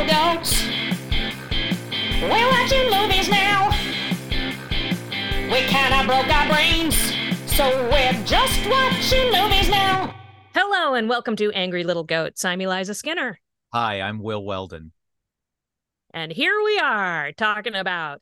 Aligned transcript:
little 0.00 0.34
goats. 0.34 0.64
We're 2.22 2.50
watching 2.50 2.90
movies 2.90 3.28
now. 3.28 3.70
We 5.50 5.60
kinda 5.66 6.04
broke 6.06 6.28
our 6.28 6.48
brains, 6.48 6.94
so 7.46 7.68
we're 7.90 8.12
just 8.24 8.66
watching 8.68 9.30
movies 9.32 9.68
now. 9.68 10.14
Hello 10.54 10.94
and 10.94 11.08
welcome 11.08 11.36
to 11.36 11.50
Angry 11.52 11.84
Little 11.84 12.04
Goats. 12.04 12.44
I'm 12.44 12.60
Eliza 12.60 12.94
Skinner. 12.94 13.40
Hi, 13.72 14.00
I'm 14.00 14.20
Will 14.22 14.44
Weldon. 14.44 14.92
And 16.14 16.32
here 16.32 16.54
we 16.64 16.78
are 16.78 17.32
talking 17.32 17.74
about 17.74 18.20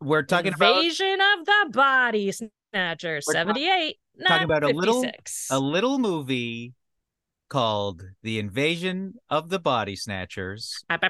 We're 0.00 0.22
talking 0.22 0.52
about 0.52 0.76
Invasion 0.76 1.18
of 1.20 1.46
the 1.46 1.70
Body 1.72 2.32
Snatcher, 2.32 3.20
We're 3.26 3.32
78, 3.32 3.98
talking 4.20 4.34
not 4.34 4.42
about 4.42 4.62
a 4.64 4.68
little- 4.68 5.04
a 5.50 5.58
little 5.58 5.98
movie 5.98 6.74
called 7.54 8.02
The 8.24 8.40
Invasion 8.40 9.14
of 9.30 9.48
the 9.48 9.60
Body 9.60 9.94
Snatchers. 9.94 10.82
It 10.90 11.00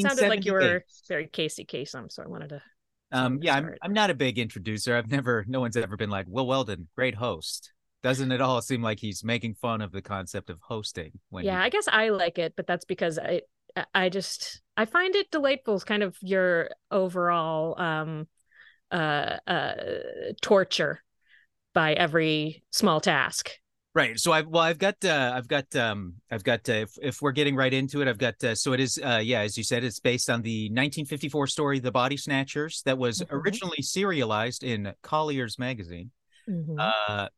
sounded 0.00 0.28
like 0.28 0.44
you 0.44 0.52
were 0.52 0.60
1978. 0.60 0.82
very 1.08 1.26
Casey 1.26 1.64
Kasem, 1.64 2.06
so 2.08 2.22
I 2.22 2.28
wanted 2.28 2.50
to. 2.50 2.62
Um, 3.10 3.40
yeah, 3.42 3.56
I'm, 3.56 3.74
I'm 3.82 3.92
not 3.92 4.10
a 4.10 4.14
big 4.14 4.38
introducer. 4.38 4.96
I've 4.96 5.10
never, 5.10 5.44
no 5.48 5.58
one's 5.58 5.76
ever 5.76 5.96
been 5.96 6.08
like, 6.08 6.26
Will 6.28 6.46
Weldon, 6.46 6.86
great 6.94 7.16
host. 7.16 7.72
Doesn't 8.04 8.30
it 8.30 8.40
all 8.40 8.62
seem 8.62 8.80
like 8.80 9.00
he's 9.00 9.24
making 9.24 9.54
fun 9.54 9.80
of 9.80 9.90
the 9.90 10.02
concept 10.02 10.50
of 10.50 10.60
hosting? 10.62 11.10
When 11.30 11.44
Yeah, 11.44 11.58
he- 11.58 11.64
I 11.64 11.68
guess 11.68 11.88
I 11.88 12.10
like 12.10 12.38
it, 12.38 12.54
but 12.56 12.68
that's 12.68 12.84
because 12.84 13.18
I, 13.18 13.40
I 13.92 14.08
just, 14.08 14.62
I 14.76 14.84
find 14.84 15.16
it 15.16 15.32
delightful. 15.32 15.74
It's 15.74 15.82
kind 15.82 16.04
of 16.04 16.16
your 16.22 16.70
overall, 16.92 17.76
um, 17.80 18.28
uh, 18.92 19.38
uh, 19.48 19.74
torture 20.40 21.02
by 21.74 21.94
every 21.94 22.62
small 22.70 23.00
task. 23.00 23.50
Right. 23.98 24.16
So 24.16 24.30
I've 24.30 24.46
well, 24.46 24.62
I've 24.62 24.78
got 24.78 25.04
uh, 25.04 25.32
I've 25.34 25.48
got 25.48 25.74
um 25.74 26.14
I've 26.30 26.44
got 26.44 26.68
uh, 26.68 26.84
if 26.86 26.96
if 27.02 27.20
we're 27.20 27.32
getting 27.32 27.56
right 27.56 27.74
into 27.74 28.00
it, 28.00 28.06
I've 28.06 28.16
got 28.16 28.44
uh, 28.44 28.54
so 28.54 28.72
it 28.72 28.78
is 28.78 28.96
uh 29.04 29.20
yeah, 29.20 29.40
as 29.40 29.58
you 29.58 29.64
said, 29.64 29.82
it's 29.82 29.98
based 29.98 30.30
on 30.30 30.40
the 30.42 30.66
1954 30.66 31.48
story 31.48 31.80
The 31.80 31.90
Body 31.90 32.16
Snatchers 32.16 32.80
that 32.82 32.96
was 32.96 33.18
Mhm. 33.18 33.26
originally 33.32 33.82
serialized 33.82 34.62
in 34.62 34.94
Collier's 35.02 35.58
magazine. 35.58 36.12
Mhm. 36.48 36.76
Uh 36.78 37.28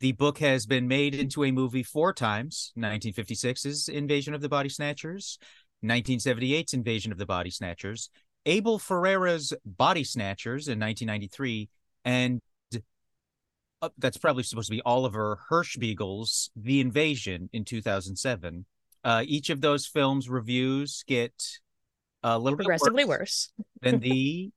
the 0.00 0.12
book 0.12 0.38
has 0.38 0.64
been 0.64 0.88
made 0.88 1.14
into 1.14 1.44
a 1.44 1.50
movie 1.50 1.82
four 1.82 2.14
times. 2.14 2.72
1956's 2.74 3.90
Invasion 3.90 4.32
of 4.32 4.40
the 4.40 4.48
Body 4.48 4.70
Snatchers, 4.70 5.38
1978's 5.84 6.72
Invasion 6.72 7.12
of 7.12 7.18
the 7.18 7.26
Body 7.26 7.50
Snatchers, 7.50 8.08
Abel 8.46 8.78
Ferrara's 8.78 9.52
Body 9.66 10.04
Snatchers 10.04 10.68
in 10.68 10.78
1993, 10.78 11.68
and 12.06 12.40
uh, 13.82 13.88
that's 13.98 14.16
probably 14.16 14.42
supposed 14.42 14.68
to 14.68 14.76
be 14.76 14.82
Oliver 14.82 15.40
Hirschbiegel's 15.50 16.50
The 16.56 16.80
Invasion 16.80 17.48
in 17.52 17.64
2007. 17.64 18.64
Uh, 19.04 19.22
each 19.26 19.50
of 19.50 19.60
those 19.60 19.86
films 19.86 20.28
reviews 20.28 21.04
get 21.06 21.32
a 22.22 22.38
little 22.38 22.56
Progressively 22.56 23.04
bit 23.04 23.08
worse. 23.08 23.52
than 23.82 24.00
the 24.00 24.50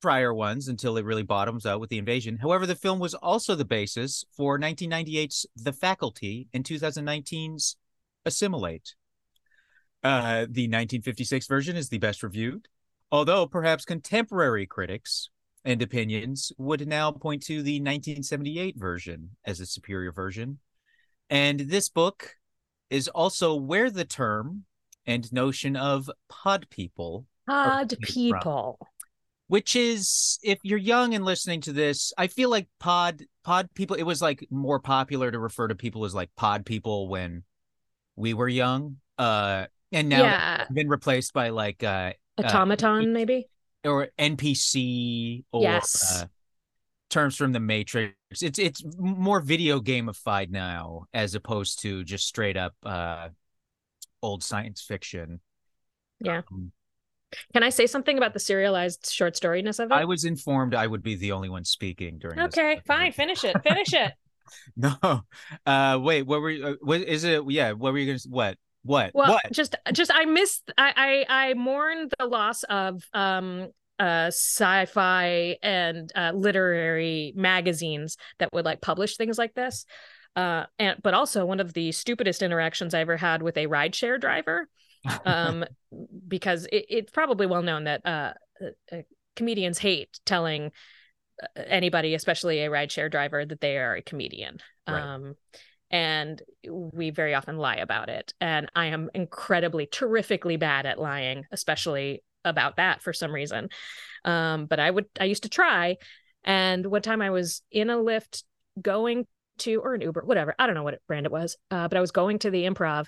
prior 0.00 0.32
ones 0.32 0.68
until 0.68 0.96
it 0.96 1.04
really 1.04 1.22
bottoms 1.22 1.66
out 1.66 1.80
with 1.80 1.90
the 1.90 1.98
invasion. 1.98 2.38
However, 2.38 2.66
the 2.66 2.74
film 2.74 2.98
was 2.98 3.14
also 3.14 3.54
the 3.54 3.64
basis 3.64 4.24
for 4.32 4.58
1998's 4.58 5.46
The 5.56 5.72
Faculty 5.72 6.48
and 6.54 6.64
2019's 6.64 7.76
Assimilate. 8.24 8.94
Uh, 10.02 10.46
the 10.48 10.68
1956 10.68 11.46
version 11.46 11.76
is 11.76 11.88
the 11.88 11.98
best 11.98 12.22
reviewed, 12.22 12.68
although 13.10 13.46
perhaps 13.46 13.84
contemporary 13.84 14.66
critics 14.66 15.30
and 15.64 15.82
opinions 15.82 16.52
would 16.58 16.86
now 16.86 17.10
point 17.10 17.42
to 17.44 17.62
the 17.62 17.80
1978 17.80 18.76
version 18.76 19.30
as 19.44 19.60
a 19.60 19.66
superior 19.66 20.12
version. 20.12 20.58
And 21.30 21.60
this 21.60 21.88
book 21.88 22.34
is 22.90 23.08
also 23.08 23.54
where 23.54 23.90
the 23.90 24.04
term 24.04 24.64
and 25.06 25.30
notion 25.32 25.76
of 25.76 26.10
pod 26.28 26.66
people 26.70 27.26
pod 27.48 27.94
came 28.02 28.30
from. 28.30 28.40
people. 28.40 28.78
which 29.48 29.74
is 29.74 30.38
if 30.42 30.58
you're 30.62 30.78
young 30.78 31.14
and 31.14 31.24
listening 31.24 31.60
to 31.62 31.72
this 31.72 32.12
i 32.18 32.26
feel 32.26 32.50
like 32.50 32.68
pod 32.78 33.22
pod 33.42 33.68
people 33.74 33.96
it 33.96 34.02
was 34.02 34.20
like 34.20 34.46
more 34.50 34.78
popular 34.78 35.30
to 35.30 35.38
refer 35.38 35.66
to 35.66 35.74
people 35.74 36.04
as 36.04 36.14
like 36.14 36.30
pod 36.36 36.64
people 36.66 37.08
when 37.08 37.42
we 38.16 38.34
were 38.34 38.48
young 38.48 38.96
uh 39.16 39.64
and 39.92 40.08
now 40.10 40.22
yeah. 40.22 40.66
been 40.72 40.88
replaced 40.88 41.32
by 41.32 41.48
like 41.48 41.82
uh 41.82 42.12
Automaton, 42.44 43.12
maybe? 43.12 43.48
Or 43.84 44.08
npc 44.18 45.44
or 45.52 45.62
Yes. 45.62 46.22
uh, 46.22 46.26
terms 47.10 47.36
from 47.36 47.52
the 47.52 47.60
matrix 47.60 48.14
it's 48.42 48.58
it's 48.58 48.82
more 48.98 49.40
video 49.40 49.80
gamified 49.80 50.50
now 50.50 51.04
as 51.14 51.34
opposed 51.34 51.80
to 51.82 52.04
just 52.04 52.26
straight 52.26 52.56
up 52.56 52.74
uh 52.84 53.28
old 54.22 54.42
science 54.42 54.82
fiction 54.82 55.40
Yeah. 56.20 56.42
Um, 56.52 56.72
Can 57.52 57.62
I 57.62 57.70
say 57.70 57.86
something 57.86 58.18
about 58.18 58.34
the 58.34 58.40
serialized 58.40 59.10
short 59.10 59.34
storyness 59.34 59.78
of 59.82 59.90
it? 59.90 59.94
i 59.94 60.04
was 60.04 60.24
informed 60.24 60.74
i 60.74 60.86
would 60.86 61.02
be 61.02 61.14
the 61.14 61.32
only 61.32 61.48
one 61.48 61.64
speaking 61.64 62.18
during 62.18 62.36
this 62.36 62.46
okay, 62.46 62.80
fine. 62.86 63.12
Finish 63.12 63.44
it. 63.44 63.56
Finish 63.62 63.92
it. 63.94 64.12
No. 64.76 65.24
Uh 65.66 65.98
wait, 66.00 66.22
what 66.22 66.40
were 66.40 66.48
you 66.50 66.66
uh, 66.66 66.74
what 66.80 67.02
is 67.02 67.24
it? 67.24 67.42
Yeah, 67.50 67.72
what 67.72 67.92
were 67.92 67.98
you 67.98 68.06
going 68.06 68.18
to 68.18 68.28
what? 68.30 68.56
What? 68.88 69.10
Well, 69.12 69.32
what? 69.34 69.52
just 69.52 69.76
just 69.92 70.10
I 70.14 70.24
missed 70.24 70.72
I 70.78 71.24
I 71.28 71.48
I 71.50 71.54
mourn 71.54 72.08
the 72.18 72.24
loss 72.24 72.62
of 72.64 73.04
um 73.12 73.68
uh 73.98 74.28
sci-fi 74.28 75.58
and 75.62 76.10
uh 76.16 76.32
literary 76.34 77.34
magazines 77.36 78.16
that 78.38 78.50
would 78.54 78.64
like 78.64 78.80
publish 78.80 79.18
things 79.18 79.36
like 79.36 79.52
this. 79.52 79.84
Uh 80.34 80.64
and 80.78 80.98
but 81.02 81.12
also 81.12 81.44
one 81.44 81.60
of 81.60 81.74
the 81.74 81.92
stupidest 81.92 82.40
interactions 82.40 82.94
I 82.94 83.00
ever 83.00 83.18
had 83.18 83.42
with 83.42 83.58
a 83.58 83.66
rideshare 83.66 84.18
driver. 84.18 84.68
Um 85.24 85.64
because 86.26 86.64
it, 86.72 86.86
it's 86.88 87.12
probably 87.12 87.46
well 87.46 87.62
known 87.62 87.84
that 87.84 88.04
uh, 88.06 88.32
uh 88.62 88.96
uh, 88.96 89.02
comedians 89.36 89.78
hate 89.78 90.18
telling 90.24 90.72
uh, 91.42 91.62
anybody, 91.66 92.14
especially 92.14 92.60
a 92.60 92.70
rideshare 92.70 93.10
driver, 93.10 93.44
that 93.44 93.60
they 93.60 93.78
are 93.78 93.96
a 93.96 94.02
comedian. 94.02 94.58
Right. 94.88 95.00
Um, 95.00 95.36
and 95.90 96.42
we 96.68 97.10
very 97.10 97.34
often 97.34 97.56
lie 97.56 97.76
about 97.76 98.08
it. 98.08 98.34
And 98.40 98.70
I 98.74 98.86
am 98.86 99.10
incredibly, 99.14 99.86
terrifically 99.86 100.56
bad 100.56 100.86
at 100.86 100.98
lying, 100.98 101.44
especially 101.50 102.22
about 102.44 102.76
that 102.76 103.02
for 103.02 103.12
some 103.12 103.32
reason. 103.32 103.68
Um, 104.24 104.66
but 104.66 104.80
I 104.80 104.90
would, 104.90 105.06
I 105.18 105.24
used 105.24 105.44
to 105.44 105.48
try. 105.48 105.96
And 106.44 106.86
one 106.86 107.02
time 107.02 107.22
I 107.22 107.30
was 107.30 107.62
in 107.70 107.90
a 107.90 107.96
Lyft 107.96 108.44
going 108.80 109.26
to, 109.58 109.76
or 109.76 109.94
an 109.94 110.02
Uber, 110.02 110.22
whatever, 110.24 110.54
I 110.58 110.66
don't 110.66 110.74
know 110.74 110.82
what 110.82 111.00
brand 111.06 111.26
it 111.26 111.32
was, 111.32 111.56
uh, 111.70 111.88
but 111.88 111.96
I 111.96 112.00
was 112.00 112.12
going 112.12 112.38
to 112.40 112.50
the 112.50 112.64
improv 112.64 113.06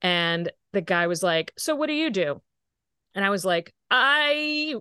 and 0.00 0.50
the 0.72 0.80
guy 0.80 1.06
was 1.06 1.22
like, 1.22 1.52
So 1.58 1.74
what 1.74 1.86
do 1.86 1.92
you 1.92 2.10
do? 2.10 2.40
And 3.14 3.24
I 3.24 3.30
was 3.30 3.44
like, 3.44 3.72
I 3.90 4.74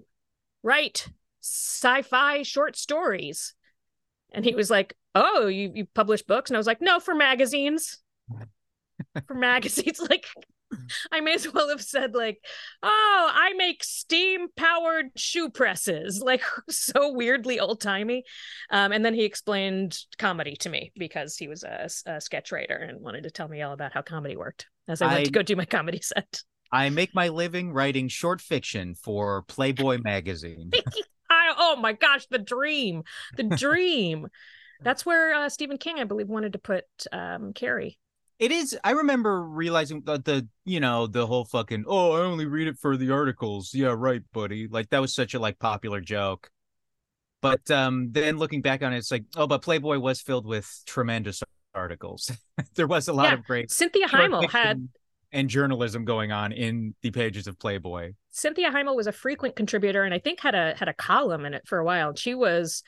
write 0.64 1.08
sci-fi 1.42 2.44
short 2.44 2.78
stories. 2.78 3.54
And 4.32 4.46
he 4.46 4.56
was 4.56 4.70
like, 4.70 4.96
"Oh, 5.16 5.48
you 5.48 5.72
you 5.74 5.86
publish 5.94 6.24
books?" 6.24 6.50
And 6.50 6.58
I 6.58 6.60
was 6.60 6.68
like, 6.68 6.82
"No, 6.82 7.00
for 7.00 7.16
magazines." 7.16 8.00
for 9.28 9.34
magazines 9.34 10.00
like 10.10 10.26
I 11.12 11.20
may 11.20 11.34
as 11.34 11.52
well 11.52 11.70
have 11.70 11.82
said 11.82 12.14
like, 12.16 12.40
"Oh, 12.82 13.32
I 13.34 13.54
make 13.58 13.84
steam-powered 13.84 15.12
shoe 15.16 15.50
presses." 15.50 16.24
Like 16.32 16.44
so 16.70 17.12
weirdly 17.12 17.60
old-timey. 17.60 18.24
Um, 18.70 18.94
and 18.94 19.04
then 19.04 19.14
he 19.14 19.26
explained 19.26 19.98
comedy 20.18 20.56
to 20.58 20.70
me 20.70 20.94
because 20.96 21.36
he 21.36 21.50
was 21.50 21.64
a, 21.64 21.90
a 22.06 22.22
sketch 22.22 22.54
writer 22.54 22.76
and 22.76 23.02
wanted 23.02 23.24
to 23.24 23.32
tell 23.32 23.50
me 23.50 23.62
all 23.62 23.74
about 23.74 23.92
how 23.92 24.02
comedy 24.02 24.38
worked 24.38 24.68
as 24.88 25.02
I 25.02 25.08
went 25.08 25.20
I- 25.20 25.24
to 25.26 25.32
go 25.32 25.42
do 25.42 25.56
my 25.56 25.66
comedy 25.66 26.00
set. 26.02 26.42
I 26.72 26.90
make 26.90 27.14
my 27.14 27.28
living 27.28 27.74
writing 27.74 28.08
short 28.08 28.40
fiction 28.40 28.96
for 28.96 29.42
Playboy 29.42 30.00
magazine. 30.02 30.72
I, 31.52 31.56
oh 31.58 31.76
my 31.76 31.94
gosh, 31.94 32.26
the 32.28 32.40
dream, 32.40 33.04
the 33.38 33.44
dream. 33.44 34.28
That's 34.82 35.06
where 35.06 35.34
uh, 35.34 35.50
Stephen 35.50 35.78
King, 35.78 36.00
I 36.00 36.06
believe, 36.06 36.28
wanted 36.28 36.54
to 36.54 36.60
put 36.60 36.86
um, 37.12 37.54
Carrie. 37.54 38.00
it 38.40 38.52
is 38.52 38.78
I 38.84 38.92
remember 38.92 39.44
realizing 39.44 40.02
that 40.06 40.26
the 40.26 40.48
you 40.66 40.80
know, 40.80 41.06
the 41.08 41.28
whole 41.28 41.46
fucking 41.46 41.86
oh, 41.88 42.14
I 42.14 42.22
only 42.22 42.46
read 42.48 42.68
it 42.68 42.78
for 42.80 42.98
the 42.98 43.12
articles. 43.12 43.74
Yeah, 43.74 43.94
right, 43.98 44.24
buddy. 44.34 44.68
Like 44.68 44.90
that 44.90 45.00
was 45.02 45.14
such 45.14 45.34
a 45.36 45.40
like 45.40 45.60
popular 45.60 46.02
joke. 46.02 46.50
But 47.42 47.70
um 47.72 48.12
then 48.12 48.38
looking 48.38 48.62
back 48.62 48.84
on 48.84 48.94
it, 48.94 48.98
it's 48.98 49.12
like, 49.12 49.26
oh, 49.36 49.48
but 49.48 49.62
Playboy 49.62 50.00
was 50.00 50.22
filled 50.22 50.46
with 50.46 50.68
tremendous 50.86 51.44
articles. 51.74 52.32
there 52.76 52.88
was 52.88 53.08
a 53.08 53.14
lot 53.14 53.30
Yeah. 53.30 53.34
of 53.34 53.44
great 53.46 53.72
Cynthia 53.72 54.08
Heimel 54.08 54.50
had 54.50 54.88
and 55.32 55.50
journalism 55.50 56.06
going 56.06 56.32
on 56.32 56.52
in 56.52 56.94
the 57.02 57.12
pages 57.12 57.48
of 57.48 57.58
Playboy. 57.60 58.14
Cynthia 58.32 58.70
Heimel 58.70 58.96
was 58.96 59.08
a 59.08 59.12
frequent 59.12 59.56
contributor, 59.56 60.04
and 60.04 60.14
I 60.14 60.20
think 60.20 60.40
had 60.40 60.56
a 60.56 60.76
had 60.78 60.88
a 60.88 60.94
column 60.94 61.46
in 61.46 61.54
it 61.54 61.68
for 61.68 61.80
a 61.80 61.86
while. 61.86 62.16
She 62.16 62.36
was, 62.36 62.84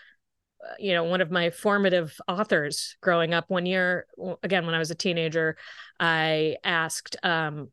uh, 0.63 0.73
you 0.79 0.93
know, 0.93 1.03
one 1.03 1.21
of 1.21 1.31
my 1.31 1.49
formative 1.49 2.17
authors 2.27 2.95
growing 3.01 3.33
up. 3.33 3.49
One 3.49 3.65
year, 3.65 4.05
again 4.41 4.65
when 4.65 4.75
I 4.75 4.79
was 4.79 4.91
a 4.91 4.95
teenager, 4.95 5.57
I 5.99 6.57
asked 6.63 7.15
um, 7.23 7.71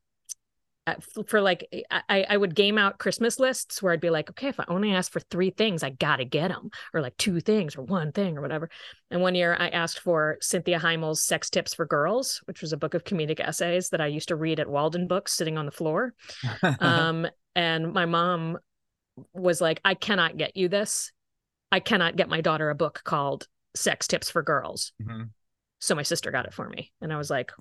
for 1.27 1.41
like 1.41 1.69
I, 1.91 2.25
I 2.29 2.37
would 2.37 2.55
game 2.55 2.79
out 2.79 2.99
Christmas 2.99 3.39
lists 3.39 3.83
where 3.83 3.93
I'd 3.93 4.01
be 4.01 4.11
like, 4.11 4.31
okay, 4.31 4.49
if 4.49 4.59
I 4.59 4.65
only 4.69 4.93
ask 4.93 5.13
for 5.13 5.21
three 5.21 5.51
things, 5.51 5.83
I 5.83 5.91
gotta 5.91 6.25
get 6.25 6.49
them, 6.49 6.71
or 6.93 7.01
like 7.01 7.17
two 7.17 7.41
things, 7.41 7.77
or 7.77 7.83
one 7.83 8.13
thing, 8.13 8.37
or 8.37 8.41
whatever. 8.41 8.71
And 9.11 9.21
one 9.21 9.35
year 9.35 9.57
I 9.59 9.69
asked 9.69 10.01
for 10.01 10.39
Cynthia 10.41 10.79
Heimel's 10.79 11.23
Sex 11.23 11.51
Tips 11.51 11.75
for 11.75 11.87
Girls, 11.87 12.41
which 12.47 12.61
was 12.61 12.73
a 12.73 12.77
book 12.77 12.95
of 12.95 13.05
comedic 13.05 13.41
essays 13.41 13.91
that 13.91 14.01
I 14.01 14.07
used 14.07 14.29
to 14.29 14.37
read 14.37 14.59
at 14.59 14.69
Walden 14.69 15.07
Books 15.07 15.33
sitting 15.33 15.59
on 15.59 15.67
the 15.67 15.73
floor. 15.73 16.15
Um, 16.81 17.27
and 17.55 17.93
my 17.93 18.07
mom 18.07 18.59
was 19.33 19.61
like, 19.61 19.81
I 19.85 19.95
cannot 19.95 20.37
get 20.37 20.57
you 20.57 20.69
this. 20.69 21.13
I 21.73 21.81
cannot 21.81 22.17
get 22.17 22.29
my 22.29 22.41
daughter 22.41 22.71
a 22.71 22.75
book 22.75 23.03
called 23.05 23.47
Sex 23.75 24.07
Tips 24.07 24.31
for 24.31 24.43
Girls. 24.43 24.93
Mhm. 25.03 25.31
So 25.81 25.95
my 25.95 26.03
sister 26.03 26.31
got 26.31 26.47
it 26.47 26.55
for 26.55 26.69
me. 26.69 26.93
And 27.01 27.13
I 27.13 27.17
was 27.17 27.31
like, 27.31 27.53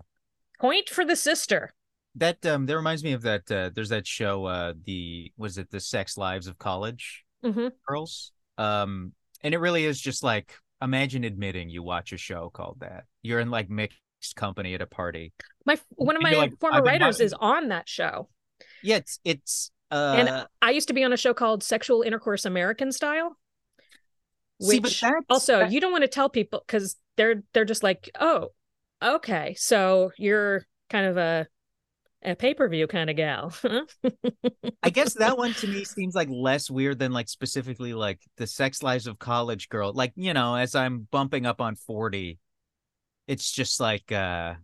point 0.59 0.89
for 0.89 1.05
the 1.05 1.15
sister. 1.15 1.73
That 2.15 2.45
um 2.45 2.65
that 2.65 2.75
reminds 2.75 3.03
me 3.03 3.13
of 3.13 3.21
that 3.21 3.49
uh 3.51 3.69
there's 3.73 3.89
that 3.89 4.07
show 4.07 4.45
uh 4.45 4.73
the 4.85 5.31
was 5.37 5.57
it 5.57 5.69
the 5.69 5.79
sex 5.79 6.17
lives 6.17 6.47
of 6.47 6.57
college 6.57 7.23
hmm 7.43 7.67
girls 7.87 8.31
um 8.57 9.13
and 9.43 9.53
it 9.53 9.59
really 9.59 9.85
is 9.85 9.99
just 10.01 10.23
like 10.23 10.53
imagine 10.81 11.23
admitting 11.23 11.69
you 11.69 11.83
watch 11.83 12.11
a 12.11 12.17
show 12.17 12.49
called 12.49 12.77
that 12.81 13.03
you're 13.21 13.39
in 13.39 13.49
like 13.51 13.69
mixed 13.69 13.99
company 14.35 14.73
at 14.73 14.81
a 14.81 14.87
party 14.87 15.31
My 15.65 15.77
one 15.91 16.15
of 16.15 16.21
my 16.21 16.31
like, 16.33 16.59
former 16.59 16.81
writers 16.81 17.15
watching- 17.15 17.25
is 17.27 17.33
on 17.39 17.67
that 17.69 17.87
show. 17.87 18.27
yeah 18.83 18.97
it's 18.97 19.19
it's 19.23 19.71
uh 19.91 20.15
and 20.17 20.47
I 20.61 20.71
used 20.71 20.87
to 20.89 20.93
be 20.93 21.03
on 21.03 21.13
a 21.13 21.17
show 21.17 21.33
called 21.33 21.63
Sexual 21.63 22.01
Intercourse 22.01 22.43
American 22.45 22.91
Style. 22.91 23.37
see, 24.61 24.79
but 24.79 24.89
Which 24.89 25.01
that's- 25.01 25.23
also 25.29 25.65
you 25.65 25.79
don't 25.79 25.91
want 25.91 26.03
to 26.03 26.07
tell 26.09 26.29
people 26.29 26.63
because 26.65 26.95
they're 27.17 27.43
they're 27.53 27.65
just 27.65 27.83
like, 27.83 28.09
oh, 28.19 28.49
okay, 29.01 29.55
so 29.57 30.11
you're 30.17 30.65
kind 30.89 31.05
of 31.05 31.17
a 31.17 31.47
a 32.23 32.35
pay 32.35 32.53
per 32.53 32.67
view 32.67 32.87
kind 32.87 33.09
of 33.09 33.15
gal. 33.15 33.53
huh?" 33.61 33.85
I 34.83 34.89
guess 34.89 35.13
that 35.15 35.37
one 35.37 35.53
to 35.55 35.67
me 35.67 35.83
seems 35.85 36.15
like 36.15 36.29
less 36.29 36.69
weird 36.69 36.99
than 36.99 37.11
like 37.11 37.29
specifically 37.29 37.93
like 37.93 38.21
the 38.37 38.47
sex 38.47 38.83
lives 38.83 39.07
of 39.07 39.19
college 39.19 39.69
girl. 39.69 39.93
Like, 39.93 40.13
you 40.15 40.33
know, 40.33 40.55
as 40.55 40.75
I'm 40.75 41.07
bumping 41.11 41.45
up 41.45 41.61
on 41.61 41.75
40, 41.75 42.39
it's 43.27 43.51
just 43.51 43.79
like 43.79 44.11
uh 44.11 44.55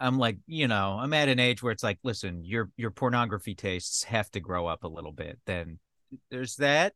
I'm 0.00 0.18
like, 0.18 0.38
you 0.46 0.68
know, 0.68 0.96
I'm 0.98 1.12
at 1.12 1.28
an 1.28 1.38
age 1.38 1.62
where 1.62 1.72
it's 1.72 1.82
like, 1.82 1.98
listen, 2.02 2.44
your 2.44 2.70
your 2.76 2.90
pornography 2.90 3.54
tastes 3.54 4.04
have 4.04 4.30
to 4.30 4.40
grow 4.40 4.66
up 4.66 4.84
a 4.84 4.88
little 4.88 5.12
bit. 5.12 5.38
Then 5.46 5.78
there's 6.30 6.56
that 6.56 6.94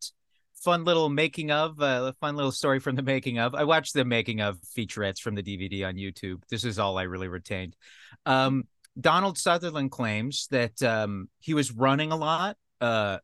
fun 0.54 0.84
little 0.84 1.08
making 1.08 1.50
of 1.50 1.80
uh, 1.80 2.04
a 2.10 2.12
fun 2.20 2.36
little 2.36 2.52
story 2.52 2.78
from 2.80 2.96
the 2.96 3.02
making 3.02 3.38
of. 3.38 3.54
I 3.54 3.64
watched 3.64 3.94
the 3.94 4.04
making 4.04 4.40
of 4.40 4.58
featurettes 4.76 5.20
from 5.20 5.34
the 5.34 5.42
DVD 5.42 5.86
on 5.86 5.94
YouTube. 5.94 6.42
This 6.48 6.64
is 6.64 6.78
all 6.78 6.98
I 6.98 7.02
really 7.02 7.28
retained. 7.28 7.76
Um 8.24 8.64
Donald 8.98 9.38
Sutherland 9.38 9.90
claims 9.90 10.48
that 10.50 10.82
um, 10.82 11.28
he 11.38 11.54
was 11.54 11.72
running 11.72 12.12
a 12.12 12.16
lot 12.16 12.56
uh, 12.80 13.18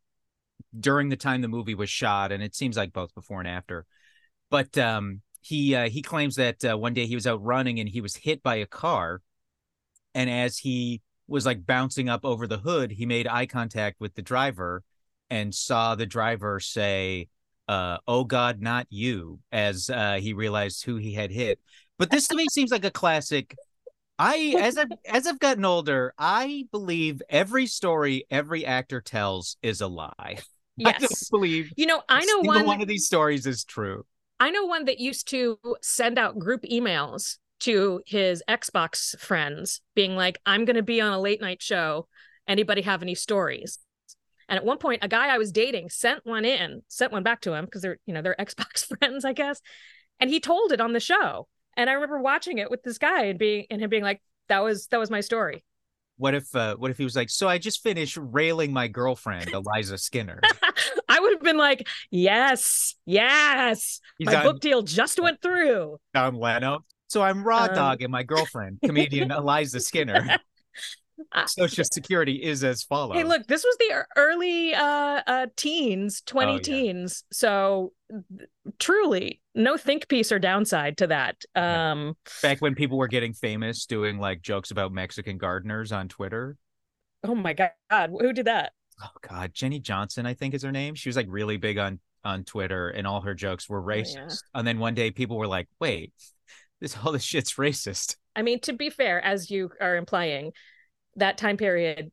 during 0.79 1.09
the 1.09 1.17
time 1.17 1.41
the 1.41 1.49
movie 1.49 1.75
was 1.75 1.91
shot, 1.91 2.33
and 2.33 2.43
it 2.43 2.55
seems 2.55 2.77
like 2.77 2.93
both 2.93 3.15
before 3.15 3.41
and 3.41 3.49
after. 3.49 3.87
But 4.51 4.77
um, 4.79 5.23
he 5.41 5.75
uh, 5.75 5.89
he 5.89 6.03
claims 6.03 6.37
that 6.37 6.65
uh, 6.65 6.77
one 6.77 6.95
day 6.95 7.07
he 7.07 7.15
was 7.15 7.27
out 7.27 7.43
running 7.43 7.81
and 7.81 7.89
he 7.89 8.01
was 8.01 8.17
hit 8.17 8.43
by 8.43 8.57
a 8.57 8.67
car, 8.67 9.23
and 10.15 10.31
as 10.31 10.59
he 10.59 11.03
was 11.27 11.45
like 11.45 11.67
bouncing 11.67 12.09
up 12.09 12.25
over 12.25 12.47
the 12.47 12.59
hood, 12.59 12.93
he 12.93 13.07
made 13.07 13.27
eye 13.27 13.47
contact 13.47 14.01
with 14.01 14.15
the 14.15 14.23
driver 14.23 14.83
and 15.29 15.55
saw 15.55 15.95
the 15.95 16.07
driver 16.07 16.61
say, 16.61 17.29
uh, 17.69 17.99
"Oh 18.07 18.25
God, 18.25 18.61
not 18.61 18.87
you!" 18.91 19.41
as 19.51 19.91
uh, 19.91 20.19
he 20.21 20.33
realized 20.33 20.85
who 20.85 20.97
he 20.97 21.15
had 21.15 21.31
hit. 21.31 21.59
But 21.99 22.11
this 22.11 22.29
to 22.29 22.37
me 22.37 22.47
seems 22.51 22.71
like 22.71 22.85
a 22.85 22.91
classic 22.91 23.57
I 24.19 24.55
as 24.61 24.79
I've 24.79 24.89
as 25.07 25.27
I've 25.27 25.39
gotten 25.39 25.65
older, 25.65 26.15
I 26.19 26.67
believe 26.73 27.23
every 27.29 27.67
story 27.67 28.27
every 28.31 28.65
actor 28.65 29.01
tells 29.01 29.57
is 29.63 29.81
a 29.81 29.87
lie. 29.87 30.15
I 30.85 30.93
don't 30.93 31.03
yes, 31.03 31.31
believe 31.31 31.73
you 31.77 31.87
know 31.87 32.03
I 32.09 32.25
know 32.25 32.41
one. 32.41 32.67
one 32.67 32.83
of 32.83 32.89
these 32.89 33.07
stories 33.07 33.47
is 33.47 33.65
true. 33.65 34.05
I 34.39 34.51
know 34.51 34.67
one 34.67 34.85
that 34.85 35.01
used 35.01 35.29
to 35.29 35.59
send 35.81 36.19
out 36.19 36.39
group 36.39 36.63
emails 36.71 37.39
to 37.61 38.03
his 38.05 38.43
Xbox 38.47 39.19
friends, 39.19 39.81
being 39.95 40.17
like, 40.17 40.39
"I'm 40.45 40.67
going 40.67 40.77
to 40.77 40.83
be 40.83 41.01
on 41.01 41.13
a 41.13 41.21
late 41.21 41.41
night 41.41 41.63
show. 41.63 42.09
Anybody 42.47 42.83
have 42.83 43.03
any 43.03 43.15
stories?" 43.15 43.79
And 44.49 44.59
at 44.59 44.65
one 44.65 44.79
point, 44.79 45.03
a 45.03 45.09
guy 45.09 45.29
I 45.29 45.39
was 45.39 45.51
dating 45.51 45.91
sent 45.91 46.25
one 46.25 46.45
in, 46.45 46.83
sent 46.89 47.13
one 47.13 47.23
back 47.23 47.41
to 47.43 47.55
him 47.55 47.65
because 47.65 47.83
they're, 47.83 47.99
you 48.07 48.15
know, 48.15 48.23
they're 48.23 48.37
Xbox 48.39 48.87
friends, 48.87 49.25
I 49.25 49.33
guess. 49.33 49.61
And 50.21 50.31
he 50.31 50.41
told 50.41 50.73
it 50.73 50.81
on 50.81 50.93
the 50.93 51.01
show. 51.01 51.49
And 51.77 51.91
I 51.91 51.95
remember 51.95 52.19
watching 52.19 52.59
it 52.59 52.71
with 52.71 52.83
this 52.83 52.99
guy 52.99 53.25
and 53.27 53.39
being 53.39 53.67
and 53.71 53.81
him 53.81 53.91
being 53.91 54.03
like, 54.03 54.23
"That 54.49 54.63
was 54.63 54.87
that 54.89 54.99
was 54.99 55.11
my 55.11 55.21
story." 55.21 55.65
What 56.19 56.35
if 56.35 56.55
uh, 56.55 56.77
what 56.77 56.91
if 56.91 56.97
he 56.99 57.05
was 57.05 57.15
like, 57.15 57.29
so 57.29 57.47
I 57.49 57.59
just 57.59 57.83
finished 57.83 58.17
railing 58.19 58.73
my 58.73 58.89
girlfriend, 58.89 59.51
Eliza 59.53 59.99
Skinner. 59.99 60.41
I 61.09 61.21
would 61.21 61.33
have 61.35 61.43
been 61.43 61.59
like, 61.59 61.87
"Yes, 62.11 62.95
yes, 63.05 64.01
He's 64.19 64.27
my 64.27 64.37
on 64.37 64.43
book 64.45 64.61
deal 64.61 64.83
just 64.83 65.21
went 65.21 65.43
through." 65.43 65.99
John 66.15 66.35
Leno. 66.37 66.85
So 67.09 67.23
I'm 67.23 67.45
raw 67.45 67.65
Um, 67.65 67.75
dog 67.75 68.03
and 68.03 68.11
my 68.11 68.23
girlfriend, 68.23 68.79
comedian 68.83 69.31
Eliza 69.33 69.81
Skinner. 69.81 70.39
Uh, 71.33 71.47
Social 71.47 71.85
security 71.85 72.35
is 72.43 72.63
as 72.63 72.83
follows. 72.83 73.17
Hey, 73.17 73.25
look, 73.25 73.47
this 73.47 73.65
was 73.65 73.77
the 73.79 74.05
early 74.17 74.75
uh, 74.75 75.23
uh 75.27 75.47
teens, 75.57 76.23
20 76.27 76.51
Oh, 76.51 76.55
yeah. 76.55 76.61
teens. 76.61 77.25
So 77.33 77.93
th- 78.11 78.49
truly, 78.79 79.41
no 79.55 79.77
think 79.77 80.09
piece 80.09 80.31
or 80.31 80.39
downside 80.39 80.99
to 80.99 81.07
that. 81.09 81.37
Yeah. 81.55 81.93
Um 81.93 82.17
back 82.43 82.61
when 82.61 82.75
people 82.75 82.99
were 82.99 83.09
getting 83.09 83.33
famous 83.33 83.87
doing 83.87 84.19
like 84.19 84.43
jokes 84.43 84.71
about 84.71 84.93
Mexican 84.93 85.39
gardeners 85.39 85.91
on 85.93 86.09
Twitter. 86.09 86.57
oh 87.25 87.35
my 87.35 87.55
god, 87.55 87.71
who 88.11 88.33
did 88.33 88.47
that? 88.47 88.73
oh 89.03 89.11
god 89.29 89.53
jenny 89.53 89.79
johnson 89.79 90.25
i 90.25 90.33
think 90.33 90.55
is 90.55 90.63
her 90.63 90.73
name 90.73 90.95
she 90.95 91.11
was 91.11 91.17
like 91.17 91.27
really 91.29 91.59
big 91.59 91.77
on 91.77 92.01
on 92.25 92.43
twitter 92.45 92.89
and 92.89 93.07
all 93.07 93.21
her 93.21 93.35
jokes 93.35 93.69
were 93.69 93.83
racist 93.83 94.17
Oh, 94.17 94.23
yeah. 94.55 94.59
and 94.61 94.67
then 94.67 94.79
one 94.79 94.95
day 94.95 95.11
people 95.11 95.37
were 95.37 95.47
like 95.47 95.69
wait 95.79 96.15
this 96.81 96.97
all 97.05 97.13
this 97.13 97.23
shit's 97.23 97.57
racist 97.57 98.17
I 98.35 98.41
mean, 98.43 98.61
to 98.61 98.73
be 98.75 98.89
fair, 98.91 99.23
as 99.25 99.51
you 99.51 99.71
are 99.81 99.97
implying, 99.97 100.53
that 101.17 101.39
time 101.39 101.57
period 101.57 102.11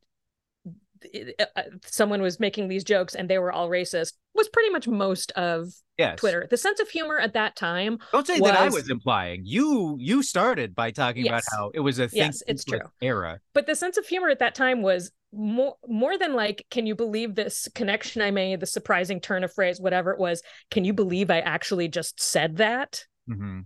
uh, 1.38 1.62
someone 1.84 2.22
was 2.22 2.40
making 2.40 2.68
these 2.68 2.82
jokes 2.82 3.14
and 3.14 3.28
they 3.28 3.38
were 3.38 3.52
all 3.52 3.68
racist 3.68 4.14
was 4.34 4.48
pretty 4.48 4.70
much 4.70 4.88
most 4.88 5.30
of 5.32 5.68
yes. 5.98 6.18
Twitter. 6.18 6.46
The 6.50 6.56
sense 6.56 6.80
of 6.80 6.88
humor 6.88 7.18
at 7.18 7.34
that 7.34 7.56
time 7.56 7.98
don't 8.10 8.26
say 8.26 8.40
that 8.40 8.56
i 8.56 8.64
was- 8.64 8.74
was 8.74 8.90
implying. 8.90 9.42
You 9.44 9.96
you 10.00 10.22
started 10.22 10.74
by 10.74 10.90
talking 10.92 11.28
about 11.28 11.42
how 11.52 11.70
it 11.74 11.80
was 11.80 11.98
a 11.98 12.08
thing 12.08 12.18
Yes, 12.22 12.42
it's 12.46 12.64
true. 12.64 12.80
era. 13.02 13.38
But 13.52 13.66
the 13.66 13.74
sense 13.74 13.98
of 13.98 14.06
humor 14.06 14.30
at 14.30 14.38
that 14.38 14.54
time 14.54 14.80
was 14.80 15.12
more 15.30 15.76
more 15.86 16.16
than 16.16 16.32
like 16.34 16.64
can 16.70 16.86
you 16.86 16.94
believe 16.94 17.34
this 17.34 17.68
connection 17.74 18.22
i 18.22 18.30
made 18.30 18.60
the 18.60 18.66
surprising 18.66 19.20
turn 19.20 19.42
of 19.42 19.52
phrase 19.52 19.80
whatever 19.80 20.12
it 20.12 20.18
was 20.20 20.42
can 20.70 20.84
you 20.84 20.92
believe 20.94 21.28
i 21.28 21.40
actually 21.40 21.88
just 21.88 22.20
said 22.20 22.56
that? 22.58 23.04
Hmm 23.26 23.60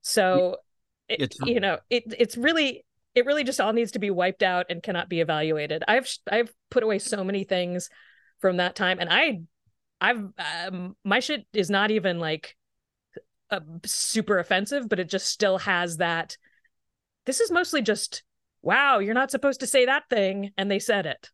so 0.00 0.56
it, 1.08 1.20
It's- 1.22 1.48
you 1.48 1.60
know 1.60 1.78
it 1.90 2.02
it's 2.18 2.36
really 2.36 2.84
it 3.14 3.26
really 3.26 3.44
just 3.44 3.60
all 3.60 3.72
needs 3.72 3.92
to 3.92 3.98
be 3.98 4.10
wiped 4.10 4.42
out 4.42 4.66
and 4.70 4.82
cannot 4.82 5.08
be 5.08 5.20
evaluated. 5.20 5.82
I've 5.86 6.08
i've 6.30 6.52
put 6.70 6.82
away 6.82 6.98
so 6.98 7.22
many 7.22 7.44
things 7.44 7.90
from 8.40 8.56
that 8.56 8.74
time 8.74 8.98
and 8.98 9.08
i 9.10 9.40
i've 10.00 10.24
um, 10.68 10.96
my 11.04 11.20
shit 11.20 11.46
is 11.52 11.70
not 11.70 11.90
even 11.90 12.18
like 12.18 12.56
uh, 13.50 13.60
super 13.84 14.38
offensive 14.38 14.88
but 14.88 14.98
it 14.98 15.08
just 15.08 15.26
still 15.26 15.58
has 15.58 15.98
that 15.98 16.36
this 17.26 17.40
is 17.40 17.50
mostly 17.50 17.82
just 17.82 18.24
wow 18.62 18.98
you're 18.98 19.14
not 19.14 19.30
supposed 19.30 19.60
to 19.60 19.66
say 19.66 19.86
that 19.86 20.04
thing 20.10 20.50
and 20.56 20.70
they 20.70 20.78
said 20.78 21.06
it. 21.06 21.30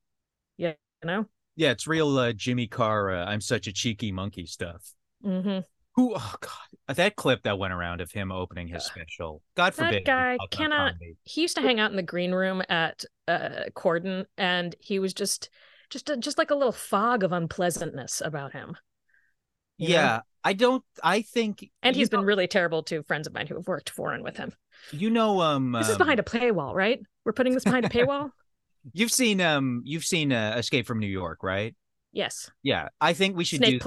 Yeah 0.56 0.74
you 1.02 1.06
know? 1.06 1.26
Yeah 1.56 1.70
it's 1.70 1.86
real 1.86 2.18
uh, 2.18 2.32
jimmy 2.32 2.66
carr 2.66 3.10
uh, 3.12 3.24
i'm 3.24 3.40
such 3.40 3.66
a 3.66 3.72
cheeky 3.72 4.12
monkey 4.12 4.46
stuff. 4.46 4.92
Hmm 5.22 5.60
who 5.98 6.14
oh 6.16 6.34
god 6.40 6.96
that 6.96 7.16
clip 7.16 7.42
that 7.42 7.58
went 7.58 7.72
around 7.72 8.00
of 8.00 8.12
him 8.12 8.30
opening 8.30 8.68
his 8.68 8.84
special 8.84 9.42
god 9.56 9.72
That 9.74 9.74
forbid 9.74 9.98
he 9.98 10.04
guy 10.04 10.38
cannot- 10.50 10.94
he 11.24 11.40
used 11.42 11.56
to 11.56 11.62
hang 11.62 11.80
out 11.80 11.90
in 11.90 11.96
the 11.96 12.04
green 12.04 12.30
room 12.32 12.62
at 12.68 13.04
uh 13.26 13.64
Corden 13.74 14.24
and 14.36 14.76
he 14.78 15.00
was 15.00 15.12
just 15.12 15.50
just 15.90 16.08
a, 16.08 16.16
just 16.16 16.38
like 16.38 16.52
a 16.52 16.54
little 16.54 16.70
fog 16.72 17.24
of 17.24 17.32
unpleasantness 17.32 18.22
about 18.24 18.52
him. 18.52 18.76
you 19.76 19.88
know? 19.88 19.94
yeah 19.94 20.20
i 20.44 20.52
don't 20.52 20.84
i 21.02 21.20
think 21.22 21.68
And 21.82 21.96
he's 21.96 22.08
been 22.10 22.24
really 22.24 22.46
terrible 22.46 22.84
to 22.84 23.02
friends 23.02 23.26
of 23.26 23.34
mine 23.34 23.48
who 23.48 23.56
have 23.56 23.66
worked 23.66 23.90
for 23.90 24.12
and 24.12 24.22
with 24.22 24.36
him. 24.36 24.52
you 24.92 25.10
know 25.10 25.40
um 25.40 25.72
This 25.72 25.88
is 25.88 25.94
um, 25.94 25.98
behind 25.98 26.20
a 26.20 26.22
paywall, 26.22 26.74
right? 26.74 27.00
We're 27.24 27.32
putting 27.32 27.54
this 27.54 27.64
behind 27.64 27.84
a 27.86 27.88
paywall? 27.88 28.30
You've 28.92 29.10
seen 29.10 29.40
um 29.40 29.82
you've 29.84 30.04
seen 30.04 30.32
uh, 30.32 30.54
Escape 30.56 30.86
from 30.86 31.00
New 31.00 31.08
York, 31.08 31.42
right? 31.42 31.74
Yes. 32.12 32.50
Yeah, 32.62 32.88
I 33.00 33.12
think 33.12 33.36
we 33.36 33.44
should 33.44 33.58
Snake 33.58 33.70
do 33.72 33.78
that. 33.80 33.84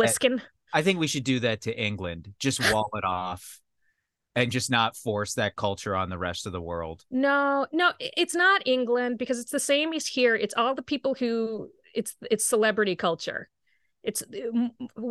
I 0.74 0.82
think 0.82 1.00
we 1.00 1.08
should 1.08 1.24
do 1.24 1.40
that 1.42 1.62
to 1.62 1.78
England. 1.78 2.34
Just 2.40 2.72
wall 2.72 2.90
it 2.94 3.04
off 3.04 3.60
and 4.36 4.52
just 4.52 4.70
not 4.70 4.96
force 4.96 5.34
that 5.34 5.56
culture 5.56 5.96
on 5.96 6.10
the 6.10 6.18
rest 6.18 6.46
of 6.46 6.52
the 6.52 6.62
world. 6.62 7.04
No, 7.12 7.68
no, 7.72 7.92
it's 8.00 8.36
not 8.36 8.66
England 8.66 9.18
because 9.18 9.40
it's 9.40 9.52
the 9.52 9.60
same 9.60 9.94
as 9.94 10.08
here. 10.08 10.36
It's 10.36 10.54
all 10.56 10.76
the 10.76 10.82
people 10.82 11.16
who 11.16 11.70
it's 11.94 12.16
it's 12.30 12.46
celebrity 12.46 12.96
culture. 12.96 13.50
It's 14.04 14.24
uh, 14.24 14.70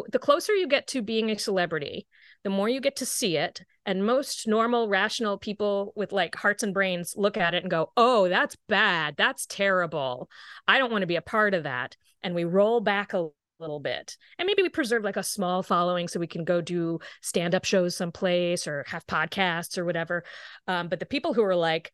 the 0.08 0.18
closer 0.18 0.52
you 0.52 0.66
get 0.66 0.88
to 0.88 1.02
being 1.02 1.30
a 1.30 1.38
celebrity, 1.38 2.08
the 2.42 2.50
more 2.50 2.68
you 2.68 2.80
get 2.80 2.96
to 2.96 3.06
see 3.06 3.36
it. 3.36 3.62
And 3.86 4.04
most 4.04 4.48
normal, 4.48 4.88
rational 4.88 5.38
people 5.38 5.92
with 5.94 6.12
like 6.12 6.34
hearts 6.34 6.62
and 6.62 6.74
brains 6.74 7.14
look 7.16 7.36
at 7.36 7.54
it 7.54 7.62
and 7.62 7.70
go, 7.70 7.92
oh, 7.96 8.28
that's 8.28 8.56
bad. 8.68 9.14
That's 9.16 9.46
terrible. 9.46 10.28
I 10.66 10.78
don't 10.78 10.90
want 10.90 11.02
to 11.02 11.06
be 11.06 11.16
a 11.16 11.22
part 11.22 11.54
of 11.54 11.62
that. 11.64 11.96
And 12.22 12.34
we 12.34 12.44
roll 12.44 12.80
back 12.80 13.14
a 13.14 13.28
little 13.60 13.80
bit. 13.80 14.16
And 14.38 14.46
maybe 14.46 14.62
we 14.62 14.68
preserve 14.68 15.04
like 15.04 15.16
a 15.16 15.22
small 15.22 15.62
following 15.62 16.08
so 16.08 16.20
we 16.20 16.26
can 16.26 16.44
go 16.44 16.60
do 16.60 16.98
stand 17.20 17.54
up 17.54 17.64
shows 17.64 17.96
someplace 17.96 18.66
or 18.66 18.84
have 18.88 19.06
podcasts 19.06 19.78
or 19.78 19.84
whatever. 19.84 20.24
Um, 20.66 20.88
but 20.88 21.00
the 21.00 21.06
people 21.06 21.34
who 21.34 21.42
are 21.42 21.56
like, 21.56 21.92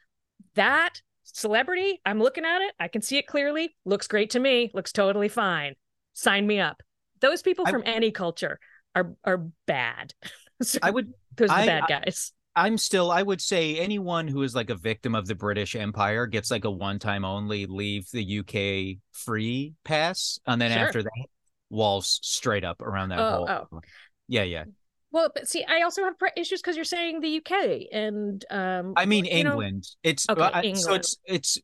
that 0.55 1.01
celebrity, 1.25 2.01
I'm 2.05 2.21
looking 2.21 2.45
at 2.45 2.63
it, 2.63 2.75
I 2.79 2.89
can 2.89 3.03
see 3.03 3.19
it 3.19 3.27
clearly, 3.27 3.77
looks 3.85 4.07
great 4.07 4.31
to 4.31 4.41
me, 4.41 4.71
looks 4.75 4.93
totally 4.93 5.29
fine. 5.29 5.75
Sign 6.13 6.47
me 6.47 6.61
up. 6.61 6.83
Those 7.21 7.43
people 7.43 7.67
from 7.67 7.83
I, 7.87 7.91
any 7.91 8.11
culture 8.11 8.59
are 8.95 9.15
are 9.25 9.47
bad. 9.67 10.15
so 10.63 10.79
I 10.83 10.91
would 10.91 11.13
those 11.37 11.51
are 11.51 11.61
the 11.61 11.67
bad 11.67 11.85
guys. 11.89 12.33
I'm 12.57 12.79
still, 12.79 13.11
I 13.11 13.23
would 13.23 13.43
say 13.43 13.79
anyone 13.79 14.27
who 14.27 14.43
is 14.43 14.55
like 14.55 14.71
a 14.71 14.75
victim 14.75 15.15
of 15.15 15.27
the 15.27 15.35
British 15.35 15.77
Empire 15.77 16.27
gets 16.27 16.51
like 16.51 16.65
a 16.65 16.71
one 16.71 16.99
time 16.99 17.23
only 17.23 17.67
leave 17.67 18.11
the 18.11 18.39
UK 18.39 18.97
free 19.13 19.75
pass. 19.85 20.41
And 20.47 20.61
then 20.61 20.73
sure. 20.73 20.87
after 20.87 21.03
that, 21.03 21.27
walls 21.71 22.21
straight 22.23 22.65
up 22.65 22.81
around 22.81 23.11
that 23.11 23.19
oh, 23.19 23.31
whole. 23.31 23.69
Oh. 23.73 23.81
Yeah, 24.29 24.43
yeah. 24.43 24.65
Well, 25.13 25.31
but 25.35 25.49
see, 25.49 25.65
I 25.65 25.83
also 25.83 26.05
have 26.05 26.15
issues 26.37 26.61
because 26.61 26.77
you're 26.77 26.85
saying 26.85 27.21
the 27.21 27.39
UK 27.39 27.87
and 27.93 28.45
um 28.51 28.93
I 28.97 29.07
mean 29.07 29.25
England. 29.25 29.89
Know... 30.05 30.11
It's 30.11 30.29
okay, 30.29 30.43
uh, 30.43 30.63
England. 30.63 30.79
so 30.79 30.95
it's 30.95 31.17
it's 31.25 31.59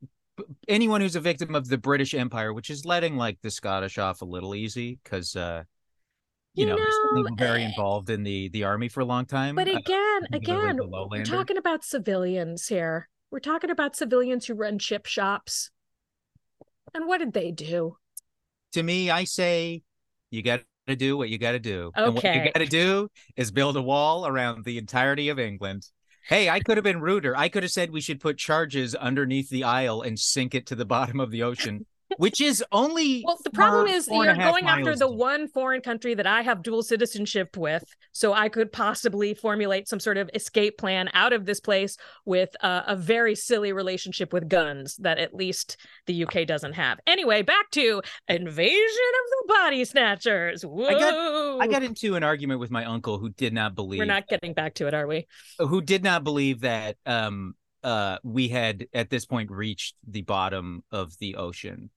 anyone 0.69 1.01
who's 1.01 1.17
a 1.17 1.21
victim 1.21 1.55
of 1.55 1.69
the 1.69 1.79
British 1.79 2.15
Empire, 2.15 2.55
which 2.55 2.71
is 2.71 2.85
letting 2.85 3.17
like 3.17 3.39
the 3.43 3.51
Scottish 3.51 3.99
off 3.99 4.23
a 4.23 4.25
little 4.25 4.55
easy 4.55 4.99
because 5.03 5.37
uh 5.37 5.65
you, 6.55 6.67
you 6.67 6.71
know, 6.71 6.77
know 6.77 7.29
very 7.37 7.63
eh, 7.63 7.67
involved 7.67 8.11
in 8.11 8.23
the 8.23 8.49
the 8.51 8.65
army 8.65 8.89
for 8.89 9.01
a 9.01 9.05
long 9.05 9.27
time. 9.27 9.55
But 9.55 9.69
again, 9.69 10.23
uh, 10.33 10.37
again, 10.37 10.79
we're 11.11 11.25
talking 11.25 11.57
about 11.57 11.85
civilians 11.85 12.69
here. 12.69 13.09
We're 13.31 13.41
talking 13.41 13.71
about 13.71 13.97
civilians 13.97 14.47
who 14.47 14.55
run 14.55 14.79
chip 14.79 15.07
shops. 15.07 15.71
And 16.95 17.07
what 17.07 17.19
did 17.19 17.33
they 17.33 17.51
do? 17.51 17.97
To 18.73 18.83
me, 18.83 19.11
I 19.11 19.25
say 19.25 19.83
you 20.33 20.43
got 20.43 20.63
to 20.89 20.97
do 20.97 21.17
what 21.17 21.29
you 21.29 21.39
got 21.39 21.53
to 21.53 21.59
do. 21.59 21.93
Okay. 21.97 22.05
And 22.05 22.15
what 22.15 22.25
you 22.25 22.53
got 22.53 22.59
to 22.59 22.67
do 22.67 23.09
is 23.37 23.51
build 23.51 23.77
a 23.77 23.83
wall 23.83 24.27
around 24.27 24.65
the 24.65 24.79
entirety 24.79 25.29
of 25.29 25.39
England. 25.39 25.87
Hey, 26.27 26.49
I 26.49 26.61
could 26.61 26.77
have 26.77 26.85
been 26.85 27.01
ruder. 27.01 27.37
I 27.37 27.49
could 27.49 27.63
have 27.63 27.73
said 27.73 27.91
we 27.91 28.01
should 28.01 28.21
put 28.21 28.39
charges 28.39 28.95
underneath 28.95 29.51
the 29.51 29.65
Isle 29.65 30.03
and 30.03 30.19
sink 30.19 30.55
it 30.55 30.67
to 30.67 30.75
the 30.75 30.85
bottom 30.97 31.21
of 31.21 31.31
the 31.31 31.43
ocean 31.43 31.87
which 32.19 32.41
is 32.41 32.65
only 32.73 33.23
well 33.27 33.39
the 33.45 33.51
problem 33.51 33.87
is 33.87 34.09
you're 34.11 34.35
going 34.35 34.67
after 34.67 34.95
the 34.97 35.11
one 35.11 35.49
foreign 35.49 35.81
country 35.81 36.15
that 36.15 36.27
i 36.27 36.43
have 36.43 36.63
dual 36.63 36.83
citizenship 36.83 37.57
with 37.57 37.85
so 38.13 38.33
i 38.33 38.49
could 38.49 38.73
possibly 38.73 39.35
formulate 39.35 39.89
some 39.89 40.01
sort 40.01 40.17
of 40.17 40.31
escape 40.35 40.79
plan 40.79 41.09
out 41.15 41.33
of 41.33 41.45
this 41.45 41.61
place 41.61 41.97
with 42.25 42.51
uh, 42.63 42.83
a 42.87 42.97
very 42.97 43.35
silly 43.35 43.73
relationship 43.73 44.33
with 44.33 44.49
guns 44.49 44.97
that 44.97 45.19
at 45.19 45.35
least 45.35 45.77
the 46.07 46.25
uk 46.25 46.47
doesn't 46.47 46.73
have. 46.73 46.99
Anyway 47.07 47.43
back 47.43 47.71
to 47.71 48.03
invasion 48.29 48.75
of 48.75 49.31
the 49.31 49.55
body 49.55 49.85
snatchers. 49.85 50.65
Whoa. 50.65 50.87
I 50.87 50.93
got, 50.93 51.61
I 51.63 51.67
got 51.67 51.83
into 51.83 52.15
an 52.17 52.23
argument 52.23 52.61
with 52.61 52.71
my 52.71 52.85
uncle 52.85 53.19
who 53.19 53.31
did 53.31 53.53
not 53.53 53.75
believe 53.75 53.99
we're 53.99 54.05
not 54.05 54.29
getting 54.29 54.55
back 54.55 54.75
to 54.75 54.87
it 54.87 54.95
are 54.95 55.07
we? 55.07 55.27
who 55.59 55.81
did 55.81 56.03
not 56.03 56.25
believe 56.25 56.61
that 56.61 56.97
um 57.07 57.55
uh 57.83 58.19
we 58.23 58.49
had 58.49 58.87
at 58.95 59.11
this 59.11 59.27
point 59.27 59.51
reached 59.51 59.95
the 60.07 60.23
bottom 60.23 60.83
of 60.91 61.17
the 61.19 61.37
ocean 61.37 61.91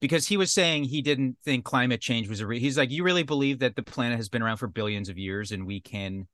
because 0.00 0.26
he 0.26 0.36
was 0.36 0.52
saying 0.52 0.84
he 0.84 1.02
didn't 1.02 1.36
think 1.44 1.64
climate 1.64 2.00
change 2.00 2.28
was 2.28 2.40
a 2.40 2.46
re- 2.46 2.58
he's 2.58 2.76
like 2.76 2.90
you 2.90 3.02
really 3.02 3.22
believe 3.22 3.60
that 3.60 3.76
the 3.76 3.82
planet 3.82 4.16
has 4.16 4.28
been 4.28 4.42
around 4.42 4.58
for 4.58 4.68
billions 4.68 5.08
of 5.08 5.18
years 5.18 5.52
and 5.52 5.66
we 5.66 5.80
can 5.80 6.26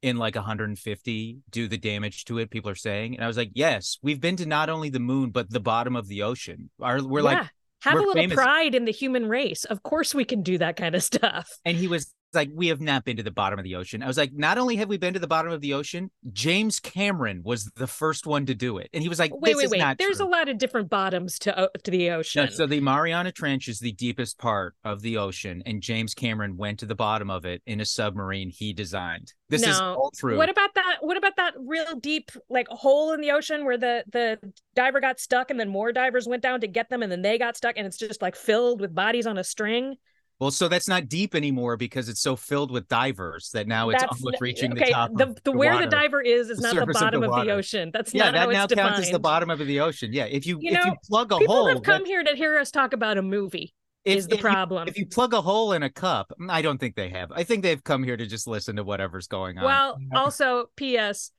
in 0.00 0.16
like 0.16 0.36
150 0.36 1.38
do 1.50 1.68
the 1.68 1.78
damage 1.78 2.24
to 2.24 2.38
it 2.38 2.50
people 2.50 2.70
are 2.70 2.76
saying 2.76 3.14
and 3.14 3.24
i 3.24 3.26
was 3.26 3.36
like 3.36 3.50
yes 3.54 3.98
we've 4.02 4.20
been 4.20 4.36
to 4.36 4.46
not 4.46 4.70
only 4.70 4.90
the 4.90 5.00
moon 5.00 5.30
but 5.30 5.50
the 5.50 5.60
bottom 5.60 5.96
of 5.96 6.06
the 6.06 6.22
ocean 6.22 6.70
Are 6.80 7.02
we're 7.02 7.20
yeah. 7.20 7.24
like 7.24 7.48
have 7.82 7.94
we're 7.94 8.00
a 8.00 8.06
little 8.06 8.14
famous. 8.22 8.36
pride 8.36 8.74
in 8.74 8.84
the 8.84 8.92
human 8.92 9.28
race 9.28 9.64
of 9.64 9.82
course 9.82 10.14
we 10.14 10.24
can 10.24 10.42
do 10.42 10.58
that 10.58 10.76
kind 10.76 10.94
of 10.94 11.02
stuff 11.14 11.50
and 11.64 11.76
he 11.76 11.88
was 11.88 12.14
like 12.34 12.50
we 12.52 12.68
have 12.68 12.80
not 12.80 13.04
been 13.04 13.16
to 13.16 13.22
the 13.22 13.30
bottom 13.30 13.58
of 13.58 13.64
the 13.64 13.76
ocean. 13.76 14.02
I 14.02 14.06
was 14.06 14.16
like, 14.16 14.32
not 14.32 14.58
only 14.58 14.76
have 14.76 14.88
we 14.88 14.98
been 14.98 15.14
to 15.14 15.20
the 15.20 15.26
bottom 15.26 15.50
of 15.50 15.60
the 15.60 15.74
ocean, 15.74 16.10
James 16.32 16.80
Cameron 16.80 17.42
was 17.44 17.64
the 17.76 17.86
first 17.86 18.26
one 18.26 18.46
to 18.46 18.54
do 18.54 18.78
it, 18.78 18.88
and 18.92 19.02
he 19.02 19.08
was 19.08 19.18
like, 19.18 19.32
wait, 19.34 19.56
wait, 19.56 19.70
wait. 19.70 19.98
There's 19.98 20.18
true. 20.18 20.26
a 20.26 20.28
lot 20.28 20.48
of 20.48 20.58
different 20.58 20.90
bottoms 20.90 21.38
to 21.40 21.56
uh, 21.56 21.68
to 21.84 21.90
the 21.90 22.10
ocean. 22.10 22.44
No, 22.44 22.50
so 22.50 22.66
the 22.66 22.80
Mariana 22.80 23.32
Trench 23.32 23.68
is 23.68 23.80
the 23.80 23.92
deepest 23.92 24.38
part 24.38 24.74
of 24.84 25.02
the 25.02 25.16
ocean, 25.16 25.62
and 25.66 25.82
James 25.82 26.14
Cameron 26.14 26.56
went 26.56 26.78
to 26.80 26.86
the 26.86 26.94
bottom 26.94 27.30
of 27.30 27.44
it 27.44 27.62
in 27.66 27.80
a 27.80 27.84
submarine 27.84 28.50
he 28.50 28.72
designed. 28.72 29.32
This 29.48 29.62
no. 29.62 29.70
is 29.70 29.80
all 29.80 30.12
true. 30.14 30.36
What 30.36 30.50
about 30.50 30.74
that? 30.74 30.98
What 31.00 31.16
about 31.16 31.36
that 31.36 31.54
real 31.58 31.96
deep 31.96 32.30
like 32.50 32.68
hole 32.68 33.12
in 33.12 33.20
the 33.20 33.30
ocean 33.30 33.64
where 33.64 33.78
the 33.78 34.04
the 34.12 34.38
diver 34.74 35.00
got 35.00 35.18
stuck, 35.18 35.50
and 35.50 35.58
then 35.58 35.68
more 35.68 35.92
divers 35.92 36.28
went 36.28 36.42
down 36.42 36.60
to 36.60 36.68
get 36.68 36.90
them, 36.90 37.02
and 37.02 37.10
then 37.10 37.22
they 37.22 37.38
got 37.38 37.56
stuck, 37.56 37.76
and 37.78 37.86
it's 37.86 37.96
just 37.96 38.20
like 38.20 38.36
filled 38.36 38.80
with 38.80 38.94
bodies 38.94 39.26
on 39.26 39.38
a 39.38 39.44
string? 39.44 39.96
Well, 40.40 40.52
so 40.52 40.68
that's 40.68 40.86
not 40.86 41.08
deep 41.08 41.34
anymore 41.34 41.76
because 41.76 42.08
it's 42.08 42.20
so 42.20 42.36
filled 42.36 42.70
with 42.70 42.86
divers 42.86 43.50
that 43.54 43.66
now 43.66 43.90
it's 43.90 44.02
that's, 44.02 44.22
almost 44.22 44.40
reaching 44.40 44.72
okay, 44.72 44.86
the 44.86 44.90
top. 44.92 45.10
The, 45.14 45.26
the, 45.26 45.40
the 45.44 45.52
where 45.52 45.72
water, 45.72 45.86
the 45.86 45.90
diver 45.90 46.20
is 46.20 46.48
is 46.48 46.58
the 46.58 46.72
not 46.72 46.86
the 46.86 46.92
bottom 46.92 47.24
of 47.24 47.30
the, 47.30 47.36
of 47.36 47.46
the, 47.46 47.52
ocean. 47.52 47.90
That's 47.92 48.14
yeah, 48.14 48.26
not 48.26 48.32
that 48.32 48.38
how 48.38 48.44
now 48.44 48.64
it's 48.64 48.74
counts 48.74 48.90
defined. 48.90 49.04
as 49.04 49.10
the 49.10 49.18
bottom 49.18 49.50
of 49.50 49.58
the 49.58 49.80
ocean. 49.80 50.12
Yeah, 50.12 50.26
if 50.26 50.46
you, 50.46 50.58
you 50.60 50.70
if 50.70 50.74
know, 50.74 50.84
you 50.84 50.96
plug 51.08 51.32
a 51.32 51.38
people 51.38 51.54
hole, 51.54 51.66
have 51.66 51.82
come 51.82 52.02
that, 52.02 52.06
here 52.06 52.22
to 52.22 52.36
hear 52.36 52.56
us 52.56 52.70
talk 52.70 52.92
about 52.92 53.18
a 53.18 53.22
movie. 53.22 53.74
If, 54.04 54.18
is 54.18 54.28
the 54.28 54.36
if 54.36 54.40
problem? 54.40 54.86
You, 54.86 54.90
if 54.90 54.98
you 54.98 55.06
plug 55.06 55.34
a 55.34 55.40
hole 55.40 55.72
in 55.72 55.82
a 55.82 55.90
cup, 55.90 56.32
mm, 56.40 56.48
I 56.48 56.62
don't 56.62 56.78
think 56.78 56.94
they 56.94 57.08
have. 57.08 57.32
I 57.32 57.42
think 57.42 57.64
they've 57.64 57.82
come 57.82 58.04
here 58.04 58.16
to 58.16 58.26
just 58.26 58.46
listen 58.46 58.76
to 58.76 58.84
whatever's 58.84 59.26
going 59.26 59.58
on. 59.58 59.64
Well, 59.64 59.98
also, 60.14 60.66
P.S. 60.76 61.32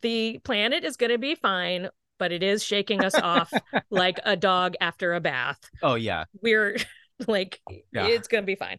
The 0.00 0.38
planet 0.44 0.84
is 0.84 0.96
going 0.96 1.10
to 1.10 1.18
be 1.18 1.34
fine 1.34 1.88
but 2.16 2.30
it 2.30 2.44
is 2.44 2.62
shaking 2.62 3.02
us 3.02 3.14
off 3.16 3.52
like 3.90 4.20
a 4.24 4.36
dog 4.36 4.74
after 4.80 5.14
a 5.14 5.20
bath. 5.20 5.58
Oh 5.82 5.96
yeah. 5.96 6.24
We're 6.40 6.76
like 7.26 7.60
yeah. 7.92 8.06
it's 8.06 8.28
to 8.28 8.42
be 8.42 8.54
fine. 8.54 8.78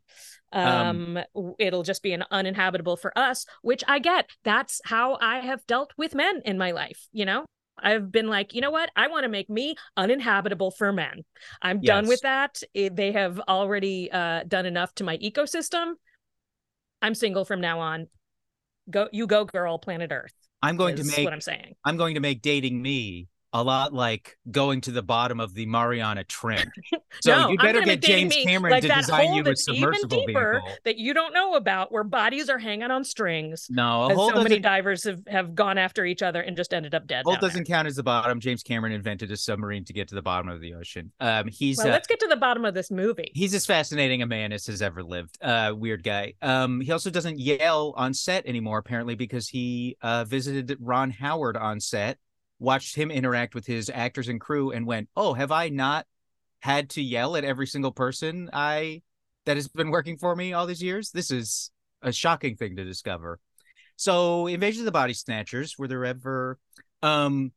Um, 0.51 1.17
um, 1.17 1.53
it'll 1.59 1.83
just 1.83 2.03
be 2.03 2.13
an 2.13 2.23
uninhabitable 2.31 2.97
for 2.97 3.17
us, 3.17 3.45
which 3.61 3.83
I 3.87 3.99
get. 3.99 4.29
That's 4.43 4.81
how 4.85 5.17
I 5.19 5.39
have 5.39 5.65
dealt 5.67 5.93
with 5.97 6.15
men 6.15 6.41
in 6.45 6.57
my 6.57 6.71
life, 6.71 7.07
you 7.11 7.25
know? 7.25 7.45
I've 7.77 8.11
been 8.11 8.27
like, 8.27 8.53
you 8.53 8.61
know 8.61 8.71
what? 8.71 8.89
I 8.95 9.07
want 9.07 9.23
to 9.23 9.29
make 9.29 9.49
me 9.49 9.75
uninhabitable 9.97 10.71
for 10.71 10.93
men. 10.93 11.23
I'm 11.61 11.79
yes. 11.81 11.87
done 11.87 12.07
with 12.07 12.21
that. 12.21 12.61
It, 12.73 12.95
they 12.95 13.11
have 13.11 13.39
already 13.47 14.09
uh, 14.11 14.43
done 14.47 14.65
enough 14.65 14.95
to 14.95 15.03
my 15.03 15.17
ecosystem. 15.17 15.93
I'm 17.01 17.15
single 17.15 17.45
from 17.45 17.61
now 17.61 17.79
on. 17.79 18.07
Go, 18.89 19.09
you 19.11 19.27
go, 19.27 19.45
girl. 19.45 19.77
Planet 19.77 20.11
Earth. 20.11 20.33
I'm 20.61 20.77
going 20.77 20.95
to 20.95 21.03
make 21.03 21.23
what 21.23 21.33
I'm 21.33 21.41
saying. 21.41 21.75
I'm 21.83 21.97
going 21.97 22.15
to 22.15 22.21
make 22.21 22.41
dating 22.41 22.81
me 22.81 23.27
a 23.55 23.63
lot 23.63 23.93
like 23.93 24.37
going 24.51 24.81
to 24.81 24.91
the 24.91 25.01
bottom 25.01 25.39
of 25.39 25.53
the 25.53 25.65
Mariana 25.65 26.23
Trench. 26.25 26.69
So 27.21 27.33
no, 27.33 27.49
you 27.49 27.57
better 27.57 27.79
get 27.79 28.01
James 28.01 28.35
Cameron 28.43 28.71
like 28.71 28.81
to 28.81 28.89
design 28.89 29.35
you 29.35 29.43
a 29.45 29.55
submersible 29.55 30.25
vehicle 30.25 30.59
that 30.83 30.97
you 30.97 31.13
don't 31.13 31.33
know 31.33 31.55
about, 31.55 31.89
where 31.89 32.03
bodies 32.03 32.49
are 32.49 32.57
hanging 32.57 32.91
on 32.91 33.05
strings. 33.05 33.67
No, 33.69 34.11
a 34.11 34.13
hole 34.13 34.31
so 34.31 34.43
many 34.43 34.59
divers 34.59 35.05
have, 35.05 35.25
have 35.25 35.55
gone 35.55 35.77
after 35.77 36.03
each 36.05 36.21
other 36.21 36.41
and 36.41 36.57
just 36.57 36.73
ended 36.73 36.93
up 36.93 37.07
dead. 37.07 37.23
Hole 37.23 37.37
doesn't 37.37 37.69
there. 37.69 37.77
count 37.77 37.87
as 37.87 37.95
the 37.95 38.03
bottom. 38.03 38.41
James 38.41 38.63
Cameron 38.63 38.91
invented 38.91 39.31
a 39.31 39.37
submarine 39.37 39.85
to 39.85 39.93
get 39.93 40.09
to 40.09 40.15
the 40.15 40.21
bottom 40.21 40.49
of 40.49 40.59
the 40.59 40.73
ocean. 40.73 41.09
Um, 41.21 41.47
he's 41.47 41.77
well, 41.77 41.87
uh, 41.87 41.91
let's 41.91 42.07
get 42.07 42.19
to 42.19 42.27
the 42.27 42.35
bottom 42.35 42.65
of 42.65 42.73
this 42.73 42.91
movie. 42.91 43.31
He's 43.33 43.53
as 43.53 43.65
fascinating 43.65 44.21
a 44.21 44.27
man 44.27 44.51
as 44.51 44.67
has 44.67 44.81
ever 44.81 45.01
lived. 45.01 45.37
Uh, 45.41 45.73
weird 45.73 46.03
guy. 46.03 46.33
Um, 46.41 46.81
he 46.81 46.91
also 46.91 47.09
doesn't 47.09 47.39
yell 47.39 47.93
on 47.95 48.13
set 48.13 48.45
anymore, 48.45 48.79
apparently, 48.79 49.15
because 49.15 49.47
he 49.47 49.95
uh, 50.01 50.25
visited 50.25 50.75
Ron 50.81 51.11
Howard 51.11 51.55
on 51.55 51.79
set 51.79 52.17
watched 52.59 52.95
him 52.95 53.11
interact 53.11 53.55
with 53.55 53.65
his 53.65 53.91
actors 53.93 54.27
and 54.27 54.39
crew 54.39 54.71
and 54.71 54.85
went, 54.85 55.09
"Oh, 55.15 55.33
have 55.33 55.51
I 55.51 55.69
not 55.69 56.05
had 56.59 56.89
to 56.91 57.01
yell 57.01 57.35
at 57.35 57.43
every 57.43 57.67
single 57.67 57.91
person 57.91 58.49
I 58.53 59.01
that 59.45 59.57
has 59.57 59.67
been 59.67 59.91
working 59.91 60.17
for 60.17 60.35
me 60.35 60.53
all 60.53 60.65
these 60.65 60.83
years? 60.83 61.11
This 61.11 61.31
is 61.31 61.71
a 62.01 62.11
shocking 62.11 62.55
thing 62.55 62.75
to 62.77 62.83
discover." 62.83 63.39
So, 63.97 64.47
Invasion 64.47 64.81
of 64.81 64.85
the 64.85 64.91
Body 64.91 65.13
Snatchers, 65.13 65.75
were 65.77 65.87
there 65.87 66.05
ever 66.05 66.59
um 67.01 67.51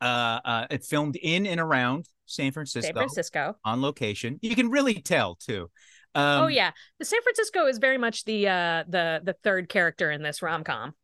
uh, 0.00 0.40
uh 0.44 0.66
it 0.70 0.84
filmed 0.84 1.16
in 1.16 1.46
and 1.46 1.60
around 1.60 2.08
San 2.26 2.52
Francisco. 2.52 2.86
San 2.86 2.94
Francisco. 2.94 3.56
On 3.64 3.82
location. 3.82 4.38
You 4.42 4.54
can 4.54 4.70
really 4.70 4.94
tell 4.94 5.36
too. 5.36 5.70
Um, 6.14 6.44
oh 6.44 6.46
yeah. 6.48 6.72
The 6.98 7.04
San 7.04 7.22
Francisco 7.22 7.66
is 7.66 7.78
very 7.78 7.98
much 7.98 8.24
the 8.24 8.48
uh 8.48 8.84
the 8.88 9.20
the 9.22 9.34
third 9.44 9.68
character 9.68 10.10
in 10.10 10.22
this 10.22 10.42
rom-com 10.42 10.94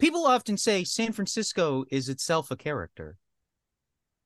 people 0.00 0.26
often 0.26 0.56
say 0.56 0.84
San 0.84 1.12
Francisco 1.12 1.84
is 1.90 2.08
itself 2.08 2.50
a 2.50 2.56
character. 2.56 3.16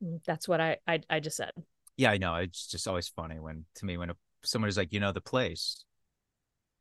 Mm, 0.02 0.24
that's 0.24 0.48
what 0.48 0.60
I 0.60 0.78
I, 0.86 1.00
I 1.10 1.20
just 1.20 1.36
said. 1.36 1.52
Yeah, 1.96 2.10
I 2.10 2.18
know. 2.18 2.36
It's 2.36 2.66
just 2.66 2.88
always 2.88 3.08
funny 3.08 3.38
when 3.38 3.64
to 3.76 3.84
me 3.84 3.96
when 3.96 4.10
a, 4.10 4.16
someone 4.42 4.68
is 4.68 4.76
like, 4.76 4.92
you 4.92 5.00
know, 5.00 5.12
the 5.12 5.20
place 5.20 5.84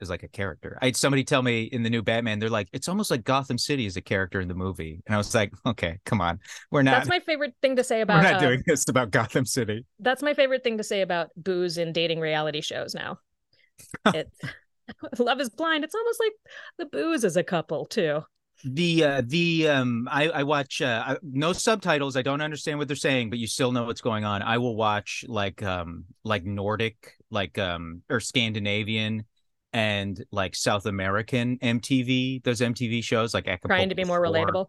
is 0.01 0.09
like 0.09 0.23
a 0.23 0.27
character. 0.27 0.77
I 0.81 0.85
had 0.85 0.95
somebody 0.95 1.23
tell 1.23 1.41
me 1.41 1.63
in 1.63 1.83
the 1.83 1.89
new 1.89 2.01
Batman, 2.01 2.39
they're 2.39 2.49
like, 2.49 2.67
it's 2.73 2.87
almost 2.87 3.11
like 3.11 3.23
Gotham 3.23 3.57
City 3.57 3.85
is 3.85 3.97
a 3.97 4.01
character 4.01 4.39
in 4.39 4.47
the 4.47 4.53
movie, 4.53 5.01
and 5.05 5.15
I 5.15 5.17
was 5.17 5.33
like, 5.33 5.51
okay, 5.65 5.99
come 6.05 6.21
on, 6.21 6.39
we're 6.71 6.83
not. 6.83 6.91
That's 6.91 7.09
my 7.09 7.19
favorite 7.19 7.55
thing 7.61 7.75
to 7.77 7.83
say 7.83 8.01
about. 8.01 8.17
We're 8.17 8.31
not 8.31 8.35
uh, 8.35 8.47
doing 8.47 8.63
this 8.65 8.87
about 8.87 9.11
Gotham 9.11 9.45
City. 9.45 9.85
That's 9.99 10.21
my 10.21 10.33
favorite 10.33 10.63
thing 10.63 10.77
to 10.77 10.83
say 10.83 11.01
about 11.01 11.29
booze 11.35 11.77
in 11.77 11.93
dating 11.93 12.19
reality 12.19 12.61
shows 12.61 12.93
now. 12.93 13.19
it's 14.13 14.39
Love 15.19 15.39
is 15.39 15.49
Blind. 15.49 15.83
It's 15.83 15.95
almost 15.95 16.19
like 16.19 16.33
the 16.77 16.85
booze 16.85 17.23
is 17.23 17.37
a 17.37 17.43
couple 17.43 17.85
too. 17.85 18.23
The 18.65 19.03
uh 19.03 19.21
the 19.25 19.67
um 19.67 20.07
I 20.09 20.29
I 20.29 20.43
watch 20.43 20.81
uh 20.81 21.17
no 21.21 21.51
subtitles. 21.51 22.15
I 22.15 22.21
don't 22.21 22.41
understand 22.41 22.79
what 22.79 22.87
they're 22.87 22.95
saying, 22.95 23.29
but 23.29 23.39
you 23.39 23.47
still 23.47 23.73
know 23.73 23.83
what's 23.83 24.01
going 24.01 24.23
on. 24.23 24.41
I 24.41 24.57
will 24.57 24.75
watch 24.75 25.25
like 25.27 25.61
um 25.61 26.05
like 26.23 26.45
Nordic, 26.45 26.95
like 27.29 27.57
um 27.57 28.03
or 28.09 28.21
Scandinavian 28.21 29.25
and 29.73 30.23
like 30.31 30.55
South 30.55 30.85
American 30.85 31.57
MTV, 31.59 32.43
those 32.43 32.61
MTV 32.61 33.03
shows 33.03 33.33
like 33.33 33.47
Acapulco 33.47 33.75
Trying 33.75 33.89
to 33.89 33.95
be 33.95 34.05
more 34.05 34.21
relatable. 34.21 34.67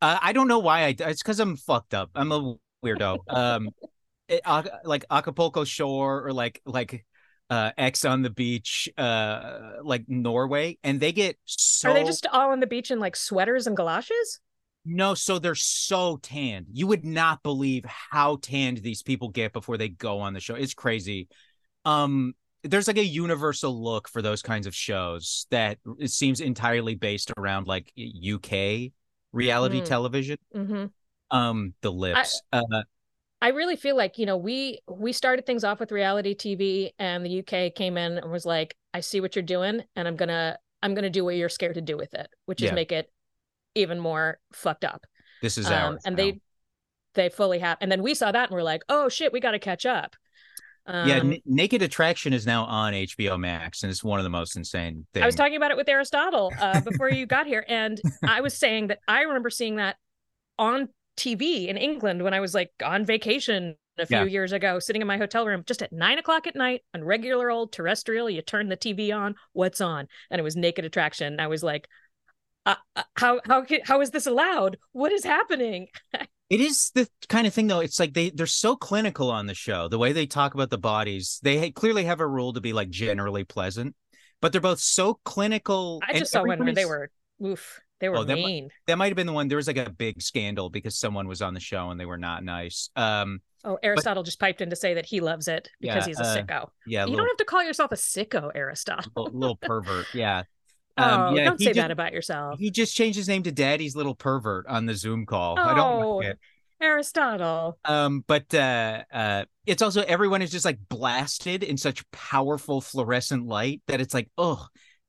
Uh, 0.00 0.18
I 0.20 0.32
don't 0.32 0.46
know 0.46 0.60
why 0.60 0.82
I 0.84 0.94
it's 0.96 1.22
because 1.22 1.40
I'm 1.40 1.56
fucked 1.56 1.94
up. 1.94 2.10
I'm 2.14 2.30
a 2.30 2.54
weirdo. 2.84 3.18
Um 3.28 3.70
it, 4.28 4.40
Ac- 4.46 4.68
like 4.84 5.04
Acapulco 5.10 5.64
Shore 5.64 6.26
or 6.26 6.32
like 6.32 6.60
like 6.64 7.04
uh 7.50 7.72
X 7.78 8.04
on 8.04 8.22
the 8.22 8.30
beach, 8.30 8.88
uh 8.98 9.74
like 9.82 10.04
Norway, 10.08 10.78
and 10.82 11.00
they 11.00 11.12
get 11.12 11.38
so 11.44 11.90
Are 11.90 11.94
they 11.94 12.04
just 12.04 12.26
all 12.26 12.50
on 12.50 12.60
the 12.60 12.66
beach 12.66 12.90
in 12.90 12.98
like 12.98 13.16
sweaters 13.16 13.66
and 13.66 13.76
galoshes? 13.76 14.40
no, 14.84 15.14
so 15.14 15.38
they're 15.38 15.54
so 15.56 16.16
tanned. 16.18 16.66
You 16.72 16.86
would 16.86 17.04
not 17.04 17.42
believe 17.42 17.84
how 17.84 18.36
tanned 18.36 18.78
these 18.78 19.02
people 19.02 19.30
get 19.30 19.52
before 19.52 19.76
they 19.76 19.88
go 19.88 20.20
on 20.20 20.32
the 20.32 20.40
show. 20.40 20.54
It's 20.54 20.74
crazy. 20.74 21.28
Um, 21.84 22.34
there's 22.62 22.86
like 22.88 22.98
a 22.98 23.04
universal 23.04 23.82
look 23.82 24.08
for 24.08 24.22
those 24.22 24.42
kinds 24.42 24.66
of 24.66 24.74
shows 24.74 25.46
that 25.50 25.78
it 25.98 26.10
seems 26.10 26.40
entirely 26.40 26.94
based 26.94 27.32
around 27.36 27.66
like 27.66 27.92
UK 27.96 28.92
reality 29.32 29.80
Mm. 29.80 29.86
television. 29.86 30.38
hmm 30.52 30.86
Um, 31.30 31.74
the 31.80 31.92
lips. 31.92 32.42
uh, 32.52 32.62
I 33.42 33.48
really 33.48 33.76
feel 33.76 33.96
like, 33.96 34.18
you 34.18 34.26
know, 34.26 34.36
we 34.36 34.80
we 34.88 35.12
started 35.12 35.44
things 35.46 35.62
off 35.64 35.78
with 35.80 35.92
reality 35.92 36.34
TV 36.34 36.90
and 36.98 37.24
the 37.24 37.40
UK 37.40 37.74
came 37.74 37.96
in 37.98 38.18
and 38.18 38.30
was 38.30 38.46
like, 38.46 38.76
I 38.94 39.00
see 39.00 39.20
what 39.20 39.36
you're 39.36 39.42
doing 39.42 39.82
and 39.94 40.08
I'm 40.08 40.16
gonna 40.16 40.58
I'm 40.82 40.94
gonna 40.94 41.10
do 41.10 41.24
what 41.24 41.36
you're 41.36 41.48
scared 41.48 41.74
to 41.74 41.80
do 41.82 41.96
with 41.96 42.14
it, 42.14 42.28
which 42.46 42.62
Yeah. 42.62 42.68
is 42.70 42.74
make 42.74 42.92
it 42.92 43.10
even 43.74 43.98
more 44.00 44.38
fucked 44.52 44.84
up. 44.84 45.06
this 45.42 45.58
is 45.58 45.66
Um, 45.66 45.72
ours. 45.94 46.02
and 46.06 46.16
now. 46.16 46.22
they 46.22 46.40
they 47.14 47.28
fully 47.28 47.58
have 47.58 47.78
and 47.80 47.92
then 47.92 48.02
we 48.02 48.14
saw 48.14 48.32
that 48.32 48.48
and 48.48 48.54
we're 48.56 48.62
like, 48.62 48.82
oh 48.88 49.08
shit, 49.08 49.32
we 49.32 49.40
gotta 49.40 49.58
catch 49.58 49.84
up. 49.86 50.16
Um, 50.88 51.08
yeah, 51.08 51.16
N- 51.16 51.40
Naked 51.44 51.82
Attraction 51.82 52.32
is 52.32 52.46
now 52.46 52.64
on 52.64 52.92
HBO 52.94 53.36
Max, 53.38 53.82
and 53.82 53.90
it's 53.90 54.04
one 54.04 54.20
of 54.20 54.24
the 54.24 54.30
most 54.30 54.54
insane 54.56 55.04
things. 55.12 55.24
I 55.24 55.26
was 55.26 55.34
talking 55.34 55.56
about 55.56 55.72
it 55.72 55.76
with 55.76 55.88
Aristotle 55.88 56.52
uh, 56.60 56.80
before 56.80 57.10
you 57.10 57.26
got 57.36 57.46
here, 57.48 57.64
and 57.68 58.00
I 58.24 58.40
was 58.40 58.54
saying 58.54 58.86
that 58.86 59.00
I 59.08 59.22
remember 59.22 59.50
seeing 59.50 59.76
that 59.76 59.96
on 60.60 60.88
TV 61.16 61.68
in 61.68 61.76
England 61.76 62.22
when 62.22 62.34
I 62.34 62.40
was 62.40 62.54
like 62.54 62.70
on 62.84 63.04
vacation 63.04 63.76
a 63.98 64.06
few 64.06 64.18
Yeah. 64.18 64.24
years 64.24 64.52
ago, 64.52 64.78
sitting 64.78 65.02
in 65.02 65.08
my 65.08 65.16
hotel 65.18 65.46
room 65.46 65.64
just 65.66 65.82
at 65.82 65.92
nine 65.92 66.18
o'clock 66.18 66.46
at 66.46 66.56
night 66.56 66.82
on 66.94 67.02
regular 67.04 67.50
old 67.50 67.72
terrestrial. 67.72 68.28
You 68.30 68.42
turn 68.42 68.68
the 68.68 68.76
TV 68.76 69.12
on, 69.12 69.34
what's 69.52 69.80
on? 69.80 70.08
And 70.30 70.38
it 70.38 70.44
was 70.44 70.56
Naked 70.56 70.84
Attraction. 70.84 71.40
I 71.40 71.46
was 71.46 71.62
like, 71.62 71.88
uh, 72.66 72.76
uh, 72.96 73.04
how 73.16 73.40
how 73.46 73.66
how 73.84 74.00
is 74.00 74.10
this 74.10 74.26
allowed? 74.26 74.78
What 74.92 75.12
is 75.12 75.24
happening? 75.24 75.88
It 76.48 76.60
is 76.60 76.90
the 76.94 77.08
kind 77.28 77.46
of 77.46 77.54
thing 77.54 77.66
though. 77.66 77.80
It's 77.80 77.98
like 77.98 78.14
they 78.14 78.30
they're 78.30 78.46
so 78.46 78.76
clinical 78.76 79.30
on 79.30 79.46
the 79.46 79.54
show. 79.54 79.88
The 79.88 79.98
way 79.98 80.12
they 80.12 80.26
talk 80.26 80.54
about 80.54 80.70
the 80.70 80.78
bodies, 80.78 81.40
they 81.42 81.70
clearly 81.72 82.04
have 82.04 82.20
a 82.20 82.26
rule 82.26 82.52
to 82.52 82.60
be 82.60 82.72
like 82.72 82.88
generally 82.88 83.42
pleasant, 83.44 83.96
but 84.40 84.52
they're 84.52 84.60
both 84.60 84.78
so 84.78 85.18
clinical. 85.24 86.00
I 86.08 86.12
just 86.14 86.30
saw 86.32 86.44
one 86.44 86.62
where 86.62 86.72
they 86.72 86.84
were 86.84 87.10
oof, 87.44 87.80
they 88.00 88.08
were 88.08 88.18
Oh, 88.18 88.24
that 88.24 88.34
mean. 88.34 88.68
That 88.86 88.98
might 88.98 89.06
have 89.08 89.16
been 89.16 89.26
the 89.26 89.32
one. 89.32 89.48
There 89.48 89.56
was 89.56 89.66
like 89.66 89.76
a 89.78 89.90
big 89.90 90.20
scandal 90.22 90.70
because 90.70 90.98
someone 90.98 91.26
was 91.28 91.42
on 91.42 91.54
the 91.54 91.60
show 91.60 91.90
and 91.90 91.98
they 91.98 92.06
were 92.06 92.18
not 92.18 92.44
nice. 92.44 92.90
Um, 92.96 93.40
Oh, 93.64 93.78
Aristotle 93.82 94.22
just 94.22 94.38
piped 94.38 94.60
in 94.60 94.70
to 94.70 94.76
say 94.76 94.94
that 94.94 95.06
he 95.06 95.18
loves 95.18 95.48
it 95.48 95.68
because 95.80 96.06
Yeah, 96.06 96.06
he's 96.06 96.20
a 96.20 96.22
uh, 96.22 96.36
sicko. 96.36 96.68
yeah, 96.86 97.00
you 97.00 97.06
little, 97.10 97.16
don't 97.16 97.26
have 97.28 97.36
to 97.38 97.44
call 97.44 97.64
yourself 97.64 97.90
a 97.90 97.96
sicko, 97.96 98.52
Aristotle. 98.54 99.10
little, 99.16 99.38
little 99.38 99.56
pervert. 99.56 100.06
Yeah. 100.14 100.42
Oh, 100.98 101.04
Um, 101.04 101.36
yeah, 101.36 101.44
don't 101.44 101.58
say 101.60 101.74
ju- 101.74 101.80
that 101.82 101.90
about 101.90 102.14
yourself. 102.14 102.58
He 102.58 102.70
just 102.70 102.96
changed 102.96 103.18
his 103.18 103.28
name 103.28 103.42
to 103.42 103.52
Daddy's 103.52 103.94
Little 103.94 104.14
Pervert 104.14 104.66
on 104.66 104.86
the 104.86 104.94
Zoom 104.94 105.26
call. 105.26 105.58
I 105.58 105.74
don't 105.74 106.02
Oh. 106.02 106.16
like 106.16 106.26
it. 106.28 106.38
Aristotle. 106.80 107.78
Um, 107.84 108.24
but 108.26 108.54
uh, 108.54 109.02
uh, 109.12 109.44
it's 109.66 109.82
also 109.82 110.02
everyone 110.02 110.40
is 110.40 110.50
just 110.50 110.64
like 110.64 110.78
blasted 110.88 111.62
in 111.62 111.76
such 111.76 112.08
powerful 112.12 112.80
fluorescent 112.80 113.46
light 113.46 113.82
that 113.88 114.00
it's 114.00 114.14
like, 114.14 114.30
oh, 114.38 114.66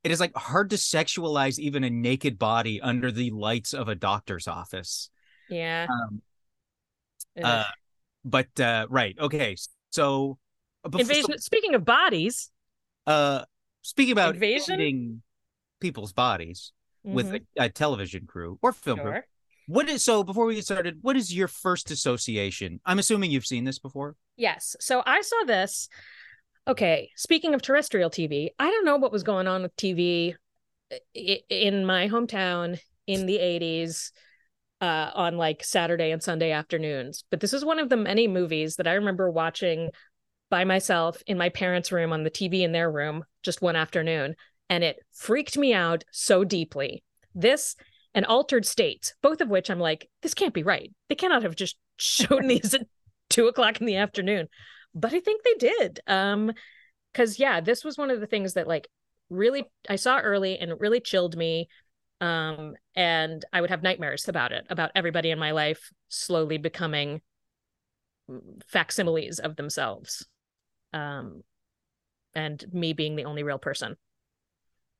it 0.07 0.11
is 0.11 0.21
like 0.21 0.33
hard 0.37 0.69
to 0.69 0.77
sexualize 0.77 1.59
even 1.59 1.83
a 1.83 1.89
naked 1.89 2.39
body 2.39 2.79
under 2.79 3.11
the 3.11 3.29
lights 3.31 3.73
of 3.73 3.89
a 3.89 3.95
doctor's 3.95 4.47
office. 4.47 5.09
Yeah. 5.49 5.85
Um, 5.89 6.21
uh, 7.43 7.65
but 8.23 8.47
uh, 8.57 8.87
right, 8.89 9.17
okay, 9.19 9.57
so 9.89 10.37
before, 10.83 11.01
Invasion. 11.01 11.37
Speaking 11.39 11.75
of 11.75 11.83
bodies, 11.83 12.51
uh, 13.05 13.43
speaking 13.81 14.13
about 14.13 14.35
Invasion? 14.35 15.23
people's 15.81 16.13
bodies 16.13 16.71
with 17.03 17.27
Mhm, 17.27 17.45
a, 17.59 17.65
a 17.65 17.69
television 17.69 18.27
crew 18.27 18.57
or 18.61 18.71
film 18.71 18.99
crew. 19.01 19.11
sure. 19.11 19.25
What 19.67 19.89
is 19.89 20.05
so? 20.05 20.23
Before 20.23 20.45
we 20.45 20.55
get 20.55 20.63
started, 20.63 20.99
what 21.01 21.17
is 21.17 21.35
your 21.35 21.49
first 21.49 21.91
association? 21.91 22.79
I'm 22.85 22.99
assuming 22.99 23.29
you've 23.29 23.45
seen 23.45 23.65
this 23.65 23.77
before. 23.77 24.15
Yes. 24.37 24.77
So 24.79 25.03
I 25.05 25.19
saw 25.19 25.43
this. 25.45 25.89
Okay. 26.67 27.11
Speaking 27.15 27.53
of 27.53 27.61
terrestrial 27.61 28.09
TV, 28.09 28.49
I 28.59 28.69
don't 28.69 28.85
know 28.85 28.97
what 28.97 29.11
was 29.11 29.23
going 29.23 29.47
on 29.47 29.61
with 29.61 29.75
TV 29.77 30.35
in 31.15 31.85
my 31.85 32.09
hometown 32.09 32.79
in 33.07 33.25
the 33.25 33.37
80s 33.37 34.11
uh, 34.81 35.11
on 35.15 35.37
like 35.37 35.63
Saturday 35.63 36.11
and 36.11 36.21
Sunday 36.21 36.51
afternoons. 36.51 37.23
But 37.31 37.39
this 37.39 37.53
is 37.53 37.63
one 37.63 37.79
of 37.79 37.87
the 37.87 37.95
many 37.95 38.27
movies 38.27 38.75
that 38.75 38.87
I 38.87 38.93
remember 38.93 39.31
watching 39.31 39.91
by 40.49 40.65
myself 40.65 41.23
in 41.25 41.37
my 41.37 41.49
parents' 41.49 41.91
room 41.91 42.11
on 42.11 42.23
the 42.23 42.31
TV 42.31 42.61
in 42.61 42.73
their 42.73 42.91
room 42.91 43.23
just 43.43 43.61
one 43.61 43.77
afternoon. 43.77 44.35
And 44.69 44.83
it 44.83 44.97
freaked 45.13 45.57
me 45.57 45.73
out 45.73 46.03
so 46.11 46.43
deeply. 46.43 47.01
This 47.33 47.77
and 48.13 48.25
Altered 48.25 48.65
States, 48.65 49.13
both 49.21 49.39
of 49.39 49.49
which 49.49 49.69
I'm 49.69 49.79
like, 49.79 50.09
this 50.21 50.33
can't 50.33 50.53
be 50.53 50.63
right. 50.63 50.91
They 51.07 51.15
cannot 51.15 51.43
have 51.43 51.55
just 51.55 51.77
shown 51.97 52.47
these 52.47 52.73
at 52.73 52.87
two 53.29 53.47
o'clock 53.47 53.79
in 53.79 53.87
the 53.87 53.97
afternoon. 53.97 54.47
But 54.95 55.13
I 55.13 55.19
think 55.19 55.43
they 55.43 55.53
did. 55.55 55.99
Um, 56.07 56.51
because 57.13 57.39
yeah, 57.39 57.61
this 57.61 57.83
was 57.83 57.97
one 57.97 58.11
of 58.11 58.19
the 58.19 58.27
things 58.27 58.53
that 58.53 58.67
like 58.67 58.87
really 59.29 59.65
I 59.89 59.95
saw 59.95 60.19
early 60.19 60.59
and 60.59 60.71
it 60.71 60.79
really 60.79 60.99
chilled 60.99 61.35
me. 61.35 61.67
Um, 62.21 62.75
and 62.95 63.43
I 63.51 63.61
would 63.61 63.69
have 63.71 63.81
nightmares 63.83 64.27
about 64.27 64.51
it, 64.51 64.65
about 64.69 64.91
everybody 64.95 65.31
in 65.31 65.39
my 65.39 65.51
life 65.51 65.91
slowly 66.09 66.57
becoming 66.57 67.21
facsimiles 68.67 69.39
of 69.39 69.55
themselves. 69.55 70.27
Um, 70.93 71.43
and 72.35 72.63
me 72.71 72.93
being 72.93 73.15
the 73.15 73.25
only 73.25 73.43
real 73.43 73.57
person. 73.57 73.95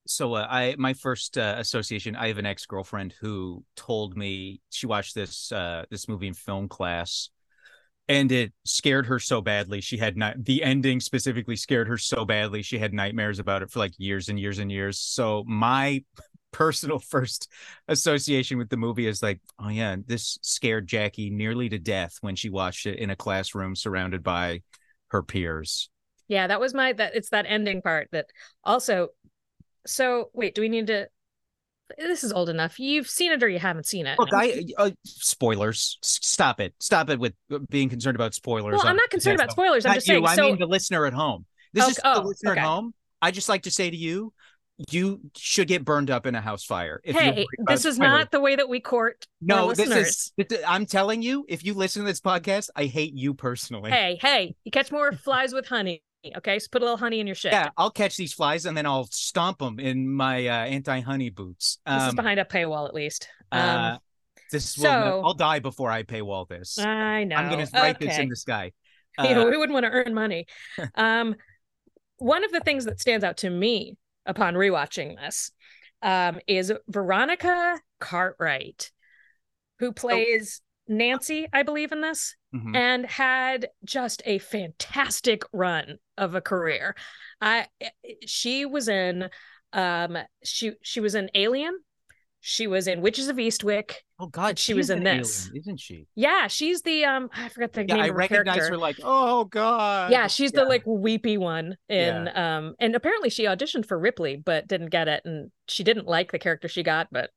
so 0.08 0.34
uh, 0.34 0.48
I 0.50 0.76
my 0.78 0.94
first 0.94 1.38
uh, 1.38 1.56
association. 1.58 2.16
I 2.16 2.30
have 2.30 2.38
an 2.38 2.46
ex 2.46 2.66
girlfriend 2.66 3.14
who 3.20 3.64
told 3.76 4.18
me 4.18 4.62
she 4.70 4.88
watched 4.88 5.14
this 5.14 5.52
uh, 5.52 5.86
this 5.92 6.08
movie 6.08 6.28
in 6.28 6.34
film 6.34 6.68
class, 6.68 7.30
and 8.10 8.32
it 8.32 8.54
scared 8.66 9.06
her 9.08 9.20
so 9.20 9.42
badly. 9.42 9.82
She 9.82 9.98
had 9.98 10.16
not 10.16 10.44
the 10.44 10.64
ending 10.64 11.00
specifically 11.00 11.56
scared 11.56 11.88
her 11.88 11.98
so 11.98 12.26
badly. 12.26 12.62
She 12.62 12.80
had 12.80 12.94
nightmares 12.94 13.40
about 13.40 13.62
it 13.62 13.70
for 13.70 13.80
like 13.80 13.94
years 13.98 14.30
and 14.30 14.40
years 14.40 14.60
and 14.60 14.72
years. 14.72 15.00
So 15.00 15.44
my 15.46 16.04
personal 16.52 17.00
first 17.00 17.52
association 17.88 18.58
with 18.58 18.70
the 18.70 18.78
movie 18.78 19.08
is 19.08 19.22
like, 19.22 19.42
oh 19.60 19.70
yeah, 19.70 19.98
this 20.06 20.40
scared 20.42 20.88
Jackie 20.88 21.30
nearly 21.30 21.70
to 21.70 21.78
death 21.78 22.18
when 22.22 22.36
she 22.36 22.50
watched 22.50 22.86
it 22.86 22.98
in 22.98 23.10
a 23.10 23.16
classroom 23.16 23.76
surrounded 23.76 24.24
by 24.24 24.62
her 25.10 25.22
peers. 25.22 25.90
Yeah, 26.30 26.48
that 26.48 26.60
was 26.60 26.74
my 26.74 26.94
that 26.94 27.16
it's 27.16 27.30
that 27.30 27.46
ending 27.48 27.82
part 27.82 28.10
that 28.12 28.28
also 28.64 29.10
so 29.86 30.30
wait, 30.34 30.56
do 30.56 30.62
we 30.62 30.70
need 30.70 30.88
to 30.88 31.08
this 31.98 32.24
is 32.24 32.32
old 32.34 32.50
enough. 32.50 32.80
You've 32.80 33.08
seen 33.08 33.32
it 33.32 33.42
or 33.44 33.48
you 33.50 33.60
haven't 33.60 33.86
seen 33.86 34.08
it. 34.08 34.18
Look, 34.20 34.34
I 34.34 34.66
uh, 34.78 34.92
spoilers. 35.06 35.98
Stop 36.02 36.60
it. 36.60 36.74
Stop 36.80 37.10
it 37.10 37.20
with 37.20 37.34
uh, 37.54 37.60
being 37.70 37.90
concerned 37.90 38.16
about 38.16 38.34
spoilers. 38.34 38.74
well, 38.78 38.88
I'm 38.88 38.96
not 38.96 39.10
concerned 39.10 39.40
about 39.40 39.52
spoilers. 39.52 39.86
I'm 39.86 39.92
Not 39.92 39.96
just 39.96 40.08
you. 40.08 40.14
saying. 40.16 40.26
I 40.28 40.36
so 40.36 40.44
mean 40.48 40.60
the 40.60 40.66
listener 40.68 41.06
at 41.06 41.14
home. 41.14 41.46
This 41.74 41.86
Oh, 41.86 41.90
is 41.90 41.96
the 41.96 42.02
oh, 42.22 42.22
listener 42.22 42.52
okay. 42.52 42.60
at 42.62 42.66
home. 42.66 42.94
I 43.22 43.32
just 43.32 43.50
like 43.50 43.64
to 43.64 43.72
say 43.72 43.90
to 43.90 43.96
you, 43.96 44.34
you 44.92 45.20
should 45.36 45.68
get 45.68 45.84
burned 45.84 46.12
up 46.12 46.26
in 46.28 46.36
a 46.36 46.42
house 46.42 46.64
fire. 46.64 47.02
Hey, 47.04 47.48
this 47.68 47.84
is 47.84 47.96
spoilers. 47.96 48.12
not 48.12 48.32
the 48.32 48.40
way 48.40 48.56
that 48.56 48.70
we 48.70 48.80
court 48.80 49.26
our 49.42 49.48
No, 49.68 49.74
this 49.74 49.90
is. 49.90 50.32
this- 50.38 50.62
I'm 50.68 50.86
telling 50.86 51.22
you, 51.24 51.46
if 51.50 51.66
you 51.66 51.74
listen 51.74 52.04
to 52.04 52.06
this 52.08 52.22
podcast, 52.22 52.70
I 52.76 52.86
hate 52.86 53.14
you 53.16 53.34
personally. 53.34 53.90
Hey, 53.90 54.20
hey, 54.22 54.56
you 54.64 54.72
catch 54.72 54.92
more 54.92 55.12
flies 55.14 55.52
with 55.54 55.68
honey. 55.68 56.04
Okay, 56.38 56.60
so 56.60 56.68
put 56.72 56.82
a 56.82 56.86
little 56.86 56.98
honey 56.98 57.20
in 57.20 57.28
your 57.28 57.36
shit. 57.36 57.52
Yeah, 57.52 57.70
I'll 57.78 57.92
catch 57.92 58.18
these 58.18 58.34
flies 58.34 58.66
and 58.66 58.76
then 58.76 58.86
I'll 58.86 59.08
stomp 59.12 59.60
them 59.60 59.80
in 59.80 60.12
my 60.12 60.48
uh, 60.48 60.66
anti-honey 60.66 61.30
boots. 61.30 61.80
This 61.86 61.96
is 62.04 62.10
Um, 62.10 62.16
behind 62.16 62.40
a 62.40 62.46
paywall 62.46 62.88
at 62.88 62.94
least. 62.94 63.30
Um, 63.52 63.62
uh, 63.62 63.98
this 64.52 64.78
will. 64.78 64.84
so- 64.84 65.22
I'll 65.26 65.34
die 65.34 65.60
before 65.60 65.92
I 65.92 66.04
paywall 66.04 66.48
this. 66.48 66.78
I 66.80 67.24
know. 67.24 67.36
I'm 67.36 67.52
going 67.52 67.66
to 67.66 67.72
write 67.74 68.00
this 68.00 68.18
in 68.18 68.30
the 68.30 68.36
sky. 68.36 68.72
you 69.24 69.34
know, 69.36 69.48
Uh, 69.48 69.52
we 69.52 69.58
wouldn't 69.58 69.74
want 69.74 69.86
to 69.86 69.92
earn 69.92 70.14
money. 70.14 70.46
um, 70.96 71.36
one 72.18 72.44
of 72.44 72.52
the 72.52 72.60
things 72.62 72.86
that 72.86 73.00
stands 73.00 73.24
out 73.24 73.38
to 73.38 73.50
me 73.50 73.96
upon 74.26 74.56
rewatching 74.56 75.16
this 75.18 75.52
um, 76.02 76.40
is 76.48 76.72
Veronica 76.88 77.80
Cartwright, 78.00 78.92
who 79.80 79.92
plays 79.92 80.62
Nancy, 80.88 81.48
I 81.54 81.64
believe, 81.64 81.92
in 81.92 82.02
this, 82.02 82.36
Mhm. 82.54 82.76
and 82.76 83.06
had 83.06 83.70
just 83.84 84.22
a 84.26 84.38
fantastic 84.40 85.44
run 85.54 85.98
of 86.18 86.36
a 86.36 86.42
career. 86.42 86.96
I 87.42 87.68
she 88.26 88.66
was 88.66 88.88
in 88.88 89.30
um 89.74 90.18
she 90.44 90.74
she 90.82 91.00
was 91.00 91.16
in 91.16 91.30
Alien. 91.36 91.80
She 92.40 92.68
was 92.68 92.88
in 92.88 93.02
Witches 93.02 93.28
of 93.28 93.38
Eastwick. 93.38 93.96
Oh 94.20 94.28
God, 94.28 94.58
she 94.58 94.74
was 94.74 94.90
in 94.90 95.04
this. 95.04 95.48
alien, 95.48 95.62
isn't 95.62 95.80
she? 95.80 96.06
Yeah, 96.16 96.48
she's 96.48 96.82
the 96.82 97.04
um 97.06 97.30
I 97.34 97.50
forgot 97.50 97.74
the 97.74 97.84
Yeah, 97.84 97.96
name 97.96 98.04
I 98.04 98.08
of 98.08 98.14
her 98.14 98.18
recognize 98.18 98.56
character. 98.56 98.72
her 98.76 98.78
like, 98.78 98.98
oh 99.04 99.46
God. 99.46 100.12
yeah, 100.12 100.28
she's 100.28 100.52
Yeah. 100.54 100.62
the 100.62 100.66
like 100.70 100.84
weepy 100.86 101.38
one 101.38 101.76
in 101.90 102.30
um 102.36 102.76
and 102.80 102.96
apparently 102.96 103.30
she 103.30 103.44
auditioned 103.46 103.86
for 103.86 104.00
Ripley 104.00 104.38
but 104.38 104.68
didn't 104.68 104.90
get 104.90 105.08
it 105.08 105.24
and 105.26 105.52
she 105.68 105.84
didn't 105.84 106.08
like 106.08 106.32
the 106.32 106.40
character 106.40 106.68
she 106.68 106.84
got 106.84 107.08
but 107.12 107.30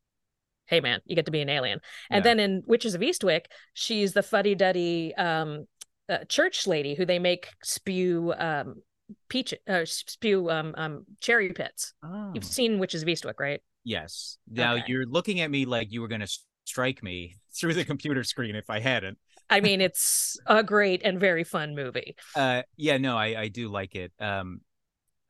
hey 0.70 0.80
man, 0.80 1.00
you 1.04 1.14
get 1.16 1.26
to 1.26 1.32
be 1.32 1.40
an 1.42 1.48
alien. 1.48 1.80
And 2.10 2.24
Yeah. 2.24 2.30
then 2.30 2.40
in 2.40 2.62
Witches 2.66 2.94
of 2.94 3.02
Eastwick, 3.02 3.46
she's 3.74 4.12
the 4.14 4.22
fuddy-duddy 4.22 5.14
um 5.16 5.66
uh, 6.08 6.24
church 6.28 6.66
lady 6.66 6.94
who 6.94 7.04
they 7.06 7.18
make 7.18 7.48
spew 7.62 8.32
um 8.38 8.82
peach 9.28 9.52
uh, 9.68 9.84
spew 9.84 10.50
um 10.50 10.74
um 10.78 11.04
cherry 11.20 11.52
pits. 11.52 11.92
Oh. 12.02 12.32
You've 12.34 12.44
seen 12.44 12.78
Witches 12.78 13.02
of 13.02 13.08
Eastwick, 13.08 13.38
right? 13.38 13.60
Yes. 13.84 14.38
Now 14.50 14.74
Okay. 14.74 14.84
you're 14.86 15.06
looking 15.06 15.40
at 15.40 15.50
me 15.50 15.66
like 15.66 15.92
you 15.92 16.00
were 16.00 16.08
going 16.08 16.20
to 16.20 16.38
strike 16.64 17.02
me 17.02 17.36
through 17.58 17.74
the 17.74 17.84
computer 17.84 18.24
screen 18.24 18.54
if 18.56 18.70
I 18.70 18.80
hadn't. 18.80 19.18
I 19.48 19.60
mean, 19.60 19.80
it's 19.80 20.38
a 20.46 20.62
great 20.62 21.02
and 21.04 21.18
very 21.18 21.44
fun 21.44 21.74
movie. 21.74 22.14
Uh, 22.34 22.62
yeah, 22.76 22.98
no, 22.98 23.16
I 23.16 23.40
I 23.42 23.48
do 23.48 23.68
like 23.68 23.94
it. 23.94 24.12
Um, 24.20 24.60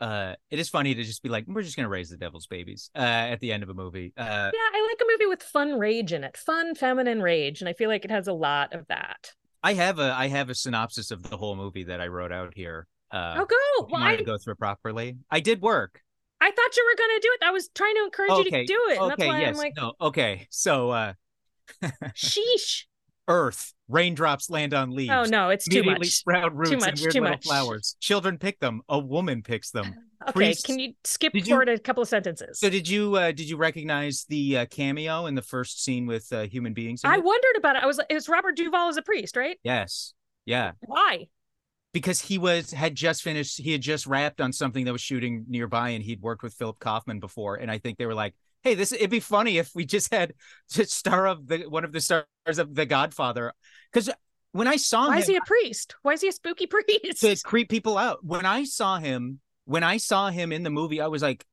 uh, 0.01 0.35
it 0.51 0.59
is 0.59 0.69
funny 0.69 0.95
to 0.95 1.03
just 1.05 1.23
be 1.23 1.29
like, 1.29 1.45
we're 1.47 1.63
just 1.63 1.77
going 1.77 1.85
to 1.85 1.91
raise 1.91 2.09
the 2.11 2.17
devil's 2.17 2.47
babies. 2.47 2.91
Uh, 2.95 3.01
at 3.01 3.41
the 3.41 3.53
end 3.53 3.63
of 3.63 3.69
a 3.69 3.75
movie. 3.75 4.13
Uh, 4.17 4.23
Yeah, 4.53 4.69
I 4.73 4.89
like 4.91 5.01
a 5.01 5.13
movie 5.13 5.27
with 5.29 5.43
fun 5.43 5.79
rage 5.79 6.13
in 6.13 6.25
it, 6.25 6.37
fun 6.37 6.75
feminine 6.75 7.21
rage, 7.23 7.61
and 7.61 7.69
I 7.69 7.73
feel 7.75 7.89
like 7.89 8.05
it 8.05 8.11
has 8.11 8.27
a 8.27 8.33
lot 8.33 8.73
of 8.73 8.87
that. 8.89 9.33
I 9.63 9.75
have 9.75 9.99
a 9.99 10.15
I 10.17 10.29
have 10.29 10.49
a 10.49 10.55
synopsis 10.55 11.11
of 11.11 11.23
the 11.23 11.37
whole 11.37 11.55
movie 11.55 11.85
that 11.85 12.01
I 12.01 12.07
wrote 12.07 12.33
out 12.33 12.55
here. 12.57 12.87
Uh, 13.13 13.35
oh, 13.39 13.45
go! 13.45 13.89
Well, 13.91 14.03
I, 14.03 14.17
to 14.17 14.25
go 14.25 14.39
through 14.39 14.55
it 14.55 14.59
properly. 14.59 15.19
I 15.31 15.41
did 15.41 15.61
work. 15.61 16.01
I 16.41 16.51
thought 16.51 16.77
you 16.77 16.85
were 16.91 16.97
gonna 16.97 17.21
do 17.21 17.29
it. 17.35 17.47
I 17.47 17.51
was 17.51 17.69
trying 17.75 17.95
to 17.97 18.05
encourage 18.05 18.31
you 18.47 18.51
to 18.51 18.65
do 18.65 18.79
it, 18.91 18.99
and 18.99 19.11
that's 19.11 19.21
Okay, 19.21 19.29
why 19.29 19.41
yes. 19.41 19.51
I'm 19.51 19.57
like, 19.57 19.75
No, 19.77 19.93
okay. 20.01 20.47
So, 20.49 20.91
uh, 20.91 21.13
sheesh. 22.15 22.85
Earth, 23.29 23.75
raindrops 23.91 24.49
land 24.51 24.73
on 24.73 24.91
leaves. 24.91 25.13
Oh 25.15 25.25
no, 25.25 25.51
it's 25.51 25.67
too 25.67 25.83
much. 25.83 26.07
sprout 26.09 26.57
roots 26.57 26.71
and 26.71 26.81
much, 26.81 27.01
weird 27.01 27.13
too 27.13 27.21
little 27.21 27.35
much. 27.37 27.45
flowers. 27.45 27.97
Children 28.01 28.39
pick 28.39 28.59
them. 28.61 28.81
A 28.89 28.99
woman 28.99 29.43
picks 29.43 29.71
them. 29.71 29.95
Okay, 30.23 30.33
priests- 30.33 30.65
can 30.67 30.79
you 30.79 30.93
skip 31.03 31.33
Did 31.33 31.47
you- 31.47 31.53
forward 31.53 31.71
a 31.71 31.79
couple 31.79 32.03
of 32.03 32.09
sentences? 32.11 32.61
So 32.61 32.69
did 32.69 32.87
you 32.87 33.17
uh 33.17 33.33
did 33.33 33.49
you 33.49 33.57
recognize 33.57 34.27
the 34.29 34.59
uh, 34.59 34.67
cameo 34.67 35.25
in 35.25 35.35
the 35.35 35.41
first 35.41 35.83
scene 35.83 36.05
with 36.05 36.31
uh, 36.31 36.43
human 36.43 36.75
beings? 36.75 37.01
I 37.05 37.15
it? 37.15 37.25
wondered 37.25 37.57
about 37.57 37.77
it. 37.77 37.83
I 37.83 37.87
was 37.87 37.97
like, 37.97 38.09
it's 38.11 38.29
Robert 38.29 38.55
Duvall 38.55 38.91
as 38.91 38.99
a 38.99 39.03
priest, 39.03 39.35
right? 39.35 39.57
yes. 39.65 40.13
Yeah. 40.45 40.73
Why? 40.81 41.29
Because 41.95 42.21
he 42.21 42.37
was 42.37 42.71
had 42.71 42.95
just 42.97 43.23
finished 43.23 43.63
he 43.63 43.73
had 43.73 43.81
just 43.81 44.07
wrapped 44.07 44.43
on 44.43 44.53
something 44.53 44.85
that 44.85 44.93
was 44.93 45.01
shooting 45.01 45.47
nearby 45.49 45.89
and 45.89 46.05
he'd 46.05 46.21
worked 46.21 46.43
with 46.43 46.53
Philip 46.53 46.79
Kaufman 46.81 47.19
before 47.19 47.55
and 47.57 47.71
I 47.71 47.79
think 47.79 47.97
they 47.97 48.05
were 48.05 48.15
like, 48.15 48.35
"Hey, 48.63 48.75
this 48.75 48.93
it'd 48.93 49.11
be 49.11 49.21
funny 49.21 49.59
if 49.59 49.75
we 49.75 49.85
just 49.85 50.13
had 50.13 50.35
the 50.75 50.85
star 50.85 51.27
of 51.27 51.47
the 51.47 51.69
one 51.69 51.85
of 51.85 51.93
the 51.93 52.01
stars 52.01 52.27
of 52.59 52.75
The 52.75 52.87
Godfather." 52.87 53.53
Cuz 53.93 54.11
when 54.53 54.67
I 54.67 54.77
saw 54.77 55.05
him 55.05 55.09
Why 55.09 55.17
him 55.17 55.23
is 55.23 55.29
he 55.29 55.37
a 55.37 55.41
priest? 55.47 55.95
Why 56.03 56.13
is 56.13 56.21
he 56.21 56.29
a 56.29 56.33
spooky 56.33 56.67
priest? 56.69 57.21
to 57.21 57.37
creep 57.45 57.69
people 57.69 57.97
out. 57.97 58.25
When 58.25 58.45
I 58.45 58.65
saw 58.65 58.99
him, 58.99 59.41
when 59.65 59.85
I 59.85 59.99
saw 59.99 60.31
him 60.31 60.53
in 60.53 60.63
the 60.63 60.71
movie, 60.71 61.01
I 61.01 61.07
was 61.07 61.23
like, 61.23 61.45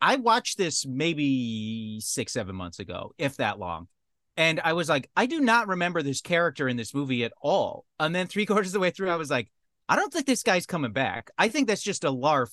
I 0.00 0.16
watched 0.16 0.58
this 0.58 0.86
maybe 0.86 2.00
six, 2.00 2.32
seven 2.32 2.54
months 2.56 2.78
ago, 2.78 3.14
if 3.18 3.36
that 3.36 3.58
long. 3.58 3.88
And 4.36 4.60
I 4.62 4.74
was 4.74 4.88
like, 4.88 5.10
I 5.16 5.26
do 5.26 5.40
not 5.40 5.68
remember 5.68 6.02
this 6.02 6.20
character 6.20 6.68
in 6.68 6.76
this 6.76 6.94
movie 6.94 7.24
at 7.24 7.32
all. 7.40 7.86
And 7.98 8.14
then 8.14 8.26
three 8.26 8.46
quarters 8.46 8.68
of 8.68 8.72
the 8.74 8.80
way 8.80 8.90
through, 8.90 9.10
I 9.10 9.16
was 9.16 9.30
like, 9.30 9.50
I 9.88 9.96
don't 9.96 10.12
think 10.12 10.26
this 10.26 10.42
guy's 10.42 10.66
coming 10.66 10.92
back. 10.92 11.30
I 11.38 11.48
think 11.48 11.68
that's 11.68 11.82
just 11.82 12.04
a 12.04 12.10
larf 12.10 12.50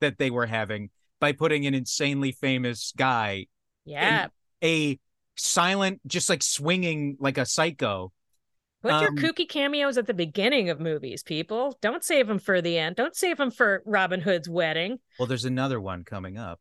that 0.00 0.18
they 0.18 0.30
were 0.30 0.46
having 0.46 0.90
by 1.22 1.30
putting 1.30 1.66
an 1.66 1.72
insanely 1.72 2.32
famous 2.32 2.92
guy, 2.96 3.46
yeah. 3.84 4.26
a 4.62 4.98
silent, 5.36 6.00
just 6.04 6.28
like 6.28 6.42
swinging 6.42 7.16
like 7.20 7.38
a 7.38 7.46
psycho. 7.46 8.12
Put 8.82 9.00
your 9.00 9.10
um, 9.10 9.16
kooky 9.16 9.48
cameos 9.48 9.96
at 9.96 10.08
the 10.08 10.14
beginning 10.14 10.68
of 10.68 10.80
movies, 10.80 11.22
people. 11.22 11.78
Don't 11.80 12.02
save 12.02 12.26
them 12.26 12.40
for 12.40 12.60
the 12.60 12.76
end. 12.76 12.96
Don't 12.96 13.14
save 13.14 13.36
them 13.36 13.52
for 13.52 13.84
Robin 13.86 14.20
Hood's 14.20 14.48
wedding. 14.48 14.98
Well, 15.16 15.28
there's 15.28 15.44
another 15.44 15.80
one 15.80 16.02
coming 16.02 16.38
up. 16.38 16.58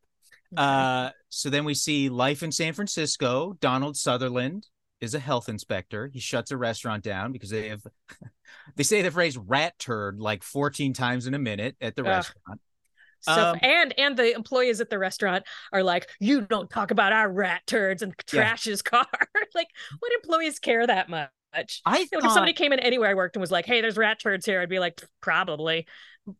Uh, 0.55 1.09
so 1.29 1.49
then 1.49 1.65
we 1.65 1.73
see 1.73 2.09
life 2.09 2.43
in 2.43 2.51
San 2.51 2.73
Francisco. 2.73 3.57
Donald 3.61 3.97
Sutherland 3.97 4.67
is 4.99 5.15
a 5.15 5.19
health 5.19 5.49
inspector. 5.49 6.07
He 6.13 6.19
shuts 6.19 6.51
a 6.51 6.57
restaurant 6.57 7.03
down 7.03 7.31
because 7.31 7.49
they 7.49 7.69
have, 7.69 7.81
they 8.75 8.83
say 8.83 9.01
the 9.01 9.09
phrase 9.09 9.39
"rat 9.39 9.79
turd" 9.79 10.19
like 10.19 10.43
14 10.43 10.93
times 10.93 11.25
in 11.25 11.33
a 11.33 11.39
minute 11.39 11.77
at 11.81 11.95
the 11.95 12.03
Ugh. 12.03 12.07
restaurant. 12.09 12.61
So 13.21 13.51
Um, 13.51 13.59
and 13.61 13.93
and 13.97 14.17
the 14.17 14.33
employees 14.33 14.81
at 14.81 14.89
the 14.89 14.99
restaurant 14.99 15.45
are 15.71 15.83
like, 15.83 16.09
you 16.19 16.41
don't 16.41 16.69
talk 16.69 16.91
about 16.91 17.13
our 17.13 17.31
rat 17.31 17.61
turds 17.67 18.01
and 18.01 18.13
trash 18.27 18.63
his 18.65 18.81
car. 18.81 19.05
like, 19.55 19.67
what 19.99 20.11
employees 20.23 20.59
care 20.59 20.85
that 20.85 21.09
much? 21.09 21.81
I 21.85 22.05
thought 22.05 22.23
if 22.23 22.31
somebody 22.31 22.53
came 22.53 22.71
in 22.71 22.79
anywhere 22.79 23.09
I 23.09 23.13
worked 23.13 23.35
and 23.35 23.41
was 23.41 23.51
like, 23.51 23.65
"Hey, 23.65 23.81
there's 23.81 23.97
rat 23.97 24.19
turds 24.21 24.45
here," 24.45 24.61
I'd 24.61 24.69
be 24.69 24.79
like, 24.79 25.01
"Probably." 25.21 25.85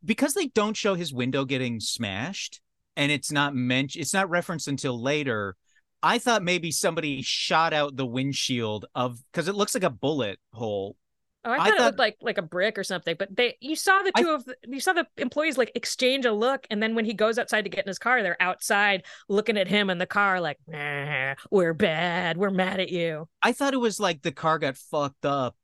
because 0.05 0.33
they 0.33 0.47
don't 0.47 0.77
show 0.77 0.93
his 0.95 1.13
window 1.13 1.43
getting 1.45 1.79
smashed, 1.79 2.61
and 2.95 3.11
it's 3.11 3.31
not 3.31 3.55
mentioned. 3.55 4.01
It's 4.01 4.13
not 4.13 4.29
referenced 4.29 4.67
until 4.67 5.01
later. 5.01 5.55
I 6.03 6.17
thought 6.17 6.43
maybe 6.43 6.71
somebody 6.71 7.21
shot 7.21 7.73
out 7.73 7.95
the 7.95 8.05
windshield 8.05 8.85
of 8.95 9.19
because 9.31 9.47
it 9.47 9.55
looks 9.55 9.73
like 9.73 9.83
a 9.83 9.89
bullet 9.89 10.39
hole. 10.53 10.95
Oh, 11.43 11.51
I 11.51 11.55
I 11.55 11.69
thought, 11.69 11.79
it 11.79 11.81
looked 11.81 11.99
like 11.99 12.17
like 12.21 12.37
a 12.37 12.43
brick 12.43 12.77
or 12.77 12.83
something. 12.83 13.15
But 13.17 13.35
they, 13.35 13.57
you 13.61 13.75
saw 13.75 14.01
the 14.03 14.11
I- 14.15 14.21
two 14.21 14.29
of 14.29 14.45
the, 14.45 14.55
you 14.67 14.79
saw 14.79 14.93
the 14.93 15.07
employees 15.17 15.57
like 15.57 15.71
exchange 15.75 16.25
a 16.25 16.31
look, 16.31 16.67
and 16.69 16.81
then 16.81 16.93
when 16.93 17.05
he 17.05 17.13
goes 17.13 17.39
outside 17.39 17.63
to 17.63 17.69
get 17.69 17.85
in 17.85 17.87
his 17.89 17.99
car, 17.99 18.21
they're 18.21 18.41
outside 18.41 19.03
looking 19.27 19.57
at 19.57 19.67
him 19.67 19.89
in 19.89 19.97
the 19.97 20.05
car, 20.05 20.39
like, 20.39 20.57
nah, 20.67 21.35
"We're 21.49 21.73
bad. 21.73 22.37
We're 22.37 22.51
mad 22.51 22.79
at 22.79 22.89
you." 22.89 23.27
I 23.41 23.53
thought 23.53 23.73
it 23.73 23.77
was 23.77 23.99
like 23.99 24.21
the 24.21 24.31
car 24.31 24.59
got 24.59 24.77
fucked 24.77 25.25
up 25.25 25.55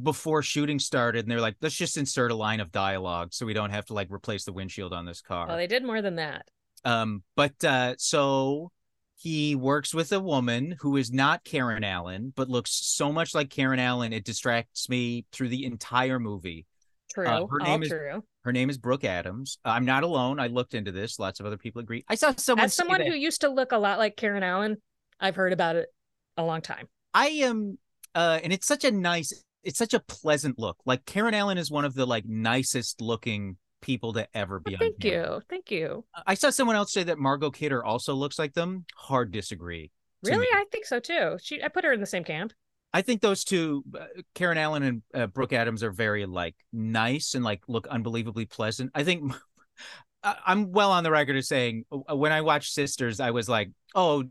before 0.00 0.42
shooting 0.42 0.78
started, 0.78 1.24
and 1.24 1.30
they're 1.30 1.40
like, 1.40 1.56
let's 1.60 1.74
just 1.74 1.96
insert 1.96 2.30
a 2.30 2.34
line 2.34 2.60
of 2.60 2.72
dialogue 2.72 3.32
so 3.32 3.44
we 3.44 3.52
don't 3.52 3.70
have 3.70 3.84
to 3.86 3.94
like 3.94 4.10
replace 4.10 4.44
the 4.44 4.52
windshield 4.52 4.92
on 4.92 5.04
this 5.04 5.20
car. 5.20 5.46
Well, 5.46 5.56
they 5.56 5.66
did 5.66 5.84
more 5.84 6.00
than 6.00 6.16
that. 6.16 6.46
Um, 6.84 7.22
but 7.36 7.62
uh, 7.64 7.94
so 7.98 8.70
he 9.20 9.56
works 9.56 9.92
with 9.92 10.12
a 10.12 10.20
woman 10.20 10.76
who 10.80 10.96
is 10.96 11.10
not 11.12 11.42
Karen 11.44 11.82
Allen, 11.82 12.32
but 12.36 12.48
looks 12.48 12.70
so 12.70 13.12
much 13.12 13.34
like 13.34 13.50
Karen 13.50 13.80
Allen, 13.80 14.12
it 14.12 14.24
distracts 14.24 14.88
me 14.88 15.26
through 15.32 15.48
the 15.48 15.64
entire 15.64 16.20
movie. 16.20 16.66
True, 17.12 17.24
her 17.26 17.32
all 17.32 17.48
name 17.58 17.82
is- 17.82 17.88
true. 17.88 18.22
Her 18.44 18.52
name 18.52 18.70
is 18.70 18.78
Brooke 18.78 19.04
Adams. 19.04 19.58
I'm 19.64 19.84
not 19.84 20.04
alone. 20.04 20.40
I 20.40 20.46
looked 20.46 20.72
into 20.72 20.92
this. 20.92 21.18
Lots 21.18 21.40
of 21.40 21.44
other 21.46 21.58
people 21.58 21.80
agree. 21.80 22.04
I 22.08 22.14
saw 22.14 22.32
someone 22.36 22.64
As 22.66 22.74
someone 22.74 23.02
who 23.02 23.12
used 23.12 23.42
to 23.42 23.48
look 23.50 23.72
a 23.72 23.76
lot 23.78 23.98
like 23.98 24.16
Karen 24.16 24.42
Allen, 24.42 24.78
I've 25.20 25.36
heard 25.36 25.52
about 25.52 25.76
it 25.76 25.88
a 26.36 26.44
long 26.44 26.62
time. 26.62 26.88
I 27.12 27.26
am 27.28 27.76
uh 28.14 28.38
and 28.42 28.52
it's 28.52 28.66
such 28.66 28.84
a 28.84 28.90
nice 28.90 29.32
it's 29.64 29.78
such 29.78 29.92
a 29.92 30.00
pleasant 30.00 30.58
look. 30.58 30.78
Like 30.86 31.04
Karen 31.04 31.34
Allen 31.34 31.58
is 31.58 31.70
one 31.70 31.84
of 31.84 31.94
the 31.94 32.06
like 32.06 32.24
nicest 32.24 33.00
looking 33.02 33.56
people 33.80 34.12
to 34.14 34.26
ever 34.36 34.60
be 34.60 34.72
Well, 34.72 34.76
on 34.76 34.78
thank 34.92 35.00
camera. 35.00 35.34
you, 35.34 35.42
thank 35.48 35.70
you. 35.70 36.04
I 36.26 36.34
saw 36.34 36.50
someone 36.50 36.76
else 36.76 36.92
say 36.92 37.04
that 37.04 37.18
Margot 37.18 37.50
Kidder 37.50 37.84
also 37.84 38.14
looks 38.14 38.38
like 38.38 38.54
them. 38.54 38.84
Hard 38.96 39.32
disagree. 39.32 39.90
Really, 40.22 40.40
me. 40.40 40.48
I 40.52 40.64
think 40.72 40.84
so 40.86 41.00
too. 41.00 41.38
She, 41.40 41.62
I 41.62 41.68
put 41.68 41.84
her 41.84 41.92
in 41.92 42.00
the 42.00 42.06
same 42.06 42.24
camp. 42.24 42.52
I 42.92 43.02
think 43.02 43.20
those 43.20 43.44
two, 43.44 43.84
uh, 43.98 44.06
Karen 44.34 44.58
Allen 44.58 44.82
and 44.82 45.02
uh, 45.14 45.26
Brooke 45.26 45.52
Adams, 45.52 45.82
are 45.82 45.90
very 45.92 46.26
like 46.26 46.56
nice 46.72 47.34
and 47.34 47.44
like 47.44 47.62
look 47.68 47.86
unbelievably 47.86 48.46
pleasant. 48.46 48.90
I 48.94 49.04
think 49.04 49.32
I'm 50.22 50.72
well 50.72 50.90
on 50.90 51.04
the 51.04 51.10
record 51.10 51.36
of 51.36 51.44
saying 51.44 51.84
uh, 51.92 52.16
when 52.16 52.32
I 52.32 52.40
watched 52.40 52.72
Sisters, 52.72 53.20
I 53.20 53.30
was 53.30 53.48
like, 53.48 53.70
oh, 53.94 54.24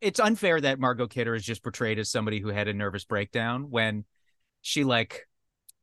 it's 0.00 0.20
unfair 0.20 0.60
that 0.60 0.78
Margot 0.78 1.08
Kidder 1.08 1.34
is 1.34 1.44
just 1.44 1.62
portrayed 1.62 1.98
as 1.98 2.10
somebody 2.10 2.40
who 2.40 2.48
had 2.48 2.68
a 2.68 2.74
nervous 2.74 3.04
breakdown 3.04 3.70
when 3.70 4.04
she 4.62 4.84
like 4.84 5.27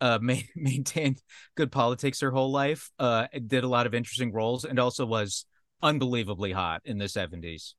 uh 0.01 0.19
ma- 0.21 0.36
maintained 0.55 1.21
good 1.55 1.71
politics 1.71 2.19
her 2.21 2.31
whole 2.31 2.51
life, 2.51 2.91
uh 2.99 3.27
did 3.47 3.63
a 3.63 3.67
lot 3.67 3.86
of 3.88 3.93
interesting 3.93 4.31
roles, 4.34 4.65
and 4.65 4.79
also 4.79 5.05
was 5.05 5.45
unbelievably 5.81 6.51
hot 6.51 6.81
in 6.86 6.97
the 6.97 7.05
70s. 7.05 7.75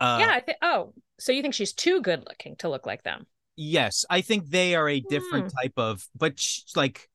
Uh, 0.00 0.18
yeah, 0.20 0.30
I 0.30 0.40
think. 0.40 0.58
Oh, 0.62 0.94
so 1.18 1.32
you 1.32 1.42
think 1.42 1.54
she's 1.54 1.72
too 1.72 2.00
good 2.00 2.20
looking 2.28 2.54
to 2.56 2.68
look 2.68 2.86
like 2.86 3.02
them? 3.02 3.26
Yes, 3.56 4.04
I 4.08 4.20
think 4.20 4.48
they 4.50 4.76
are 4.76 4.88
a 4.88 5.00
different 5.00 5.50
Hmm. 5.50 5.58
type 5.62 5.72
of, 5.76 6.06
but 6.16 6.38
sh- 6.38 6.60
like 6.76 7.08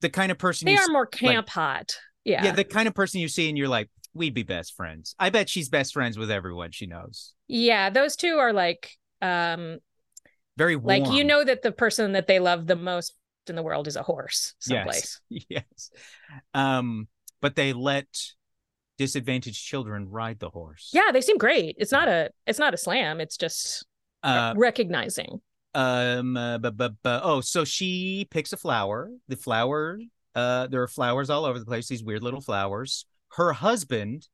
the 0.00 0.08
kind 0.08 0.32
of 0.32 0.38
person 0.38 0.64
They 0.66 0.72
you 0.72 0.78
are 0.78 0.86
see- 0.86 0.92
more 0.92 1.04
camp 1.06 1.50
hot. 1.50 1.96
Yeah. 2.24 2.44
yeah, 2.44 2.52
the 2.52 2.64
kind 2.64 2.88
of 2.88 2.94
person 2.94 3.20
you 3.20 3.28
see 3.28 3.48
and 3.50 3.58
you're 3.58 3.68
like, 3.68 3.90
we'd 4.14 4.32
be 4.34 4.42
best 4.42 4.74
friends. 4.74 5.14
I 5.18 5.28
bet 5.30 5.48
she's 5.50 5.68
best 5.68 5.92
friends 5.92 6.16
with 6.16 6.30
everyone 6.30 6.70
she 6.72 6.86
knows. 6.86 7.34
yeah, 7.48 7.90
those 7.90 8.16
two 8.16 8.38
are 8.38 8.52
like, 8.54 8.90
um, 9.20 9.78
Very 10.56 10.76
warm. 10.76 11.02
like 11.02 11.12
you 11.12 11.24
know 11.24 11.44
that 11.44 11.60
the 11.62 11.72
person 11.72 12.12
that 12.12 12.26
they 12.26 12.38
love 12.40 12.66
the 12.66 12.76
most 12.76 13.14
in 13.48 13.56
the 13.56 13.62
world 13.62 13.86
is 13.88 13.96
a 13.96 14.02
horse 14.02 14.54
someplace. 14.58 15.20
Yes. 15.28 15.44
yes. 15.48 15.90
Um, 16.54 17.08
but 17.40 17.56
they 17.56 17.72
let 17.72 18.06
disadvantaged 18.98 19.64
children 19.64 20.10
ride 20.10 20.38
the 20.38 20.50
horse. 20.50 20.90
Yeah, 20.92 21.10
they 21.12 21.20
seem 21.22 21.38
great. 21.38 21.76
It's 21.78 21.92
not 21.92 22.08
a, 22.08 22.30
it's 22.46 22.58
not 22.58 22.74
a 22.74 22.76
slam. 22.76 23.20
It's 23.20 23.36
just 23.36 23.86
Uh, 24.22 24.52
recognizing. 24.56 25.40
um 25.74 26.36
uh, 26.36 26.58
oh 27.04 27.40
so 27.40 27.64
she 27.64 28.26
picks 28.30 28.52
a 28.52 28.56
flower 28.56 29.08
the 29.28 29.36
flower 29.36 29.98
uh 30.34 30.66
there 30.66 30.82
are 30.82 30.88
flowers 30.88 31.30
all 31.30 31.44
over 31.44 31.60
the 31.60 31.64
place 31.64 31.86
these 31.88 32.02
weird 32.02 32.22
little 32.24 32.40
flowers 32.40 33.06
her 33.38 33.52
husband 33.52 34.26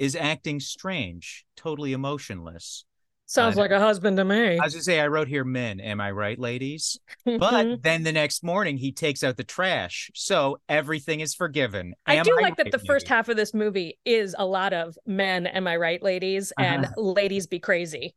is 0.00 0.16
acting 0.16 0.58
strange 0.58 1.46
totally 1.56 1.92
emotionless 1.92 2.84
Sounds 3.26 3.56
Uh, 3.56 3.60
like 3.60 3.70
a 3.70 3.80
husband 3.80 4.16
to 4.18 4.24
me. 4.24 4.58
i 4.58 4.64
was 4.64 4.74
gonna 4.74 4.82
say 4.82 5.00
i 5.00 5.06
wrote 5.06 5.28
here 5.28 5.44
men 5.44 5.80
am 5.80 6.00
i 6.00 6.10
right 6.10 6.38
ladies 6.38 6.98
Mm-hmm. 7.26 7.38
but 7.38 7.82
then 7.82 8.02
the 8.02 8.12
next 8.12 8.44
morning 8.44 8.76
he 8.76 8.92
takes 8.92 9.24
out 9.24 9.36
the 9.38 9.44
trash 9.44 10.10
so 10.14 10.58
everything 10.68 11.20
is 11.20 11.34
forgiven 11.34 11.94
I 12.06 12.16
Am 12.16 12.24
do 12.24 12.36
like 12.40 12.56
that 12.56 12.64
right, 12.64 12.72
the 12.72 12.78
first 12.80 13.08
half 13.08 13.28
of 13.30 13.36
this 13.36 13.54
movie 13.54 13.98
is 14.04 14.36
a 14.38 14.44
lot 14.44 14.74
of 14.74 14.98
men, 15.06 15.46
am 15.46 15.66
I 15.66 15.76
right, 15.76 16.02
ladies? 16.02 16.52
And 16.58 16.84
Uh-huh. 16.84 17.00
ladies 17.00 17.46
be 17.46 17.58
crazy. 17.60 18.14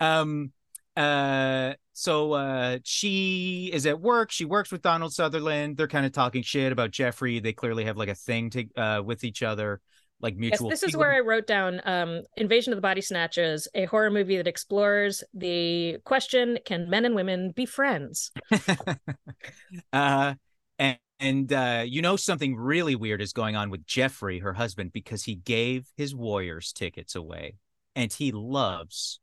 um 0.00 0.52
uh 0.96 1.74
so 1.92 2.32
uh 2.32 2.78
she 2.82 3.70
is 3.74 3.84
at 3.84 4.00
work 4.00 4.30
she 4.30 4.46
works 4.46 4.72
with 4.72 4.80
donald 4.80 5.12
sutherland 5.12 5.76
they're 5.76 5.86
kind 5.88 6.06
of 6.06 6.12
talking 6.12 6.42
shit 6.42 6.72
about 6.72 6.90
jeffrey 6.90 7.38
they 7.38 7.52
clearly 7.52 7.84
have 7.84 7.98
like 7.98 8.08
a 8.08 8.14
thing 8.14 8.48
to 8.48 8.66
uh 8.78 9.02
with 9.04 9.22
each 9.22 9.42
other 9.42 9.80
like 10.20 10.34
Yes, 10.38 10.62
this 10.68 10.82
is 10.82 10.96
where 10.96 11.12
I 11.12 11.20
wrote 11.20 11.46
down 11.46 11.80
um, 11.84 12.22
Invasion 12.36 12.72
of 12.72 12.76
the 12.76 12.82
Body 12.82 13.00
Snatchers, 13.00 13.68
a 13.74 13.84
horror 13.84 14.10
movie 14.10 14.36
that 14.36 14.46
explores 14.46 15.22
the 15.34 15.98
question 16.04 16.58
can 16.64 16.88
men 16.88 17.04
and 17.04 17.14
women 17.14 17.50
be 17.50 17.66
friends? 17.66 18.30
uh 19.92 20.34
and, 20.78 20.98
and 21.20 21.52
uh 21.52 21.84
you 21.86 22.02
know 22.02 22.16
something 22.16 22.56
really 22.56 22.94
weird 22.94 23.20
is 23.20 23.32
going 23.32 23.56
on 23.56 23.70
with 23.70 23.86
jeffrey 23.86 24.38
her 24.38 24.52
husband 24.52 24.92
because 24.92 25.24
he 25.24 25.34
gave 25.34 25.86
his 25.96 26.14
warriors 26.14 26.72
tickets 26.72 27.14
away 27.14 27.54
and 27.94 28.12
he 28.12 28.32
loves 28.32 29.20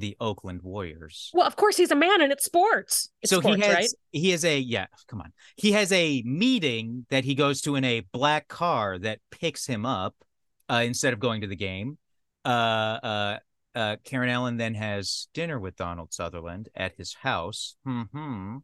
the 0.00 0.16
oakland 0.20 0.62
warriors. 0.62 1.30
Well, 1.32 1.46
of 1.46 1.56
course, 1.56 1.76
he's 1.76 1.90
a 1.90 1.96
man 1.96 2.20
and 2.20 2.32
it's 2.32 2.44
sports. 2.44 3.10
It's 3.22 3.30
so 3.30 3.40
sports, 3.40 3.56
he 3.56 3.62
has 3.62 3.74
right? 3.74 3.88
he 4.12 4.30
has 4.30 4.44
a 4.44 4.58
yeah 4.58 4.86
come 5.06 5.20
on. 5.20 5.32
He 5.56 5.72
has 5.72 5.92
a 5.92 6.22
meeting 6.24 7.06
that 7.10 7.24
he 7.24 7.34
goes 7.34 7.60
to 7.62 7.76
in 7.76 7.84
a 7.84 8.00
black 8.12 8.48
car 8.48 8.98
that 8.98 9.20
picks 9.30 9.66
him 9.66 9.86
up 9.86 10.14
uh, 10.68 10.82
instead 10.84 11.12
of 11.12 11.20
going 11.20 11.42
to 11.42 11.46
the 11.46 11.56
game. 11.56 11.98
Uh 12.44 12.48
uh 13.02 13.38
uh 13.74 13.96
karen 14.02 14.30
allen 14.30 14.56
then 14.56 14.74
has 14.74 15.28
dinner 15.34 15.60
with 15.60 15.76
donald 15.76 16.12
sutherland 16.12 16.68
at 16.74 16.94
his 16.96 17.14
house. 17.14 17.76
Hmm 17.84 18.56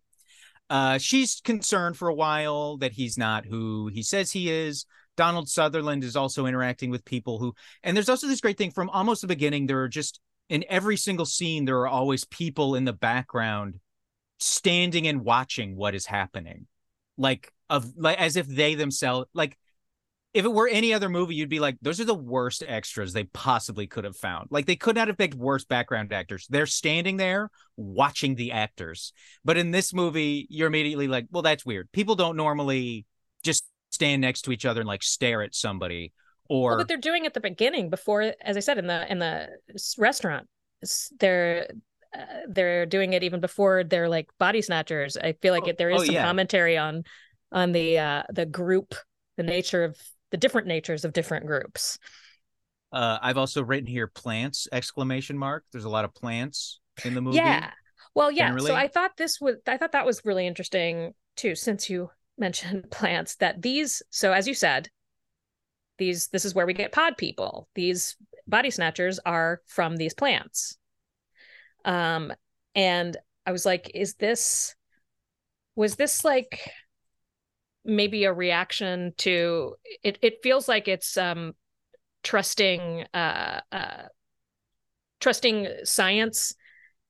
uh 0.70 0.98
she's 0.98 1.40
concerned 1.44 1.96
for 1.96 2.08
a 2.08 2.14
while 2.14 2.78
that 2.78 2.92
he's 2.92 3.18
not 3.18 3.44
who 3.44 3.88
he 3.92 4.02
says 4.02 4.32
he 4.32 4.50
is. 4.50 4.86
Donald 5.16 5.48
sutherland 5.48 6.04
is 6.04 6.16
also 6.16 6.46
interacting 6.46 6.90
with 6.90 7.04
people 7.04 7.38
who 7.38 7.54
and 7.82 7.96
there's 7.96 8.08
also 8.08 8.26
this 8.26 8.40
great 8.40 8.58
thing 8.58 8.70
from 8.70 8.88
almost 8.90 9.20
the 9.20 9.26
beginning 9.26 9.66
there 9.66 9.80
are 9.80 9.88
just 9.88 10.20
in 10.48 10.64
every 10.68 10.96
single 10.96 11.26
scene 11.26 11.64
there 11.64 11.80
are 11.80 11.88
always 11.88 12.24
people 12.24 12.74
in 12.74 12.84
the 12.84 12.92
background 12.92 13.80
standing 14.38 15.06
and 15.06 15.24
watching 15.24 15.76
what 15.76 15.94
is 15.94 16.06
happening. 16.06 16.66
Like 17.18 17.52
of 17.68 17.96
like 17.96 18.18
as 18.18 18.36
if 18.36 18.46
they 18.46 18.74
themselves 18.74 19.26
like 19.34 19.56
if 20.34 20.44
it 20.44 20.52
were 20.52 20.68
any 20.68 20.92
other 20.92 21.08
movie 21.08 21.34
you'd 21.34 21.48
be 21.48 21.58
like 21.58 21.76
those 21.80 21.98
are 21.98 22.04
the 22.04 22.14
worst 22.14 22.62
extras 22.68 23.12
they 23.12 23.24
possibly 23.24 23.86
could 23.86 24.04
have 24.04 24.16
found. 24.16 24.48
Like 24.50 24.66
they 24.66 24.76
could 24.76 24.96
not 24.96 25.08
have 25.08 25.18
picked 25.18 25.34
worse 25.34 25.64
background 25.64 26.12
actors. 26.12 26.46
They're 26.48 26.66
standing 26.66 27.16
there 27.16 27.50
watching 27.76 28.34
the 28.34 28.52
actors. 28.52 29.12
But 29.44 29.56
in 29.56 29.70
this 29.70 29.94
movie 29.94 30.46
you're 30.50 30.68
immediately 30.68 31.08
like 31.08 31.26
well 31.30 31.42
that's 31.42 31.66
weird. 31.66 31.90
People 31.92 32.14
don't 32.14 32.36
normally 32.36 33.06
just 33.42 33.64
stand 33.90 34.20
next 34.20 34.42
to 34.42 34.52
each 34.52 34.66
other 34.66 34.82
and 34.82 34.88
like 34.88 35.02
stare 35.02 35.42
at 35.42 35.54
somebody 35.54 36.12
or 36.48 36.70
Well, 36.70 36.76
but 36.76 36.88
they're 36.88 36.96
doing 36.96 37.24
it 37.24 37.28
at 37.28 37.34
the 37.34 37.40
beginning 37.40 37.90
before, 37.90 38.34
as 38.42 38.56
I 38.56 38.60
said, 38.60 38.78
in 38.78 38.86
the 38.86 39.10
in 39.10 39.18
the 39.18 39.48
restaurant. 39.98 40.48
They're 41.18 41.68
uh, 42.16 42.24
they're 42.48 42.86
doing 42.86 43.12
it 43.12 43.22
even 43.22 43.40
before 43.40 43.84
they're 43.84 44.08
like 44.08 44.28
body 44.38 44.62
snatchers. 44.62 45.16
I 45.16 45.32
feel 45.34 45.52
like 45.52 45.64
Oh, 45.64 45.68
it, 45.68 45.78
there 45.78 45.90
is 45.90 46.02
oh, 46.02 46.04
some 46.04 46.14
yeah. 46.14 46.24
commentary 46.24 46.76
on 46.76 47.04
on 47.52 47.72
the 47.72 47.98
uh 47.98 48.22
the 48.32 48.46
group, 48.46 48.94
the 49.36 49.42
nature 49.42 49.84
of 49.84 49.98
the 50.30 50.36
different 50.36 50.66
natures 50.66 51.04
of 51.04 51.12
different 51.12 51.46
groups. 51.46 51.98
uh 52.92 53.18
i've 53.22 53.36
also 53.38 53.62
written 53.62 53.86
here 53.86 54.06
plants 54.06 54.68
exclamation 54.72 55.36
mark 55.36 55.64
there's 55.72 55.84
a 55.84 55.88
lot 55.88 56.04
of 56.04 56.14
plants 56.14 56.80
in 57.04 57.14
the 57.14 57.20
movie 57.20 57.36
Yeah. 57.36 57.70
Well, 58.14 58.30
yeah. 58.30 58.46
generally. 58.48 58.68
So 58.68 58.74
I 58.74 58.88
thought 58.88 59.16
this 59.16 59.40
was 59.40 59.56
I 59.66 59.76
thought 59.76 59.92
that 59.92 60.06
was 60.06 60.24
really 60.24 60.46
interesting 60.46 61.12
too, 61.36 61.54
since 61.54 61.90
you 61.90 62.10
mentioned 62.38 62.90
plants, 62.90 63.36
that 63.36 63.60
these 63.62 64.02
so 64.10 64.32
as 64.32 64.48
you 64.48 64.54
said, 64.54 64.88
these 65.98 66.28
this 66.28 66.44
is 66.44 66.54
where 66.54 66.66
we 66.66 66.74
get 66.74 66.92
pod 66.92 67.16
people. 67.16 67.68
These 67.74 68.16
body 68.46 68.70
snatchers 68.70 69.18
are 69.24 69.60
from 69.66 69.96
these 69.96 70.14
plants. 70.14 70.76
Um 71.84 72.32
and 72.74 73.16
I 73.46 73.52
was 73.52 73.64
like, 73.64 73.90
is 73.94 74.14
this 74.14 74.74
was 75.74 75.96
this 75.96 76.24
like 76.24 76.70
maybe 77.84 78.24
a 78.24 78.32
reaction 78.32 79.14
to 79.18 79.76
it 80.02 80.18
it 80.20 80.42
feels 80.42 80.68
like 80.68 80.88
it's 80.88 81.16
um 81.16 81.54
trusting 82.24 83.04
uh 83.14 83.60
uh 83.70 84.02
trusting 85.20 85.68
science 85.84 86.54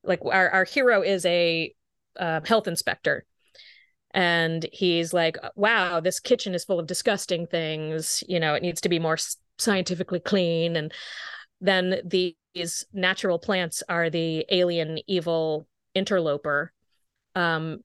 like 0.05 0.21
our, 0.25 0.51
our 0.51 0.65
hero 0.65 1.03
is 1.03 1.25
a 1.27 1.75
uh, 2.19 2.41
health 2.45 2.69
inspector 2.69 3.25
and 4.17 4.67
he's 4.73 5.13
like 5.13 5.37
wow 5.55 6.01
this 6.01 6.19
kitchen 6.19 6.55
is 6.55 6.65
full 6.65 6.81
of 6.81 6.87
disgusting 6.87 7.47
things. 7.47 8.25
You 8.27 8.41
know 8.41 8.55
it 8.55 8.63
needs 8.63 8.81
to 8.81 8.89
be 8.89 8.99
more 8.99 9.19
scientifically 9.59 10.21
clean. 10.21 10.75
And 10.75 10.93
then 11.61 12.01
these 12.05 12.85
natural 12.93 13.39
plants 13.39 13.83
are 13.89 14.11
the 14.11 14.45
alien 14.51 14.99
evil 15.07 15.69
interloper. 15.95 16.73
Um 17.35 17.79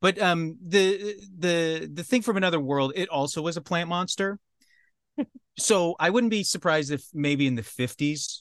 but 0.03 0.21
um 0.21 0.59
the 0.67 1.15
the 1.39 1.91
the 1.91 2.05
thing 2.05 2.21
from 2.21 2.37
another 2.37 2.61
world 2.61 2.93
it 2.95 3.09
also 3.09 3.41
was 3.41 3.57
a 3.57 3.63
plant 3.63 3.89
monster. 3.89 4.39
So 5.59 5.97
i 6.01 6.09
wouldn't 6.09 6.31
be 6.31 6.45
surprised 6.45 6.91
if 6.91 7.05
maybe 7.13 7.47
in 7.47 7.57
the 7.57 7.63
50s 7.63 8.41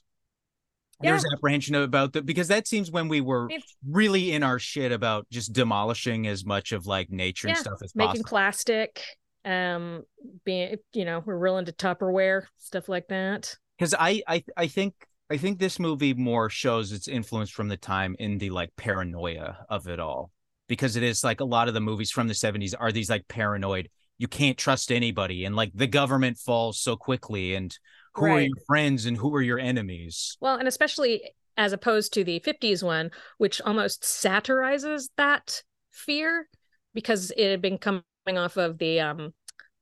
there's 1.01 1.25
apprehension 1.33 1.75
about 1.75 2.13
that 2.13 2.25
because 2.25 2.47
that 2.47 2.67
seems 2.67 2.89
when 2.89 3.07
we 3.07 3.21
were 3.21 3.49
really 3.89 4.31
in 4.31 4.43
our 4.43 4.59
shit 4.59 4.91
about 4.91 5.27
just 5.29 5.51
demolishing 5.51 6.27
as 6.27 6.45
much 6.45 6.71
of 6.71 6.85
like 6.85 7.09
nature 7.09 7.47
and 7.49 7.57
stuff 7.57 7.79
as 7.83 7.91
possible. 7.91 8.07
making 8.07 8.23
possible. 8.23 8.29
plastic 8.29 9.03
um 9.43 10.03
being 10.45 10.75
you 10.93 11.03
know 11.03 11.21
we're 11.25 11.37
real 11.37 11.57
into 11.57 11.71
tupperware 11.71 12.43
stuff 12.59 12.87
like 12.87 13.07
that. 13.07 13.55
Because 13.77 13.95
I, 13.97 14.21
I 14.27 14.43
I 14.55 14.67
think 14.67 14.93
I 15.29 15.37
think 15.37 15.59
this 15.59 15.79
movie 15.79 16.13
more 16.13 16.49
shows 16.49 16.91
its 16.91 17.07
influence 17.07 17.49
from 17.49 17.67
the 17.67 17.77
time 17.77 18.15
in 18.19 18.37
the 18.37 18.51
like 18.51 18.69
paranoia 18.75 19.65
of 19.69 19.87
it 19.87 19.99
all 19.99 20.31
because 20.71 20.95
it 20.95 21.03
is 21.03 21.21
like 21.21 21.41
a 21.41 21.45
lot 21.45 21.67
of 21.67 21.73
the 21.73 21.81
movies 21.81 22.11
from 22.11 22.29
the 22.29 22.33
70s 22.33 22.73
are 22.73 22.93
these 22.93 23.09
like 23.09 23.27
paranoid 23.27 23.89
you 24.17 24.27
can't 24.29 24.57
trust 24.57 24.89
anybody 24.89 25.43
and 25.43 25.53
like 25.53 25.69
the 25.73 25.85
government 25.85 26.37
falls 26.37 26.79
so 26.79 26.95
quickly 26.95 27.55
and 27.55 27.77
who 28.15 28.25
are 28.27 28.39
your 28.39 28.55
friends 28.67 29.05
and 29.05 29.17
who 29.17 29.35
are 29.35 29.41
your 29.41 29.59
enemies 29.59 30.37
well 30.39 30.55
and 30.55 30.69
especially 30.69 31.33
as 31.57 31.73
opposed 31.73 32.13
to 32.13 32.23
the 32.23 32.39
50s 32.39 32.81
one 32.81 33.11
which 33.37 33.59
almost 33.65 34.05
satirizes 34.05 35.09
that 35.17 35.61
fear 35.91 36.47
because 36.93 37.33
it 37.35 37.51
had 37.51 37.61
been 37.61 37.77
coming 37.77 38.03
off 38.29 38.55
of 38.55 38.77
the 38.77 39.01
um 39.01 39.33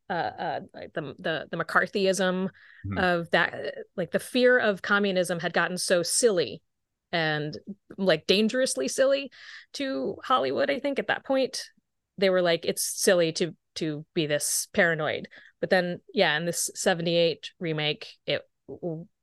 uh, 0.09 0.13
uh 0.13 0.59
the 0.95 1.13
the 1.19 1.47
the 1.51 1.57
McCarthyism 1.57 2.49
Mhm. 2.87 2.97
of 2.97 3.29
that 3.29 3.75
like 3.95 4.09
the 4.09 4.17
fear 4.17 4.57
of 4.57 4.81
communism 4.81 5.39
had 5.39 5.53
gotten 5.53 5.77
so 5.77 6.01
silly 6.01 6.63
and 7.11 7.57
like 7.97 8.27
dangerously 8.27 8.87
silly 8.87 9.31
to 9.73 10.17
Hollywood 10.23 10.69
I 10.69 10.79
think 10.79 10.99
at 10.99 11.07
that 11.07 11.25
point 11.25 11.69
they 12.17 12.29
were 12.29 12.41
like 12.41 12.65
it's 12.65 12.83
silly 12.83 13.31
to 13.33 13.55
to 13.75 14.05
be 14.13 14.27
this 14.27 14.67
paranoid 14.73 15.27
but 15.59 15.69
then 15.69 15.99
yeah 16.13 16.35
in 16.37 16.45
this 16.45 16.69
78 16.75 17.51
remake 17.59 18.17
it 18.25 18.41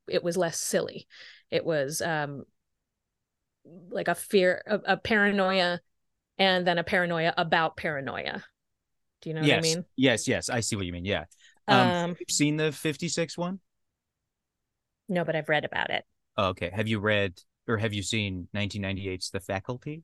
it 0.09 0.23
was 0.23 0.37
less 0.37 0.59
silly 0.59 1.07
it 1.51 1.65
was 1.65 2.01
um 2.01 2.45
like 3.91 4.09
a 4.09 4.15
fear 4.15 4.63
a, 4.67 4.95
a 4.95 4.97
paranoia 4.97 5.81
and 6.39 6.67
then 6.67 6.79
a 6.79 6.85
paranoia 6.85 7.35
about 7.37 7.77
paranoia 7.77 8.45
do 9.23 9.31
you 9.31 9.35
know 9.35 9.43
yes, 9.43 9.57
what 9.57 9.59
I 9.59 9.75
mean 9.75 9.85
yes, 9.97 10.29
yes. 10.29 10.51
I 10.51 10.61
see 10.61 10.77
what 10.77 10.87
you 10.87 10.93
mean. 10.93 11.05
Yeah. 11.05 11.25
Um, 11.69 11.91
um 11.91 12.17
you've 12.19 12.31
seen 12.31 12.57
the 12.57 12.71
56 12.73 13.39
one? 13.39 13.61
no 15.09 15.25
but 15.25 15.35
I've 15.37 15.49
read 15.49 15.65
about 15.65 15.91
it 15.91 16.05
Oh, 16.37 16.49
okay. 16.49 16.71
Have 16.75 16.87
you 16.87 16.99
read 16.99 17.41
or 17.69 17.79
have 17.79 17.93
you 17.93 18.03
seen 18.03 18.49
1998's 18.53 19.31
The 19.31 19.41
Faculty? 19.41 20.03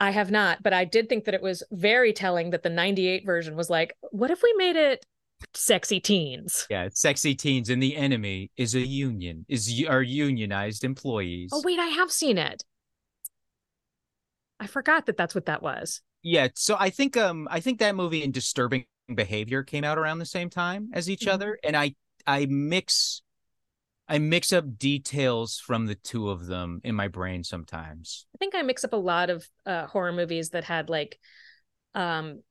I 0.00 0.10
have 0.10 0.30
not, 0.30 0.62
but 0.62 0.72
I 0.72 0.84
did 0.84 1.08
think 1.08 1.24
that 1.24 1.34
it 1.34 1.42
was 1.42 1.62
very 1.70 2.12
telling 2.12 2.50
that 2.50 2.62
the 2.62 2.68
98 2.68 3.24
version 3.24 3.56
was 3.56 3.70
like, 3.70 3.96
what 4.10 4.30
if 4.30 4.42
we 4.42 4.52
made 4.56 4.76
it 4.76 5.06
sexy 5.54 6.00
teens? 6.00 6.66
Yeah, 6.68 6.88
sexy 6.92 7.34
teens, 7.34 7.68
and 7.68 7.82
the 7.82 7.96
enemy 7.96 8.50
is 8.56 8.74
a 8.74 8.80
union, 8.80 9.44
is 9.48 9.84
are 9.88 10.02
unionized 10.02 10.84
employees. 10.84 11.52
Oh, 11.52 11.60
wait, 11.60 11.78
I 11.78 11.86
have 11.86 12.10
seen 12.10 12.38
it. 12.38 12.64
I 14.58 14.66
forgot 14.66 15.06
that 15.06 15.16
that's 15.16 15.34
what 15.34 15.46
that 15.46 15.62
was. 15.62 16.00
Yeah, 16.22 16.48
so 16.54 16.76
I 16.78 16.90
think 16.90 17.16
um 17.16 17.48
I 17.50 17.60
think 17.60 17.78
that 17.80 17.94
movie 17.96 18.22
and 18.22 18.32
Disturbing 18.32 18.86
Behavior 19.12 19.62
came 19.62 19.84
out 19.84 19.98
around 19.98 20.18
the 20.18 20.26
same 20.26 20.50
time 20.50 20.90
as 20.94 21.10
each 21.10 21.26
Mhm. 21.26 21.32
other, 21.32 21.58
and 21.64 21.76
I 21.76 21.94
I 22.26 22.46
mix 22.46 23.22
I 24.12 24.18
mix 24.18 24.52
up 24.52 24.76
details 24.76 25.58
from 25.58 25.86
the 25.86 25.94
two 25.94 26.28
of 26.28 26.44
them 26.44 26.82
in 26.84 26.94
my 26.94 27.08
brain 27.08 27.42
sometimes. 27.44 28.26
I 28.34 28.38
think 28.38 28.54
I 28.54 28.60
mix 28.60 28.84
up 28.84 28.92
a 28.92 28.96
lot 28.96 29.30
of 29.30 29.48
uh, 29.64 29.86
horror 29.86 30.12
movies 30.12 30.50
that 30.50 30.64
had 30.64 30.90
like 30.90 31.18
um, 31.94 32.42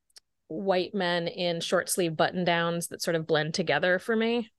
white 0.47 0.95
men 0.95 1.27
in 1.27 1.61
short 1.61 1.87
sleeve 1.87 2.17
button 2.17 2.45
downs 2.45 2.87
that 2.87 3.03
sort 3.03 3.13
of 3.13 3.27
blend 3.27 3.53
together 3.53 3.99
for 3.99 4.15
me. 4.15 4.49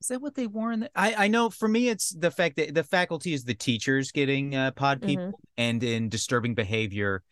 Is 0.00 0.08
that 0.08 0.20
what 0.20 0.34
they 0.34 0.48
wore 0.48 0.72
in 0.72 0.80
the 0.80 0.90
I 0.96 1.26
I 1.26 1.28
know 1.28 1.48
for 1.48 1.68
me 1.68 1.88
it's 1.88 2.10
the 2.10 2.32
fact 2.32 2.56
that 2.56 2.74
the 2.74 2.82
faculty 2.82 3.32
is 3.32 3.44
the 3.44 3.54
teachers 3.54 4.10
getting 4.10 4.56
uh, 4.56 4.72
pod 4.72 5.02
Mhm. 5.02 5.06
people, 5.06 5.40
and 5.58 5.80
in 5.84 6.08
Disturbing 6.08 6.56
Behavior, 6.56 7.22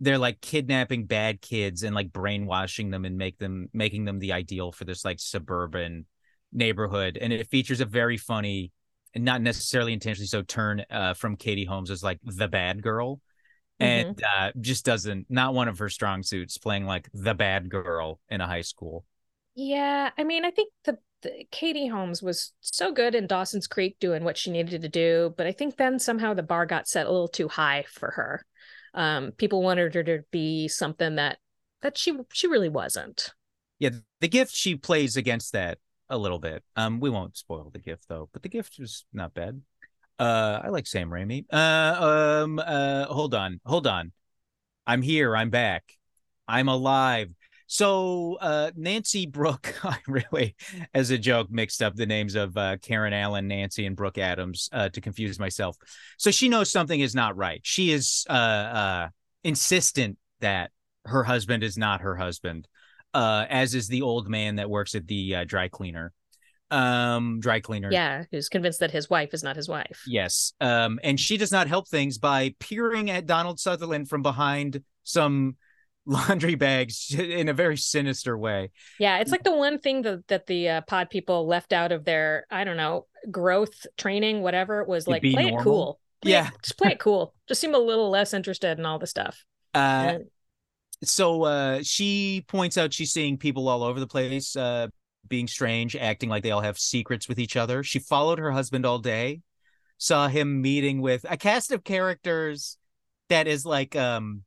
they're 0.00 0.18
like 0.18 0.40
kidnapping 0.40 1.06
bad 1.06 1.40
kids 1.40 1.84
and 1.84 1.94
like 1.94 2.10
brainwashing 2.10 2.90
them 2.90 3.04
and 3.04 3.16
make 3.16 3.38
them 3.38 3.68
making 3.72 4.06
them 4.06 4.18
the 4.18 4.32
ideal 4.32 4.72
for 4.72 4.84
this 4.84 5.04
like 5.04 5.20
suburban 5.20 6.06
neighborhood, 6.54 7.18
and 7.20 7.32
it 7.32 7.48
features 7.48 7.80
a 7.80 7.84
very 7.84 8.16
funny 8.16 8.72
and 9.14 9.24
not 9.24 9.42
necessarily 9.42 9.92
intentionally 9.92 10.26
so 10.26 10.42
turn 10.42 10.84
uh, 10.90 11.14
from 11.14 11.36
Katie 11.36 11.64
Holmes 11.64 11.90
as 11.90 12.02
like 12.02 12.18
the 12.24 12.48
bad 12.48 12.82
girl. 12.82 13.20
And 13.80 14.22
uh, 14.38 14.52
just 14.60 14.84
doesn't 14.84 15.26
not 15.28 15.52
one 15.52 15.66
of 15.66 15.78
her 15.78 15.88
strong 15.88 16.22
suits 16.22 16.58
playing 16.58 16.86
like 16.86 17.08
the 17.12 17.34
bad 17.34 17.68
girl 17.68 18.20
in 18.28 18.40
a 18.40 18.46
high 18.46 18.60
school. 18.60 19.04
Yeah, 19.56 20.10
I 20.16 20.22
mean, 20.22 20.44
I 20.44 20.52
think 20.52 20.72
the, 20.84 20.98
the 21.22 21.44
Katie 21.50 21.88
Holmes 21.88 22.22
was 22.22 22.52
so 22.60 22.92
good 22.92 23.16
in 23.16 23.26
Dawson's 23.26 23.66
Creek 23.66 23.96
doing 23.98 24.22
what 24.22 24.36
she 24.36 24.52
needed 24.52 24.82
to 24.82 24.88
do, 24.88 25.34
but 25.36 25.46
I 25.46 25.52
think 25.52 25.76
then 25.76 25.98
somehow 25.98 26.34
the 26.34 26.42
bar 26.42 26.66
got 26.66 26.86
set 26.86 27.06
a 27.06 27.10
little 27.10 27.28
too 27.28 27.48
high 27.48 27.84
for 27.88 28.12
her. 28.12 28.46
Um, 28.94 29.32
people 29.32 29.60
wanted 29.60 29.94
her 29.94 30.04
to 30.04 30.20
be 30.30 30.68
something 30.68 31.16
that 31.16 31.38
that 31.82 31.98
she 31.98 32.16
she 32.32 32.46
really 32.46 32.68
wasn't. 32.68 33.32
Yeah, 33.80 33.90
the 34.20 34.28
gift 34.28 34.54
she 34.54 34.76
plays 34.76 35.16
against 35.16 35.52
that 35.52 35.78
a 36.14 36.18
little 36.18 36.38
bit. 36.38 36.62
Um, 36.76 37.00
we 37.00 37.10
won't 37.10 37.36
spoil 37.36 37.70
the 37.72 37.78
gift 37.78 38.04
though, 38.08 38.28
but 38.32 38.42
the 38.42 38.48
gift 38.48 38.78
was 38.78 39.04
not 39.12 39.34
bad. 39.34 39.60
Uh, 40.18 40.60
I 40.62 40.68
like 40.68 40.86
Sam 40.86 41.10
Raimi. 41.10 41.44
Uh, 41.52 42.42
um, 42.44 42.58
uh, 42.58 43.06
hold 43.06 43.34
on, 43.34 43.60
hold 43.66 43.86
on. 43.86 44.12
I'm 44.86 45.02
here. 45.02 45.36
I'm 45.36 45.50
back. 45.50 45.84
I'm 46.46 46.68
alive. 46.68 47.34
So, 47.66 48.36
uh, 48.40 48.70
Nancy 48.76 49.26
Brooke, 49.26 49.74
I 49.84 49.98
really, 50.06 50.54
as 50.92 51.10
a 51.10 51.18
joke, 51.18 51.50
mixed 51.50 51.82
up 51.82 51.96
the 51.96 52.06
names 52.06 52.34
of 52.34 52.56
uh, 52.56 52.76
Karen 52.82 53.12
Allen, 53.12 53.48
Nancy, 53.48 53.86
and 53.86 53.96
Brooke 53.96 54.18
Adams 54.18 54.68
uh, 54.72 54.90
to 54.90 55.00
confuse 55.00 55.38
myself. 55.38 55.76
So 56.18 56.30
she 56.30 56.48
knows 56.48 56.70
something 56.70 57.00
is 57.00 57.14
not 57.14 57.36
right. 57.36 57.60
She 57.64 57.90
is 57.90 58.26
uh, 58.28 58.32
uh, 58.32 59.08
insistent 59.42 60.18
that 60.40 60.70
her 61.06 61.24
husband 61.24 61.62
is 61.62 61.76
not 61.76 62.02
her 62.02 62.16
husband 62.16 62.68
uh, 63.14 63.46
as 63.48 63.74
is 63.74 63.88
the 63.88 64.02
old 64.02 64.28
man 64.28 64.56
that 64.56 64.68
works 64.68 64.94
at 64.94 65.06
the 65.06 65.36
uh, 65.36 65.44
dry 65.44 65.68
cleaner. 65.68 66.12
Um, 66.70 67.38
dry 67.40 67.60
cleaner. 67.60 67.90
Yeah, 67.92 68.24
who's 68.32 68.48
convinced 68.48 68.80
that 68.80 68.90
his 68.90 69.08
wife 69.08 69.32
is 69.32 69.42
not 69.44 69.54
his 69.56 69.68
wife. 69.68 70.02
Yes. 70.06 70.52
Um, 70.60 70.98
and 71.04 71.20
she 71.20 71.36
does 71.36 71.52
not 71.52 71.68
help 71.68 71.88
things 71.88 72.18
by 72.18 72.54
peering 72.58 73.10
at 73.10 73.26
Donald 73.26 73.60
Sutherland 73.60 74.08
from 74.08 74.22
behind 74.22 74.82
some 75.04 75.56
laundry 76.06 76.54
bags 76.54 77.14
in 77.16 77.48
a 77.48 77.52
very 77.54 77.76
sinister 77.76 78.36
way. 78.36 78.70
Yeah, 78.98 79.18
it's 79.18 79.30
like 79.30 79.44
the 79.44 79.54
one 79.56 79.78
thing 79.78 80.02
that 80.02 80.26
that 80.28 80.46
the 80.46 80.68
uh, 80.68 80.80
pod 80.82 81.10
people 81.10 81.46
left 81.46 81.72
out 81.72 81.92
of 81.92 82.04
their 82.04 82.46
I 82.50 82.64
don't 82.64 82.76
know 82.76 83.06
growth 83.30 83.86
training, 83.96 84.42
whatever 84.42 84.80
it 84.80 84.88
was 84.88 85.06
like. 85.06 85.22
Play 85.22 85.48
it 85.48 85.60
cool. 85.60 86.00
Play 86.22 86.32
Yeah. 86.32 86.48
it- 86.48 86.54
just 86.62 86.76
play 86.78 86.92
it 86.92 86.98
cool. 86.98 87.34
Just 87.46 87.60
seem 87.60 87.74
a 87.74 87.78
little 87.78 88.10
less 88.10 88.34
interested 88.34 88.78
in 88.78 88.84
all 88.86 88.98
the 88.98 89.06
stuff. 89.06 89.44
Uh, 89.74 89.78
And- 89.78 90.24
so 91.08 91.44
uh, 91.44 91.80
she 91.82 92.44
points 92.48 92.78
out 92.78 92.92
she's 92.92 93.12
seeing 93.12 93.36
people 93.36 93.68
all 93.68 93.82
over 93.82 94.00
the 94.00 94.06
place 94.06 94.56
uh, 94.56 94.88
being 95.28 95.46
strange, 95.46 95.96
acting 95.96 96.28
like 96.28 96.42
they 96.42 96.50
all 96.50 96.60
have 96.60 96.78
secrets 96.78 97.28
with 97.28 97.38
each 97.38 97.56
other. 97.56 97.82
She 97.82 97.98
followed 97.98 98.38
her 98.38 98.50
husband 98.50 98.84
all 98.86 98.98
day, 98.98 99.40
saw 99.98 100.28
him 100.28 100.60
meeting 100.62 101.00
with 101.00 101.24
a 101.28 101.36
cast 101.36 101.72
of 101.72 101.84
characters 101.84 102.76
that 103.28 103.46
is 103.46 103.64
like 103.64 103.96
um 103.96 104.42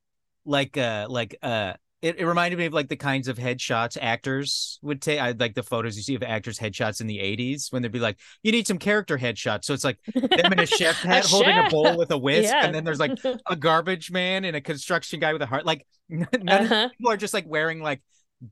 like 0.45 0.77
uh 0.77 1.07
like 1.09 1.37
uh 1.41 1.73
it, 2.01 2.19
it 2.19 2.25
reminded 2.25 2.57
me 2.59 2.65
of 2.67 2.73
like 2.73 2.89
the 2.89 2.95
kinds 2.95 3.27
of 3.27 3.37
headshots 3.37 3.97
actors 3.99 4.77
would 4.83 5.01
take 5.01 5.19
I 5.19 5.31
like 5.31 5.55
the 5.55 5.63
photos 5.63 5.97
you 5.97 6.03
see 6.03 6.15
of 6.15 6.23
actors 6.23 6.59
headshots 6.59 7.01
in 7.01 7.07
the 7.07 7.17
80s 7.17 7.71
when 7.71 7.81
they'd 7.81 7.91
be 7.91 7.99
like 7.99 8.19
you 8.43 8.51
need 8.51 8.67
some 8.67 8.77
character 8.77 9.17
headshots 9.17 9.65
so 9.65 9.73
it's 9.73 9.83
like 9.83 9.97
them 10.13 10.53
in 10.53 10.59
a 10.59 10.65
chef 10.79 11.01
hat 11.01 11.25
holding 11.25 11.57
a 11.57 11.69
bowl 11.69 11.97
with 11.97 12.11
a 12.11 12.17
whisk 12.27 12.51
Yeah. 12.53 12.65
and 12.65 12.75
then 12.75 12.83
there's 12.83 12.99
like 12.99 13.17
a 13.47 13.55
garbage 13.55 14.11
man 14.11 14.45
and 14.45 14.55
a 14.55 14.61
construction 14.61 15.19
guy 15.19 15.33
with 15.33 15.41
a 15.41 15.47
heart. 15.47 15.65
Like 15.65 15.87
none 16.09 16.27
Uh-huh. 16.47 16.89
people 16.89 17.11
are 17.11 17.17
just 17.17 17.33
like 17.33 17.45
wearing 17.47 17.81
like 17.81 18.01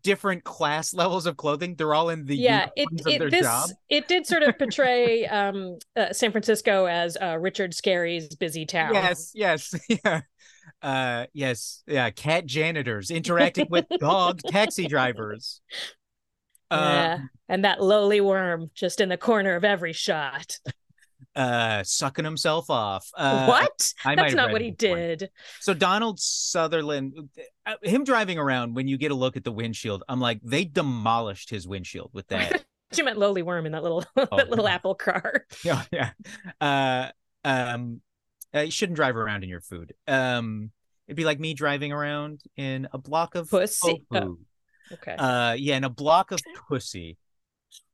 different 0.02 0.44
class 0.44 0.96
levels 0.96 1.28
of 1.28 1.38
clothing. 1.38 1.76
They're 1.76 1.94
all 1.94 2.10
in 2.10 2.26
the 2.26 2.36
yeah 2.36 2.70
it, 2.76 2.88
uniforms 2.92 3.06
of 3.06 3.20
their 3.20 3.28
it 3.28 3.32
this 3.32 3.42
job. 3.44 3.70
it 3.90 4.08
did 4.08 4.26
sort 4.26 4.42
of 4.42 4.58
portray 4.58 5.28
um 5.28 5.78
uh, 5.96 6.12
san 6.12 6.32
francisco 6.32 6.86
as 6.88 7.16
uh, 7.22 7.38
richard 7.40 7.76
scarry's 7.76 8.36
busy 8.36 8.66
town 8.66 8.96
Yes, 8.96 9.32
yes, 9.36 9.76
yeah. 9.88 10.22
Uh 10.86 11.26
yes, 11.34 11.84
yeah, 11.88 12.12
cat 12.12 12.46
janitors 12.46 13.10
interacting 13.12 13.68
with 13.72 13.88
dog 14.00 14.44
taxi 14.46 14.88
drivers. 14.88 15.62
yeah. 16.72 17.18
Uh, 17.22 17.26
and 17.50 17.66
that 17.66 17.82
lowly 17.82 18.22
worm 18.22 18.70
just 18.76 19.02
in 19.02 19.10
the 19.10 19.18
corner 19.18 19.56
of 19.56 19.64
every 19.64 19.94
shot 19.94 20.58
uh 21.36 21.84
sucking 21.84 22.26
himself 22.26 22.70
off. 22.70 23.10
Uh 23.16 23.46
what 23.46 23.94
I 24.06 24.16
that's 24.16 24.36
not 24.36 24.52
what 24.52 24.62
he 24.62 24.72
before. 24.72 24.98
did 24.98 25.30
So 25.60 25.74
Donald 25.74 26.20
Sutherland, 26.20 27.30
uh, 27.66 27.76
him 27.84 28.04
driving 28.04 28.38
around 28.38 28.76
when 28.76 28.88
you 28.88 28.98
get 28.98 29.12
a 29.12 29.16
look 29.16 29.38
at 29.38 29.44
the 29.44 29.52
windshield, 29.52 30.04
I'm 30.08 30.20
like, 30.20 30.40
they 30.44 30.66
demolished 30.66 31.50
his 31.50 31.68
windshield 31.68 32.12
with 32.14 32.28
that. 32.28 32.64
she 32.94 33.02
meant 33.04 33.18
lowly 33.18 33.42
worm 33.42 33.66
in 33.66 33.72
that 33.74 33.84
little 33.84 34.06
Oh, 34.16 34.28
that 34.38 34.50
little 34.50 34.66
no. 34.66 34.72
apple 34.72 34.96
car 34.96 35.46
yeah, 35.64 35.84
yeah. 35.92 36.12
Uh, 36.62 37.12
um, 37.44 38.02
uh, 38.56 38.62
you 38.62 38.72
shouldn't 38.72 38.96
drive 38.96 39.18
around 39.18 39.44
in 39.44 39.50
your 39.50 39.62
food. 39.62 39.94
Um, 40.08 40.72
it'd 41.08 41.18
be 41.18 41.26
like 41.26 41.40
me 41.40 41.54
driving 41.54 41.92
around 41.92 42.42
in 42.56 42.88
a 42.92 42.98
block 42.98 43.36
of 43.36 43.50
Pussy. 43.50 44.04
Oh, 44.14 44.38
okay 44.94 45.16
Uh, 45.18 45.56
yeah, 45.58 45.78
in 45.78 45.84
a 45.84 45.90
block 45.90 46.32
of 46.32 46.42
pussy. 46.68 47.18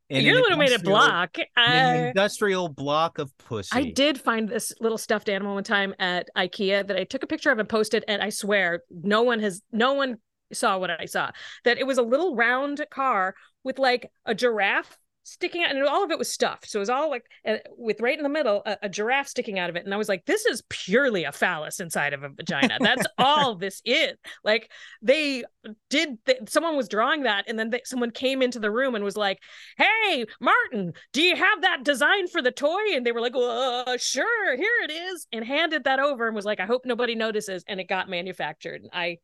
In 0.10 0.26
you're 0.26 0.36
an 0.36 0.42
the 0.42 0.42
one 0.42 0.52
who 0.52 0.58
made 0.58 0.72
it 0.72 0.84
block 0.84 1.38
in 1.40 1.46
an 1.56 2.04
uh, 2.04 2.08
industrial 2.08 2.68
block 2.68 3.18
of 3.18 3.32
pussy. 3.38 3.70
I 3.72 3.92
did 3.92 4.20
find 4.20 4.50
this 4.50 4.74
little 4.82 4.98
stuffed 4.98 5.30
animal 5.30 5.54
one 5.54 5.64
time 5.64 5.96
at 6.00 6.28
IKEA 6.36 6.86
that 6.86 6.98
I 6.98 7.06
took 7.06 7.24
a 7.24 7.28
picture 7.28 7.50
of 7.50 7.60
and 7.60 7.70
posted, 7.70 8.04
and 8.10 8.22
I 8.22 8.30
swear 8.30 8.82
no 8.90 9.22
one 9.22 9.40
has 9.40 9.62
no 9.72 9.94
one 9.94 10.18
saw 10.52 10.78
what 10.78 10.90
I 10.90 11.06
saw. 11.06 11.32
That 11.64 11.78
it 11.78 11.88
was 11.88 11.98
a 11.98 12.02
little 12.04 12.36
round 12.36 12.86
car 12.92 13.36
with 13.64 13.80
like 13.80 14.12
a 14.26 14.36
giraffe 14.36 14.98
sticking 15.24 15.64
out, 15.64 15.76
and 15.76 15.84
all 15.86 16.04
of 16.04 16.12
it 16.12 16.18
was 16.18 16.32
stuffed. 16.32 16.70
So 16.70 16.80
it 16.80 16.82
was 16.82 16.90
all 16.90 17.10
like 17.10 17.26
uh, 17.46 17.58
with 17.78 18.02
right 18.02 18.18
in 18.18 18.24
the 18.24 18.30
middle 18.30 18.62
a, 18.66 18.78
a 18.84 18.90
giraffe 18.90 19.28
sticking 19.28 19.60
out 19.60 19.70
of 19.70 19.76
it, 19.76 19.86
and 19.86 19.94
I 19.94 19.98
was 19.98 20.10
like, 20.10 20.26
this 20.26 20.46
is 20.46 20.64
purely 20.70 21.24
a 21.24 21.32
phallus 21.32 21.80
inside 21.80 22.14
of 22.14 22.24
a 22.24 22.30
vagina. 22.30 22.78
That's 22.80 23.06
all 23.18 23.56
this 23.56 23.82
is. 23.86 24.14
Like 24.44 24.70
they 25.02 25.44
did. 25.90 26.18
Th- 26.26 26.40
someone 26.48 26.76
was 26.76 26.88
drawing 26.88 27.24
that, 27.24 27.46
and 27.48 27.58
then 27.58 27.70
they, 27.70 27.82
someone 27.86 28.12
came 28.12 28.42
into 28.42 28.60
the 28.60 28.72
room 28.72 28.96
and 28.96 29.04
was 29.04 29.18
like, 29.18 29.40
hey 29.78 30.26
martin 30.40 30.94
do 31.14 31.22
you 31.22 31.36
have 31.36 31.62
that 31.62 31.84
design 31.84 32.28
for 32.28 32.42
the 32.42 32.52
toy 32.52 32.94
and 32.94 33.06
they 33.06 33.12
were 33.12 33.22
like 33.22 33.36
uh, 33.36 33.98
sure 33.98 34.56
here 34.56 34.68
it 34.84 34.92
is 34.92 35.28
and 35.32 35.46
handed 35.46 35.84
that 35.84 36.00
over 36.00 36.28
and 36.28 36.36
was 36.36 36.46
like 36.46 36.60
i 36.60 36.66
hope 36.66 36.86
nobody 36.86 37.16
notices 37.16 37.64
and 37.68 37.80
it 37.80 37.88
got 37.88 38.10
manufactured 38.10 38.82
And 38.82 38.90
i 38.94 39.18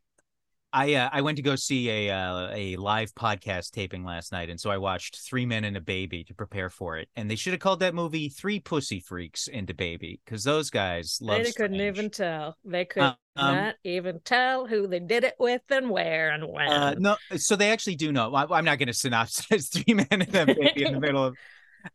I 0.73 0.95
uh, 0.95 1.09
I 1.11 1.21
went 1.21 1.37
to 1.37 1.41
go 1.41 1.55
see 1.55 1.89
a 1.89 2.13
uh, 2.13 2.49
a 2.53 2.75
live 2.75 3.13
podcast 3.13 3.71
taping 3.71 4.03
last 4.03 4.31
night, 4.31 4.49
and 4.49 4.59
so 4.59 4.69
I 4.69 4.77
watched 4.77 5.19
Three 5.25 5.45
Men 5.45 5.63
and 5.63 5.77
a 5.77 5.81
Baby 5.81 6.23
to 6.25 6.33
prepare 6.33 6.69
for 6.69 6.97
it. 6.97 7.07
And 7.15 7.31
they 7.31 7.35
should 7.35 7.53
have 7.53 7.61
called 7.61 7.79
that 7.79 7.95
movie 7.95 8.29
Three 8.29 8.59
Pussy 8.59 8.99
Freaks 8.99 9.47
and 9.51 9.69
a 9.69 9.73
Baby 9.73 10.19
because 10.25 10.43
those 10.43 10.69
guys 10.69 11.19
love. 11.21 11.43
They 11.43 11.51
couldn't 11.53 11.79
even 11.79 12.09
tell. 12.09 12.57
They 12.65 12.85
could 12.85 13.03
Um, 13.03 13.15
not 13.55 13.75
even 13.85 14.19
tell 14.25 14.67
who 14.67 14.87
they 14.87 14.99
did 14.99 15.23
it 15.23 15.35
with 15.39 15.61
and 15.69 15.89
where 15.89 16.31
and 16.31 16.43
when. 16.47 16.67
Uh, 16.67 16.95
no, 16.97 17.15
so 17.37 17.55
they 17.55 17.71
actually 17.71 17.95
do 17.95 18.11
know. 18.11 18.33
I, 18.35 18.43
I'm 18.57 18.65
not 18.65 18.77
going 18.77 18.87
to 18.87 18.93
synopsize 18.93 19.71
Three 19.73 19.93
Men 19.93 20.07
and 20.11 20.23
a 20.23 20.45
Baby 20.53 20.83
in 20.85 20.93
the 20.93 20.99
middle 20.99 21.23
of. 21.23 21.37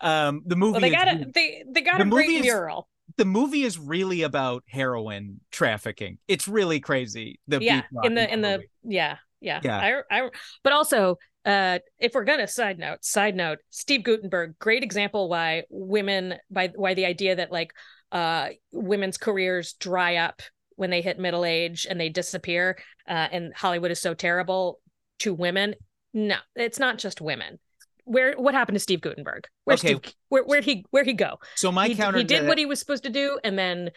Um, 0.01 0.43
the 0.47 0.57
movie. 0.57 0.73
well, 0.73 0.81
they 0.81 0.91
got 0.91 1.09
a 1.09 1.27
they 1.35 1.65
they 1.69 1.83
got 1.83 1.99
the 1.99 2.05
a 2.05 2.09
great 2.09 2.31
is- 2.31 2.43
mural. 2.43 2.89
The 3.17 3.25
movie 3.25 3.63
is 3.63 3.79
really 3.79 4.23
about 4.23 4.65
heroin 4.67 5.41
trafficking. 5.51 6.19
It's 6.29 6.49
really 6.49 6.81
crazy. 6.81 7.41
The 7.49 7.63
yeah, 7.63 7.83
in 8.03 8.15
the 8.15 8.33
in 8.33 8.41
the 8.41 8.63
yeah 8.83 9.17
yeah 9.41 9.61
Yeah. 9.63 10.03
I 10.11 10.23
I 10.25 10.31
but 10.63 10.73
also 10.73 11.19
uh 11.45 11.81
if 11.99 12.15
we're 12.15 12.25
gonna 12.25 12.47
side 12.47 12.79
note 12.79 13.05
side 13.05 13.35
note 13.35 13.59
Steve 13.71 14.05
Guttenberg 14.05 14.59
great 14.59 14.83
example 14.83 15.29
why 15.29 15.65
women 15.69 16.35
by 16.51 16.71
why 16.75 16.95
the 16.95 17.07
idea 17.07 17.37
that 17.37 17.51
like 17.51 17.73
uh 18.13 18.51
women's 18.71 19.19
careers 19.19 19.75
dry 19.75 20.17
up 20.17 20.41
when 20.77 20.91
they 20.91 21.03
hit 21.03 21.19
middle 21.19 21.45
age 21.45 21.87
and 21.91 22.01
they 22.01 22.09
disappear 22.09 22.79
uh 23.09 23.29
and 23.33 23.53
Hollywood 23.55 23.91
is 23.91 24.01
so 24.01 24.15
terrible 24.15 24.79
to 25.19 25.35
women 25.35 25.75
no 26.15 26.37
it's 26.55 26.79
not 26.79 26.99
just 26.99 27.21
women 27.21 27.59
where 28.05 28.35
what 28.35 28.55
happened 28.55 28.77
to 28.77 28.81
Steve 28.81 29.01
Guttenberg 29.01 29.47
where 29.65 29.75
Okay. 29.75 29.95
Steve 29.97 30.15
where 30.29 30.43
where'd 30.45 30.65
he 30.65 30.85
where'd 30.91 31.07
he 31.07 31.13
go? 31.13 31.39
So 31.57 31.71
my 31.73 31.89
he, 31.89 31.95
counter 31.95 32.19
he 32.19 32.25
did 32.25 32.47
what 32.47 32.59
he 32.59 32.67
was 32.67 32.79
supposed 32.79 33.05
to 33.05 33.11
do 33.11 33.39
and 33.45 33.59
then 33.59 33.91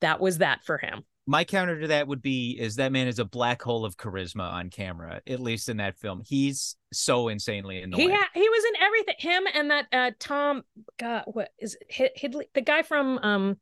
that 0.00 0.20
was 0.20 0.38
that 0.38 0.64
for 0.64 0.78
him. 0.78 1.02
My 1.26 1.44
counter 1.44 1.80
to 1.80 1.86
that 1.88 2.08
would 2.08 2.20
be 2.20 2.56
is 2.58 2.76
that 2.76 2.90
man 2.90 3.06
is 3.06 3.18
a 3.20 3.24
black 3.24 3.62
hole 3.62 3.84
of 3.84 3.96
charisma 3.96 4.50
on 4.52 4.70
camera 4.70 5.22
at 5.26 5.38
least 5.40 5.68
in 5.68 5.76
that 5.76 5.96
film. 5.96 6.22
He's 6.26 6.76
so 6.92 7.28
insanely 7.28 7.80
annoying. 7.80 8.10
He 8.10 8.14
ha- 8.14 8.30
he 8.34 8.48
was 8.48 8.64
in 8.64 8.82
everything. 8.82 9.14
Him 9.18 9.44
and 9.54 9.70
that 9.70 9.86
uh 9.92 10.10
Tom 10.18 10.62
God 10.98 11.24
what 11.26 11.50
is 11.58 11.76
it? 11.98 12.12
Hidley 12.20 12.44
the 12.54 12.60
guy 12.60 12.82
from 12.82 13.18
um 13.18 13.56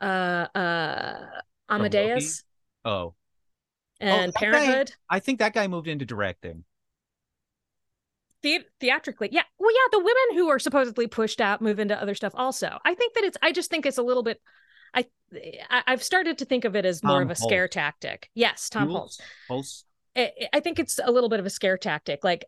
uh 0.00 0.04
uh 0.54 1.26
Amadeus? 1.68 2.44
Oh 2.84 3.14
and 4.00 4.32
that 4.32 4.34
guy- 4.34 4.40
Parenthood. 4.40 4.92
i 5.08 5.20
think 5.20 5.38
that 5.38 5.54
guy 5.54 5.68
moved 5.68 5.86
into 5.86 6.04
directing 6.04 6.64
The- 8.42 8.64
theatrically. 8.80 9.28
Yeah. 9.32 9.42
Well 9.58 9.72
yeah, 9.72 9.88
the 9.92 9.98
women 9.98 10.34
who 10.34 10.48
are 10.48 10.58
supposedly 10.58 11.06
pushed 11.06 11.40
out 11.40 11.62
move 11.62 11.78
into 11.78 12.00
other 12.00 12.14
stuff 12.14 12.32
also. 12.34 12.78
I 12.84 12.94
think 12.94 13.14
that 13.14 13.24
it's 13.24 13.36
I 13.42 13.52
just 13.52 13.70
think 13.70 13.86
it's 13.86 13.98
a 13.98 14.02
little 14.02 14.22
bit 14.22 14.40
I, 14.94 15.06
I 15.70 15.82
I've 15.86 16.02
started 16.02 16.38
to 16.38 16.44
think 16.44 16.64
of 16.64 16.76
it 16.76 16.84
as 16.84 17.02
more 17.02 17.20
Tom 17.20 17.22
of 17.22 17.30
a 17.30 17.34
scare 17.34 17.68
tactic. 17.68 18.28
Yes, 18.34 18.68
Tom 18.68 18.88
Hulce. 18.88 19.20
Hulce 19.50 19.84
I, 20.16 20.32
I 20.52 20.60
think 20.60 20.78
it's 20.78 21.00
a 21.02 21.10
little 21.10 21.28
bit 21.28 21.40
of 21.40 21.46
a 21.46 21.50
scare 21.50 21.78
tactic. 21.78 22.22
Like, 22.22 22.44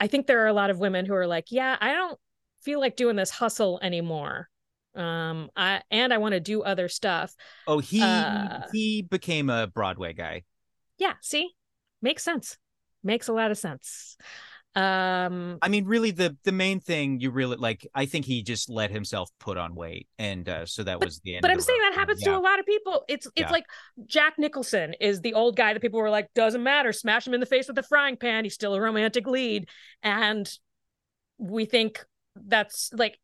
I 0.00 0.06
think 0.06 0.26
there 0.26 0.42
are 0.44 0.46
a 0.46 0.52
lot 0.52 0.70
of 0.70 0.78
women 0.78 1.04
who 1.04 1.14
are 1.14 1.26
like, 1.26 1.46
yeah, 1.50 1.76
I 1.80 1.92
don't 1.92 2.18
feel 2.62 2.80
like 2.80 2.96
doing 2.96 3.16
this 3.16 3.30
hustle 3.30 3.78
anymore. 3.82 4.48
Um, 4.94 5.50
I 5.56 5.82
and 5.90 6.12
I 6.12 6.18
want 6.18 6.32
to 6.32 6.40
do 6.40 6.62
other 6.62 6.88
stuff. 6.88 7.34
oh 7.66 7.78
he 7.78 8.02
Uh, 8.02 8.62
he 8.72 9.02
became 9.02 9.48
a 9.48 9.66
broadway 9.66 10.12
guy 10.12 10.42
Yeah, 10.98 11.14
see, 11.22 11.50
makes 12.02 12.22
sense. 12.22 12.58
Makes 13.02 13.28
a 13.28 13.32
lot 13.32 13.50
of 13.50 13.58
sense. 13.58 14.16
Um, 14.74 15.58
i 15.60 15.68
mean 15.68 15.84
really 15.84 16.12
the 16.12 16.34
the 16.44 16.52
main 16.52 16.80
thing 16.80 17.20
you 17.20 17.30
really 17.30 17.56
like 17.56 17.86
i 17.94 18.06
think 18.06 18.24
he 18.24 18.42
just 18.42 18.70
let 18.70 18.90
himself 18.90 19.28
put 19.38 19.58
on 19.58 19.74
weight 19.74 20.08
and 20.18 20.48
uh 20.48 20.64
so 20.64 20.82
that 20.84 20.98
was 20.98 21.20
the 21.20 21.34
end 21.34 21.42
but 21.42 21.50
I'm 21.50 21.60
saying 21.60 21.78
that 21.82 21.92
happens 21.94 22.22
Yeah. 22.22 22.32
to 22.32 22.38
a 22.38 22.40
lot 22.40 22.58
of 22.58 22.64
people. 22.64 23.04
It's 23.06 23.26
it's 23.26 23.32
Yeah. 23.36 23.50
like 23.50 23.66
Jack 24.06 24.34
Nicholson 24.38 24.94
is 24.98 25.20
the 25.20 25.34
old 25.34 25.56
guy 25.56 25.74
that 25.74 25.80
people 25.80 26.00
were 26.00 26.08
like, 26.08 26.28
doesn't 26.34 26.62
matter, 26.62 26.90
smash 26.94 27.26
him 27.26 27.34
in 27.34 27.40
the 27.40 27.46
face 27.46 27.68
with 27.68 27.76
a 27.76 27.82
frying 27.82 28.16
pan. 28.16 28.44
He's 28.44 28.54
still 28.54 28.74
a 28.74 28.80
romantic 28.80 29.26
lead, 29.26 29.68
and 30.02 30.50
we 31.36 31.66
think 31.66 32.02
that's 32.34 32.90
like 32.94 33.18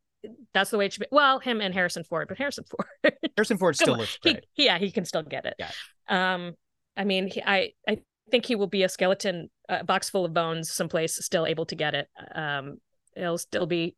that's 0.53 0.71
the 0.71 0.77
way 0.77 0.85
it 0.87 0.93
should 0.93 1.01
be. 1.01 1.07
Well, 1.11 1.39
him 1.39 1.61
and 1.63 1.73
Harrison 1.73 2.05
Ford, 2.05 2.29
but 2.29 2.37
Harrison 2.37 2.65
Ford, 2.65 3.15
harrison 3.37 3.57
ford 3.57 3.75
still 3.83 3.97
looks 3.97 4.19
he, 4.23 4.37
yeah, 4.57 4.77
he 4.79 4.91
can 4.91 5.07
still 5.07 5.23
get 5.23 5.47
it. 5.47 5.55
Yeah. 5.59 5.71
Um, 6.09 6.55
I 6.97 7.05
mean, 7.05 7.29
he, 7.29 7.41
I 7.43 7.73
I 7.89 7.99
think 8.31 8.47
he 8.47 8.55
will 8.55 8.67
be 8.67 8.83
a 8.83 8.89
skeleton, 8.89 9.51
a 9.69 9.85
box 9.85 10.11
full 10.11 10.25
of 10.25 10.35
bones, 10.35 10.73
someplace 10.73 11.17
still 11.25 11.47
able 11.47 11.67
to 11.67 11.75
get 11.75 11.95
it. 11.95 12.09
Um, 12.35 12.79
he'll 13.15 13.39
still 13.39 13.67
be, 13.67 13.97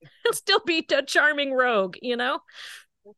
he'll 0.24 0.32
still 0.32 0.60
be 0.66 0.86
a 0.92 1.02
charming 1.02 1.52
rogue. 1.52 1.96
You 2.02 2.16
know, 2.16 2.40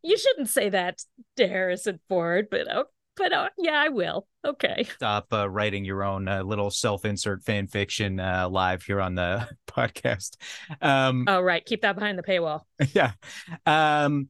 you 0.03 0.17
shouldn't 0.17 0.49
say 0.49 0.69
that 0.71 1.03
to 1.37 1.49
Harrison 1.49 2.01
Ford, 2.09 2.49
but 2.51 2.67
oh, 2.71 2.85
but 3.17 3.33
uh, 3.33 3.49
yeah, 3.59 3.75
I 3.75 3.89
will. 3.89 4.27
Okay. 4.47 4.85
stop 4.95 5.27
uh, 5.33 5.49
writing 5.49 5.85
your 5.85 6.03
own 6.03 6.27
uh, 6.27 6.43
little 6.43 6.71
self-insert 6.71 7.43
fan 7.43 7.67
fiction 7.67 8.19
uh, 8.19 8.49
live 8.49 8.83
here 8.83 9.01
on 9.01 9.15
the 9.15 9.47
podcast 9.69 10.37
um 10.81 11.27
Oh, 11.29 11.41
right. 11.41 11.65
Keep 11.65 11.83
that 11.83 11.95
behind 11.95 12.19
the 12.19 12.23
paywall. 12.23 12.63
yeah 12.95 13.13
um 13.67 14.29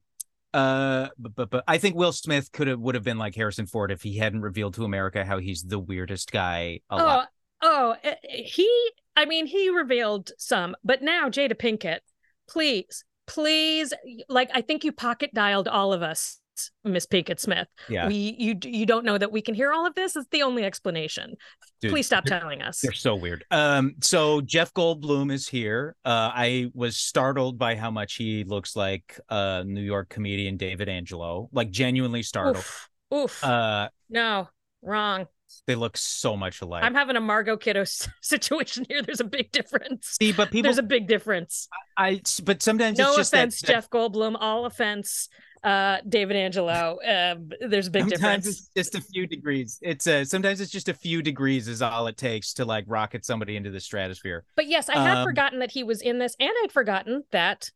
uh 0.52 1.08
but, 1.18 1.34
but 1.34 1.50
but 1.50 1.64
i 1.68 1.78
think 1.78 1.94
will 1.94 2.12
smith 2.12 2.50
could 2.50 2.66
have 2.66 2.80
would 2.80 2.96
have 2.96 3.04
been 3.04 3.18
like 3.18 3.34
harrison 3.34 3.66
ford 3.66 3.92
if 3.92 4.02
he 4.02 4.16
hadn't 4.16 4.40
revealed 4.40 4.74
to 4.74 4.84
america 4.84 5.24
how 5.24 5.38
he's 5.38 5.62
the 5.62 5.78
weirdest 5.78 6.32
guy 6.32 6.80
alive 6.90 7.26
Oh, 7.62 7.96
oh, 8.04 8.10
uh, 8.10 8.14
he. 8.22 8.68
I 9.16 9.24
mean, 9.26 9.46
he 9.46 9.68
revealed 9.70 10.30
some, 10.38 10.74
but 10.82 11.02
now 11.02 11.28
Jada 11.28 11.54
Pinkett, 11.54 12.00
please, 12.48 13.04
please, 13.26 13.92
like 14.28 14.50
I 14.54 14.62
think 14.62 14.82
you 14.82 14.92
pocket 14.92 15.30
dialed 15.34 15.68
all 15.68 15.92
of 15.92 16.02
us, 16.02 16.39
Miss 16.84 17.06
Pinkett 17.06 17.40
Smith. 17.40 17.68
yeah 17.88 18.06
We, 18.08 18.14
you, 18.38 18.54
you 18.64 18.86
don't 18.86 19.04
know 19.04 19.16
that 19.18 19.30
we 19.32 19.42
can 19.42 19.54
hear 19.54 19.72
all 19.72 19.86
of 19.86 19.94
this. 19.94 20.16
It's 20.16 20.28
the 20.30 20.42
only 20.42 20.64
explanation. 20.64 21.34
dude, 21.80 21.90
please 21.92 22.06
stop 22.06 22.24
telling 22.24 22.62
us. 22.62 22.80
they're 22.80 22.92
so 22.92 23.14
weird 23.14 23.44
um 23.50 23.94
so 24.02 24.40
jeff 24.40 24.72
goldblum 24.74 25.32
is 25.32 25.48
here 25.48 25.94
uh 26.04 26.30
i 26.34 26.66
was 26.74 26.96
startled 26.96 27.58
by 27.58 27.74
how 27.74 27.90
much 27.90 28.14
he 28.14 28.44
looks 28.44 28.76
like 28.76 29.18
uh 29.28 29.62
new 29.66 29.80
york 29.82 30.08
comedian 30.10 30.56
david 30.56 30.88
angelo 30.88 31.48
like 31.52 31.70
genuinely 31.70 32.22
startled 32.22 32.56
Oof, 32.58 32.88
oof. 33.14 33.44
uh 33.44 33.88
no, 34.10 34.48
wrong. 34.82 35.26
they 35.66 35.74
look 35.74 35.96
so 35.96 36.36
much 36.36 36.60
alike 36.62 36.82
I'm 36.84 36.94
having 36.94 37.16
a 37.16 37.20
Margot 37.20 37.56
Kidder 37.56 37.84
situation 38.22 38.84
here. 38.88 39.02
There's 39.02 39.20
a 39.20 39.24
big 39.24 39.50
difference. 39.52 40.16
see 40.20 40.32
but 40.32 40.50
people 40.50 40.64
There's 40.68 40.78
a 40.78 40.82
big 40.82 41.06
difference. 41.06 41.68
I 41.96 42.20
but 42.44 42.62
sometimes 42.62 42.98
No 42.98 43.08
it's 43.08 43.16
just 43.16 43.30
that- 43.32 43.38
offense, 43.38 43.60
that, 43.62 43.66
Jeff 43.72 43.90
Goldblum. 43.90 44.36
All 44.40 44.64
offense, 44.66 45.28
uh, 45.62 45.98
David 46.08 46.36
Angelo. 46.36 46.98
Um, 47.06 47.50
there's 47.68 47.88
a 47.88 47.90
big 47.90 48.02
sometimes 48.02 48.44
difference. 48.44 48.46
it's 48.46 48.70
just 48.74 48.94
a 48.94 49.00
few 49.00 49.26
degrees. 49.26 49.78
It's 49.82 50.06
uh 50.06 50.24
sometimes 50.24 50.60
it's 50.60 50.72
just 50.72 50.88
a 50.88 50.94
few 50.94 51.22
degrees 51.22 51.68
is 51.68 51.82
all 51.82 52.06
it 52.06 52.16
takes 52.16 52.54
to 52.54 52.64
like 52.64 52.84
rocket 52.88 53.24
somebody 53.24 53.56
into 53.56 53.70
the 53.70 53.80
stratosphere. 53.80 54.44
But 54.56 54.66
yes, 54.68 54.88
I 54.88 54.96
had 54.96 55.18
Um, 55.18 55.24
forgotten 55.24 55.58
that 55.60 55.70
he 55.72 55.82
was 55.82 56.00
in 56.02 56.18
this, 56.18 56.34
and 56.40 56.50
I'd 56.62 56.72
forgotten 56.72 57.24
that 57.32 57.70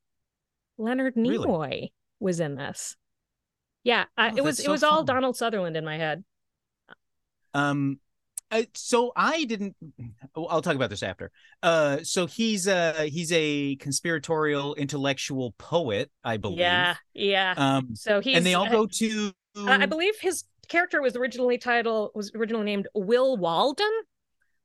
Leonard 0.79 1.15
Really? 1.17 1.39
Nimoy 1.47 1.89
was 2.21 2.41
in 2.41 2.55
this. 2.55 2.97
Yeah, 3.83 4.05
I, 4.17 4.31
Oh, 4.31 4.37
it 4.37 4.45
was 4.45 4.57
that's 4.57 4.61
it 4.61 4.65
so 4.65 4.73
was 4.73 4.83
all. 4.83 5.05
Donald 5.05 5.37
Sutherland 5.37 5.77
in 5.77 5.85
my 5.85 5.99
head. 5.99 6.25
Um 7.53 8.01
uh, 8.51 8.63
so 8.75 9.13
I 9.17 9.45
didn't 9.45 9.77
oh, 10.37 10.47
I'll 10.47 10.63
talk 10.63 10.77
about 10.77 10.91
this 10.91 11.03
after. 11.03 11.31
Uh 11.63 11.99
so 12.03 12.27
he's 12.27 12.69
uh 12.69 13.07
he's 13.09 13.33
a 13.33 13.77
conspiratorial 13.77 14.75
intellectual 14.75 15.55
poet, 15.59 16.11
I 16.23 16.37
believe. 16.37 16.59
Yeah, 16.59 16.95
yeah. 17.15 17.55
Um 17.57 17.95
so 17.95 18.21
he 18.21 18.35
and 18.35 18.45
they 18.45 18.55
all 18.55 18.67
uh, 18.67 18.71
go 18.71 18.87
to 18.87 19.33
I 19.57 19.83
I 19.83 19.87
believe 19.87 20.15
his 20.21 20.45
character 20.69 21.03
was 21.03 21.17
originally 21.17 21.59
titled 21.59 22.13
was 22.15 22.33
originally 22.35 22.65
named 22.65 22.89
Will 22.95 23.37
Walden. 23.37 23.91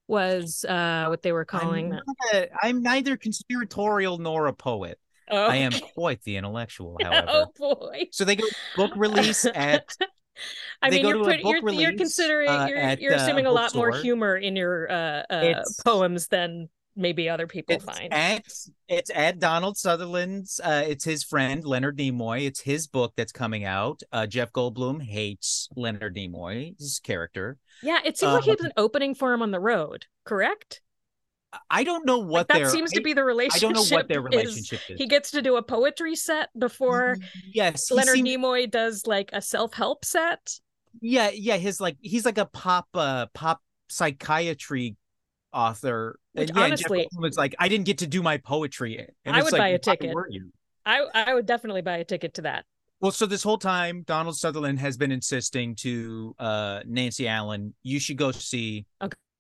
Was 0.07 0.65
uh 0.67 1.05
what 1.07 1.21
they 1.21 1.32
were 1.32 1.45
calling 1.45 1.93
I'm, 1.93 2.01
a- 2.34 2.47
I'm 2.63 2.82
neither 2.82 3.15
conspiratorial 3.15 4.17
nor 4.17 4.47
a 4.47 4.53
poet. 4.53 4.99
Oh, 5.32 5.45
I 5.45 5.57
am 5.57 5.71
quite 5.93 6.23
the 6.23 6.38
intellectual, 6.38 6.97
however. 7.03 7.27
oh 7.30 7.77
boy. 7.77 8.07
So 8.11 8.25
they 8.25 8.36
go 8.36 8.47
book 8.75 8.91
release 8.95 9.45
at 9.45 9.95
I 10.82 10.90
mean, 10.90 11.06
you're 11.06 11.16
to 11.16 11.22
a 11.22 11.24
pretty, 11.24 11.44
book 11.44 11.56
you're, 11.62 11.72
you're 11.72 11.98
considering 11.98 12.50
uh, 12.50 12.68
you're, 12.68 12.78
at, 12.78 13.02
you're 13.02 13.14
uh, 13.14 13.18
assuming 13.18 13.46
a 13.46 13.52
lot 13.52 13.76
more 13.76 13.92
humor 13.92 14.38
in 14.38 14.56
your 14.56 14.90
uh, 14.92 15.24
uh, 15.30 15.64
poems 15.84 16.28
than 16.28 16.70
maybe 16.96 17.30
other 17.30 17.48
people 17.48 17.76
it's 17.76 17.86
find. 17.86 18.14
at 18.14 18.46
it's 18.88 19.12
at 19.14 19.40
Donald 19.40 19.78
Sutherland's. 19.78 20.60
Uh, 20.64 20.84
it's 20.88 21.06
his 21.06 21.24
friend 21.24 21.64
Leonard 21.64 21.98
Nimoy. 21.98 22.46
It's 22.46 22.62
his 22.62 22.88
book 22.88 23.14
that's 23.16 23.32
coming 23.32 23.66
out. 23.66 24.02
Uh, 24.12 24.28
Jeff 24.28 24.52
Goldblum 24.52 25.02
hates 25.02 25.70
Leonard 25.76 26.16
Nimoy's 26.16 27.00
character. 27.04 27.58
yeah, 27.82 28.00
it 28.04 28.18
seems 28.18 28.34
like 28.34 28.44
he 28.44 28.52
um, 28.52 28.58
was 28.60 28.66
an 28.66 28.74
opening 28.78 29.16
for 29.16 29.34
him 29.34 29.42
on 29.42 29.52
the 29.52 29.60
road. 29.60 30.06
Correct? 30.26 30.82
I 31.70 31.84
don't 31.84 32.06
know 32.06 32.20
what 32.20 32.41
Like, 32.41 32.47
that 32.50 32.58
their 32.60 32.70
seems 32.70 32.91
to 32.91 33.00
I- 33.00 33.04
be 33.04 33.14
the 33.14 33.24
relationship. 33.24 33.70
I 33.70 33.74
don't 33.74 33.89
know 33.89 33.95
what 33.95 34.08
their 34.08 34.22
relationship 34.22 34.82
is. 34.89 34.97
He 35.00 35.08
gets 35.08 35.32
to 35.32 35.41
do 35.41 35.56
a 35.56 35.64
poetry 35.64 36.16
set 36.16 36.50
before 36.58 37.18
yes, 37.54 37.89
Leonard 37.91 38.16
seemed- 38.16 38.28
Nimoy 38.28 38.70
does 38.70 39.08
like 39.08 39.30
a 39.34 39.41
self 39.41 39.74
help 39.74 40.06
set. 40.06 40.60
yeah, 41.02 41.30
yeah. 41.34 41.58
His 41.58 41.82
like 41.82 41.97
he's 42.02 42.26
like 42.26 42.38
a 42.38 42.45
pop 42.45 42.88
uh 42.93 43.26
pop 43.34 43.62
psychiatry 43.89 44.95
author. 45.54 46.20
Which 46.34 46.50
and 46.50 46.58
yeah, 46.58 46.64
honestly- 46.66 47.08
was 47.18 47.38
like, 47.38 47.56
I 47.60 47.68
didn't 47.68 47.86
get 47.86 47.97
to 48.00 48.08
do 48.08 48.22
my 48.22 48.38
poetry. 48.38 49.08
And 49.26 49.36
I 49.36 49.39
it's 49.39 49.45
would 49.45 49.54
like, 49.54 49.60
buy 49.60 49.68
a 49.70 49.80
ticket. 49.80 50.14
Were 50.14 50.28
you? 50.30 50.52
I 50.86 51.00
I 51.14 51.34
would 51.34 51.45
definitely 51.45 51.82
buy 51.82 51.97
a 51.97 52.04
ticket 52.06 52.36
to 52.36 52.41
that. 52.43 52.66
Well, 53.02 53.12
so 53.12 53.26
this 53.26 53.43
whole 53.43 53.58
time, 53.58 54.04
Donald 54.06 54.38
Sutherland 54.38 54.80
has 54.80 54.97
been 54.97 55.12
insisting 55.12 55.74
to 55.76 56.36
uh, 56.38 56.82
Nancy 56.86 57.30
Allen, 57.30 57.74
you 57.82 57.97
should 57.97 58.18
go 58.18 58.32
see. 58.32 58.86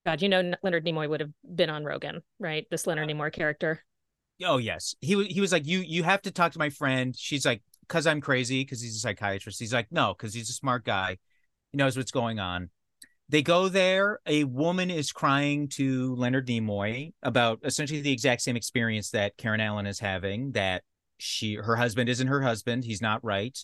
God, 0.09 0.23
you 0.23 0.29
know 0.29 0.53
Leonard 0.63 0.87
Nimoy 0.87 1.07
would 1.07 1.19
have 1.19 1.29
been 1.55 1.69
on 1.69 1.85
Rogan, 1.85 2.23
right? 2.39 2.65
This 2.71 2.87
Leonard 2.87 3.09
Nimoy 3.09 3.31
character. 3.31 3.83
Oh 4.43 4.57
yes, 4.57 4.95
he 5.01 5.23
he 5.25 5.39
was 5.39 5.51
like, 5.51 5.67
you 5.67 5.81
you 5.81 6.01
have 6.01 6.23
to 6.23 6.31
talk 6.31 6.53
to 6.53 6.59
my 6.59 6.71
friend. 6.71 7.15
She's 7.15 7.45
like, 7.45 7.61
cause 7.87 8.07
I'm 8.07 8.19
crazy, 8.19 8.65
cause 8.65 8.81
he's 8.81 8.95
a 8.95 8.99
psychiatrist. 8.99 9.59
He's 9.59 9.71
like, 9.71 9.91
no, 9.91 10.15
cause 10.15 10.33
he's 10.33 10.49
a 10.49 10.53
smart 10.53 10.83
guy. 10.83 11.19
He 11.71 11.77
knows 11.77 11.95
what's 11.95 12.09
going 12.09 12.39
on. 12.39 12.71
They 13.29 13.43
go 13.43 13.69
there. 13.69 14.17
A 14.25 14.45
woman 14.45 14.89
is 14.89 15.11
crying 15.11 15.67
to 15.73 16.15
Leonard 16.15 16.47
Nimoy 16.47 17.13
about 17.21 17.59
essentially 17.63 18.01
the 18.01 18.11
exact 18.11 18.41
same 18.41 18.55
experience 18.55 19.11
that 19.11 19.37
Karen 19.37 19.61
Allen 19.61 19.85
is 19.85 19.99
having. 19.99 20.53
That 20.53 20.81
she 21.19 21.53
her 21.53 21.75
husband 21.75 22.09
isn't 22.09 22.25
her 22.25 22.41
husband. 22.41 22.83
He's 22.83 23.03
not 23.03 23.23
right. 23.23 23.55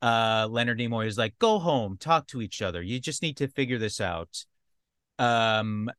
Uh, 0.00 0.48
Leonard 0.50 0.78
Nimoy 0.78 1.08
is 1.08 1.18
like, 1.18 1.38
go 1.38 1.58
home, 1.58 1.98
talk 1.98 2.26
to 2.28 2.40
each 2.40 2.62
other. 2.62 2.80
You 2.80 3.00
just 3.00 3.20
need 3.20 3.36
to 3.36 3.48
figure 3.48 3.76
this 3.76 4.00
out. 4.00 4.46
Um, 5.18 5.90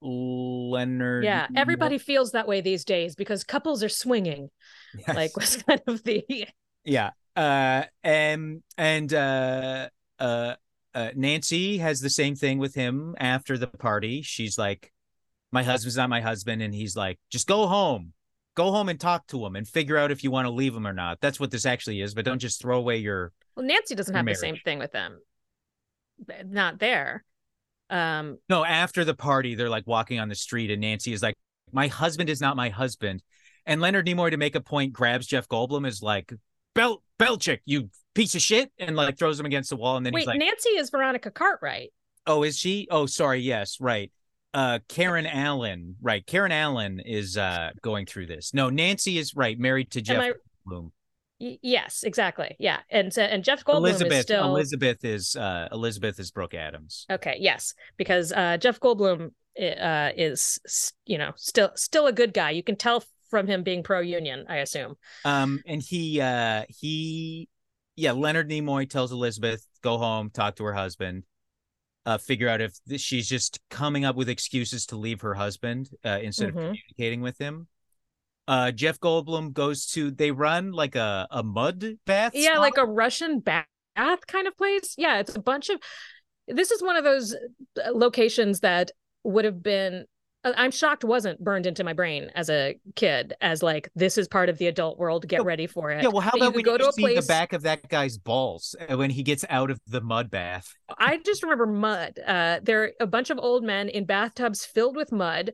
Leonard. 0.00 1.24
Yeah, 1.24 1.46
everybody 1.56 1.98
feels 1.98 2.32
that 2.32 2.46
way 2.46 2.60
these 2.60 2.84
days 2.84 3.14
because 3.14 3.44
couples 3.44 3.82
are 3.82 3.88
swinging. 3.88 4.50
Yes. 4.96 5.16
Like 5.16 5.36
was 5.36 5.62
kind 5.62 5.80
of 5.86 6.02
the 6.04 6.24
Yeah. 6.84 7.10
Uh 7.34 7.84
and 8.02 8.62
and 8.76 9.12
uh 9.12 9.88
uh 10.18 10.54
uh 10.94 11.10
Nancy 11.14 11.78
has 11.78 12.00
the 12.00 12.10
same 12.10 12.34
thing 12.34 12.58
with 12.58 12.74
him 12.74 13.14
after 13.18 13.58
the 13.58 13.66
party. 13.66 14.22
She's 14.22 14.56
like, 14.56 14.92
My 15.50 15.62
husband's 15.62 15.96
not 15.96 16.08
my 16.08 16.20
husband, 16.20 16.62
and 16.62 16.74
he's 16.74 16.96
like, 16.96 17.18
just 17.30 17.46
go 17.46 17.66
home. 17.66 18.12
Go 18.54 18.72
home 18.72 18.88
and 18.88 18.98
talk 18.98 19.26
to 19.28 19.44
him 19.46 19.54
and 19.54 19.68
figure 19.68 19.96
out 19.96 20.10
if 20.10 20.24
you 20.24 20.32
want 20.32 20.46
to 20.46 20.50
leave 20.50 20.74
him 20.74 20.86
or 20.86 20.92
not. 20.92 21.20
That's 21.20 21.38
what 21.38 21.52
this 21.52 21.64
actually 21.64 22.00
is, 22.00 22.14
but 22.14 22.24
don't 22.24 22.40
just 22.40 22.60
throw 22.60 22.78
away 22.78 22.96
your 22.96 23.32
well, 23.54 23.66
Nancy 23.66 23.94
doesn't 23.94 24.14
have 24.14 24.26
the 24.26 24.34
same 24.34 24.56
thing 24.64 24.78
with 24.78 24.92
them. 24.92 25.20
Not 26.44 26.78
there. 26.78 27.24
Um, 27.90 28.38
no, 28.48 28.64
after 28.64 29.04
the 29.04 29.14
party, 29.14 29.54
they're 29.54 29.68
like 29.68 29.86
walking 29.86 30.20
on 30.20 30.28
the 30.28 30.34
street, 30.34 30.70
and 30.70 30.80
Nancy 30.80 31.12
is 31.12 31.22
like, 31.22 31.36
My 31.72 31.86
husband 31.86 32.30
is 32.30 32.40
not 32.40 32.56
my 32.56 32.68
husband. 32.68 33.22
And 33.66 33.80
Leonard 33.80 34.06
Nimoy, 34.06 34.30
to 34.30 34.36
make 34.36 34.54
a 34.54 34.60
point, 34.60 34.92
grabs 34.92 35.26
Jeff 35.26 35.48
Goldblum, 35.48 35.86
is 35.86 36.02
like, 36.02 36.32
Bel 36.74 37.02
Bellicec, 37.18 37.58
you 37.64 37.90
piece 38.14 38.34
of 38.34 38.40
shit, 38.40 38.72
and 38.78 38.96
like 38.96 39.18
throws 39.18 39.38
him 39.38 39.46
against 39.46 39.70
the 39.70 39.76
wall. 39.76 39.96
And 39.96 40.06
then 40.06 40.12
wait, 40.12 40.20
he's 40.20 40.26
like, 40.26 40.38
Nancy 40.38 40.70
is 40.70 40.90
Veronica 40.90 41.30
Cartwright. 41.30 41.92
Oh, 42.26 42.42
is 42.42 42.58
she? 42.58 42.86
Oh, 42.90 43.06
sorry. 43.06 43.40
Yes, 43.40 43.78
right. 43.80 44.12
Uh, 44.54 44.78
Karen 44.88 45.26
Allen, 45.26 45.96
right? 46.00 46.24
Karen 46.26 46.52
Allen 46.52 47.00
is 47.00 47.36
uh 47.36 47.70
going 47.82 48.06
through 48.06 48.26
this. 48.26 48.54
No, 48.54 48.70
Nancy 48.70 49.18
is 49.18 49.34
right, 49.34 49.58
married 49.58 49.90
to 49.92 50.00
Jeff 50.00 50.22
I? 50.22 50.32
Bloom. 50.64 50.92
Y- 51.40 51.58
yes, 51.62 52.02
exactly. 52.02 52.56
Yeah, 52.58 52.80
and 52.90 53.12
so, 53.12 53.22
and 53.22 53.42
Jeff 53.44 53.64
Goldblum 53.64 53.78
Elizabeth. 53.88 54.12
is 54.18 54.22
still 54.22 54.44
Elizabeth 54.44 55.04
is 55.04 55.36
uh 55.36 55.68
Elizabeth 55.72 56.18
is 56.20 56.30
Brooke 56.30 56.54
Adams. 56.54 57.06
okay. 57.10 57.36
Yes, 57.38 57.74
because 57.96 58.32
uh, 58.32 58.56
Jeff 58.58 58.80
Goldblum 58.80 59.30
uh, 59.60 60.10
is 60.16 60.92
you 61.06 61.18
know 61.18 61.32
still 61.36 61.70
still 61.74 62.06
a 62.06 62.12
good 62.12 62.32
guy. 62.32 62.50
You 62.50 62.62
can 62.62 62.76
tell 62.76 63.02
from 63.30 63.46
him 63.46 63.62
being 63.62 63.82
pro 63.82 64.00
union. 64.00 64.46
I 64.48 64.56
assume. 64.56 64.94
Um, 65.24 65.60
and 65.66 65.82
he 65.82 66.20
uh 66.20 66.64
he, 66.68 67.48
yeah, 67.96 68.12
Leonard 68.12 68.48
Nimoy 68.48 68.88
tells 68.88 69.12
Elizabeth 69.12 69.66
go 69.82 69.98
home, 69.98 70.30
talk 70.30 70.56
to 70.56 70.64
her 70.64 70.72
husband. 70.74 71.24
Uh, 72.06 72.16
figure 72.16 72.48
out 72.48 72.62
if 72.62 72.72
she's 72.96 73.28
just 73.28 73.60
coming 73.68 74.06
up 74.06 74.16
with 74.16 74.30
excuses 74.30 74.86
to 74.86 74.96
leave 74.96 75.20
her 75.20 75.34
husband 75.34 75.90
uh, 76.06 76.18
instead 76.22 76.46
Mhm. 76.46 76.48
of 76.50 76.54
communicating 76.54 77.20
with 77.20 77.36
him. 77.38 77.68
Uh, 78.48 78.72
Jeff 78.72 78.98
Goldblum 78.98 79.52
goes 79.52 79.86
to 79.88 80.10
they 80.10 80.30
run 80.30 80.72
like 80.72 80.96
a, 80.96 81.28
a 81.30 81.42
mud 81.42 81.84
bath. 82.06 82.32
yeah 82.34 82.52
spot. 82.52 82.60
like 82.60 82.76
a 82.78 82.84
russian 82.86 83.40
bath 83.40 83.66
kind 84.26 84.46
of 84.48 84.56
place 84.56 84.94
yeah 84.96 85.20
it's 85.20 85.36
a 85.36 85.40
bunch 85.40 85.68
of 85.68 85.78
this 86.48 86.70
is 86.70 86.82
one 86.82 86.96
of 86.96 87.04
those 87.04 87.34
uh, 87.34 87.90
locations 87.92 88.60
that 88.60 88.90
would 89.24 89.44
have 89.44 89.62
been 89.62 90.04
uh, 90.44 90.52
i'm 90.56 90.70
shocked 90.70 91.04
wasn't 91.04 91.38
burned 91.44 91.66
into 91.66 91.84
my 91.84 91.92
brain 91.92 92.30
as 92.34 92.48
a 92.48 92.78
kid 92.96 93.34
as 93.42 93.62
like 93.62 93.90
this 93.94 94.16
is 94.16 94.28
part 94.28 94.48
of 94.48 94.56
the 94.56 94.66
adult 94.68 94.98
world 94.98 95.28
get 95.28 95.44
ready 95.44 95.66
for 95.66 95.90
it 95.90 96.02
Yeah, 96.02 96.08
well, 96.08 96.20
how 96.22 96.30
But 96.30 96.40
about 96.42 96.54
we 96.54 96.62
go 96.62 96.78
to 96.78 96.88
a 96.88 96.92
see 96.92 97.02
place 97.02 97.20
the 97.20 97.26
back 97.26 97.52
of 97.52 97.62
that 97.64 97.86
guy's 97.88 98.16
balls 98.16 98.74
uh, 98.88 98.96
when 98.96 99.10
he 99.10 99.22
gets 99.22 99.44
out 99.50 99.70
of 99.70 99.78
the 99.86 100.00
mud 100.00 100.30
bath? 100.30 100.72
i 100.96 101.18
just 101.18 101.42
remember 101.42 101.66
mud 101.66 102.18
uh 102.26 102.60
there 102.62 102.84
are 102.84 102.90
a 103.00 103.06
bunch 103.06 103.28
of 103.30 103.38
old 103.38 103.62
men 103.62 103.88
in 103.90 104.06
bathtubs 104.06 104.64
filled 104.64 104.96
with 104.96 105.12
mud 105.12 105.52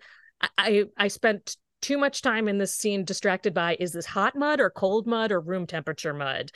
i, 0.59 0.85
I 0.97 1.09
spent 1.09 1.57
too 1.85 1.99
much 1.99 2.23
time 2.23 2.49
in 2.49 2.57
this 2.57 2.75
scene 2.75 3.05
distracted 3.05 3.53
by 3.53 3.77
is 3.79 3.93
this 3.93 4.07
hot 4.07 4.35
mud 4.35 4.59
or 4.59 4.71
cold 4.71 5.07
mud 5.07 5.31
or 5.31 5.41
room 5.41 5.67
temperature 5.67 6.15
mud 6.15 6.51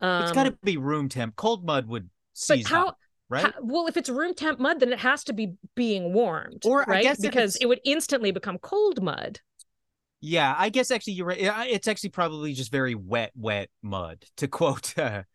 um, 0.00 0.22
it's 0.22 0.32
got 0.32 0.44
to 0.44 0.56
be 0.64 0.78
room 0.78 1.08
temp. 1.10 1.36
Cold 1.36 1.64
mud 1.64 1.86
would 1.86 2.08
seize 2.32 2.66
but 2.66 2.74
how 2.74 2.86
up, 2.88 2.98
right? 3.28 3.44
How- 3.44 3.60
well, 3.60 3.86
if 3.86 3.98
it's 3.98 4.08
room 4.08 4.32
temp 4.34 4.58
mud, 4.58 4.80
then 4.80 4.92
it 4.92 4.98
has 5.00 5.24
to 5.24 5.34
be 5.34 5.52
being 5.74 6.14
warmed, 6.14 6.64
Or 6.64 6.80
I 6.80 6.86
right? 6.86 7.02
guess 7.02 7.18
because 7.18 7.56
it 7.56 7.66
would 7.66 7.80
instantly 7.84 8.30
become 8.30 8.56
cold 8.58 9.02
mud. 9.02 9.40
yeah, 10.22 10.54
I 10.56 10.70
guess 10.70 10.90
actually 10.90 11.14
you're 11.14 11.26
right. 11.26 11.38
It's 11.70 11.86
actually 11.88 12.10
probably 12.10 12.54
just 12.54 12.72
very 12.72 12.94
wet, 12.94 13.32
wet 13.34 13.68
mud. 13.82 14.24
To 14.38 14.48
quote, 14.48 14.98
uh, 14.98 15.24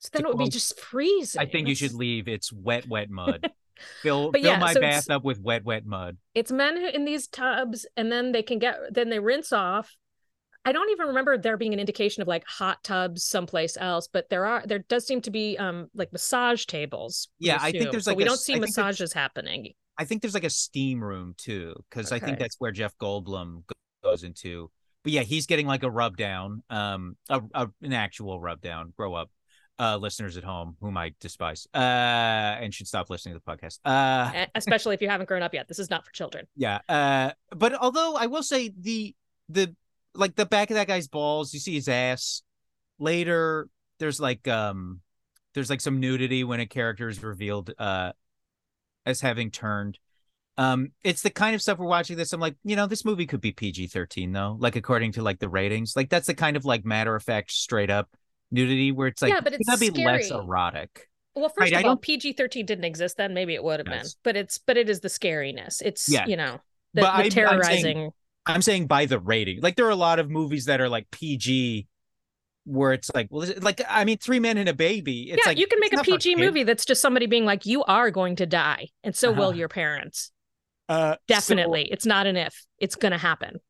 So 0.00 0.10
then 0.12 0.26
it 0.26 0.28
would 0.28 0.38
be 0.38 0.48
just 0.50 0.78
freezing. 0.78 1.40
I 1.40 1.46
think 1.46 1.66
you 1.66 1.74
should 1.74 1.94
leave. 1.94 2.28
It's 2.28 2.52
wet, 2.52 2.86
wet 2.86 3.10
mud. 3.10 3.50
fill 4.02 4.32
But 4.32 4.40
fill 4.40 4.52
yeah, 4.52 4.58
my 4.58 4.72
so 4.72 4.80
bath 4.80 5.10
up 5.10 5.24
with 5.24 5.40
wet, 5.40 5.64
wet 5.64 5.86
mud. 5.86 6.16
It's 6.34 6.52
men 6.52 6.76
who 6.76 6.88
in 6.88 7.04
these 7.04 7.26
tubs, 7.26 7.86
and 7.96 8.10
then 8.10 8.32
they 8.32 8.42
can 8.42 8.58
get, 8.58 8.76
then 8.90 9.10
they 9.10 9.18
rinse 9.18 9.52
off. 9.52 9.96
I 10.64 10.72
don't 10.72 10.90
even 10.90 11.08
remember 11.08 11.36
there 11.36 11.58
being 11.58 11.74
an 11.74 11.80
indication 11.80 12.22
of 12.22 12.28
like 12.28 12.44
hot 12.46 12.82
tubs 12.82 13.24
someplace 13.24 13.76
else, 13.78 14.08
but 14.10 14.30
there 14.30 14.46
are 14.46 14.62
there 14.66 14.78
does 14.78 15.06
seem 15.06 15.20
to 15.22 15.30
be 15.30 15.58
um 15.58 15.88
like 15.94 16.10
massage 16.12 16.64
tables. 16.64 17.28
Yeah, 17.38 17.58
I 17.60 17.70
think 17.70 17.90
there's 17.90 18.06
but 18.06 18.12
like 18.12 18.16
we 18.18 18.22
a 18.22 18.26
don't 18.26 18.38
see 18.38 18.54
I 18.54 18.58
massages 18.60 19.12
happening. 19.12 19.72
I 19.98 20.04
think 20.04 20.22
there's 20.22 20.34
like 20.34 20.44
a 20.44 20.50
steam 20.50 21.04
room 21.04 21.34
too, 21.36 21.74
because 21.88 22.12
I 22.12 22.18
think 22.18 22.38
that's 22.38 22.56
where 22.58 22.72
Jeff 22.72 22.96
Goldblum 22.98 23.64
goes 24.02 24.24
into. 24.24 24.70
But 25.02 25.12
yeah, 25.12 25.20
he's 25.20 25.46
getting 25.46 25.66
like 25.66 25.82
a 25.82 25.90
rub 25.90 26.16
down, 26.16 26.62
um, 26.70 27.16
a, 27.28 27.42
a 27.52 27.68
an 27.82 27.92
actual 27.92 28.40
rub 28.40 28.62
down. 28.62 28.94
Grow 28.96 29.12
up, 29.14 29.30
uh, 29.78 29.96
listeners 29.96 30.36
at 30.36 30.44
home, 30.44 30.76
whom 30.80 30.96
I 30.96 31.14
despise, 31.20 31.66
uh, 31.74 31.78
and 31.78 32.72
should 32.72 32.86
stop 32.86 33.10
listening 33.10 33.34
to 33.34 33.42
the 33.44 33.52
podcast. 33.52 33.78
Uh, 33.84 34.46
Especially 34.54 34.94
if 34.94 35.02
you 35.02 35.08
haven't 35.08 35.26
grown 35.26 35.42
up 35.42 35.54
yet. 35.54 35.68
This 35.68 35.78
is 35.78 35.90
not 35.90 36.04
for 36.04 36.12
children. 36.12 36.46
yeah, 36.56 36.80
uh, 36.88 37.32
but 37.50 37.74
although 37.74 38.16
I 38.16 38.26
will 38.26 38.42
say 38.42 38.70
the 38.78 39.14
the 39.48 39.74
like 40.14 40.36
the 40.36 40.46
back 40.46 40.70
of 40.70 40.76
that 40.76 40.86
guy's 40.86 41.08
balls, 41.08 41.52
you 41.52 41.60
see 41.60 41.74
his 41.74 41.88
ass. 41.88 42.42
Later, 42.98 43.68
there's 43.98 44.20
like 44.20 44.46
um, 44.46 45.00
there's 45.54 45.70
like 45.70 45.80
some 45.80 46.00
nudity 46.00 46.44
when 46.44 46.60
a 46.60 46.66
character 46.66 47.08
is 47.08 47.22
revealed, 47.22 47.72
uh, 47.78 48.12
as 49.04 49.20
having 49.20 49.50
turned. 49.50 49.98
Um, 50.56 50.92
it's 51.02 51.22
the 51.22 51.30
kind 51.30 51.56
of 51.56 51.62
stuff 51.62 51.78
we're 51.78 51.86
watching 51.86 52.16
this. 52.16 52.32
I'm 52.32 52.40
like, 52.40 52.54
you 52.62 52.76
know, 52.76 52.86
this 52.86 53.04
movie 53.04 53.26
could 53.26 53.40
be 53.40 53.50
PG 53.50 53.88
13 53.88 54.30
though, 54.30 54.56
like 54.60 54.76
according 54.76 55.12
to 55.12 55.22
like 55.22 55.40
the 55.40 55.48
ratings. 55.48 55.96
Like 55.96 56.10
that's 56.10 56.28
the 56.28 56.34
kind 56.34 56.56
of 56.56 56.64
like 56.64 56.84
matter 56.84 57.16
of 57.16 57.24
fact, 57.24 57.50
straight 57.50 57.90
up 57.90 58.08
nudity 58.54 58.92
where 58.92 59.08
it's 59.08 59.20
like, 59.20 59.32
Yeah, 59.32 59.40
but 59.40 59.52
it's 59.54 59.68
gotta 59.68 59.80
be 59.80 59.90
less 59.90 60.30
erotic. 60.30 61.08
Well, 61.34 61.48
first 61.48 61.58
Right, 61.60 61.74
I 61.74 61.76
all, 61.78 61.82
don't- 61.96 62.02
PG 62.02 62.34
thirteen 62.34 62.64
didn't 62.64 62.84
exist 62.84 63.16
then. 63.16 63.34
Maybe 63.34 63.54
it 63.54 63.62
would 63.64 63.80
have 63.80 63.86
been, 63.86 64.06
but 64.22 64.36
it's 64.36 64.58
but 64.58 64.76
it 64.76 64.88
is 64.88 65.00
the 65.00 65.08
scariness. 65.08 65.82
It's 65.82 66.08
Yeah. 66.08 66.26
you 66.26 66.36
know 66.36 66.60
the, 66.94 67.00
But 67.02 67.02
the 67.02 67.08
I'm- 67.08 67.18
I'm 67.24 67.30
saying- 67.30 67.32
terrorizing. 67.48 68.10
I'm 68.46 68.62
saying 68.62 68.86
by 68.86 69.06
the 69.06 69.18
rating. 69.18 69.60
Like 69.60 69.74
there 69.76 69.86
are 69.86 69.90
a 69.90 69.96
lot 69.96 70.18
of 70.18 70.30
movies 70.30 70.66
that 70.66 70.80
are 70.80 70.88
like 70.88 71.10
PG 71.10 71.86
where 72.66 72.92
it's 72.92 73.10
like, 73.14 73.28
well, 73.30 73.42
it- 73.42 73.62
like 73.62 73.80
I 73.88 74.04
mean, 74.04 74.18
Three 74.18 74.38
Men 74.38 74.58
and 74.58 74.68
a 74.68 74.74
Baby. 74.74 75.30
It's 75.30 75.42
yeah, 75.44 75.50
like 75.50 75.58
you 75.58 75.66
can 75.66 75.80
make 75.80 75.92
a 75.92 76.02
PG 76.02 76.36
movie 76.36 76.62
that's 76.62 76.84
just 76.84 77.00
somebody 77.02 77.26
being 77.26 77.44
like, 77.44 77.66
"You 77.66 77.82
are 77.84 78.10
going 78.10 78.36
to 78.36 78.46
die, 78.46 78.88
and 79.02 79.14
so 79.16 79.32
will 79.32 79.48
Uh-huh. 79.48 79.58
your 79.58 79.68
parents." 79.68 80.30
Uh, 80.88 81.16
Definitely, 81.26 81.88
it's 81.90 82.06
not 82.06 82.26
an 82.26 82.36
if; 82.36 82.64
it's 82.78 82.94
going 82.96 83.12
to 83.12 83.18
happen. 83.18 83.60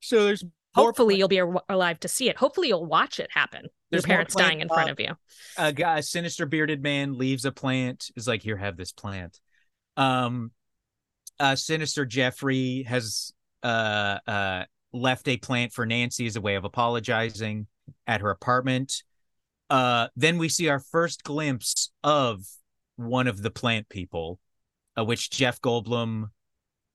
So, 0.00 0.18
so 0.18 0.24
there's 0.26 0.44
Hopefully, 0.74 1.16
you'll 1.16 1.28
be 1.28 1.40
alive 1.68 2.00
to 2.00 2.08
see 2.08 2.28
it. 2.28 2.36
Hopefully, 2.36 2.66
you'll 2.68 2.84
watch 2.84 3.20
it 3.20 3.30
happen. 3.32 3.68
Your 3.94 4.00
There's 4.00 4.06
parents 4.06 4.34
dying 4.34 4.60
in 4.60 4.68
front 4.68 4.90
of 4.90 5.00
you. 5.00 5.10
a 5.56 5.72
guy, 5.72 5.98
a 5.98 6.02
sinister 6.02 6.46
bearded 6.46 6.82
man 6.82 7.16
leaves 7.16 7.44
a 7.44 7.52
plant. 7.52 8.10
Is 8.16 8.26
like, 8.26 8.42
here, 8.42 8.56
have 8.56 8.76
this 8.76 8.92
plant. 8.92 9.40
Um, 9.96 10.50
uh, 11.40 11.56
sinister 11.56 12.04
Jeffrey 12.04 12.84
has 12.84 13.32
uh 13.62 14.18
uh 14.26 14.64
left 14.92 15.26
a 15.28 15.36
plant 15.36 15.72
for 15.72 15.86
Nancy 15.86 16.26
as 16.26 16.36
a 16.36 16.40
way 16.40 16.54
of 16.54 16.64
apologizing 16.64 17.66
at 18.06 18.20
her 18.20 18.30
apartment. 18.30 19.02
Uh, 19.70 20.08
then 20.14 20.38
we 20.38 20.48
see 20.48 20.68
our 20.68 20.78
first 20.78 21.24
glimpse 21.24 21.90
of 22.02 22.44
one 22.96 23.26
of 23.26 23.42
the 23.42 23.50
plant 23.50 23.88
people, 23.88 24.38
uh, 24.96 25.04
which 25.04 25.30
Jeff 25.30 25.60
Goldblum, 25.60 26.26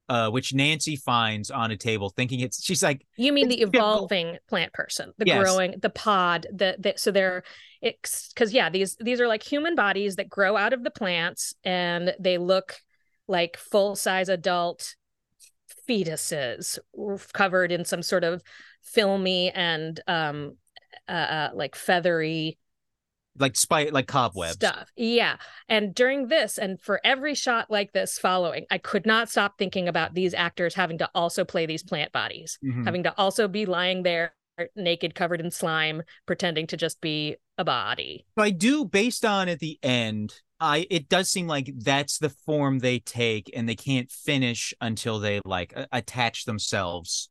uh, 0.10 0.30
which 0.30 0.54
Nancy 0.54 0.96
finds 0.96 1.52
on 1.52 1.72
a 1.72 1.78
table, 1.78 2.10
thinking 2.10 2.40
it's. 2.40 2.64
She's 2.64 2.84
like, 2.84 3.06
You 3.16 3.32
mean 3.32 3.48
the 3.48 3.62
evolving 3.62 4.38
plant 4.48 4.74
person, 4.74 5.14
the 5.18 5.26
Yes. 5.26 5.38
growing, 5.38 5.76
the 5.80 5.90
pod, 5.90 6.48
the, 6.52 6.76
the 6.80 6.94
so 6.98 7.12
they're 7.12 7.44
because 7.82 8.52
yeah, 8.52 8.70
these 8.70 8.96
these 9.00 9.22
are 9.22 9.28
like 9.28 9.44
human 9.44 9.76
bodies 9.76 10.18
that 10.18 10.30
grow 10.30 10.58
out 10.58 10.74
of 10.74 10.84
the 10.84 10.92
plants, 10.92 11.54
and 11.64 12.14
they 12.20 12.38
look 12.38 12.82
like 13.28 13.56
full 13.56 13.96
size 13.96 14.28
adult 14.28 14.96
fetuses 15.88 16.80
covered 17.34 17.72
in 17.72 17.86
some 17.86 18.02
sort 18.02 18.24
of 18.24 18.42
filmy 18.82 19.52
and 19.52 20.02
um 20.08 20.56
uh, 21.08 21.12
uh 21.12 21.50
like 21.54 21.76
feathery 21.76 22.58
like 23.40 23.56
spite 23.56 23.94
like 23.94 24.08
cobwebs. 24.08 24.54
stuff. 24.54 24.92
Yeah. 24.96 25.38
And 25.68 25.96
during 25.96 26.28
this, 26.28 26.58
and 26.58 26.80
for 26.82 27.00
every 27.04 27.36
shot 27.36 27.72
like 27.72 27.94
this 27.94 28.20
following, 28.20 28.66
I 28.70 28.78
could 28.78 29.06
not 29.06 29.30
stop 29.30 29.58
thinking 29.58 29.88
about 29.88 30.14
these 30.14 30.34
actors 30.34 30.76
having 30.76 30.98
to 31.00 31.10
also 31.16 31.46
play 31.46 31.66
these 31.66 31.84
plant 31.84 32.12
bodies, 32.12 32.58
Mhm. 32.64 32.86
having 32.86 33.04
to 33.04 33.18
also 33.18 33.48
be 33.48 33.66
lying 33.66 34.04
there 34.04 34.34
naked, 34.76 35.16
covered 35.16 35.40
in 35.40 35.50
slime, 35.52 36.02
pretending 36.26 36.68
to 36.68 36.76
just 36.76 37.00
be 37.00 37.38
a 37.58 37.64
body. 37.64 38.26
So 38.38 38.44
I 38.44 38.50
do, 38.50 38.84
based 38.84 39.24
on 39.24 39.48
at 39.48 39.60
the 39.60 39.80
end, 39.82 40.34
I 40.60 40.86
it 40.90 41.08
does 41.08 41.30
seem 41.30 41.48
like 41.48 41.72
that's 41.78 42.18
the 42.18 42.28
form 42.30 42.80
they 42.80 43.00
take, 43.00 43.50
and 43.56 43.70
they 43.70 43.76
can't 43.76 44.12
finish 44.12 44.74
until 44.82 45.20
they 45.20 45.40
like 45.46 45.74
attach 45.94 46.44
themselves 46.44 47.30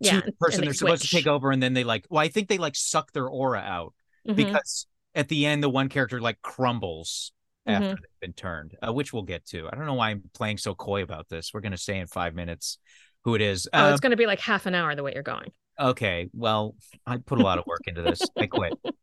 Yeah. 0.00 0.20
to 0.20 0.26
the 0.26 0.32
person 0.32 0.60
they 0.62 0.68
they're 0.68 0.74
supposed 0.74 1.02
to 1.02 1.08
take 1.08 1.26
over, 1.26 1.50
and 1.50 1.62
then 1.62 1.74
they 1.74 1.84
like. 1.84 2.06
Well, 2.08 2.22
I 2.24 2.28
think 2.28 2.48
they 2.48 2.56
like 2.56 2.76
suck 2.76 3.12
their 3.12 3.28
aura 3.28 3.60
out 3.60 3.92
Mhm. 4.26 4.36
because 4.36 4.86
at 5.14 5.28
the 5.28 5.46
end, 5.46 5.62
the 5.62 5.68
one 5.68 5.88
character 5.88 6.20
like 6.20 6.40
crumbles 6.42 7.32
after 7.66 7.86
Mhm. 7.88 7.96
they've 7.96 8.20
been 8.20 8.32
turned, 8.32 8.76
uh, 8.86 8.92
which 8.92 9.12
we'll 9.12 9.22
get 9.22 9.46
to. 9.46 9.68
I 9.72 9.76
don't 9.76 9.86
know 9.86 9.94
why 9.94 10.10
I'm 10.10 10.22
playing 10.34 10.58
so 10.58 10.74
coy 10.74 11.02
about 11.02 11.28
this. 11.28 11.52
We're 11.54 11.60
gonna 11.60 11.78
say 11.78 11.98
in 11.98 12.06
five 12.06 12.34
minutes 12.34 12.78
who 13.22 13.34
it 13.34 13.40
is. 13.40 13.68
Oh, 13.72 13.86
Um, 13.86 13.92
it's 13.92 14.00
going 14.00 14.10
to 14.10 14.16
be 14.18 14.26
like 14.26 14.40
half 14.40 14.66
an 14.66 14.74
hour 14.74 14.94
the 14.94 15.02
way 15.02 15.12
you're 15.14 15.22
going. 15.22 15.50
Okay, 15.80 16.28
well, 16.34 16.76
I 17.06 17.16
put 17.16 17.38
a 17.40 17.42
lot 17.42 17.58
of 17.58 17.64
work 17.66 17.80
into 17.86 18.02
this. 18.02 18.20
I 18.36 18.46
quit. 18.46 18.74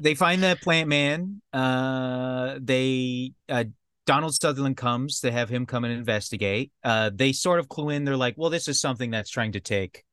They 0.00 0.14
find 0.14 0.42
the 0.42 0.56
plant 0.62 0.88
man. 0.88 1.42
Uh, 1.52 2.58
they 2.62 3.32
uh, 3.50 3.64
Donald 4.06 4.34
Sutherland 4.34 4.78
comes. 4.78 5.20
They 5.20 5.30
have 5.30 5.50
him 5.50 5.66
come 5.66 5.84
and 5.84 5.92
investigate. 5.92 6.72
Uh, 6.82 7.10
they 7.14 7.32
sort 7.32 7.60
of 7.60 7.68
clue 7.68 7.90
in. 7.90 8.04
They're 8.04 8.16
like, 8.16 8.34
well, 8.38 8.48
this 8.48 8.66
is 8.66 8.80
something 8.80 9.10
that's 9.10 9.28
trying 9.28 9.52
to 9.52 9.60
take 9.60 10.04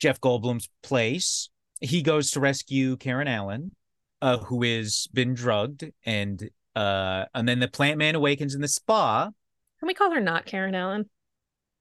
Jeff 0.00 0.20
Goldblum's 0.20 0.68
place. 0.82 1.50
He 1.80 2.02
goes 2.02 2.32
to 2.32 2.40
rescue 2.40 2.96
Karen 2.96 3.28
Allen, 3.28 3.76
uh, 4.22 4.38
who 4.38 4.62
has 4.62 5.06
been 5.12 5.34
drugged, 5.34 5.84
and 6.04 6.48
uh, 6.74 7.24
and 7.34 7.48
then 7.48 7.60
the 7.60 7.68
plant 7.68 7.98
man 7.98 8.14
awakens 8.14 8.54
in 8.54 8.60
the 8.60 8.68
spa. 8.68 9.30
Can 9.78 9.86
we 9.86 9.94
call 9.94 10.10
her 10.10 10.20
not 10.20 10.46
Karen 10.46 10.74
Allen? 10.74 11.08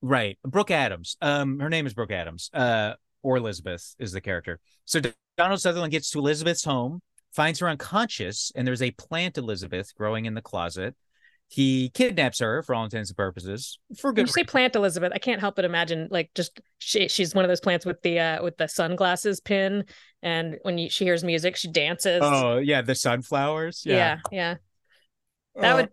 Right. 0.01 0.37
Brooke 0.43 0.71
Adams. 0.71 1.17
Um, 1.21 1.59
her 1.59 1.69
name 1.69 1.87
is 1.87 1.93
Brooke 1.93 2.11
Adams. 2.11 2.49
Uh, 2.53 2.93
or 3.25 3.37
Elizabeth 3.37 3.95
is 3.97 4.11
the 4.11 4.21
character. 4.21 4.59
So 4.85 5.01
Donald 5.35 5.59
Sutherland 5.59 5.91
gets 5.91 6.11
to 6.11 6.19
Elizabeth's 6.19 6.63
home, 6.63 7.01
finds 7.33 7.59
her 7.59 7.67
unconscious, 7.67 8.51
and 8.55 8.67
there's 8.67 8.83
a 8.83 8.91
plant 8.91 9.37
Elizabeth 9.37 9.93
growing 9.95 10.25
in 10.25 10.35
the 10.35 10.41
closet. 10.41 10.95
He 11.47 11.89
kidnaps 11.89 12.39
her 12.39 12.63
for 12.63 12.73
all 12.75 12.83
intents 12.83 13.09
and 13.11 13.17
purposes 13.17 13.79
for 13.97 14.09
When 14.09 14.15
good. 14.15 14.27
you 14.27 14.33
say 14.33 14.43
plant 14.43 14.75
Elizabeth, 14.75 15.11
I 15.13 15.19
can't 15.19 15.39
help 15.39 15.55
but 15.55 15.63
imagine 15.65 16.07
like 16.11 16.31
just 16.35 16.59
she, 16.79 17.07
she's 17.07 17.35
one 17.35 17.45
of 17.45 17.49
those 17.49 17.61
plants 17.61 17.85
with 17.85 18.01
the 18.01 18.19
uh 18.19 18.43
with 18.43 18.57
the 18.57 18.67
sunglasses 18.67 19.39
pin, 19.39 19.85
and 20.23 20.57
when 20.63 20.77
you, 20.77 20.89
she 20.89 21.03
hears 21.05 21.23
music, 21.23 21.55
she 21.55 21.67
dances. 21.69 22.21
Oh 22.23 22.57
yeah, 22.57 22.81
the 22.81 22.95
sunflowers. 22.95 23.83
yeah, 23.85 24.19
yeah. 24.31 24.55
That 25.55 25.73
Uh, 25.73 25.75
would 25.75 25.89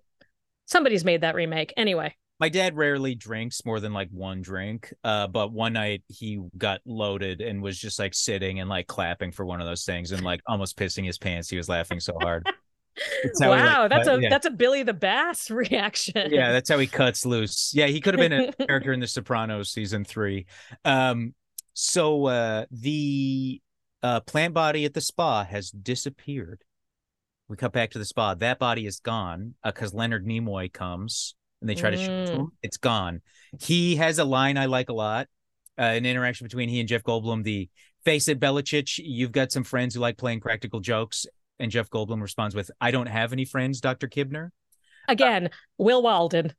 somebody's 0.67 1.05
made 1.05 1.21
that 1.21 1.35
remake 1.35 1.73
anyway. 1.77 2.17
my 2.41 2.49
dad 2.49 2.75
rarely 2.77 3.15
drinks 3.15 3.65
more 3.65 3.79
than 3.79 3.93
like 3.93 4.09
one 4.11 4.41
drink 4.41 4.93
uh 5.05 5.27
but 5.27 5.53
one 5.53 5.75
night 5.75 6.03
he 6.09 6.41
got 6.57 6.81
loaded 6.87 7.41
and 7.41 7.63
was 7.63 7.79
just 7.79 7.99
like 7.99 8.15
sitting 8.15 8.59
and 8.59 8.69
like 8.71 8.87
clapping 8.87 9.31
for 9.31 9.45
one 9.45 9.61
of 9.61 9.67
those 9.67 9.85
things 9.85 10.13
and 10.13 10.25
like 10.25 10.41
almost 10.49 10.77
pissing 10.79 11.05
his 11.05 11.19
pants 11.19 11.49
he 11.51 11.57
was 11.57 11.69
laughing 11.69 12.01
so 12.01 12.15
hard 12.21 12.49
He, 13.23 13.29
like, 13.47 13.65
Wow, 13.65 13.89
that's 13.89 14.07
cut- 14.09 14.19
a 14.19 14.23
yeah. 14.23 14.29
that's 14.29 14.47
a 14.47 14.51
Billy 14.51 14.83
the 14.83 14.93
Bass 14.95 15.51
reaction. 15.63 16.29
yeah 16.31 16.53
that's 16.53 16.69
how 16.71 16.79
he 16.79 16.87
cuts 16.87 17.25
loose. 17.27 17.73
Yeah 17.75 17.87
he 17.87 18.01
could 18.01 18.15
have 18.19 18.31
been 18.31 18.49
a 18.49 18.53
character 18.67 18.93
in 18.93 19.01
the 19.01 19.07
sopranos 19.07 19.71
season 19.73 20.05
three. 20.05 20.47
Um 20.85 21.35
so 21.75 22.27
uh 22.27 22.67
the 22.71 23.61
uh 24.03 24.21
plant 24.21 24.53
body 24.55 24.85
at 24.85 24.95
the 24.95 25.01
spa 25.01 25.45
has 25.45 25.71
disappeared. 25.71 26.63
We 27.49 27.57
cut 27.57 27.73
back 27.73 27.91
to 27.93 27.99
the 27.99 28.05
spa. 28.05 28.35
That 28.35 28.59
body 28.59 28.87
is 28.87 29.01
gone 29.01 29.55
because 29.65 29.95
leonard 29.95 30.27
nimoy 30.27 30.73
comes 30.73 31.35
and 31.61 31.69
they 31.71 31.75
try 31.75 31.91
to 31.91 31.97
shoot 31.97 32.11
Mm. 32.11 32.29
him. 32.29 32.53
It's 32.63 32.77
gone. 32.77 33.21
He 33.61 33.97
has 33.97 34.19
a 34.19 34.25
line 34.25 34.57
i 34.59 34.67
like 34.67 34.89
a 34.89 34.93
lot 34.95 35.29
uh, 35.79 35.83
an 35.83 36.05
interaction 36.07 36.45
between 36.47 36.69
he 36.69 36.81
and 36.81 36.89
jeff 36.89 37.03
goldblum 37.03 37.43
the 37.45 37.69
face 38.05 38.29
it 38.29 38.39
bellicec 38.41 38.99
you've 38.99 39.33
got 39.33 39.51
some 39.53 39.63
friends 39.65 39.95
who 39.95 40.01
like 40.01 40.17
playing 40.19 40.41
practical 40.41 40.81
jokes 40.81 41.25
and 41.63 41.71
jeff 41.73 41.89
goldblum 41.89 42.21
responds 42.21 42.55
with 42.55 42.71
i 42.81 42.91
don't 42.91 43.07
have 43.07 43.33
any 43.33 43.47
friends 43.47 43.81
dr 43.81 44.07
kibner 44.09 44.51
Again, 45.09 45.51
Will 45.79 46.01
Walden. 46.01 46.53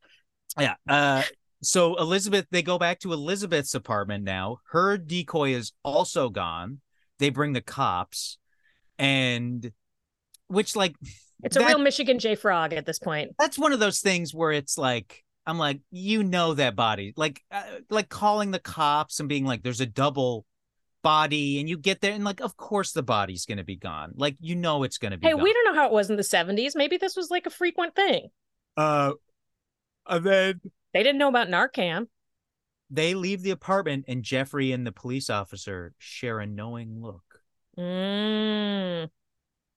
yeah. 0.59 0.75
Uh, 0.87 1.23
so 1.61 1.95
Elizabeth, 1.95 2.45
they 2.51 2.61
go 2.61 2.77
back 2.77 2.99
to 2.99 3.13
Elizabeth's 3.13 3.73
apartment 3.73 4.25
now. 4.25 4.57
Her 4.71 4.97
decoy 4.97 5.51
is 5.53 5.71
also 5.81 6.27
gone. 6.27 6.81
They 7.19 7.29
bring 7.29 7.53
the 7.53 7.61
cops, 7.61 8.37
and 8.99 9.71
which 10.47 10.75
like 10.75 10.93
It's 11.41 11.55
a 11.55 11.65
real 11.65 11.79
Michigan 11.79 12.19
J 12.19 12.35
Frog 12.35 12.73
at 12.73 12.85
this 12.85 12.99
point. 12.99 13.31
that's 13.39 13.57
one 13.57 13.71
of 13.71 13.79
those 13.79 14.01
things 14.01 14.33
where 14.33 14.51
it's 14.51 14.77
like 14.77 15.23
I'm 15.47 15.57
like 15.57 15.79
you 15.89 16.21
know 16.21 16.53
that 16.55 16.75
body 16.75 17.13
like 17.15 17.41
uh, 17.49 17.63
like 17.89 18.09
calling 18.09 18.51
the 18.51 18.59
cops 18.59 19.21
and 19.21 19.29
being 19.29 19.45
like 19.45 19.63
there's 19.63 19.79
a 19.81 19.85
double 19.85 20.45
body 21.03 21.59
and 21.59 21.69
you 21.69 21.77
get 21.77 22.01
there 22.01 22.13
and 22.13 22.23
like 22.23 22.39
of 22.41 22.57
course 22.57 22.93
the 22.93 23.03
body's 23.03 23.45
gonna 23.45 23.63
be 23.63 23.75
gone 23.75 24.13
like 24.15 24.35
you 24.39 24.55
know 24.55 24.83
it's 24.83 24.97
gonna 24.97 25.17
be 25.17 25.27
Hey, 25.27 25.33
gone. 25.33 25.43
we 25.43 25.51
don't 25.53 25.65
know 25.65 25.75
how 25.79 25.85
it 25.87 25.91
was 25.93 26.09
in 26.09 26.15
the 26.15 26.23
70s. 26.23 26.71
Maybe 26.75 26.97
this 26.97 27.15
was 27.15 27.29
like 27.29 27.45
a 27.45 27.49
frequent 27.51 27.95
thing. 27.95 28.29
uh 28.77 29.11
and 30.07 30.25
then 30.25 30.61
They 30.93 31.03
didn't 31.03 31.19
know 31.19 31.29
about 31.29 31.47
Narcan. 31.49 32.07
they 32.89 33.13
leave 33.13 33.41
the 33.43 33.51
apartment 33.51 34.05
and 34.07 34.23
Jeffrey 34.23 34.71
and 34.71 34.87
the 34.87 34.91
police 34.91 35.29
officer 35.29 35.93
share 35.99 36.39
a 36.39 36.45
knowing 36.45 37.01
look. 37.01 37.23
Mm. 37.77 39.09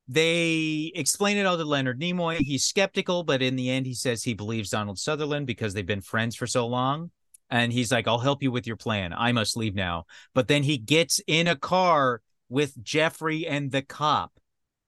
They 0.08 0.92
explain 0.94 1.36
it 1.36 1.46
all 1.46 1.56
to 1.56 1.64
Leonard 1.64 2.00
Nimoy. 2.00 2.36
He's 2.38 2.64
skeptical, 2.64 3.24
but 3.24 3.42
in 3.42 3.56
the 3.56 3.70
end, 3.70 3.86
he 3.86 3.94
says 3.94 4.22
he 4.22 4.34
believes 4.34 4.70
Donald 4.70 4.98
Sutherland 4.98 5.46
because 5.48 5.74
they've 5.74 5.84
been 5.86 6.00
friends 6.00 6.36
for 6.36 6.46
so 6.46 6.66
long. 6.66 7.10
And 7.50 7.72
he's 7.72 7.92
like, 7.92 8.08
I'll 8.08 8.18
help 8.18 8.42
you 8.42 8.50
with 8.50 8.66
your 8.66 8.76
plan. 8.76 9.12
I 9.16 9.32
must 9.32 9.56
leave 9.56 9.74
now. 9.74 10.06
But 10.34 10.48
then 10.48 10.62
he 10.64 10.78
gets 10.78 11.20
in 11.26 11.46
a 11.46 11.54
car 11.56 12.20
with 12.48 12.82
Jeffrey 12.82 13.46
and 13.46 13.70
the 13.70 13.82
cop. 13.82 14.32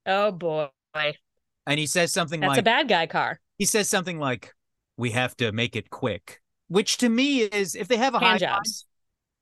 Oh 0.06 0.32
boy. 0.32 0.68
And 0.94 1.78
he 1.78 1.86
says 1.86 2.12
something 2.12 2.40
That's 2.40 2.50
like, 2.50 2.58
a 2.58 2.62
bad 2.62 2.88
guy 2.88 3.06
car. 3.06 3.40
he 3.58 3.64
says 3.64 3.88
something 3.88 4.18
like, 4.18 4.54
we 4.96 5.10
have 5.10 5.36
to 5.36 5.52
make 5.52 5.76
it 5.76 5.90
quick, 5.90 6.40
which 6.68 6.96
to 6.98 7.08
me 7.08 7.42
is 7.42 7.74
if 7.76 7.86
they 7.86 7.96
have 7.96 8.14
a 8.14 8.18
high 8.18 8.30
Hand 8.30 8.40
five- 8.40 8.48
jobs. 8.56 8.86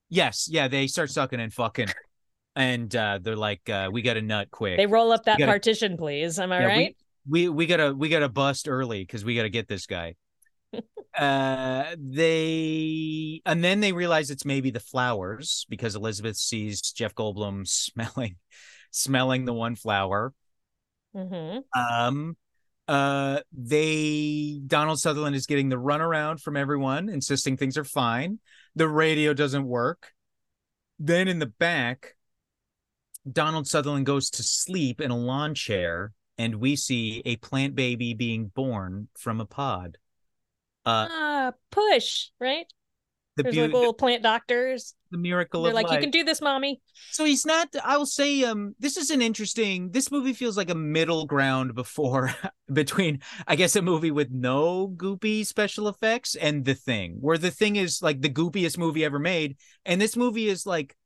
Yes, 0.08 0.48
yeah, 0.50 0.68
they 0.68 0.86
start 0.86 1.10
sucking 1.10 1.40
and 1.40 1.52
fucking, 1.52 1.88
and 2.54 2.94
uh, 2.94 3.18
they're 3.20 3.34
like, 3.34 3.68
uh, 3.68 3.88
"We 3.90 4.02
got 4.02 4.14
to 4.14 4.22
nut 4.22 4.50
quick. 4.52 4.76
They 4.76 4.86
roll 4.86 5.10
up 5.10 5.24
that 5.24 5.38
gotta- 5.38 5.50
partition, 5.50 5.96
please. 5.96 6.38
Am 6.38 6.52
I 6.52 6.60
Yeah, 6.60 6.66
right? 6.66 6.96
we 7.28 7.48
we 7.48 7.66
gotta 7.66 7.92
we 7.92 8.08
gotta 8.08 8.28
bust 8.28 8.68
early 8.68 9.00
because 9.02 9.24
we 9.24 9.34
gotta 9.34 9.48
get 9.48 9.66
this 9.66 9.86
guy." 9.86 10.14
Uh, 11.16 11.94
they 11.98 13.40
and 13.46 13.64
then 13.64 13.80
they 13.80 13.92
realize 13.92 14.30
it's 14.30 14.44
maybe 14.44 14.70
the 14.70 14.80
flowers 14.80 15.66
because 15.68 15.94
Elizabeth 15.96 16.36
sees 16.36 16.80
Jeff 16.80 17.14
Goldblum 17.14 17.66
smelling 17.68 18.36
smelling 18.90 19.44
the 19.44 19.52
one 19.54 19.76
flower. 19.76 20.32
hmm 21.14 21.64
Um, 21.74 22.36
uh, 22.88 23.40
they 23.52 24.60
Donald 24.66 25.00
Sutherland 25.00 25.36
is 25.36 25.46
getting 25.46 25.68
the 25.68 25.76
runaround 25.76 26.40
from 26.40 26.56
everyone, 26.56 27.08
insisting 27.08 27.56
things 27.56 27.76
are 27.76 27.84
fine. 27.84 28.38
The 28.76 28.88
radio 28.88 29.34
doesn't 29.34 29.66
work. 29.66 30.12
Then 30.98 31.28
in 31.28 31.38
the 31.38 31.46
back, 31.46 32.14
Donald 33.30 33.66
Sutherland 33.68 34.06
goes 34.06 34.30
to 34.30 34.42
sleep 34.42 35.00
in 35.00 35.10
a 35.10 35.16
lawn 35.16 35.54
chair, 35.54 36.12
and 36.38 36.56
we 36.56 36.76
see 36.76 37.22
a 37.24 37.36
plant 37.36 37.74
baby 37.74 38.14
being 38.14 38.48
born 38.48 39.08
from 39.16 39.40
a 39.40 39.46
pod. 39.46 39.98
Uh, 40.86 41.08
ah, 41.10 41.52
push, 41.70 42.30
right? 42.40 42.66
the 43.36 43.42
There's 43.42 43.54
beauty, 43.54 43.68
like 43.68 43.74
little 43.74 43.92
plant 43.92 44.22
doctors. 44.22 44.94
the 45.10 45.18
miracle 45.18 45.62
They're 45.62 45.70
of 45.70 45.74
like, 45.74 45.88
life. 45.88 45.96
you 45.96 46.00
can 46.00 46.10
do 46.10 46.24
this, 46.24 46.40
mommy. 46.40 46.80
So 47.10 47.24
he's 47.24 47.44
not. 47.44 47.68
I 47.84 47.98
will 47.98 48.06
say, 48.06 48.42
um, 48.44 48.74
this 48.78 48.96
is 48.96 49.10
an 49.10 49.20
interesting. 49.20 49.90
This 49.90 50.10
movie 50.10 50.32
feels 50.32 50.56
like 50.56 50.70
a 50.70 50.74
middle 50.74 51.26
ground 51.26 51.74
before 51.74 52.34
between, 52.72 53.20
I 53.46 53.56
guess, 53.56 53.76
a 53.76 53.82
movie 53.82 54.10
with 54.10 54.30
no 54.30 54.88
goopy 54.88 55.44
special 55.44 55.88
effects 55.88 56.34
and 56.34 56.64
The 56.64 56.74
Thing, 56.74 57.18
where 57.20 57.36
The 57.36 57.50
Thing 57.50 57.76
is 57.76 58.00
like 58.02 58.22
the 58.22 58.30
goopiest 58.30 58.78
movie 58.78 59.04
ever 59.04 59.18
made, 59.18 59.58
and 59.84 60.00
this 60.00 60.16
movie 60.16 60.48
is 60.48 60.64
like 60.64 60.96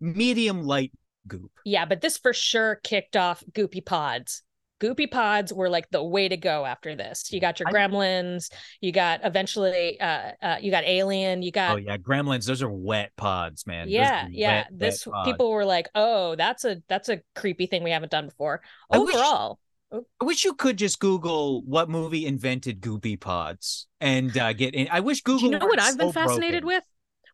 medium 0.00 0.62
light 0.62 0.92
goop. 1.26 1.50
Yeah, 1.64 1.84
but 1.84 2.00
this 2.00 2.16
for 2.16 2.32
sure 2.32 2.76
kicked 2.84 3.16
off 3.16 3.42
Goopy 3.52 3.84
Pods. 3.84 4.42
Goopy 4.82 5.08
Pods 5.08 5.52
were 5.52 5.68
like 5.68 5.88
the 5.90 6.02
way 6.02 6.28
to 6.28 6.36
go 6.36 6.66
after 6.66 6.96
this. 6.96 7.32
You 7.32 7.40
got 7.40 7.60
your 7.60 7.68
Gremlins, 7.68 8.50
you 8.80 8.90
got 8.90 9.20
eventually, 9.22 10.00
uh, 10.00 10.32
uh 10.42 10.56
you 10.60 10.72
got 10.72 10.82
Alien, 10.84 11.42
you 11.42 11.52
got 11.52 11.74
Oh 11.74 11.76
yeah, 11.76 11.96
Gremlins. 11.96 12.46
Those 12.46 12.62
are 12.62 12.70
wet 12.70 13.12
pods, 13.16 13.64
man. 13.64 13.88
Yeah, 13.88 14.26
yeah. 14.28 14.48
wet, 14.48 14.68
this 14.72 15.06
people 15.24 15.52
were 15.52 15.64
like, 15.64 15.88
oh, 15.94 16.34
that's 16.34 16.64
a 16.64 16.82
that's 16.88 17.08
a 17.08 17.20
creepy 17.36 17.66
thing 17.66 17.84
we 17.84 17.92
haven't 17.92 18.10
done 18.10 18.26
before. 18.26 18.60
Overall, 18.90 19.60
I 19.92 20.24
wish 20.24 20.44
you 20.44 20.54
could 20.54 20.78
just 20.78 20.98
Google 20.98 21.62
what 21.62 21.88
movie 21.88 22.26
invented 22.26 22.80
goopy 22.80 23.20
pods 23.20 23.86
and 24.00 24.36
uh, 24.36 24.52
get 24.52 24.74
in. 24.74 24.88
I 24.90 24.98
wish 24.98 25.20
Google. 25.22 25.40
do 25.40 25.44
you 25.46 25.58
know 25.58 25.66
what 25.66 25.80
I've 25.80 25.96
been 25.96 26.12
fascinated 26.12 26.62
broken. 26.62 26.66
with? 26.66 26.84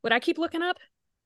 What 0.02 0.12
I 0.12 0.20
keep 0.20 0.36
looking 0.36 0.62
up? 0.62 0.76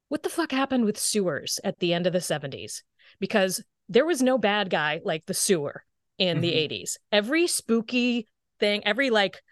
What 0.09 0.23
the 0.23 0.29
fuck 0.29 0.53
happened 0.53 0.85
with 0.85 0.99
sewers 0.99 1.59
at 1.64 1.81
the 1.81 1.93
end 1.95 2.07
of 2.07 2.12
the 2.12 2.20
70s? 2.20 2.83
Because 3.18 3.64
there 3.89 4.07
was 4.07 4.23
no 4.23 4.39
bad 4.39 4.70
guy 4.70 5.01
like 5.05 5.27
the 5.27 5.35
sewer 5.35 5.85
in 6.29 6.41
the 6.41 6.53
Mhm. 6.53 6.57
80s. 6.70 6.97
Every 7.11 7.47
spooky 7.47 8.29
thing, 8.61 8.85
every 8.87 9.11
like 9.11 9.43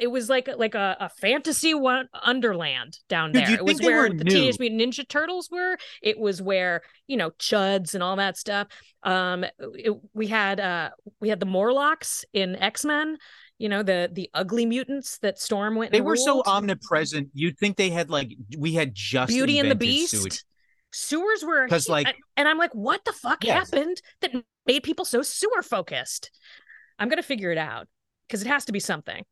it 0.00 0.08
was 0.08 0.28
like 0.28 0.48
like 0.56 0.74
a, 0.74 0.96
a 0.98 1.08
fantasy 1.08 1.72
one 1.72 2.08
underland 2.24 2.98
down 3.08 3.30
there. 3.32 3.48
It 3.48 3.64
was 3.64 3.80
where 3.80 4.08
the 4.08 4.24
new. 4.24 4.30
Teenage 4.30 4.58
Mutant 4.58 4.80
Ninja 4.80 5.08
Turtles 5.08 5.48
were. 5.52 5.78
It 6.02 6.18
was 6.18 6.42
where 6.42 6.82
you 7.06 7.16
know 7.16 7.30
chuds 7.38 7.94
and 7.94 8.02
all 8.02 8.16
that 8.16 8.36
stuff. 8.36 8.66
Um, 9.04 9.44
it- 9.44 9.94
we 10.14 10.26
had 10.26 10.58
uh 10.58 10.90
we 11.20 11.28
had 11.28 11.38
the 11.40 11.46
Morlocks 11.46 12.24
in 12.32 12.56
X 12.56 12.84
Men. 12.84 13.18
You 13.58 13.68
know 13.68 13.84
the 13.84 14.10
the 14.12 14.28
ugly 14.34 14.66
mutants 14.66 15.18
that 15.18 15.38
Storm 15.38 15.76
went. 15.76 15.92
They 15.92 16.00
were 16.00 16.16
so 16.16 16.42
omnipresent. 16.44 17.28
You'd 17.32 17.56
think 17.58 17.76
they 17.76 17.90
had 17.90 18.10
like 18.10 18.32
we 18.58 18.72
had 18.72 18.92
just 18.94 19.28
Beauty 19.28 19.60
and 19.60 19.70
the 19.70 19.76
Beast. 19.76 20.10
sewage. 20.10 20.42
Sewers 20.92 21.44
were 21.44 21.66
'Cause, 21.68 21.86
hu- 21.86 21.92
like- 21.92 22.16
and 22.36 22.46
I'm 22.48 22.58
like, 22.58 22.74
what 22.74 23.04
the 23.04 23.12
fuck 23.12 23.44
Yes. 23.44 23.70
happened 23.70 24.00
that 24.20 24.32
made 24.66 24.82
people 24.82 25.04
so 25.04 25.22
sewer 25.22 25.62
focused? 25.62 26.30
I'm 26.98 27.08
gonna 27.08 27.22
figure 27.22 27.50
it 27.50 27.58
out 27.58 27.88
because 28.28 28.42
it 28.42 28.48
has 28.48 28.64
to 28.66 28.72
be 28.72 28.80
something. 28.80 29.24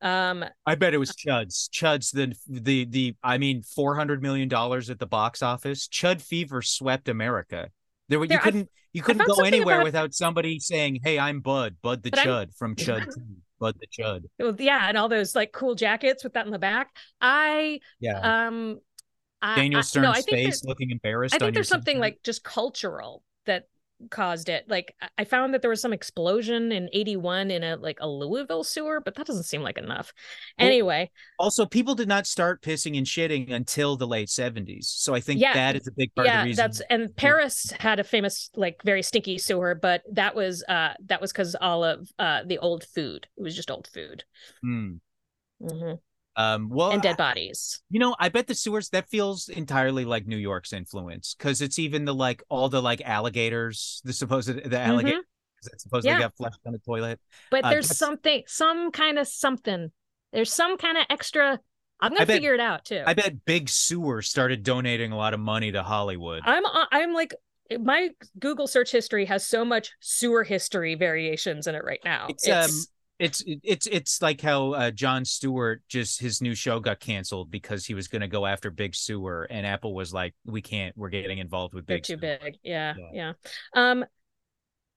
Um, 0.00 0.44
I 0.66 0.74
bet 0.76 0.94
it 0.94 0.98
was 0.98 1.10
Chuds. 1.12 1.68
Chuds, 1.70 2.12
the 2.12 2.34
the 2.48 2.84
the 2.84 3.16
I 3.22 3.38
mean, 3.38 3.62
four 3.62 3.96
hundred 3.96 4.22
million 4.22 4.48
dollars 4.48 4.90
at 4.90 4.98
the 4.98 5.06
box 5.06 5.42
office. 5.42 5.88
Chud 5.88 6.20
fever 6.20 6.62
swept 6.62 7.08
America. 7.08 7.70
There, 8.08 8.18
were- 8.18 8.26
you 8.26 8.38
couldn't 8.38 8.68
you 8.92 9.02
couldn't 9.02 9.26
go 9.26 9.42
anywhere 9.42 9.76
about- 9.76 9.84
without 9.84 10.14
somebody 10.14 10.58
saying, 10.60 11.00
"Hey, 11.02 11.18
I'm 11.18 11.40
Bud, 11.40 11.76
Bud 11.82 12.02
the 12.02 12.10
But 12.10 12.20
I'm- 12.20 12.28
Chud 12.28 12.56
from 12.56 12.74
Chud, 12.76 13.06
Bud 13.58 13.76
the 13.80 13.86
Chud." 13.88 14.22
well, 14.38 14.54
yeah, 14.58 14.88
and 14.88 14.96
all 14.96 15.08
those 15.08 15.34
like 15.34 15.52
cool 15.52 15.74
jackets 15.74 16.22
with 16.22 16.34
that 16.34 16.46
in 16.46 16.52
the 16.52 16.58
back. 16.60 16.90
I 17.20 17.80
Yeah, 18.00 18.46
um, 18.46 18.80
I, 19.40 19.56
Daniel 19.56 19.78
I, 19.80 19.82
Stern's 19.82 20.04
no, 20.06 20.12
I 20.12 20.22
face 20.22 20.64
looking 20.64 20.90
embarrassed. 20.90 21.34
I 21.34 21.38
think 21.38 21.54
there's 21.54 21.68
something 21.68 21.98
like 21.98 22.18
just 22.24 22.42
cultural 22.44 23.22
that 23.46 23.68
caused 24.10 24.48
it. 24.48 24.64
Like 24.68 24.94
I- 25.00 25.08
I 25.18 25.24
found 25.24 25.54
that 25.54 25.60
there 25.62 25.70
was 25.70 25.80
some 25.80 25.92
explosion 25.92 26.70
in 26.70 26.88
81 26.92 27.50
in 27.50 27.64
a 27.64 27.76
like 27.76 27.98
a 28.00 28.08
Louisville 28.08 28.62
sewer, 28.64 29.00
but 29.00 29.14
that 29.16 29.26
doesn't 29.26 29.44
seem 29.44 29.62
like 29.62 29.76
enough. 29.78 30.12
Anyway, 30.58 31.10
Also, 31.38 31.66
people 31.66 31.94
did 31.94 32.08
not 32.08 32.26
start 32.26 32.62
pissing 32.62 32.96
and 32.96 33.06
shitting 33.06 33.50
until 33.52 33.96
the 33.96 34.06
late 34.06 34.28
seventies. 34.30 34.88
So 34.88 35.14
I 35.14 35.20
think 35.20 35.40
Yeah, 35.40 35.54
that 35.54 35.76
is 35.76 35.86
a 35.86 35.92
big 35.92 36.14
part 36.14 36.26
of 36.26 36.32
yeah 36.32 36.42
the 36.42 36.48
reason. 36.48 36.64
that's 36.64 36.80
and 36.90 37.14
paris 37.16 37.72
had 37.80 37.98
a 38.00 38.04
famous 38.04 38.50
like 38.54 38.80
very 38.84 39.02
stinky 39.02 39.38
sewer 39.38 39.74
but 39.74 40.02
that 40.12 40.34
was 40.34 40.62
uh 40.68 40.94
that 41.06 41.20
was 41.20 41.32
because 41.32 41.54
all 41.60 41.84
of 41.84 42.08
uh 42.18 42.42
the 42.46 42.58
old 42.58 42.84
food 42.84 43.26
it 43.36 43.42
was 43.42 43.54
just 43.56 43.70
old 43.70 43.88
food 43.92 44.24
Hmm. 44.62 44.96
Mhm. 45.60 45.98
Um, 46.38 46.68
well, 46.70 46.92
and 46.92 47.02
dead 47.02 47.16
bodies 47.16 47.82
You 47.90 47.98
know, 48.00 48.14
I 48.18 48.28
bet 48.30 48.46
the 48.46 48.54
sewers 48.54 48.88
that 48.90 49.08
feels 49.10 49.48
entirely 49.48 50.04
like 50.04 50.26
New 50.26 50.36
York's 50.36 50.72
influence 50.72 51.34
because 51.36 51.60
it's 51.60 51.78
even 51.78 52.04
the 52.04 52.14
like 52.14 52.42
all 52.48 52.68
the 52.68 52.80
like 52.80 53.02
alligators, 53.04 54.00
the 54.04 54.12
supposed 54.12 54.48
the 54.48 54.78
alligators 54.80 55.24
that 55.64 55.80
supposedly 55.80 56.12
Mm-hmm. 56.12 56.20
Yeah. 56.20 56.26
got 56.26 56.36
flushed 56.36 56.60
on 56.64 56.72
the 56.72 56.78
toilet. 56.78 57.18
but 57.50 57.64
Uh, 57.64 57.70
there's 57.70 57.96
something 57.96 58.44
some 58.46 58.92
kind 58.92 59.18
of 59.18 59.26
something 59.26 59.90
there's 60.32 60.52
some 60.52 60.78
kind 60.78 60.96
of 60.96 61.04
extra 61.10 61.58
i'm 62.00 62.12
gonna 62.12 62.24
bet- 62.26 62.36
figure 62.36 62.54
it 62.54 62.60
out 62.60 62.84
too 62.84 63.02
I 63.04 63.14
bet 63.14 63.44
Big 63.44 63.68
Sewer 63.68 64.22
started 64.22 64.62
donating 64.62 65.10
a 65.10 65.16
lot 65.16 65.34
of 65.34 65.40
money 65.40 65.72
to 65.72 65.82
Hollywood. 65.82 66.42
i'm 66.46 66.64
uh, 66.64 66.86
i'm 66.92 67.12
like 67.12 67.34
my 67.80 68.10
google 68.38 68.68
search 68.68 68.92
history 68.92 69.24
has 69.24 69.44
so 69.44 69.64
much 69.64 69.90
sewer 70.00 70.44
history 70.44 70.94
variations 70.94 71.66
in 71.66 71.74
it 71.74 71.82
right 71.84 72.00
now 72.04 72.26
It's, 72.28 72.48
um, 72.48 72.70
it's 73.18 73.42
it's 73.46 73.86
it's 73.86 74.22
like 74.22 74.40
how 74.40 74.72
uh, 74.72 74.90
Jon 74.90 75.24
Stewart 75.24 75.82
just 75.88 76.20
his 76.20 76.40
new 76.40 76.54
show 76.54 76.78
got 76.80 77.00
canceled 77.00 77.50
because 77.50 77.84
he 77.84 77.94
was 77.94 78.06
going 78.08 78.20
to 78.22 78.28
go 78.28 78.46
after 78.46 78.70
Big 78.70 78.94
Sewer 78.94 79.46
and 79.50 79.66
Apple 79.66 79.94
was 79.94 80.12
like, 80.12 80.34
we 80.46 80.62
can't, 80.62 80.96
we're 80.96 81.08
getting 81.08 81.38
involved 81.38 81.74
with 81.74 81.86
they're 81.86 81.98
too 81.98 82.14
Sewer. 82.14 82.38
big 82.42 82.58
yeah, 82.62 82.94
Yeah. 82.96 83.10
yeah 83.12 83.32
um 83.74 84.04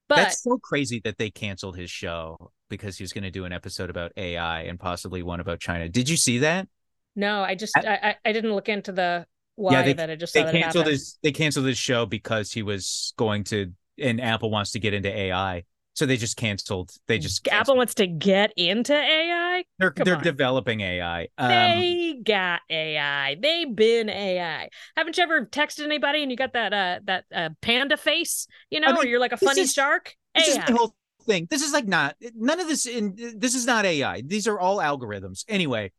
but 0.08 0.16
That's 0.16 0.42
so 0.42 0.58
crazy 0.62 1.00
that 1.04 1.16
they 1.18 1.30
canceled 1.30 1.76
his 1.76 1.90
show 1.90 2.52
because 2.68 2.98
he 2.98 3.02
was 3.04 3.12
going 3.12 3.24
to 3.24 3.30
do 3.30 3.44
an 3.44 3.52
episode 3.52 3.88
about 3.90 4.12
AI 4.16 4.62
and 4.62 4.78
possibly 4.78 5.22
one 5.22 5.40
about 5.40 5.58
China. 5.60 5.88
Did 5.88 6.08
you 6.08 6.16
see 6.16 6.38
that? 6.38 6.68
no 7.14 7.42
i 7.42 7.54
just 7.54 7.76
I, 7.76 7.98
I 8.02 8.16
i 8.24 8.32
didn't 8.32 8.54
look 8.54 8.70
into 8.70 8.90
the 8.90 9.26
why 9.56 9.72
Yeah, 9.74 9.82
they- 9.82 9.92
that 9.92 10.08
i 10.10 10.16
just 10.16 10.32
they 10.32 10.44
that 10.44 10.52
canceled 10.52 10.86
his 10.86 11.18
they 11.22 11.30
canceled 11.32 11.66
his 11.66 11.76
show 11.76 12.06
because 12.06 12.50
he 12.52 12.62
was 12.62 13.12
going 13.18 13.44
to 13.44 13.72
and 13.98 14.18
Apple 14.18 14.50
wants 14.50 14.70
to 14.70 14.78
get 14.78 14.94
into 14.94 15.10
AI. 15.14 15.64
So 15.94 16.06
they 16.06 16.16
just 16.16 16.36
canceled. 16.36 16.90
They 17.06 17.18
just 17.18 17.46
Apple 17.48 17.76
wants 17.76 17.94
to 17.94 18.06
get 18.06 18.52
into 18.56 18.94
AI. 18.94 19.64
they're 19.78 19.90
come 19.90 20.04
they're 20.04 20.16
on. 20.16 20.22
developing 20.22 20.80
AI. 20.80 21.28
Um, 21.36 21.48
they 21.50 22.20
got 22.24 22.60
AI. 22.70 23.36
They 23.40 23.66
been 23.66 24.08
AI. 24.08 24.68
Haven't 24.96 25.18
you 25.18 25.22
ever 25.22 25.44
texted 25.46 25.84
anybody 25.84 26.22
and 26.22 26.30
you 26.30 26.36
got 26.36 26.54
that 26.54 26.72
uh 26.72 27.00
that 27.04 27.24
uh, 27.34 27.50
panda 27.60 27.96
face, 27.96 28.46
you 28.70 28.80
know, 28.80 28.88
I 28.88 28.92
mean, 28.92 29.02
or 29.02 29.06
you're 29.06 29.20
like 29.20 29.32
a 29.32 29.36
funny 29.36 29.62
is- 29.62 29.72
shark? 29.74 30.14
this 30.34 30.48
is 30.48 30.56
AI. 30.56 30.64
the 30.66 30.72
whole 30.76 30.96
thing. 31.26 31.46
This 31.50 31.62
is 31.62 31.72
like 31.72 31.86
not 31.86 32.16
none 32.34 32.58
of 32.58 32.68
this 32.68 32.86
in 32.86 33.14
this 33.36 33.54
is 33.54 33.66
not 33.66 33.84
AI. 33.84 34.22
These 34.22 34.48
are 34.48 34.58
all 34.58 34.78
algorithms. 34.78 35.44
Anyway, 35.46 35.92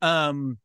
um 0.00 0.58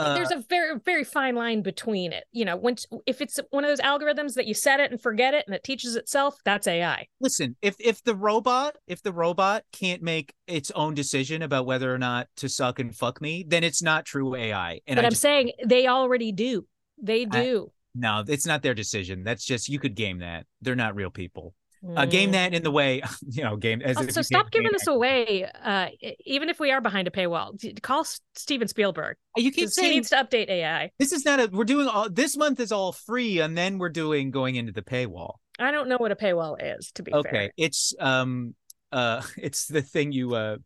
uh, 0.00 0.14
There's 0.14 0.30
a 0.30 0.42
very 0.48 0.78
very 0.84 1.04
fine 1.04 1.34
line 1.34 1.62
between 1.62 2.12
it. 2.12 2.24
You 2.32 2.44
know, 2.44 2.56
once 2.56 2.86
if 3.06 3.20
it's 3.20 3.38
one 3.50 3.64
of 3.64 3.70
those 3.70 3.80
algorithms 3.80 4.34
that 4.34 4.46
you 4.46 4.54
set 4.54 4.80
it 4.80 4.90
and 4.90 5.00
forget 5.00 5.34
it 5.34 5.44
and 5.46 5.54
it 5.54 5.62
teaches 5.64 5.96
itself, 5.96 6.36
that's 6.44 6.66
AI. 6.66 7.06
listen, 7.20 7.56
if 7.62 7.76
if 7.78 8.02
the 8.02 8.14
robot, 8.14 8.76
if 8.86 9.02
the 9.02 9.12
robot 9.12 9.64
can't 9.72 10.02
make 10.02 10.32
its 10.46 10.70
own 10.72 10.94
decision 10.94 11.42
about 11.42 11.66
whether 11.66 11.94
or 11.94 11.98
not 11.98 12.28
to 12.36 12.48
suck 12.48 12.78
and 12.78 12.94
fuck 12.96 13.20
me, 13.20 13.44
then 13.46 13.64
it's 13.64 13.82
not 13.82 14.04
true 14.04 14.34
AI. 14.34 14.80
And 14.86 14.96
but 14.96 15.04
I 15.04 15.06
I'm 15.06 15.10
just, 15.12 15.22
saying 15.22 15.52
they 15.64 15.86
already 15.86 16.32
do. 16.32 16.66
They 17.02 17.22
I- 17.22 17.24
do. 17.26 17.72
no, 17.94 18.24
it's 18.26 18.46
not 18.46 18.62
their 18.62 18.74
decision. 18.74 19.24
That's 19.24 19.44
just 19.44 19.68
you 19.68 19.78
could 19.78 19.94
game 19.94 20.18
that. 20.18 20.46
They're 20.60 20.76
not 20.76 20.94
real 20.94 21.10
people. 21.10 21.54
Uh, 21.96 22.04
game 22.04 22.28
Mm. 22.28 22.32
that 22.32 22.54
in 22.54 22.62
the 22.62 22.70
way, 22.70 23.02
you 23.28 23.42
know, 23.42 23.56
game 23.56 23.80
as 23.82 23.96
Also, 23.96 24.20
stop 24.22 24.50
giving 24.50 24.70
this 24.72 24.86
away. 24.86 25.50
Uh, 25.64 25.88
even 26.26 26.48
if 26.50 26.60
we 26.60 26.70
are 26.70 26.80
behind 26.80 27.08
a 27.08 27.10
paywall, 27.10 27.58
call 27.82 28.04
Steven 28.34 28.68
Spielberg. 28.68 29.16
You 29.36 29.50
keep 29.50 29.64
'cause 29.66 29.76
He 29.76 29.82
saying 29.82 29.90
needs 29.92 30.10
to 30.10 30.16
update 30.16 30.50
AI. 30.50 30.90
this 30.98 31.12
is 31.12 31.24
not 31.24 31.40
a. 31.40 31.48
We're 31.50 31.64
doing 31.64 31.88
all 31.88 32.10
this 32.10 32.36
month 32.36 32.60
is 32.60 32.70
all 32.70 32.92
free, 32.92 33.40
and 33.40 33.56
then 33.56 33.78
we're 33.78 33.88
doing 33.88 34.30
going 34.30 34.56
into 34.56 34.72
the 34.72 34.82
paywall. 34.82 35.36
I 35.58 35.70
don't 35.70 35.88
know 35.88 35.96
what 35.96 36.12
a 36.12 36.16
paywall 36.16 36.56
is, 36.60 36.90
to 36.92 37.02
be 37.02 37.12
Okay, 37.14 37.30
fair. 37.30 37.52
it's 37.56 37.94
um 37.98 38.54
uh 38.92 39.22
it's 39.38 39.66
the 39.66 39.80
thing 39.82 40.12
you 40.12 40.34
uh 40.34 40.56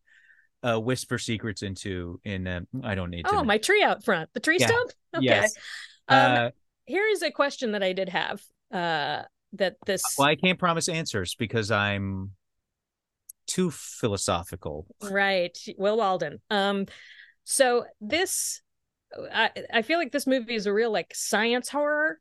uh 0.65 0.81
whisper 0.81 1.19
secrets 1.19 1.63
into 1.63 2.21
in 2.25 2.47
um, 2.49 2.67
I 2.83 2.95
don't 2.97 3.11
need 3.11 3.25
to. 3.27 3.37
Oh, 3.37 3.45
my 3.45 3.59
tree 3.59 3.83
out 3.83 4.05
front. 4.05 4.31
The 4.35 4.41
tree 4.41 4.59
Yeah. 4.59 4.67
stump? 4.67 4.91
Okay. 5.17 5.25
yes. 5.27 5.57
Um, 6.09 6.19
uh, 6.19 6.51
here 6.87 7.07
is 7.07 7.23
a 7.23 7.31
question 7.31 7.73
that 7.73 7.83
I 7.83 7.93
did 7.93 8.09
have. 8.09 8.43
Uh, 8.73 9.23
that 9.55 9.77
this 9.87 10.03
well, 10.19 10.29
I 10.29 10.37
can't 10.37 10.59
promise 10.59 10.89
answers 10.89 11.35
because 11.35 11.71
I'm 11.71 12.33
too 13.47 13.71
philosophical. 13.71 14.87
right, 15.03 15.57
Will 15.77 15.97
Walden. 15.97 16.41
Um, 16.51 16.87
so 17.45 17.85
this, 18.01 18.63
I 19.33 19.51
I 19.73 19.83
feel 19.83 19.99
like 19.99 20.13
this 20.13 20.27
movie 20.27 20.55
is 20.55 20.67
a 20.67 20.73
real 20.73 20.91
like 20.91 21.15
science 21.15 21.69
horror 21.69 22.19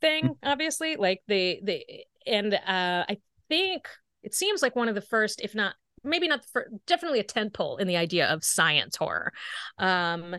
thing. 0.00 0.24
Mm-hmm. 0.24 0.48
Obviously, 0.48 0.96
like 0.96 1.22
the 1.28 1.60
the 1.62 1.84
and 2.26 2.54
uh, 2.54 3.04
I 3.08 3.18
think 3.48 3.88
it 4.22 4.34
seems 4.34 4.62
like 4.62 4.76
one 4.76 4.88
of 4.88 4.94
the 4.94 5.00
first, 5.00 5.40
if 5.40 5.54
not 5.54 5.74
maybe 6.02 6.28
not 6.28 6.42
the 6.42 6.48
first, 6.48 6.70
definitely 6.86 7.20
a 7.20 7.24
tentpole 7.24 7.80
in 7.80 7.88
the 7.88 7.96
idea 7.96 8.28
of 8.28 8.44
science 8.44 8.96
horror. 8.96 9.32
Um, 9.78 10.36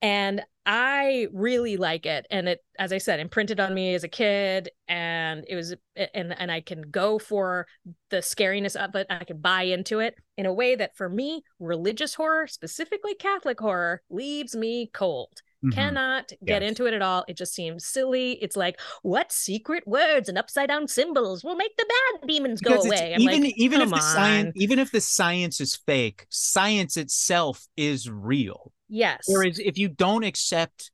and 0.00 0.42
I 0.66 1.28
really 1.32 1.76
like 1.76 2.06
it. 2.06 2.26
And 2.30 2.48
it, 2.48 2.64
as 2.78 2.92
I 2.92 2.98
said, 2.98 3.20
imprinted 3.20 3.60
on 3.60 3.74
me 3.74 3.94
as 3.94 4.04
a 4.04 4.08
kid, 4.08 4.70
and 4.88 5.44
it 5.46 5.56
was, 5.56 5.74
and 5.96 6.34
and 6.38 6.50
I 6.50 6.62
can 6.62 6.82
go 6.90 7.18
for 7.18 7.66
the 8.10 8.22
scariness 8.22 8.74
of 8.74 8.94
it. 8.94 9.06
I 9.10 9.24
can 9.24 9.38
buy 9.38 9.64
into 9.64 10.00
it 10.00 10.16
in 10.38 10.46
a 10.46 10.52
way 10.52 10.74
that, 10.74 10.96
for 10.96 11.08
me, 11.08 11.42
religious 11.58 12.14
horror, 12.14 12.46
specifically 12.46 13.14
Catholic 13.14 13.60
horror, 13.60 14.02
leaves 14.08 14.56
me 14.56 14.90
cold. 14.92 15.42
Mhm. 15.64 15.72
Cannot 15.72 16.28
get 16.44 16.62
Yes. 16.62 16.68
into 16.68 16.86
it 16.86 16.94
at 16.94 17.02
all. 17.02 17.24
It 17.26 17.36
just 17.36 17.54
seems 17.54 17.86
silly. 17.86 18.32
It's 18.42 18.56
like, 18.56 18.78
what 19.02 19.32
secret 19.32 19.86
words 19.86 20.28
and 20.28 20.36
upside 20.36 20.68
down 20.68 20.88
symbols 20.88 21.42
will 21.42 21.56
make 21.56 21.76
the 21.76 21.86
bad 22.20 22.28
demons 22.28 22.60
go 22.60 22.70
Because 22.72 22.86
it's- 22.86 23.00
away? 23.00 23.14
I'm 23.14 23.20
even 23.22 23.42
like, 23.44 23.54
even 23.56 23.80
if 23.80 23.90
the 23.90 24.00
science 24.00 24.52
even 24.56 24.78
if 24.78 24.90
the 24.92 25.00
science 25.00 25.60
is 25.60 25.76
fake, 25.76 26.26
science 26.28 26.96
itself 26.96 27.66
is 27.76 28.08
real. 28.10 28.72
yes, 28.88 29.24
Whereas 29.26 29.58
if 29.58 29.78
you 29.78 29.88
don't 29.88 30.24
accept 30.24 30.90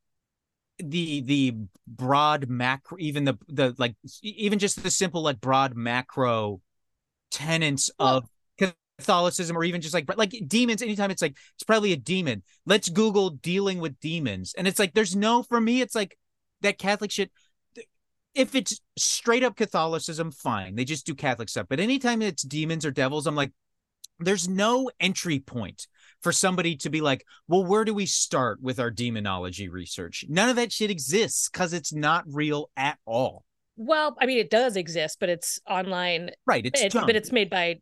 the 0.78 1.20
the 1.22 1.54
broad 1.86 2.48
macro, 2.48 2.96
even 3.00 3.24
the 3.24 3.36
the 3.48 3.74
like 3.78 3.94
even 4.22 4.58
just 4.58 4.82
the 4.82 4.90
simple 4.90 5.20
like 5.22 5.40
broad 5.40 5.74
macro 5.76 6.60
tenets 7.30 7.90
Well- 7.98 8.16
of 8.18 8.24
Catholicism 9.00 9.56
or 9.56 9.64
even 9.64 9.80
just 9.80 9.94
like 9.94 10.06
like 10.16 10.34
demons, 10.46 10.82
anytime 10.82 11.10
it's 11.10 11.22
like 11.22 11.36
it's 11.54 11.64
probably 11.64 11.92
a 11.92 11.96
demon. 11.96 12.42
Let's 12.66 12.88
Google 12.88 13.30
dealing 13.30 13.80
with 13.80 13.98
demons, 14.00 14.54
and 14.56 14.68
it's 14.68 14.78
like 14.78 14.94
there's 14.94 15.16
no 15.16 15.42
for 15.42 15.60
me. 15.60 15.80
It's 15.80 15.94
like 15.94 16.16
that 16.60 16.78
Catholic 16.78 17.10
shit. 17.10 17.30
If 18.32 18.54
it's 18.54 18.80
straight 18.96 19.42
up 19.42 19.56
Catholicism, 19.56 20.30
fine. 20.30 20.76
They 20.76 20.84
just 20.84 21.04
do 21.04 21.16
Catholic 21.16 21.48
stuff. 21.48 21.66
But 21.68 21.80
anytime 21.80 22.22
it's 22.22 22.44
demons 22.44 22.86
or 22.86 22.92
devils, 22.92 23.26
I'm 23.26 23.34
like, 23.34 23.50
there's 24.20 24.48
no 24.48 24.90
entry 25.00 25.40
point 25.40 25.88
for 26.20 26.30
somebody 26.30 26.76
to 26.76 26.90
be 26.90 27.00
like, 27.00 27.24
well, 27.48 27.64
where 27.64 27.84
do 27.84 27.92
we 27.92 28.06
start 28.06 28.62
with 28.62 28.78
our 28.78 28.90
demonology 28.90 29.68
research? 29.68 30.24
None 30.28 30.48
of 30.48 30.56
that 30.56 30.70
shit 30.70 30.90
exists 30.90 31.48
because 31.48 31.72
it's 31.72 31.92
not 31.92 32.24
real 32.28 32.70
at 32.76 32.98
all. 33.04 33.44
Well, 33.76 34.16
I 34.20 34.26
mean, 34.26 34.38
it 34.38 34.50
does 34.50 34.76
exist, 34.76 35.18
but 35.20 35.30
it's 35.30 35.58
online. 35.68 36.30
Right. 36.46 36.66
It's 36.66 36.82
It, 36.82 36.92
but 36.92 37.16
it's 37.16 37.32
made 37.32 37.48
by, 37.48 37.80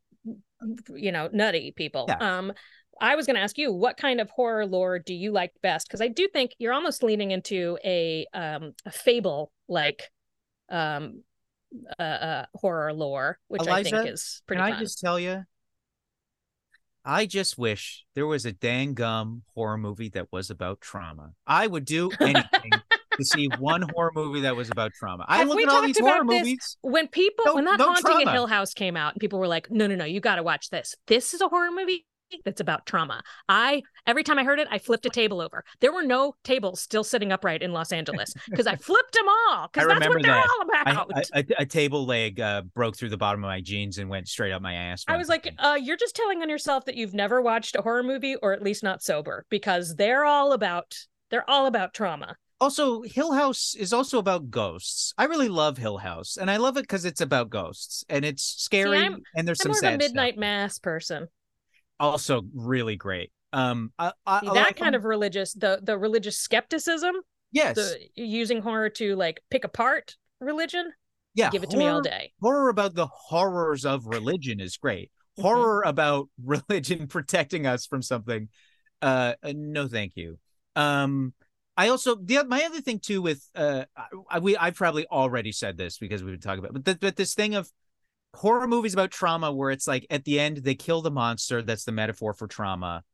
you 0.94 1.12
know, 1.12 1.28
nutty 1.32 1.72
people. 1.72 2.06
Yeah. 2.08 2.38
Um, 2.38 2.52
I 3.00 3.14
was 3.14 3.26
going 3.26 3.36
to 3.36 3.42
ask 3.42 3.58
you, 3.58 3.72
what 3.72 3.96
kind 3.96 4.20
of 4.20 4.28
horror 4.30 4.66
lore 4.66 4.98
do 4.98 5.14
you 5.14 5.30
like 5.30 5.52
best? 5.62 5.88
Because 5.88 6.00
I 6.00 6.08
do 6.08 6.28
think 6.28 6.52
you're 6.58 6.72
almost 6.72 7.02
leaning 7.02 7.30
into 7.30 7.78
a 7.84 8.26
um 8.34 8.72
a 8.84 8.90
fable 8.90 9.52
like 9.68 10.10
um 10.68 11.22
uh, 11.98 12.02
uh 12.02 12.46
horror 12.54 12.92
lore, 12.92 13.38
which 13.48 13.66
I 13.66 13.82
think 13.82 14.08
is 14.08 14.42
pretty 14.46 14.62
Can 14.62 14.72
I 14.72 14.78
just 14.78 15.00
tell 15.00 15.18
you? 15.18 15.44
I 17.04 17.24
just 17.24 17.56
wish 17.56 18.04
there 18.14 18.26
was 18.26 18.44
a 18.44 18.52
dang 18.52 18.94
gum 18.94 19.42
horror 19.54 19.78
movie 19.78 20.10
that 20.10 20.28
was 20.30 20.50
about 20.50 20.80
trauma. 20.80 21.32
I 21.46 21.66
would 21.66 21.84
do 21.84 22.10
anything 22.20 22.72
to 23.18 23.24
see 23.24 23.48
one 23.58 23.82
horror 23.94 24.12
movie 24.14 24.40
that 24.42 24.56
was 24.56 24.70
about 24.70 24.92
trauma. 24.94 25.24
I 25.28 25.38
Have 25.38 25.48
look 25.48 25.56
we 25.56 25.64
at 25.64 25.68
all 25.70 25.82
these 25.82 25.98
horror 25.98 26.24
movies. 26.24 26.76
when 26.80 27.08
people 27.08 27.44
No- 27.46 27.54
when 27.56 27.64
that 27.66 27.78
no 27.78 27.86
haunting 27.86 28.02
trauma. 28.04 28.26
at 28.30 28.32
Hill 28.34 28.46
House 28.46 28.72
came 28.74 28.96
out 28.96 29.14
and 29.14 29.20
people 29.20 29.38
were 29.38 29.48
like, 29.48 29.70
no, 29.70 29.86
no, 29.86 29.94
no, 29.94 30.04
you 30.04 30.20
got 30.20 30.36
to 30.36 30.42
watch 30.42 30.70
this. 30.70 30.94
This 31.06 31.34
is 31.34 31.40
a 31.40 31.48
horror 31.48 31.70
movie 31.70 32.06
that's 32.44 32.60
about 32.60 32.84
trauma. 32.84 33.22
I 33.48 33.82
every 34.06 34.22
time 34.22 34.38
I 34.38 34.44
heard 34.44 34.58
it, 34.60 34.68
I 34.70 34.76
flipped 34.78 35.06
a 35.06 35.08
table 35.08 35.40
over. 35.40 35.64
There 35.80 35.92
were 35.94 36.02
no 36.02 36.34
tables 36.44 36.82
still 36.82 37.02
sitting 37.02 37.32
upright 37.32 37.62
in 37.62 37.72
Los 37.72 37.90
Angeles 37.90 38.34
because 38.50 38.66
I 38.66 38.76
flipped 38.76 39.14
them 39.14 39.24
all 39.48 39.68
because 39.72 39.88
that's 39.88 40.06
what 40.06 40.22
they're 40.22 40.32
that. 40.34 40.46
all 40.58 40.92
about. 40.92 41.10
I- 41.32 41.38
a, 41.40 41.44
a 41.60 41.64
table 41.66 42.04
leg 42.04 42.38
uh, 42.38 42.62
broke 42.74 42.98
through 42.98 43.08
the 43.08 43.16
bottom 43.16 43.42
of 43.42 43.48
my 43.48 43.62
jeans 43.62 43.96
and 43.96 44.10
went 44.10 44.28
straight 44.28 44.52
up 44.52 44.60
my 44.60 44.74
ass. 44.74 45.04
I 45.08 45.16
was 45.16 45.30
like, 45.30 45.54
uh, 45.58 45.78
you're 45.82 45.96
just 45.96 46.14
telling 46.14 46.42
on 46.42 46.50
yourself 46.50 46.84
that 46.84 46.96
you've 46.96 47.14
never 47.14 47.40
watched 47.40 47.74
a 47.76 47.80
horror 47.80 48.02
movie, 48.02 48.36
or 48.36 48.52
at 48.52 48.62
least 48.62 48.82
not 48.82 49.02
sober, 49.02 49.46
because 49.48 49.96
they're 49.96 50.26
all 50.26 50.52
about 50.52 50.94
they're 51.30 51.48
all 51.48 51.64
about 51.64 51.94
trauma. 51.94 52.36
Also 52.60 53.02
Hill 53.02 53.32
House 53.32 53.74
is 53.78 53.92
also 53.92 54.18
about 54.18 54.50
ghosts. 54.50 55.14
I 55.16 55.24
really 55.24 55.48
love 55.48 55.76
Hill 55.78 55.98
House, 55.98 56.36
and 56.36 56.50
I 56.50 56.56
love 56.56 56.76
it 56.76 56.82
because 56.82 57.04
it's 57.04 57.20
about 57.20 57.50
ghosts 57.50 58.04
and 58.08 58.24
it's 58.24 58.42
scary 58.42 58.98
I'm- 58.98 59.22
and 59.36 59.46
there's 59.46 59.60
I'm 59.60 59.64
some 59.64 59.70
more 59.72 59.78
of 59.78 59.80
sad 59.82 59.94
a 59.94 59.98
midnight 59.98 60.34
stuff. 60.34 60.40
mass 60.40 60.78
person. 60.78 61.28
Also, 62.00 62.42
really 62.54 62.96
great. 62.96 63.32
Um, 63.52 63.92
I, 63.98 64.12
I, 64.26 64.40
See, 64.40 64.46
that 64.46 64.54
like 64.54 64.76
kind 64.76 64.94
of 64.94 65.04
religious 65.04 65.52
the 65.54 65.80
the 65.82 65.96
religious 65.98 66.38
skepticism, 66.38 67.14
yes, 67.50 67.76
the 67.76 67.98
using 68.14 68.60
horror 68.60 68.90
to 68.90 69.16
like 69.16 69.40
pick 69.50 69.64
apart 69.64 70.16
religion. 70.40 70.92
yeah. 71.34 71.50
Give 71.50 71.62
it 71.62 71.70
to 71.70 71.76
me 71.76 71.86
all 71.86 72.02
day. 72.02 72.32
Horror 72.40 72.68
about 72.68 72.94
the 72.94 73.06
horrors 73.06 73.84
of 73.84 74.06
religion 74.06 74.60
is 74.60 74.76
great. 74.76 75.10
Mhm. 75.38 75.42
Horror 75.42 75.82
about 75.86 76.28
religion 76.44 77.06
protecting 77.08 77.66
us 77.66 77.86
from 77.86 78.02
something. 78.02 78.48
Uh, 79.00 79.34
uh, 79.42 79.52
no, 79.56 79.88
thank 79.88 80.12
you. 80.16 80.38
Um, 80.76 81.32
I 81.78 81.90
also 81.90 82.16
the 82.16 82.42
my 82.44 82.64
other 82.64 82.80
thing 82.80 82.98
too 82.98 83.22
with 83.22 83.48
uh, 83.54 83.84
I, 84.28 84.40
we 84.40 84.56
I've 84.56 84.74
probably 84.74 85.06
already 85.06 85.52
said 85.52 85.76
this 85.76 85.96
because 85.96 86.24
we've 86.24 86.32
been 86.32 86.40
talking 86.40 86.58
about, 86.58 86.82
but 86.82 86.98
but 86.98 87.14
this 87.14 87.34
thing 87.34 87.54
of 87.54 87.70
horror 88.34 88.66
movies 88.66 88.94
about 88.94 89.12
trauma 89.12 89.52
where 89.52 89.70
it's 89.70 89.86
like 89.86 90.04
at 90.10 90.24
the 90.24 90.40
end 90.40 90.58
they 90.58 90.74
kill 90.74 91.02
the 91.02 91.10
monster 91.12 91.62
that's 91.62 91.84
the 91.84 91.92
metaphor 91.92 92.34
for 92.34 92.48
trauma, 92.48 93.04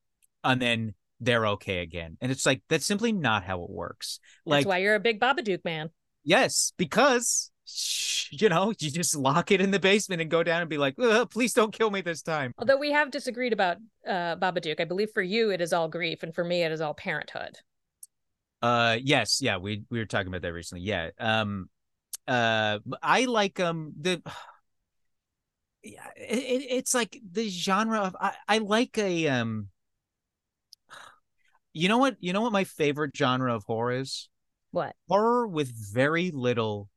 and 0.43 0.63
then 0.63 0.95
they're 1.21 1.47
okay 1.49 1.81
again, 1.81 2.17
and 2.23 2.33
it's 2.33 2.47
like 2.47 2.63
that's 2.71 2.87
simply 2.87 3.13
not 3.13 3.45
how 3.45 3.63
it 3.65 3.69
works. 3.69 4.19
Like 4.47 4.61
That's 4.61 4.69
why 4.69 4.79
you're 4.79 4.95
a 4.95 5.01
big 5.01 5.21
Babadook 5.21 5.63
man. 5.63 5.91
Yes, 6.25 6.73
because 6.79 7.51
you 8.31 8.49
know 8.49 8.73
you 8.79 8.91
just 8.91 9.15
lock 9.15 9.51
it 9.51 9.61
in 9.61 9.73
the 9.73 9.79
basement 9.79 10.23
and 10.23 10.31
go 10.31 10.43
down 10.43 10.63
and 10.63 10.71
be 10.71 10.79
like, 10.79 10.97
please 11.31 11.53
don't 11.53 11.75
kill 11.75 11.91
me 11.91 12.01
this 12.01 12.23
time. 12.23 12.55
Although 12.57 12.79
we 12.79 12.93
have 12.93 13.11
disagreed 13.11 13.53
about 13.53 13.77
uh, 14.09 14.37
Babadook, 14.37 14.81
I 14.81 14.87
believe 14.87 15.11
for 15.13 15.23
you 15.23 15.51
it 15.51 15.61
is 15.61 15.75
all 15.75 15.89
grief, 15.89 16.23
and 16.23 16.35
for 16.35 16.45
me 16.45 16.63
it 16.63 16.73
is 16.73 16.81
all 16.81 16.95
parenthood. 16.95 17.59
Uh, 18.63 18.99
yes, 19.03 19.41
yeah, 19.43 19.59
we 19.59 19.85
we 19.91 19.99
were 19.99 20.07
talking 20.07 20.29
about 20.29 20.43
that 20.43 20.53
recently. 20.53 20.85
Yeah, 20.85 21.11
um, 21.19 21.69
uh, 22.27 22.79
I 23.03 23.25
like 23.27 23.61
um 23.61 23.93
the. 24.01 24.23
Yeah, 25.87 26.07
it, 26.17 26.39
it, 26.39 26.67
it's 26.71 26.95
like 26.95 27.21
the 27.31 27.47
genre 27.47 27.99
of 28.01 28.17
I, 28.19 28.33
I 28.49 28.59
like 28.59 28.97
a 28.97 29.29
um. 29.29 29.69
You 31.77 31.89
know 31.89 31.99
what? 31.99 32.17
You 32.21 32.33
know 32.33 32.41
what 32.41 32.53
my 32.53 32.63
favorite 32.63 33.11
genre 33.17 33.53
of 33.53 33.65
horror 33.65 33.99
is? 33.99 34.29
What? 34.71 34.95
Horror 35.09 35.49
with 35.49 35.73
very 35.93 36.31
little 36.31 36.89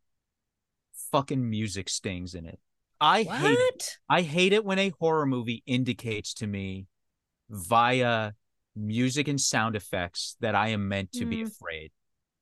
fucking 1.12 1.50
music 1.50 1.90
stings 1.90 2.36
in 2.36 2.46
it. 2.46 2.60
I 3.00 3.24
hate 3.24 3.60
it. 3.60 3.98
I 4.10 4.22
hate 4.22 4.54
it 4.54 4.66
when 4.66 4.80
a 4.80 4.94
horror 5.00 5.26
movie 5.26 5.64
indicates 5.66 6.34
to 6.36 6.48
me 6.48 6.88
via 7.50 8.34
music 8.78 9.28
and 9.28 9.40
sound 9.40 9.76
effects 9.76 10.36
that 10.42 10.56
I 10.56 10.70
am 10.70 10.88
meant 10.88 11.12
to 11.14 11.26
be 11.26 11.38
Mm, 11.44 11.48
afraid. 11.48 11.92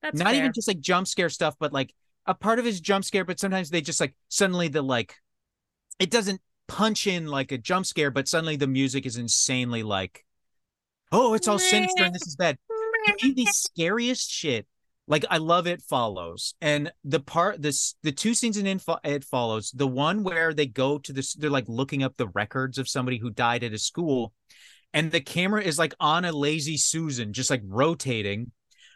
That's 0.01 0.19
Not 0.19 0.29
fair. 0.31 0.39
even 0.39 0.53
just 0.53 0.67
like 0.67 0.79
jump 0.79 1.07
scare 1.07 1.29
stuff, 1.29 1.55
but 1.59 1.73
like 1.73 1.93
a 2.25 2.33
part 2.33 2.59
of 2.59 2.65
his 2.65 2.79
jump 2.81 3.05
scare, 3.05 3.25
but 3.25 3.39
sometimes 3.39 3.69
they 3.69 3.81
just 3.81 3.99
like 3.99 4.15
suddenly 4.29 4.67
the 4.67 4.81
like 4.81 5.15
it 5.99 6.11
doesn't 6.11 6.41
punch 6.67 7.07
in 7.07 7.27
like 7.27 7.51
a 7.51 7.57
jump 7.57 7.85
scare, 7.85 8.11
but 8.11 8.27
suddenly 8.27 8.55
the 8.55 8.67
music 8.67 9.05
is 9.05 9.17
insanely 9.17 9.83
like, 9.83 10.25
oh, 11.11 11.33
it's 11.33 11.47
all 11.47 11.59
sinister 11.59 12.03
and 12.03 12.13
this 12.13 12.27
is 12.27 12.35
bad 12.35 12.57
to 13.17 13.27
me 13.27 13.33
the 13.33 13.45
scariest 13.51 14.29
shit 14.31 14.67
like 15.07 15.23
i 15.29 15.37
love 15.37 15.67
it 15.67 15.81
follows 15.81 16.55
and 16.61 16.91
the 17.03 17.19
part 17.19 17.61
this 17.61 17.95
the 18.01 18.11
two 18.11 18.33
scenes 18.33 18.57
in 18.57 18.65
Info, 18.65 18.97
it 19.03 19.23
follows 19.23 19.71
the 19.75 19.87
one 19.87 20.23
where 20.23 20.53
they 20.53 20.65
go 20.65 20.97
to 20.97 21.13
this 21.13 21.33
they're 21.33 21.49
like 21.49 21.65
looking 21.67 22.01
up 22.01 22.17
the 22.17 22.27
records 22.29 22.77
of 22.79 22.89
somebody 22.89 23.17
who 23.19 23.29
died 23.29 23.63
at 23.63 23.73
a 23.73 23.77
school 23.77 24.33
and 24.95 25.11
the 25.11 25.19
camera 25.19 25.61
is 25.61 25.77
like 25.77 25.93
on 25.99 26.23
a 26.23 26.31
lazy 26.31 26.77
susan 26.77 27.33
just 27.33 27.49
like 27.49 27.61
rotating. 27.65 28.51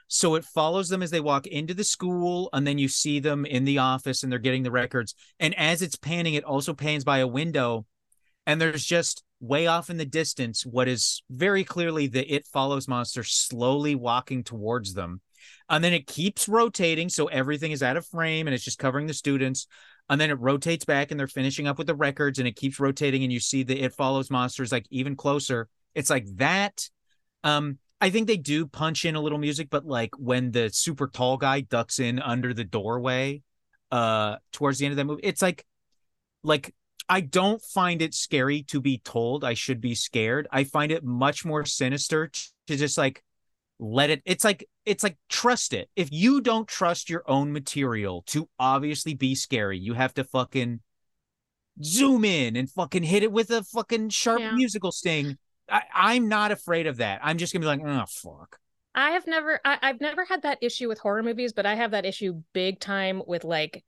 So 0.07 0.35
it 0.35 0.45
follows 0.45 0.87
them 0.87 1.03
as 1.03 1.11
they 1.11 1.19
walk 1.19 1.45
into 1.45 1.73
the 1.73 1.83
school 1.83 2.49
and 2.53 2.65
then 2.65 2.79
you 2.79 2.87
see 2.87 3.19
them 3.19 3.45
in 3.45 3.65
the 3.65 3.79
office 3.79 4.23
and 4.23 4.31
they're 4.31 4.39
getting 4.39 4.63
the 4.63 4.71
records. 4.71 5.13
And 5.41 5.53
as 5.55 5.81
it's 5.81 5.97
panning 5.97 6.35
it 6.35 6.45
also 6.45 6.73
pans 6.73 7.03
by 7.03 7.17
a 7.17 7.27
window 7.27 7.85
and 8.47 8.61
there's 8.61 8.85
just 8.85 9.23
way 9.41 9.67
off 9.67 9.89
in 9.89 9.97
the 9.97 10.05
distance 10.05 10.65
what 10.65 10.87
is 10.87 11.21
very 11.29 11.65
clearly 11.65 12.07
the 12.07 12.25
it 12.33 12.47
follows 12.47 12.87
monster 12.87 13.23
slowly 13.23 13.93
walking 13.93 14.41
towards 14.41 14.93
them. 14.93 15.19
And 15.69 15.83
then 15.83 15.93
it 15.93 16.07
keeps 16.07 16.47
rotating 16.47 17.09
so 17.09 17.27
everything 17.27 17.73
is 17.73 17.83
out 17.83 17.97
of 17.97 18.07
frame 18.07 18.47
and 18.47 18.53
it's 18.53 18.63
just 18.63 18.79
covering 18.79 19.07
the 19.07 19.13
students. 19.13 19.67
And 20.09 20.19
then 20.19 20.29
it 20.29 20.39
rotates 20.39 20.85
back 20.85 21.11
and 21.11 21.19
they're 21.19 21.27
finishing 21.27 21.67
up 21.67 21.77
with 21.77 21.87
the 21.87 21.93
records 21.93 22.39
and 22.39 22.47
it 22.47 22.55
keeps 22.55 22.79
rotating 22.79 23.23
and 23.23 23.33
you 23.33 23.41
see 23.41 23.63
the 23.63 23.81
it 23.81 23.93
follows 23.93 24.31
monsters 24.31 24.71
like 24.71 24.87
even 24.89 25.17
closer 25.17 25.67
it's 25.95 26.09
like 26.09 26.25
that 26.37 26.89
um 27.43 27.77
i 28.01 28.09
think 28.09 28.27
they 28.27 28.37
do 28.37 28.65
punch 28.65 29.05
in 29.05 29.15
a 29.15 29.21
little 29.21 29.37
music 29.37 29.69
but 29.69 29.85
like 29.85 30.11
when 30.17 30.51
the 30.51 30.69
super 30.69 31.07
tall 31.07 31.37
guy 31.37 31.61
ducks 31.61 31.99
in 31.99 32.19
under 32.19 32.53
the 32.53 32.63
doorway 32.63 33.41
uh 33.91 34.35
towards 34.51 34.79
the 34.79 34.85
end 34.85 34.93
of 34.93 34.97
that 34.97 35.05
movie 35.05 35.21
it's 35.23 35.41
like 35.41 35.65
like 36.43 36.73
I 37.11 37.21
don't 37.21 37.59
find 37.59 38.03
it 38.03 38.13
scary 38.13 38.61
to 38.67 38.79
be 38.79 38.99
told 38.99 39.43
I 39.43 39.55
should 39.55 39.81
be 39.81 39.95
scared. 39.95 40.47
I 40.51 40.63
find 40.63 40.91
it 40.91 41.03
much 41.03 41.43
more 41.43 41.65
sinister 41.65 42.29
to 42.67 42.75
just 42.75 42.99
like 42.99 43.23
let 43.79 44.11
it 44.11 44.21
it's 44.25 44.43
like 44.43 44.63
it's 44.85 45.03
like 45.03 45.17
trust 45.27 45.73
it. 45.73 45.89
If 45.95 46.11
you 46.11 46.39
don't 46.39 46.67
trust 46.67 47.09
your 47.09 47.23
own 47.25 47.51
material 47.51 48.23
to 48.27 48.47
obviously 48.59 49.15
be 49.15 49.33
scary, 49.33 49.79
you 49.79 49.95
have 49.95 50.13
to 50.13 50.23
fucking 50.23 50.81
zoom 51.83 52.23
in 52.25 52.55
and 52.55 52.69
fucking 52.69 53.03
hit 53.03 53.23
it 53.23 53.31
with 53.31 53.49
a 53.49 53.63
fucking 53.63 54.09
sharp 54.09 54.41
Yeah. 54.41 54.51
musical 54.51 54.91
sting. 54.91 55.39
I, 55.71 55.83
I'm 55.93 56.27
not 56.27 56.51
afraid 56.51 56.87
of 56.87 56.97
that. 56.97 57.21
I'm 57.23 57.37
just 57.37 57.53
gonna 57.53 57.61
be 57.63 57.67
like, 57.67 57.81
oh 57.85 58.05
fuck. 58.07 58.57
I 58.95 59.11
have 59.11 59.27
never 59.27 59.59
I, 59.63 59.77
I've 59.81 60.01
never 60.01 60.25
had 60.25 60.41
that 60.43 60.57
issue 60.61 60.87
with 60.87 60.99
horror 60.99 61.23
movies, 61.23 61.53
but 61.53 61.65
I 61.65 61.75
have 61.75 61.91
that 61.91 62.05
issue 62.05 62.41
big 62.53 62.79
time 62.79 63.21
with 63.25 63.43
like 63.43 63.83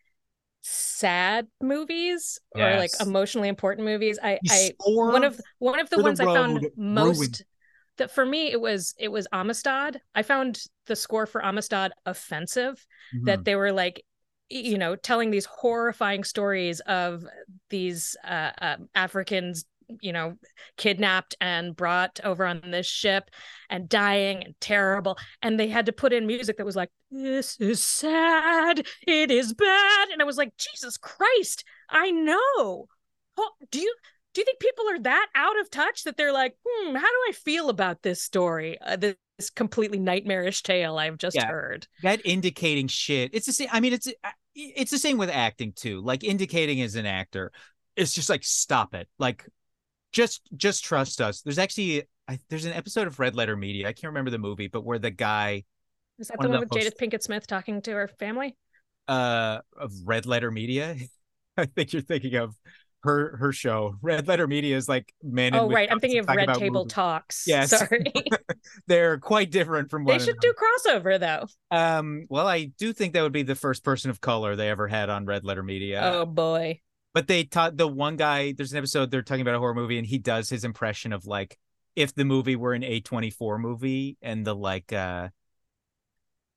sad 0.61 1.47
movies 1.61 2.39
or 2.53 2.77
like 2.77 2.91
emotionally 2.99 3.49
important 3.49 3.85
movies. 3.85 4.19
I 4.21 4.39
I 4.49 4.73
one 4.85 5.23
of 5.23 5.39
one 5.59 5.79
of 5.79 5.89
the 5.89 5.97
for 5.97 6.01
the 6.03 6.07
ones 6.07 6.19
I 6.19 6.25
found 6.25 6.65
most 6.77 7.17
ruined. 7.17 7.45
that 7.97 8.11
for 8.11 8.25
me 8.25 8.51
it 8.51 8.61
was 8.61 8.93
it 8.97 9.11
was 9.11 9.27
Amistad. 9.33 9.99
I 10.13 10.23
found 10.23 10.61
the 10.85 10.95
score 10.95 11.25
for 11.25 11.43
Amistad 11.43 11.93
offensive 12.05 12.85
Mhm. 13.13 13.25
that 13.25 13.43
they 13.43 13.55
were 13.55 13.71
like 13.71 14.03
you 14.49 14.77
know 14.77 14.95
telling 14.95 15.31
these 15.31 15.45
horrifying 15.45 16.23
stories 16.23 16.79
of 16.81 17.25
these 17.69 18.15
uh, 18.23 18.51
uh, 18.61 18.77
Africans 18.93 19.65
you 20.01 20.13
know 20.13 20.35
kidnapped 20.77 21.35
and 21.41 21.75
brought 21.75 22.19
over 22.23 22.45
on 22.45 22.61
this 22.71 22.87
ship 22.87 23.29
and 23.69 23.89
dying 23.89 24.43
and 24.43 24.55
terrible. 24.59 25.17
And 25.41 25.59
they 25.59 25.67
had 25.67 25.85
to 25.87 25.91
put 25.91 26.13
in 26.13 26.27
music 26.27 26.57
that 26.57 26.65
was 26.65 26.75
like 26.75 26.89
this 27.09 27.59
is 27.59 27.83
sad. 27.83 28.85
It 29.07 29.31
is 29.31 29.53
bad. 29.53 30.09
And 30.09 30.21
i 30.21 30.25
was 30.25 30.37
like 30.37 30.55
jesus 30.57 30.97
christ 30.97 31.63
i 31.89 32.11
know. 32.11 32.87
Do 33.71 33.79
you 33.79 33.93
do 34.33 34.41
you 34.41 34.45
think 34.45 34.59
people 34.59 34.85
are 34.89 34.99
that 34.99 35.27
out 35.35 35.59
of 35.59 35.69
touch 35.69 36.03
that 36.03 36.15
they're 36.17 36.33
like 36.33 36.55
hmm 36.67 36.95
how 36.95 37.01
do 37.01 37.17
i 37.29 37.31
feel 37.33 37.69
about 37.69 38.01
this 38.01 38.21
story 38.21 38.79
uh, 38.81 38.95
this, 38.95 39.15
completely 39.55 39.99
nightmarish 39.99 40.63
tale 40.63 40.97
i've 40.97 41.17
just 41.17 41.37
Yeah. 41.37 41.47
heard? 41.47 41.87
That 42.03 42.21
indicating 42.25 42.87
shit 42.87 43.31
it's 43.33 43.45
the 43.45 43.53
same 43.53 43.69
i 43.71 43.79
mean 43.79 43.93
it's 43.93 44.07
it's 44.53 44.91
the 44.91 44.99
same 44.99 45.17
with 45.17 45.29
acting 45.29 45.71
too. 45.73 46.01
Like 46.01 46.23
indicating 46.23 46.81
as 46.81 46.95
an 46.95 47.05
actor 47.05 47.51
it's 47.95 48.13
just 48.13 48.29
like 48.29 48.43
stop 48.43 48.93
it. 48.93 49.07
Like 49.19 49.45
just 50.11 50.41
just 50.55 50.83
trust 50.83 51.21
us 51.21 51.41
there's 51.41 51.59
actually 51.59 52.03
I, 52.27 52.39
there's 52.49 52.65
an 52.65 52.73
episode 52.73 53.07
of 53.07 53.19
red 53.19 53.35
letter 53.35 53.55
media 53.55 53.87
i 53.87 53.93
can't 53.93 54.11
remember 54.11 54.31
the 54.31 54.39
movie 54.39 54.67
but 54.67 54.83
where 54.83 54.99
the 54.99 55.11
guy 55.11 55.63
is 56.19 56.27
that 56.27 56.37
One 56.37 56.47
the 56.47 56.51
one 56.51 56.59
with 56.61 56.69
jada 56.69 56.91
pinkett 56.95 57.23
smith 57.23 57.47
talking 57.47 57.81
to 57.83 57.91
her 57.91 58.07
family 58.07 58.55
uh 59.07 59.59
of 59.77 59.91
Red 60.05 60.25
Letter 60.25 60.51
Media. 60.51 60.95
I 61.57 61.65
think 61.65 61.93
you're 61.93 62.01
thinking 62.01 62.35
of 62.35 62.55
her 63.03 63.35
her 63.37 63.51
show. 63.51 63.95
Red 64.01 64.27
Letter 64.27 64.47
Media 64.47 64.77
is 64.77 64.87
like 64.87 65.13
man. 65.23 65.53
Oh 65.55 65.69
right, 65.69 65.91
I'm 65.91 65.99
thinking 65.99 66.19
of 66.19 66.27
Red 66.27 66.53
Table 66.53 66.81
movies. 66.81 66.93
Talks. 66.93 67.43
Yes, 67.47 67.69
sorry. 67.77 68.13
They're 68.87 69.17
quite 69.17 69.51
different 69.51 69.89
from 69.89 70.05
one. 70.05 70.17
They 70.17 70.23
should 70.23 70.37
another. 70.43 70.53
do 70.53 70.99
crossover 70.99 71.19
though. 71.19 71.75
Um, 71.75 72.27
well, 72.29 72.47
I 72.47 72.65
do 72.77 72.93
think 72.93 73.13
that 73.13 73.21
would 73.21 73.33
be 73.33 73.43
the 73.43 73.55
first 73.55 73.83
person 73.83 74.11
of 74.11 74.21
color 74.21 74.55
they 74.55 74.69
ever 74.69 74.87
had 74.87 75.09
on 75.09 75.25
Red 75.25 75.43
Letter 75.43 75.63
Media. 75.63 76.01
Oh 76.03 76.25
boy. 76.25 76.79
But 77.13 77.27
they 77.27 77.43
taught 77.43 77.77
the 77.77 77.87
one 77.87 78.15
guy. 78.15 78.53
There's 78.53 78.71
an 78.71 78.77
episode 78.77 79.11
they're 79.11 79.21
talking 79.21 79.41
about 79.41 79.55
a 79.55 79.59
horror 79.59 79.73
movie, 79.73 79.97
and 79.97 80.07
he 80.07 80.17
does 80.17 80.49
his 80.49 80.63
impression 80.63 81.11
of 81.13 81.25
like 81.25 81.57
if 81.95 82.15
the 82.15 82.23
movie 82.23 82.55
were 82.55 82.73
an 82.73 82.83
A24 82.83 83.59
movie, 83.59 84.17
and 84.21 84.45
the 84.45 84.55
like, 84.55 84.93
uh, 84.93 85.29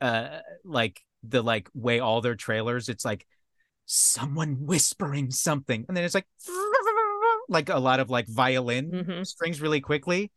uh, 0.00 0.38
like 0.64 1.00
the 1.24 1.42
like 1.42 1.68
way 1.74 1.98
all 1.98 2.20
their 2.20 2.36
trailers. 2.36 2.88
It's 2.88 3.04
like 3.04 3.26
someone 3.86 4.66
whispering 4.66 5.30
something 5.30 5.84
and 5.88 5.96
then 5.96 6.04
it's 6.04 6.14
like 6.14 6.26
like 7.48 7.68
a 7.68 7.78
lot 7.78 8.00
of 8.00 8.08
like 8.08 8.26
violin 8.26 8.90
mm-hmm. 8.90 9.22
strings 9.22 9.60
really 9.60 9.80
quickly 9.80 10.30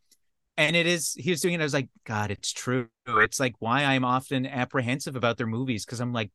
and 0.56 0.76
it 0.76 0.86
is 0.86 1.14
he 1.14 1.30
was 1.30 1.40
doing 1.40 1.54
it 1.54 1.60
i 1.60 1.64
was 1.64 1.72
like 1.72 1.88
god 2.04 2.30
it's 2.30 2.52
true 2.52 2.88
it's 3.06 3.40
like 3.40 3.54
why 3.58 3.84
i'm 3.84 4.04
often 4.04 4.46
apprehensive 4.46 5.16
about 5.16 5.38
their 5.38 5.46
movies 5.46 5.84
because 5.84 6.00
i'm 6.00 6.12
like 6.12 6.30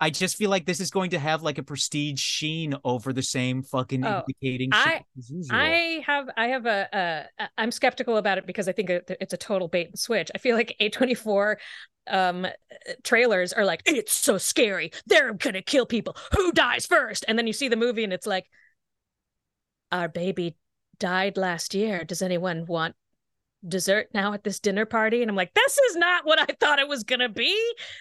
i 0.00 0.10
just 0.10 0.36
feel 0.36 0.50
like 0.50 0.66
this 0.66 0.80
is 0.80 0.90
going 0.90 1.10
to 1.10 1.18
have 1.18 1.42
like 1.42 1.58
a 1.58 1.62
prestige 1.62 2.20
sheen 2.20 2.74
over 2.84 3.12
the 3.12 3.22
same 3.22 3.62
fucking 3.62 4.04
oh, 4.04 4.22
indicating 4.26 4.70
I, 4.72 5.02
I 5.50 6.04
have 6.06 6.28
i 6.36 6.46
have 6.48 6.66
a, 6.66 7.26
a 7.38 7.48
i'm 7.58 7.70
skeptical 7.70 8.16
about 8.16 8.38
it 8.38 8.46
because 8.46 8.68
i 8.68 8.72
think 8.72 8.90
it's 8.90 9.32
a 9.32 9.36
total 9.36 9.68
bait 9.68 9.88
and 9.88 9.98
switch. 9.98 10.30
I 10.34 10.38
feel 10.38 10.56
like 10.56 10.76
a24 10.80 11.56
um 12.08 12.46
trailers 13.04 13.52
are 13.52 13.64
like 13.64 13.82
it's 13.86 14.12
so 14.12 14.38
scary. 14.38 14.92
They're 15.06 15.32
gonna 15.34 15.62
kill 15.62 15.86
people. 15.86 16.16
Who 16.36 16.52
dies 16.52 16.86
first? 16.86 17.24
And 17.28 17.38
then 17.38 17.46
you 17.46 17.52
see 17.52 17.68
the 17.68 17.76
movie 17.76 18.04
and 18.04 18.12
it's 18.12 18.26
like 18.26 18.46
our 19.90 20.08
baby 20.08 20.56
died 20.98 21.36
last 21.36 21.74
year. 21.74 22.04
Does 22.04 22.22
anyone 22.22 22.66
want 22.66 22.94
dessert 23.66 24.08
now 24.12 24.32
at 24.32 24.42
this 24.42 24.58
dinner 24.58 24.84
party 24.84 25.22
and 25.22 25.30
i'm 25.30 25.36
like 25.36 25.54
this 25.54 25.78
is 25.78 25.96
not 25.96 26.26
what 26.26 26.40
i 26.40 26.46
thought 26.60 26.78
it 26.78 26.88
was 26.88 27.04
gonna 27.04 27.28
be. 27.28 27.56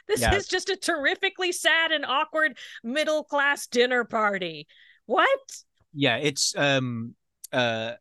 This 0.08 0.22
yeah. 0.22 0.36
is 0.36 0.48
just 0.48 0.70
a 0.70 0.76
terrifically 0.76 1.52
sad 1.52 1.92
and 1.92 2.06
awkward 2.06 2.58
middle 2.84 3.24
class 3.24 3.68
dinner 3.68 4.04
party. 4.04 4.68
What? 5.06 5.40
Yeah 5.94 6.18
it's 6.18 6.56
um 6.56 7.16
uh 7.52 7.94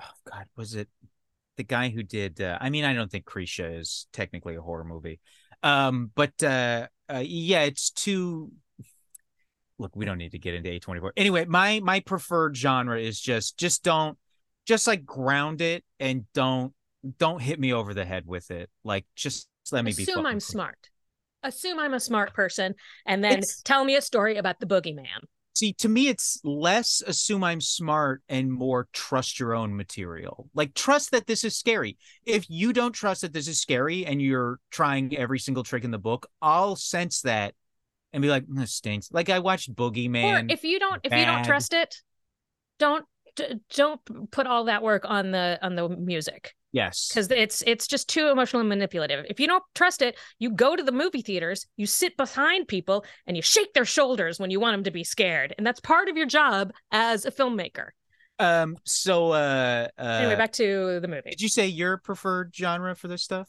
oh 0.00 0.30
god 0.30 0.46
was 0.56 0.74
it 0.74 0.88
the 1.56 1.62
guy 1.62 1.88
who 1.88 2.02
did 2.02 2.40
uh, 2.40 2.58
i 2.60 2.68
mean 2.68 2.84
i 2.84 2.92
don't 2.92 3.10
think 3.10 3.24
krisha 3.24 3.78
is 3.78 4.08
technically 4.12 4.56
a 4.56 4.60
horror 4.60 4.84
movie 4.84 5.20
um 5.62 6.10
but 6.16 6.32
uh, 6.42 6.88
uh 7.12 7.22
yeah 7.24 7.62
it's 7.62 7.90
too 7.90 8.50
look 9.78 9.94
we 9.94 10.04
don't 10.04 10.18
need 10.18 10.32
to 10.32 10.38
get 10.38 10.54
into 10.54 10.68
a24 10.68 11.10
anyway 11.16 11.44
my 11.44 11.80
my 11.80 12.00
preferred 12.00 12.56
genre 12.56 13.00
is 13.00 13.20
just 13.20 13.56
just 13.56 13.84
don't 13.84 14.18
just 14.64 14.86
like 14.86 15.04
ground 15.04 15.60
it 15.60 15.84
and 16.00 16.24
don't 16.32 16.72
don't 17.18 17.40
hit 17.40 17.60
me 17.60 17.72
over 17.72 17.94
the 17.94 18.04
head 18.04 18.24
with 18.26 18.50
it 18.50 18.70
like 18.82 19.04
just 19.14 19.48
let 19.72 19.84
me 19.84 19.90
assume 19.90 20.04
be 20.04 20.12
assume 20.12 20.26
i'm 20.26 20.40
smart 20.40 20.90
assume 21.42 21.78
i'm 21.78 21.94
a 21.94 22.00
smart 22.00 22.32
person 22.34 22.74
and 23.06 23.22
then 23.22 23.38
it's... 23.38 23.62
tell 23.62 23.84
me 23.84 23.96
a 23.96 24.02
story 24.02 24.36
about 24.36 24.60
the 24.60 24.66
boogeyman 24.66 25.24
See, 25.56 25.72
to 25.74 25.88
me, 25.88 26.08
it's 26.08 26.40
less 26.42 27.00
assume 27.06 27.44
I'm 27.44 27.60
smart 27.60 28.22
and 28.28 28.52
more 28.52 28.88
trust 28.92 29.38
your 29.38 29.54
own 29.54 29.76
material. 29.76 30.48
Like, 30.52 30.74
trust 30.74 31.12
that 31.12 31.28
this 31.28 31.44
is 31.44 31.56
scary. 31.56 31.96
If 32.26 32.50
you 32.50 32.72
don't 32.72 32.90
trust 32.90 33.20
that 33.20 33.32
this 33.32 33.46
is 33.46 33.60
scary 33.60 34.04
and 34.04 34.20
you're 34.20 34.58
trying 34.72 35.16
every 35.16 35.38
single 35.38 35.62
trick 35.62 35.84
in 35.84 35.92
the 35.92 35.98
book, 35.98 36.26
I'll 36.42 36.74
sense 36.74 37.20
that 37.20 37.54
and 38.12 38.20
be 38.20 38.28
like, 38.28 38.44
hmm, 38.46 38.58
this 38.58 38.72
stinks. 38.72 39.12
Like, 39.12 39.30
I 39.30 39.38
watched 39.38 39.72
Boogeyman. 39.72 40.24
Or 40.24 40.52
if 40.52 40.64
you 40.64 40.80
don't, 40.80 41.00
if 41.04 41.12
you 41.12 41.24
don't 41.24 41.44
trust 41.44 41.72
it, 41.72 41.94
don't 42.80 43.04
don't 43.74 44.30
put 44.30 44.46
all 44.46 44.64
that 44.64 44.82
work 44.82 45.04
on 45.04 45.30
the 45.30 45.58
on 45.62 45.74
the 45.74 45.88
music. 45.88 46.54
Yes. 46.72 47.08
Because 47.08 47.30
it's 47.30 47.62
it's 47.66 47.86
just 47.86 48.08
too 48.08 48.28
emotionally 48.28 48.66
manipulative. 48.66 49.24
If 49.28 49.38
you 49.38 49.46
don't 49.46 49.62
trust 49.76 50.02
it, 50.02 50.18
you 50.40 50.50
go 50.50 50.74
to 50.74 50.82
the 50.82 50.90
movie 50.90 51.22
theaters, 51.22 51.66
you 51.76 51.86
sit 51.86 52.16
behind 52.16 52.66
people, 52.66 53.04
and 53.26 53.36
you 53.36 53.42
shake 53.42 53.72
their 53.74 53.84
shoulders 53.84 54.40
when 54.40 54.50
you 54.50 54.58
want 54.58 54.74
them 54.74 54.84
to 54.84 54.90
be 54.90 55.04
scared. 55.04 55.54
And 55.56 55.64
that's 55.64 55.78
part 55.78 56.08
of 56.08 56.16
your 56.16 56.26
job 56.26 56.72
as 56.90 57.26
a 57.26 57.30
filmmaker. 57.30 57.90
Um, 58.40 58.76
so 58.84 59.30
uh, 59.30 59.86
uh 59.96 60.02
anyway, 60.02 60.34
back 60.34 60.52
to 60.54 60.98
the 60.98 61.06
movie. 61.06 61.30
Did 61.30 61.42
you 61.42 61.48
say 61.48 61.68
your 61.68 61.98
preferred 61.98 62.52
genre 62.54 62.96
for 62.96 63.06
this 63.06 63.22
stuff? 63.22 63.48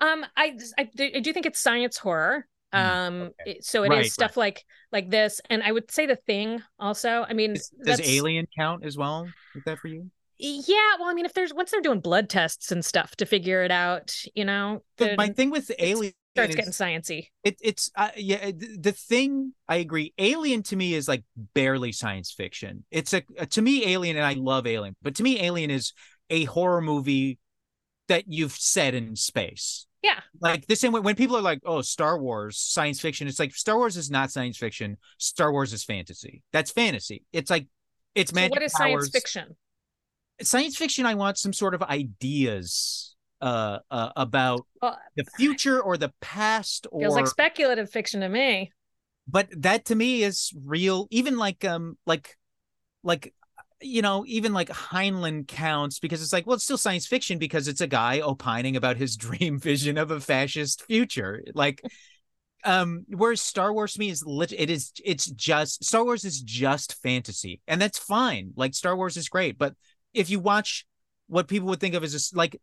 Um, 0.00 0.26
I 0.36 0.58
I, 0.76 0.88
I 0.98 1.20
do 1.20 1.32
think 1.32 1.46
it's 1.46 1.60
science 1.60 1.98
horror. 1.98 2.46
Mm, 2.74 2.78
um 2.78 3.30
okay. 3.40 3.60
so 3.62 3.82
it 3.82 3.88
right, 3.88 4.04
is 4.04 4.12
stuff 4.12 4.36
right. 4.36 4.42
like 4.42 4.64
like 4.92 5.10
this 5.10 5.40
and 5.48 5.62
i 5.62 5.72
would 5.72 5.90
say 5.90 6.04
the 6.04 6.16
thing 6.16 6.62
also 6.78 7.24
i 7.26 7.32
mean 7.32 7.56
does 7.82 8.00
alien 8.02 8.46
count 8.58 8.84
as 8.84 8.94
well 8.98 9.26
is 9.54 9.64
that 9.64 9.78
for 9.78 9.88
you 9.88 10.10
yeah, 10.40 10.94
well, 11.00 11.08
I 11.08 11.14
mean, 11.14 11.26
if 11.26 11.34
there's 11.34 11.52
once 11.52 11.72
they're 11.72 11.80
doing 11.80 11.98
blood 11.98 12.28
tests 12.28 12.70
and 12.70 12.84
stuff 12.84 13.16
to 13.16 13.26
figure 13.26 13.64
it 13.64 13.72
out, 13.72 14.14
you 14.34 14.44
know. 14.44 14.82
But 14.96 15.16
my 15.16 15.30
thing 15.30 15.50
with 15.50 15.70
Alien 15.80 16.12
starts 16.36 16.50
is, 16.50 16.56
getting 16.56 16.72
sciency. 16.72 17.26
It, 17.42 17.56
it's 17.60 17.90
uh, 17.96 18.10
yeah, 18.16 18.52
the 18.52 18.92
thing 18.92 19.52
I 19.68 19.76
agree. 19.76 20.14
Alien 20.16 20.62
to 20.64 20.76
me 20.76 20.94
is 20.94 21.08
like 21.08 21.24
barely 21.54 21.90
science 21.90 22.30
fiction. 22.30 22.84
It's 22.92 23.12
a, 23.14 23.22
a 23.36 23.46
to 23.46 23.62
me 23.62 23.88
Alien, 23.88 24.16
and 24.16 24.24
I 24.24 24.34
love 24.34 24.68
Alien, 24.68 24.94
but 25.02 25.16
to 25.16 25.24
me 25.24 25.42
Alien 25.42 25.70
is 25.70 25.92
a 26.30 26.44
horror 26.44 26.82
movie 26.82 27.38
that 28.06 28.24
you've 28.28 28.52
set 28.52 28.94
in 28.94 29.16
space. 29.16 29.87
Yeah. 30.02 30.20
Like 30.40 30.66
the 30.66 30.76
same 30.76 30.92
way 30.92 31.00
when 31.00 31.16
people 31.16 31.36
are 31.36 31.42
like, 31.42 31.60
oh, 31.64 31.82
Star 31.82 32.18
Wars, 32.18 32.58
science 32.58 33.00
fiction, 33.00 33.26
it's 33.26 33.38
like 33.38 33.54
Star 33.54 33.76
Wars 33.76 33.96
is 33.96 34.10
not 34.10 34.30
science 34.30 34.56
fiction. 34.56 34.96
Star 35.18 35.50
Wars 35.52 35.72
is 35.72 35.84
fantasy. 35.84 36.42
That's 36.52 36.70
fantasy. 36.70 37.24
It's 37.32 37.50
like 37.50 37.66
it's 38.14 38.30
so 38.30 38.36
magic. 38.36 38.52
What 38.52 38.62
is 38.62 38.72
powers. 38.74 38.92
science 38.92 39.10
fiction? 39.10 39.56
science 40.42 40.76
fiction 40.76 41.06
i 41.06 41.14
want 41.14 41.38
some 41.38 41.52
sort 41.52 41.74
of 41.74 41.82
ideas 41.82 43.16
uh, 43.40 43.78
uh 43.90 44.10
about 44.16 44.66
well, 44.82 44.98
the 45.16 45.24
future 45.36 45.80
or 45.80 45.96
the 45.96 46.12
past 46.20 46.86
or 46.90 47.00
feels 47.00 47.14
like 47.14 47.26
speculative 47.26 47.88
fiction 47.88 48.20
to 48.20 48.28
me 48.28 48.72
but 49.28 49.48
that 49.52 49.84
to 49.84 49.94
me 49.94 50.22
is 50.22 50.52
real 50.64 51.06
even 51.10 51.36
like 51.36 51.64
um 51.64 51.96
like 52.04 52.36
like 53.04 53.32
you 53.80 54.02
know 54.02 54.24
even 54.26 54.52
like 54.52 54.68
heinlein 54.68 55.46
counts 55.46 55.98
because 55.98 56.22
it's 56.22 56.32
like 56.32 56.46
well 56.46 56.54
it's 56.54 56.64
still 56.64 56.78
science 56.78 57.06
fiction 57.06 57.38
because 57.38 57.68
it's 57.68 57.80
a 57.80 57.86
guy 57.86 58.20
opining 58.20 58.76
about 58.76 58.96
his 58.96 59.16
dream 59.16 59.58
vision 59.58 59.98
of 59.98 60.10
a 60.10 60.20
fascist 60.20 60.82
future 60.82 61.42
like 61.54 61.82
um 62.64 63.04
whereas 63.08 63.40
star 63.40 63.72
wars 63.72 63.92
to 63.92 64.00
me 64.00 64.08
is 64.08 64.24
lit 64.26 64.52
it 64.52 64.68
is 64.68 64.92
it's 65.04 65.26
just 65.26 65.84
star 65.84 66.04
wars 66.04 66.24
is 66.24 66.40
just 66.42 67.00
fantasy 67.02 67.60
and 67.68 67.80
that's 67.80 67.98
fine 67.98 68.52
like 68.56 68.74
star 68.74 68.96
wars 68.96 69.16
is 69.16 69.28
great 69.28 69.56
but 69.58 69.74
if 70.12 70.28
you 70.28 70.40
watch 70.40 70.84
what 71.28 71.46
people 71.46 71.68
would 71.68 71.80
think 71.80 71.94
of 71.94 72.02
as 72.02 72.32
a, 72.32 72.36
like 72.36 72.60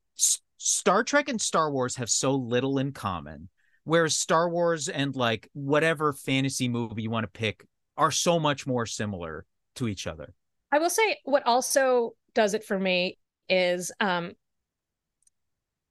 Star 0.57 1.03
Trek 1.03 1.29
and 1.29 1.39
Star 1.39 1.71
Wars 1.71 1.95
have 1.97 2.09
so 2.09 2.33
little 2.33 2.77
in 2.77 2.91
common, 2.91 3.49
whereas 3.83 4.15
Star 4.15 4.49
Wars 4.49 4.89
and 4.89 5.15
like 5.15 5.49
whatever 5.53 6.13
fantasy 6.13 6.67
movie 6.67 7.03
you 7.03 7.09
want 7.09 7.23
to 7.23 7.39
pick 7.39 7.65
are 7.97 8.11
so 8.11 8.39
much 8.39 8.65
more 8.65 8.85
similar 8.85 9.45
to 9.75 9.87
each 9.87 10.07
other. 10.07 10.33
I 10.75 10.79
will 10.79 10.89
say 10.89 11.19
what 11.23 11.47
also 11.47 12.15
does 12.33 12.53
it 12.53 12.65
for 12.65 12.77
me 12.77 13.17
is 13.47 13.93
um 14.01 14.33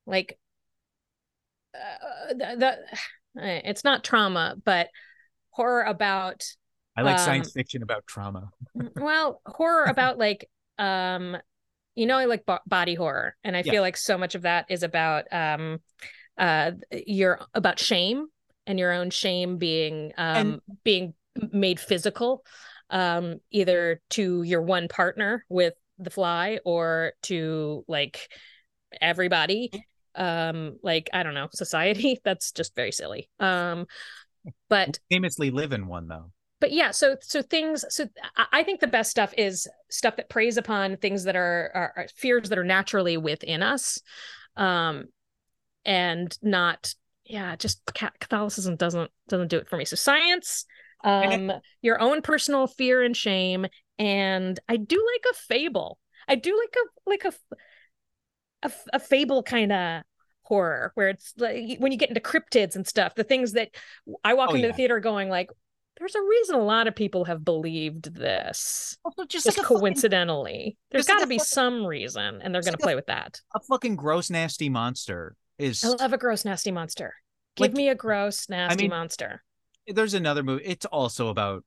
like 0.05 0.39
uh, 1.74 2.35
the, 2.35 2.78
the 3.35 3.41
it's 3.70 3.82
not 3.82 4.05
trauma 4.05 4.57
but 4.62 4.89
horror 5.49 5.85
about 5.85 6.45
I 6.99 7.01
like 7.01 7.18
um, 7.18 7.24
science 7.24 7.53
fiction 7.53 7.82
about 7.82 8.07
trauma. 8.07 8.51
well, 8.74 9.41
horror 9.47 9.85
about 9.85 10.18
like 10.18 10.51
um 10.78 11.39
you 11.95 12.05
know 12.05 12.18
i 12.18 12.26
like 12.26 12.45
bo- 12.45 12.59
body 12.66 12.95
horror 12.95 13.37
and 13.43 13.57
i 13.57 13.62
yeah. 13.64 13.72
feel 13.72 13.82
like 13.82 13.97
so 13.97 14.18
much 14.18 14.35
of 14.35 14.43
that 14.43 14.66
is 14.68 14.82
about 14.82 15.32
um 15.32 15.78
uh 16.37 16.72
you're 17.07 17.41
about 17.55 17.78
shame 17.78 18.26
and 18.66 18.78
your 18.78 18.93
own 18.93 19.09
shame 19.09 19.57
being 19.57 20.12
um 20.18 20.37
and- 20.37 20.61
being 20.82 21.14
made 21.53 21.80
physical 21.80 22.45
um 22.95 23.40
either 23.51 24.01
to 24.09 24.42
your 24.45 24.62
one 24.62 24.88
partner 24.88 25.45
with 25.51 25.74
the 25.99 26.11
fly 26.11 26.61
or 26.64 27.12
to 27.22 27.84
like 27.88 28.28
everybody. 29.03 29.70
Um 30.14 30.78
like 30.82 31.11
i 31.12 31.22
don't 31.22 31.34
know 31.34 31.49
society. 31.53 32.20
That's 32.24 32.53
just 32.53 32.74
very 32.74 32.92
silly. 32.92 33.28
Um 33.40 33.86
but 34.68 34.99
famously 35.11 35.51
live 35.51 35.72
in 35.72 35.86
one 35.88 36.09
though. 36.09 36.30
But 36.61 36.72
yeah 36.72 36.92
so 36.92 37.16
so 37.20 37.42
things 37.42 37.84
so 37.90 38.09
i 38.53 38.62
think 38.62 38.80
the 38.80 38.86
best 38.86 39.11
stuff 39.11 39.34
is 39.36 39.68
stuff 39.90 40.16
that 40.16 40.30
preys 40.30 40.57
upon 40.57 40.97
things 40.97 41.24
that 41.24 41.36
are, 41.36 41.70
are, 41.74 41.92
are 41.97 42.09
fears 42.14 42.49
that 42.49 42.59
are 42.59 42.64
naturally 42.64 43.16
within 43.16 43.62
us. 43.62 43.99
Um 44.57 45.07
and 45.84 46.38
not 46.42 46.95
yeah 47.24 47.57
just 47.57 47.80
catholicism 48.20 48.76
doesn't 48.76 49.11
doesn't 49.28 49.49
do 49.49 49.59
it 49.59 49.68
for 49.68 49.76
me. 49.76 49.84
So 49.84 49.97
science 49.97 50.64
um 51.05 51.52
your 51.82 52.00
own 52.00 52.20
personal 52.22 52.66
fear 52.66 53.02
and 53.02 53.16
shame 53.16 53.66
and 53.98 54.59
i 54.68 54.76
do 54.76 54.96
like 54.96 55.24
a 55.32 55.36
fable. 55.36 55.98
I 56.26 56.34
do 56.36 56.59
like 56.59 56.74
a 56.76 57.11
like 57.11 57.24
a 57.24 58.68
a, 58.68 58.72
a 58.94 58.98
fable 58.98 59.42
kind 59.42 59.70
of 59.72 60.02
horror 60.42 60.90
where 60.94 61.09
it's 61.11 61.32
like 61.38 61.76
when 61.78 61.92
you 61.92 61.98
get 61.98 62.09
into 62.11 62.20
cryptids 62.20 62.76
and 62.76 62.86
stuff 62.86 63.14
the 63.14 63.24
things 63.24 63.52
that 63.52 63.68
i 64.24 64.34
walk 64.34 64.50
Oh, 64.50 64.55
into 64.55 64.66
yeah. 64.66 64.72
the 64.72 64.76
theater 64.76 65.00
going 65.00 65.28
like 65.28 65.48
there's 65.98 66.14
a 66.16 66.20
reason 66.22 66.57
a 66.57 66.62
lot 66.64 66.88
of 66.88 66.96
people 66.96 67.24
have 67.26 67.44
believed 67.44 68.12
this. 68.16 68.96
Also, 69.05 69.24
just, 69.26 69.44
just 69.44 69.57
like 69.57 69.64
a 69.64 69.68
fucking, 69.68 69.78
coincidentally. 69.78 70.76
There's 70.90 71.09
like 71.09 71.18
got 71.18 71.20
to 71.20 71.24
a 71.26 71.28
be 71.28 71.38
fucking- 71.38 71.44
some 71.46 71.86
reason 71.86 72.40
and 72.42 72.52
they're 72.52 72.62
going 72.62 72.72
like 72.72 72.78
to 72.80 72.82
a- 72.82 72.86
play 72.86 72.94
with 72.96 73.07
that. 73.07 73.40
a 73.55 73.61
fucking 73.61 73.94
gross, 73.94 74.28
nasty 74.28 74.68
monster 74.68 75.36
is. 75.57 75.84
i 75.84 75.88
love 75.90 76.12
a 76.12 76.18
gross 76.18 76.44
nasty 76.44 76.72
monster. 76.72 77.14
Give 77.55 77.66
Like, 77.68 77.74
me 77.76 77.90
a 77.90 77.94
gross 77.94 78.48
nasty 78.48 78.82
mean- 78.84 78.90
monster 78.90 79.44
There's 79.87 80.14
another 80.14 80.43
movie. 80.43 80.64
It's 80.64 80.87
also 80.87 81.28
about 81.28 81.64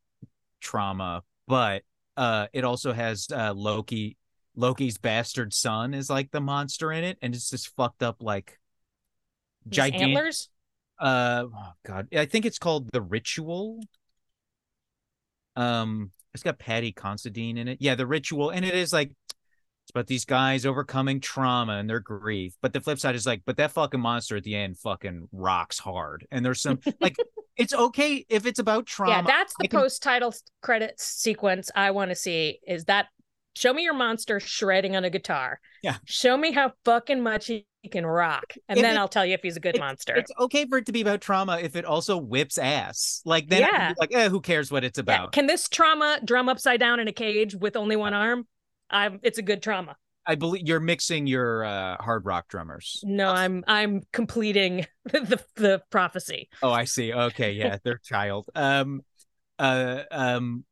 trauma, 0.59 1.23
but 1.47 1.83
uh, 2.15 2.47
it 2.53 2.63
also 2.63 2.93
has 2.93 3.27
uh 3.31 3.53
Loki. 3.55 4.17
Loki's 4.55 4.97
bastard 4.97 5.53
son 5.53 5.93
is 5.93 6.09
like 6.09 6.31
the 6.31 6.41
monster 6.41 6.91
in 6.91 7.03
it, 7.03 7.19
and 7.21 7.35
it's 7.35 7.51
just 7.51 7.75
fucked 7.75 8.01
up 8.01 8.17
like 8.21 8.57
gigantic. 9.69 10.07
antlers 10.07 10.49
uh 10.99 11.43
oh 11.53 11.71
god 11.85 12.07
i 12.15 12.25
think 12.25 12.45
it's 12.45 12.57
called 12.57 12.89
the 12.91 13.01
ritual 13.01 13.79
um 15.55 16.11
it's 16.33 16.43
got 16.43 16.57
paddy 16.57 16.91
considine 16.91 17.57
in 17.57 17.67
it 17.67 17.77
yeah 17.81 17.95
the 17.95 18.07
ritual 18.07 18.49
and 18.49 18.65
it 18.65 18.73
is 18.73 18.91
like 18.93 19.11
it's 19.87 19.91
about 19.95 20.07
these 20.07 20.25
guys 20.25 20.65
overcoming 20.65 21.21
trauma 21.21 21.77
and 21.77 21.89
their 21.89 22.01
grief 22.01 22.53
but 22.61 22.73
the 22.73 22.81
flip 22.81 22.99
side 22.99 23.15
is 23.15 23.25
like 23.25 23.41
but 23.45 23.55
that 23.55 23.71
fucking 23.71 24.01
monster 24.01 24.35
at 24.35 24.43
the 24.43 24.53
end 24.53 24.77
fucking 24.77 25.29
rocks 25.31 25.79
hard 25.79 26.27
and 26.29 26.43
there's 26.45 26.61
some 26.61 26.77
like 26.99 27.15
it's 27.55 27.73
okay 27.73 28.25
if 28.27 28.45
it's 28.45 28.59
about 28.59 28.85
trauma. 28.85 29.11
yeah 29.13 29.21
that's 29.21 29.53
the 29.61 29.67
can- 29.69 29.79
post-title 29.79 30.33
credits 30.61 31.05
sequence 31.05 31.71
i 31.73 31.89
want 31.91 32.11
to 32.11 32.15
see 32.15 32.59
is 32.67 32.83
that 32.83 33.07
show 33.55 33.73
me 33.73 33.83
your 33.83 33.93
monster 33.93 34.39
shredding 34.39 34.95
on 34.97 35.03
a 35.05 35.09
guitar. 35.09 35.59
Yeah. 35.81 35.95
show 36.05 36.35
me 36.37 36.51
how 36.51 36.73
fucking 36.85 37.23
much 37.23 37.47
he 37.47 37.65
can 37.89 38.05
rock 38.05 38.53
and 38.67 38.77
If 38.77 38.83
then 38.83 38.97
it- 38.97 38.99
i'll 38.99 39.07
tell 39.07 39.25
you 39.25 39.35
if 39.35 39.41
he's 39.41 39.55
a 39.55 39.61
good 39.61 39.79
monster. 39.79 40.15
it's 40.17 40.31
okay 40.37 40.65
for 40.65 40.79
it 40.79 40.85
to 40.87 40.91
be 40.91 40.99
about 40.99 41.21
trauma 41.21 41.59
if 41.59 41.77
it 41.77 41.85
also 41.85 42.17
whips 42.17 42.57
ass. 42.57 43.21
Like 43.23 43.47
then 43.47 43.61
Yeah. 43.61 43.93
like 43.97 44.13
eh, 44.13 44.27
who 44.27 44.41
cares 44.41 44.69
what 44.69 44.83
it's 44.83 44.97
Yeah, 44.99 45.03
about? 45.03 45.31
can 45.31 45.47
this 45.47 45.69
trauma 45.69 46.19
drum 46.25 46.49
upside 46.49 46.81
down 46.81 46.99
in 46.99 47.07
a 47.07 47.13
cage 47.13 47.55
with 47.55 47.77
only 47.77 47.95
one 47.95 48.13
arm 48.13 48.45
i'm 48.89 49.19
it's 49.23 49.37
a 49.37 49.41
good 49.41 49.61
trauma 49.61 49.95
i 50.25 50.35
believe 50.35 50.67
you're 50.67 50.79
mixing 50.79 51.27
your 51.27 51.63
uh 51.65 51.97
hard 51.99 52.25
rock 52.25 52.47
drummers 52.47 53.01
no 53.03 53.29
i'm 53.29 53.63
i'm 53.67 54.01
completing 54.11 54.85
the 55.05 55.43
the 55.55 55.81
prophecy 55.89 56.49
Oh, 56.61 56.71
I 56.71 56.85
see. 56.85 57.13
Okay, 57.13 57.53
yeah, 57.53 57.77
they're 57.83 57.99
child. 58.03 58.49
Um, 58.55 59.01
uh, 59.59 60.03
um, 60.11 60.65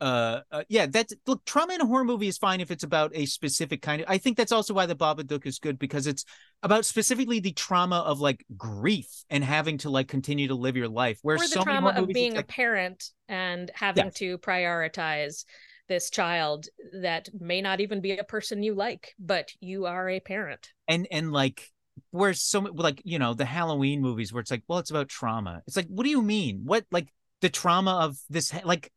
uh, 0.00 0.40
uh, 0.50 0.62
yeah. 0.68 0.86
That's 0.86 1.14
look. 1.26 1.44
Trauma 1.44 1.74
in 1.74 1.80
a 1.80 1.86
horror 1.86 2.04
movie 2.04 2.28
is 2.28 2.36
fine 2.38 2.60
if 2.60 2.70
it's 2.70 2.84
about 2.84 3.12
a 3.14 3.26
specific 3.26 3.82
kind 3.82 4.02
of. 4.02 4.08
I 4.08 4.18
think 4.18 4.36
that's 4.36 4.52
also 4.52 4.74
why 4.74 4.86
the 4.86 4.96
Babadook 4.96 5.46
is 5.46 5.58
good 5.58 5.78
because 5.78 6.06
it's 6.06 6.24
about 6.62 6.84
specifically 6.84 7.40
the 7.40 7.52
trauma 7.52 8.00
of 8.00 8.20
like 8.20 8.44
grief 8.56 9.08
and 9.30 9.42
having 9.42 9.78
to 9.78 9.90
like 9.90 10.08
continue 10.08 10.48
to 10.48 10.54
live 10.54 10.76
your 10.76 10.88
life. 10.88 11.18
Where 11.22 11.36
or 11.36 11.40
the 11.40 11.46
so 11.46 11.62
trauma 11.62 11.90
of 11.90 12.08
being 12.08 12.34
a 12.34 12.36
like, 12.36 12.48
parent 12.48 13.10
and 13.28 13.70
having 13.74 14.10
to 14.16 14.38
prioritize 14.38 15.44
this 15.88 16.10
child 16.10 16.66
that 17.00 17.28
may 17.38 17.60
not 17.60 17.80
even 17.80 18.00
be 18.00 18.16
a 18.16 18.24
person 18.24 18.62
you 18.62 18.74
like 18.74 19.14
but 19.18 19.50
you 19.60 19.86
are 19.86 20.08
a 20.08 20.20
parent 20.20 20.72
and 20.88 21.06
and 21.10 21.32
like 21.32 21.72
where's 22.10 22.42
so 22.42 22.60
like 22.60 23.00
you 23.04 23.18
know 23.18 23.34
the 23.34 23.44
Halloween 23.44 24.00
movies 24.00 24.32
where 24.32 24.40
it's 24.40 24.50
like, 24.50 24.62
well, 24.68 24.78
it's 24.78 24.90
about 24.90 25.08
trauma. 25.08 25.62
It's 25.66 25.76
like, 25.76 25.86
what 25.88 26.04
do 26.04 26.10
you 26.10 26.22
mean? 26.22 26.62
What 26.64 26.84
like 26.90 27.08
the 27.40 27.48
trauma 27.48 27.92
of 27.92 28.16
this? 28.28 28.52
Like, 28.64 28.90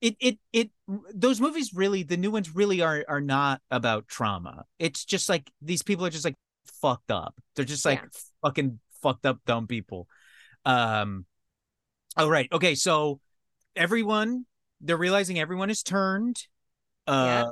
it 0.00 0.16
it 0.20 0.38
it 0.52 0.70
those 1.14 1.40
movies 1.40 1.72
really 1.74 2.02
the 2.02 2.16
new 2.16 2.30
ones 2.30 2.54
really 2.54 2.80
are 2.80 3.04
are 3.08 3.20
not 3.20 3.60
about 3.70 4.08
trauma. 4.08 4.64
It's 4.78 5.04
just 5.04 5.28
like 5.28 5.50
these 5.60 5.82
people 5.82 6.04
are 6.06 6.10
just 6.10 6.24
like 6.24 6.36
fucked 6.80 7.10
up. 7.10 7.34
They're 7.56 7.64
just 7.64 7.84
like 7.84 8.00
Yeah. 8.02 8.08
fucking 8.42 8.80
fucked 9.02 9.26
up 9.26 9.38
dumb 9.46 9.66
people. 9.66 10.08
Um. 10.64 11.26
all 12.16 12.30
right. 12.30 12.48
Okay. 12.52 12.74
So 12.74 13.20
everyone 13.74 14.46
they're 14.82 14.96
realizing 14.96 15.38
everyone 15.38 15.70
is 15.70 15.82
turned. 15.82 16.36
Uh, 17.06 17.44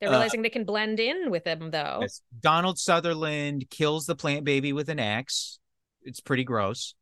they're 0.00 0.08
Uh, 0.08 0.12
realizing 0.12 0.42
they 0.42 0.50
can 0.50 0.64
blend 0.64 0.98
in 0.98 1.30
with 1.30 1.44
them 1.44 1.70
though 1.70 1.98
Yes. 2.00 2.22
Donald 2.40 2.78
Sutherland 2.78 3.68
kills 3.70 4.06
the 4.06 4.16
plant 4.16 4.44
baby 4.44 4.72
with 4.72 4.88
an 4.88 4.98
axe. 4.98 5.58
It's 6.02 6.20
pretty 6.20 6.44
gross. 6.44 6.94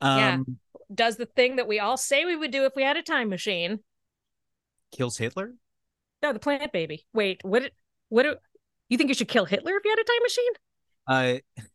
Yeah. 0.00 0.34
Um, 0.34 0.58
does 0.94 1.16
the 1.16 1.26
thing 1.26 1.56
that 1.56 1.68
we 1.68 1.80
all 1.80 1.96
say 1.98 2.24
we 2.24 2.36
would 2.36 2.50
do 2.50 2.64
if 2.64 2.72
we 2.76 2.82
had 2.82 2.96
a 2.96 3.02
time 3.02 3.28
machine 3.28 3.80
kills 4.92 5.18
Hitler. 5.18 5.52
no 6.22 6.32
the 6.32 6.38
plant 6.38 6.72
baby 6.72 7.04
wait 7.12 7.40
what 7.44 7.70
what 8.08 8.22
do 8.22 8.36
you 8.88 8.96
think 8.96 9.08
you 9.08 9.14
should 9.14 9.28
kill 9.28 9.44
hitler 9.44 9.76
if 9.76 9.84
you 9.84 9.90
had 9.90 9.98
a 9.98 10.04
time 10.04 10.22
machine 10.22 10.52
Uh, 11.06 11.66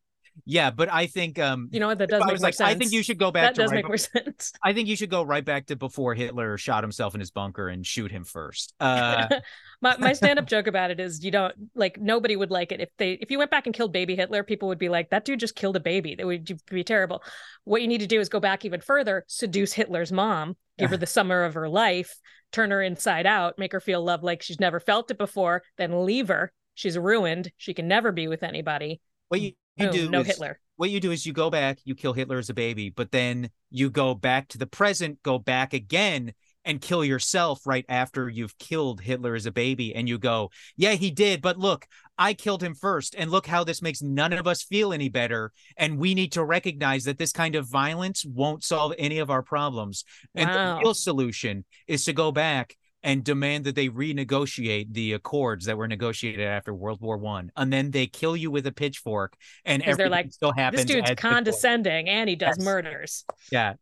yeah, 0.45 0.71
but 0.71 0.91
I 0.91 1.07
think 1.07 1.39
um, 1.39 1.69
you 1.71 1.79
know 1.79 1.87
what 1.87 1.99
that 1.99 2.09
does 2.09 2.21
I 2.21 2.25
make 2.25 2.39
more 2.39 2.47
like, 2.47 2.53
sense 2.53 2.69
I 2.69 2.75
think 2.75 2.91
you 2.91 3.03
should 3.03 3.17
go 3.17 3.31
back 3.31 3.43
that 3.43 3.55
to 3.55 3.61
does 3.61 3.71
right 3.71 3.77
make 3.77 3.87
more 3.87 3.97
sense 3.97 4.51
I 4.61 4.73
think 4.73 4.87
you 4.87 4.95
should 4.95 5.09
go 5.09 5.23
right 5.23 5.43
back 5.43 5.67
to 5.67 5.75
before 5.75 6.13
Hitler 6.15 6.57
shot 6.57 6.83
himself 6.83 7.13
in 7.13 7.19
his 7.19 7.31
bunker 7.31 7.67
and 7.69 7.85
shoot 7.85 8.11
him 8.11 8.23
first. 8.23 8.73
Uh, 8.79 9.27
my 9.81 9.97
my 9.97 10.13
stand-up 10.13 10.45
joke 10.45 10.67
about 10.67 10.91
it 10.91 10.99
is 10.99 11.23
you 11.23 11.31
don't 11.31 11.53
like 11.75 11.99
nobody 11.99 12.35
would 12.35 12.51
like 12.51 12.71
it 12.71 12.81
if 12.81 12.89
they 12.97 13.13
if 13.13 13.31
you 13.31 13.37
went 13.37 13.51
back 13.51 13.65
and 13.65 13.75
killed 13.75 13.93
baby 13.93 14.15
Hitler, 14.15 14.43
people 14.43 14.67
would 14.69 14.79
be 14.79 14.89
like, 14.89 15.09
that 15.09 15.25
dude 15.25 15.39
just 15.39 15.55
killed 15.55 15.75
a 15.75 15.79
baby. 15.79 16.15
That 16.15 16.25
would 16.25 16.59
be 16.69 16.83
terrible. 16.83 17.23
What 17.63 17.81
you 17.81 17.87
need 17.87 18.01
to 18.01 18.07
do 18.07 18.19
is 18.19 18.29
go 18.29 18.39
back 18.39 18.65
even 18.65 18.81
further, 18.81 19.23
seduce 19.27 19.73
Hitler's 19.73 20.11
mom, 20.11 20.55
give 20.77 20.89
her 20.89 20.97
the 20.97 21.05
summer 21.05 21.43
of 21.43 21.53
her 21.53 21.69
life, 21.69 22.15
turn 22.51 22.71
her 22.71 22.81
inside 22.81 23.25
out, 23.25 23.57
make 23.57 23.71
her 23.71 23.79
feel 23.79 24.03
love 24.03 24.23
like 24.23 24.41
she's 24.41 24.59
never 24.59 24.79
felt 24.79 25.11
it 25.11 25.17
before, 25.17 25.63
then 25.77 26.05
leave 26.05 26.27
her. 26.27 26.51
She's 26.75 26.97
ruined. 26.97 27.51
She 27.57 27.73
can 27.73 27.87
never 27.87 28.11
be 28.11 28.27
with 28.27 28.43
anybody. 28.43 28.99
what 29.29 29.41
you, 29.41 29.53
you 29.75 29.87
Boom, 29.87 29.95
do 29.95 30.09
no 30.09 30.21
is, 30.21 30.27
Hitler. 30.27 30.59
what 30.75 30.89
you 30.89 30.99
do 30.99 31.11
is 31.11 31.25
you 31.25 31.33
go 31.33 31.49
back, 31.49 31.79
you 31.83 31.95
kill 31.95 32.13
Hitler 32.13 32.37
as 32.37 32.49
a 32.49 32.53
baby, 32.53 32.89
but 32.89 33.11
then 33.11 33.49
you 33.69 33.89
go 33.89 34.13
back 34.13 34.47
to 34.49 34.57
the 34.57 34.67
present, 34.67 35.21
go 35.23 35.37
back 35.39 35.73
again 35.73 36.33
and 36.65 36.79
kill 36.79 37.03
yourself 37.03 37.59
right 37.65 37.83
after 37.89 38.29
you've 38.29 38.57
killed 38.57 39.01
Hitler 39.01 39.35
as 39.35 39.45
a 39.45 39.51
baby. 39.51 39.93
And 39.93 40.07
you 40.07 40.17
go, 40.17 40.49
yeah, 40.77 40.93
he 40.93 41.11
did. 41.11 41.41
But 41.41 41.57
look, 41.57 41.85
I 42.17 42.33
killed 42.33 42.63
him 42.63 42.73
first. 42.73 43.15
And 43.17 43.29
look 43.31 43.45
how 43.45 43.65
this 43.65 43.81
makes 43.81 44.01
none 44.01 44.31
of 44.31 44.47
us 44.47 44.63
feel 44.63 44.93
any 44.93 45.09
better. 45.09 45.51
And 45.75 45.97
we 45.97 46.13
need 46.13 46.31
to 46.33 46.43
recognize 46.45 47.03
that 47.03 47.17
this 47.17 47.33
kind 47.33 47.55
of 47.55 47.67
violence 47.67 48.23
won't 48.25 48.63
solve 48.63 48.93
any 48.97 49.19
of 49.19 49.29
our 49.29 49.41
problems. 49.43 50.05
And 50.35 50.49
Wow. 50.49 50.75
the 50.75 50.79
real 50.85 50.93
solution 50.93 51.65
is 51.85 52.05
to 52.05 52.13
go 52.13 52.31
back 52.31 52.77
and 53.03 53.23
demand 53.23 53.65
that 53.65 53.75
they 53.75 53.89
renegotiate 53.89 54.93
the 54.93 55.13
accords 55.13 55.65
that 55.65 55.77
were 55.77 55.87
negotiated 55.87 56.45
after 56.47 56.73
World 56.73 57.01
War 57.01 57.17
One, 57.17 57.51
and 57.57 57.71
then 57.71 57.91
they 57.91 58.07
kill 58.07 58.35
you 58.37 58.49
with 58.49 58.65
a 58.67 58.71
pitchfork, 58.71 59.35
and 59.65 59.83
'Cause 59.83 59.97
they're 59.97 60.05
everything 60.07 60.25
like, 60.27 60.31
still 60.33 60.53
happens. 60.53 60.85
This 60.85 60.95
dude's 60.95 61.11
condescending 61.19 62.07
and 62.09 62.29
he 62.29 62.35
does 62.35 62.55
Yes. 62.57 62.65
murders. 62.65 63.25
Yeah. 63.51 63.73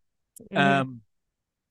Mhm. 0.52 0.58
Um, 0.58 1.02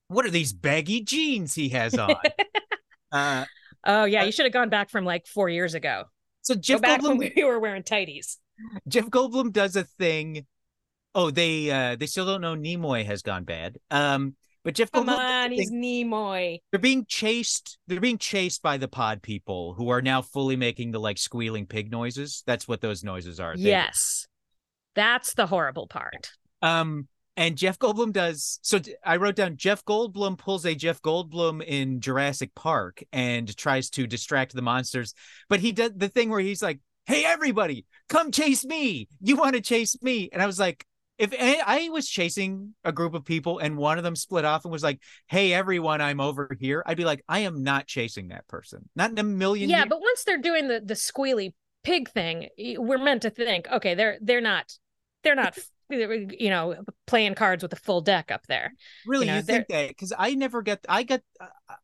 what 0.09 0.25
are 0.25 0.31
these 0.31 0.53
baggy 0.53 1.03
jeans 1.03 1.55
he 1.55 1.71
has 1.71 1.95
on? 1.99 2.15
uh, 3.13 3.45
oh 3.85 4.05
yeah, 4.05 4.23
you 4.25 4.33
should 4.33 4.47
have 4.47 4.53
gone 4.53 4.69
back 4.69 4.91
from 4.91 5.05
like 5.05 5.27
four 5.27 5.49
years 5.49 5.75
ago. 5.75 6.05
so 6.43 6.55
Go 6.55 6.61
Jeff 6.61 6.81
back 6.83 7.01
Goldblum, 7.01 7.19
when 7.19 7.33
we 7.37 7.45
were 7.45 7.59
wearing 7.59 7.83
tighties. 7.83 8.37
Jeff 8.89 9.07
Goldblum 9.07 9.53
does 9.53 9.75
a 9.77 9.85
thing. 9.85 10.47
Oh, 11.15 11.31
they 11.31 11.71
uh, 11.71 11.97
they 11.97 12.07
still 12.07 12.27
don't 12.27 12.41
know 12.41 12.55
Nimoy 12.55 13.05
has 13.05 13.23
gone 13.23 13.43
bad. 13.45 13.79
Um, 13.91 14.37
but 14.65 14.75
Jeff 14.75 14.91
Come 14.93 15.07
Goldblum, 15.07 15.09
does 15.09 15.19
a 15.19 15.23
on, 15.23 15.51
he's 15.53 15.71
Nimoy. 15.73 16.59
they're 16.71 16.81
being 16.81 17.05
chased. 17.09 17.79
They're 17.87 18.01
being 18.01 18.19
chased 18.19 18.63
by 18.63 18.77
the 18.77 18.89
pod 18.89 19.23
people 19.23 19.75
who 19.75 19.89
are 19.91 20.03
now 20.03 20.23
fully 20.23 20.57
making 20.57 20.91
the 20.93 21.01
like 21.01 21.19
squealing 21.19 21.67
pig 21.67 21.91
noises. 21.91 22.43
That's 22.47 22.69
what 22.69 22.81
those 22.81 23.03
noises 23.05 23.41
are. 23.41 23.57
They- 23.57 23.71
Yes. 23.71 24.27
That's 24.95 25.35
the 25.35 25.47
horrible 25.47 25.87
part. 25.87 26.31
Um, 26.63 27.07
and 27.37 27.57
Jeff 27.57 27.79
Goldblum 27.79 28.13
does. 28.13 28.59
So 28.63 28.81
I 29.05 29.17
wrote 29.17 29.37
down 29.37 29.57
Jeff 29.57 29.85
Goldblum 29.85 30.37
pulls 30.37 30.67
a 30.67 30.75
Jeff 30.75 31.01
Goldblum 31.01 31.63
in 31.65 32.01
Jurassic 32.01 32.55
Park 32.55 33.03
and 33.13 33.57
tries 33.57 33.89
to 33.91 34.07
distract 34.07 34.53
the 34.53 34.63
monsters. 34.63 35.15
But 35.49 35.61
he 35.61 35.73
does 35.73 35.93
the 35.97 36.09
thing 36.09 36.29
where 36.29 36.41
he's 36.41 36.61
like, 36.61 36.81
"Hey, 37.07 37.25
everybody, 37.25 37.87
come 38.09 38.31
chase 38.33 38.65
me! 38.65 39.09
You 39.21 39.37
want 39.37 39.55
to 39.55 39.61
chase 39.63 39.97
me?" 40.03 40.29
And 40.33 40.43
I 40.43 40.47
was 40.47 40.59
like. 40.59 40.85
If 41.21 41.35
I 41.39 41.91
was 41.93 42.09
chasing 42.09 42.75
a 42.83 42.93
group 42.93 43.13
of 43.13 43.27
people 43.27 43.59
and 43.59 43.77
one 43.77 43.99
of 43.99 44.05
them 44.05 44.17
split 44.17 44.47
off 44.47 44.65
and 44.65 44.73
was 44.73 44.83
like, 44.83 45.01
"Hey, 45.29 45.53
everyone, 45.53 46.01
I'm 46.01 46.19
over 46.19 46.49
here," 46.59 46.83
I'd 46.87 46.97
be 46.97 47.05
like, 47.05 47.23
"I 47.29 47.41
am 47.41 47.63
not 47.63 47.87
chasing 47.87 48.29
that 48.29 48.49
person. 48.49 48.89
Not 48.97 49.11
in 49.11 49.19
a 49.19 49.23
million 49.23 49.69
Yeah, 49.69 49.81
years." 49.81 49.89
but 49.89 50.01
once 50.01 50.25
they're 50.25 50.39
doing 50.39 50.69
the 50.69 50.81
the 50.81 50.95
squealy 50.95 51.53
pig 51.85 52.09
thing, 52.09 52.49
we're 52.79 52.99
meant 52.99 53.23
to 53.23 53.31
think, 53.31 53.69
okay, 53.69 53.95
they're 53.95 54.19
they're 54.21 54.41
not 54.41 54.73
they're 55.23 55.35
not 55.35 55.59
you 55.91 56.51
know 56.51 56.77
playing 57.07 57.35
cards 57.35 57.63
with 57.63 57.73
a 57.73 57.77
full 57.77 58.01
deck 58.01 58.31
up 58.31 58.47
there. 58.47 58.73
Really, 59.05 59.27
You 59.27 59.37
you, 59.37 59.43
think 59.43 59.69
that? 59.69 59.89
Because 59.89 60.13
I 60.17 60.35
never 60.35 60.63
get, 60.63 60.85
I 60.89 61.03
got, 61.03 61.21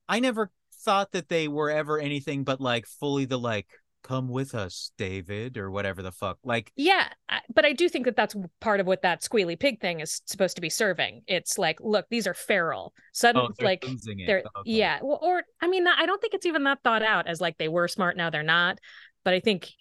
I 0.09 0.21
never 0.21 0.51
thought 0.85 1.13
that 1.13 1.29
they 1.29 1.49
were 1.49 1.71
ever 1.71 1.99
anything 1.99 2.45
but 2.45 2.61
like 2.61 2.87
fully 2.87 3.25
the 3.25 3.39
like, 3.39 3.67
come 4.07 4.29
with 4.29 4.55
us, 4.55 4.93
David, 4.99 5.57
or 5.57 5.71
whatever 5.71 6.03
the 6.03 6.13
fuck. 6.13 6.39
Like, 6.45 6.73
Yeah, 6.77 7.09
but 7.55 7.65
I 7.65 7.73
do 7.73 7.89
think 7.89 8.05
that 8.05 8.17
that's 8.17 8.37
part 8.61 8.81
of 8.81 8.87
what 8.87 9.03
that 9.03 9.23
squealy 9.23 9.59
pig 9.59 9.81
thing 9.81 10.01
is 10.01 10.23
supposed 10.27 10.57
to 10.57 10.63
be 10.63 10.71
serving. 10.71 11.23
It's 11.27 11.59
like, 11.59 11.79
look, 11.81 12.07
these 12.11 12.27
are 12.27 12.35
feral. 12.35 12.93
Sudden, 13.13 13.43
oh, 13.43 13.49
they're 13.59 13.67
like 13.67 13.87
they're 14.27 14.43
oh, 14.47 14.61
Okay. 14.61 14.71
yeah, 14.73 14.99
well, 15.03 15.19
or 15.23 15.43
I 15.61 15.69
mean, 15.69 15.87
I 15.87 16.07
don't 16.07 16.21
think 16.21 16.35
it's 16.35 16.47
even 16.47 16.65
that 16.65 16.79
thought 16.85 17.03
out 17.03 17.27
as 17.27 17.41
like 17.41 17.59
they 17.59 17.69
were 17.69 17.89
smart 17.89 18.17
now 18.17 18.31
they're 18.31 18.43
not. 18.43 18.79
But 19.25 19.35
I 19.35 19.41
think 19.41 19.73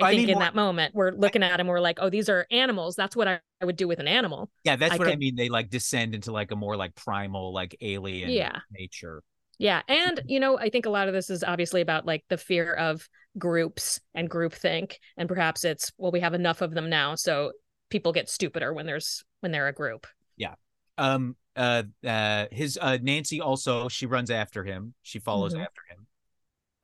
I, 0.00 0.08
I 0.08 0.16
think 0.16 0.28
in 0.28 0.34
more- 0.34 0.42
that 0.42 0.54
moment 0.54 0.94
we're 0.94 1.12
looking 1.12 1.42
at 1.42 1.56
them, 1.56 1.66
we're 1.66 1.80
like, 1.80 1.98
oh, 2.00 2.10
these 2.10 2.28
are 2.28 2.46
animals. 2.50 2.96
That's 2.96 3.16
what 3.16 3.28
I, 3.28 3.40
I 3.60 3.64
would 3.64 3.76
do 3.76 3.88
with 3.88 3.98
an 3.98 4.08
animal. 4.08 4.50
Yeah, 4.64 4.76
that's 4.76 4.94
I 4.94 4.96
what 4.96 5.08
I 5.08 5.16
mean. 5.16 5.36
They 5.36 5.48
like 5.48 5.70
descend 5.70 6.14
into 6.14 6.32
like 6.32 6.50
a 6.50 6.56
more 6.56 6.76
like 6.76 6.94
primal, 6.94 7.52
like 7.52 7.76
alien 7.80 8.30
Yeah. 8.30 8.58
nature. 8.70 9.22
Yeah. 9.58 9.82
And, 9.88 10.16
mm-hmm. 10.16 10.28
you 10.28 10.40
know, 10.40 10.58
I 10.58 10.70
think 10.70 10.86
a 10.86 10.90
lot 10.90 11.08
of 11.08 11.14
this 11.14 11.28
is 11.28 11.44
obviously 11.44 11.82
about 11.82 12.06
like 12.06 12.24
the 12.30 12.38
fear 12.38 12.72
of 12.72 13.06
groups 13.38 14.00
and 14.14 14.28
groupthink. 14.30 14.94
And 15.16 15.28
perhaps 15.28 15.64
it's, 15.64 15.92
well, 15.98 16.12
we 16.12 16.20
have 16.20 16.34
enough 16.34 16.60
of 16.62 16.72
them 16.72 16.90
now. 16.90 17.14
So 17.14 17.52
people 17.88 18.12
get 18.12 18.28
stupider 18.28 18.72
when 18.72 18.86
there's, 18.86 19.24
when 19.40 19.52
they're 19.52 19.68
a 19.68 19.72
group. 19.72 20.06
Yeah 20.36 20.54
um 20.98 21.34
uh 21.56 21.82
uh 22.06 22.46
his 22.50 22.78
uh 22.80 22.98
Nancy 23.00 23.40
also 23.40 23.88
she 23.88 24.04
runs 24.06 24.30
after 24.30 24.64
him. 24.64 24.92
She 25.02 25.18
follows 25.18 25.54
Mhm. 25.54 25.62
after 25.62 25.80
him. 25.90 26.06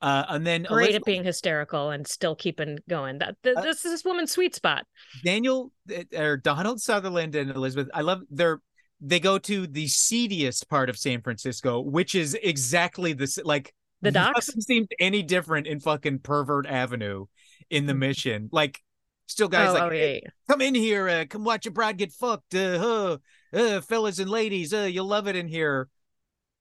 Uh 0.00 0.24
and 0.28 0.46
then 0.46 0.62
Great 0.62 0.84
Elizabeth- 0.90 0.96
at 1.02 1.04
being 1.04 1.24
hysterical 1.24 1.90
and 1.90 2.06
still 2.06 2.34
keeping 2.34 2.78
going. 2.88 3.18
That 3.18 3.36
th- 3.42 3.56
Uh, 3.56 3.60
this 3.62 3.84
is 3.84 3.92
this 3.92 4.04
woman's 4.04 4.30
sweet 4.32 4.54
spot. 4.54 4.86
Daniel 5.24 5.70
uh, 5.94 6.02
or 6.18 6.36
Donald 6.38 6.80
Sutherland 6.80 7.34
and 7.34 7.50
Elizabeth. 7.50 7.88
I 7.92 8.00
love 8.02 8.22
their 8.30 8.60
they 9.00 9.20
go 9.20 9.36
to 9.38 9.66
the 9.66 9.86
seediest 9.88 10.68
part 10.70 10.88
of 10.88 10.96
San 10.96 11.20
Francisco, 11.20 11.80
which 11.80 12.14
is 12.14 12.32
exactly 12.42 13.12
the 13.12 13.30
like 13.44 13.74
The 14.02 14.10
docks. 14.10 14.48
Nothing 14.48 14.60
seemed 14.60 14.88
any 14.98 15.22
different 15.22 15.66
in 15.66 15.80
fucking 15.80 16.20
Pervert 16.20 16.66
Avenue 16.66 17.26
in 17.70 17.86
the 17.86 17.94
mission. 17.94 18.48
Like, 18.52 18.80
still 19.26 19.48
guys 19.48 19.70
oh, 19.70 19.74
like, 19.74 19.82
oh, 19.82 19.90
yeah, 19.94 20.12
yeah. 20.12 20.30
come 20.48 20.60
in 20.60 20.74
here, 20.74 21.08
uh, 21.08 21.24
come 21.28 21.44
watch 21.44 21.64
your 21.64 21.72
bride 21.72 21.96
get 21.96 22.12
fucked, 22.12 22.54
uh, 22.54 22.78
huh, 22.78 23.18
uh, 23.52 23.80
fellas 23.80 24.18
and 24.18 24.30
ladies, 24.30 24.72
uh, 24.72 24.82
you'll 24.82 25.06
love 25.06 25.26
it 25.26 25.34
in 25.36 25.48
here. 25.48 25.88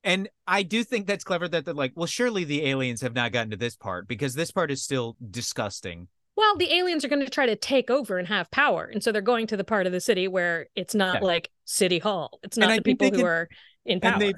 And 0.04 0.30
I 0.48 0.64
do 0.64 0.84
think 0.84 1.08
that's 1.08 1.24
clever 1.24 1.48
that 1.48 1.66
they're 1.66 1.74
like, 1.74 1.94
well, 1.96 2.06
surely 2.06 2.44
the 2.44 2.66
aliens 2.68 3.02
have 3.02 3.16
not 3.16 3.32
gotten 3.32 3.52
to 3.52 3.58
this 3.58 3.76
part 3.76 4.08
because 4.08 4.34
this 4.34 4.52
part 4.52 4.72
is 4.72 4.82
still 4.82 5.18
disgusting. 5.32 6.08
Well, 6.38 6.58
the 6.58 6.74
aliens 6.74 7.06
are 7.06 7.08
going 7.08 7.24
to 7.24 7.30
try 7.30 7.46
to 7.46 7.56
take 7.56 7.90
over 7.90 8.18
and 8.18 8.28
have 8.28 8.52
power, 8.52 8.86
and 8.86 9.04
so 9.04 9.12
they're 9.12 9.22
going 9.22 9.48
to 9.48 9.58
the 9.58 9.64
part 9.64 9.86
of 9.88 9.94
the 9.94 10.02
city 10.02 10.28
where 10.28 10.68
it's 10.76 10.94
not 10.94 11.22
Yeah. 11.22 11.28
like 11.28 11.50
city 11.64 11.98
hall. 11.98 12.40
It's 12.44 12.58
not 12.58 12.70
I 12.70 12.78
the 12.78 12.82
people 12.84 13.10
who 13.10 13.26
are 13.26 13.48
in 13.86 14.00
And 14.02 14.02
power. 14.02 14.34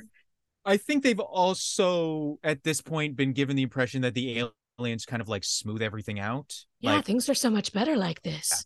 I 0.68 0.77
think 0.77 1.03
they've 1.03 1.19
also 1.19 2.38
at 2.44 2.64
this 2.64 2.81
point 2.81 3.15
been 3.15 3.34
given 3.34 3.56
the 3.56 3.64
impression 3.64 4.02
that 4.02 4.14
the 4.14 4.48
aliens 4.80 5.06
kind 5.06 5.22
of 5.22 5.30
like 5.30 5.44
smooth 5.44 5.81
everything 5.81 6.19
out. 6.19 6.53
Yeah, 6.81 6.95
Like, 6.98 7.06
things 7.06 7.30
are 7.30 7.34
so 7.34 7.49
much 7.49 7.72
better 7.73 7.95
like 7.95 8.22
this. 8.22 8.65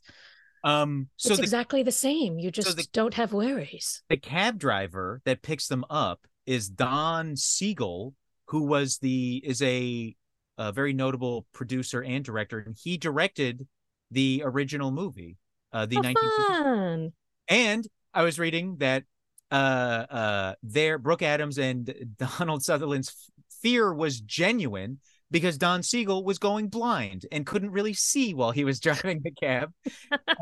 um, 0.63 1.07
so 1.17 1.29
it's 1.29 1.37
the 1.37 1.43
exactly 1.43 1.83
the 1.83 1.91
same. 1.91 2.39
You 2.39 2.51
just 2.51 2.75
the- 2.75 2.87
don't 2.91 3.13
have 3.13 3.31
worries. 3.33 4.01
the 4.09 4.17
cab 4.17 4.57
driver 4.59 5.21
that 5.25 5.41
picks 5.43 5.67
them 5.67 5.85
up 5.89 6.25
is 6.45 6.67
Don 6.69 7.35
Siegel, 7.37 8.15
who 8.47 8.63
was 8.63 8.97
the 8.97 9.41
is 9.45 9.61
a, 9.61 10.15
a 10.57 10.71
very 10.71 10.93
notable 10.93 11.45
producer 11.53 12.03
and 12.03 12.25
director, 12.25 12.59
and 12.59 12.75
he 12.83 12.97
directed 12.97 13.67
the 14.09 14.41
original 14.43 14.91
movie, 14.91 15.37
uh, 15.71 15.85
the 15.85 15.95
How 15.97 16.01
1950s. 16.01 16.47
fun. 16.57 17.13
And 17.47 17.87
I 18.13 18.23
was 18.23 18.37
reading 18.39 18.77
that 18.79 19.03
uh, 19.51 20.05
uh, 20.09 20.55
there 20.63 20.97
Brooke 20.97 21.21
Adams 21.21 21.57
and 21.57 21.93
Donald 22.17 22.63
Sutherland's 22.63 23.31
fear 23.61 23.93
was 23.93 24.19
genuine 24.19 24.99
because 25.29 25.57
Don 25.57 25.83
Siegel 25.83 26.23
was 26.23 26.39
going 26.39 26.67
blind 26.67 27.25
and 27.31 27.45
couldn't 27.45 27.71
really 27.71 27.93
see 27.93 28.33
while 28.33 28.51
he 28.51 28.63
was 28.63 28.79
driving 28.81 29.21
the 29.23 29.31
cab. 29.31 29.71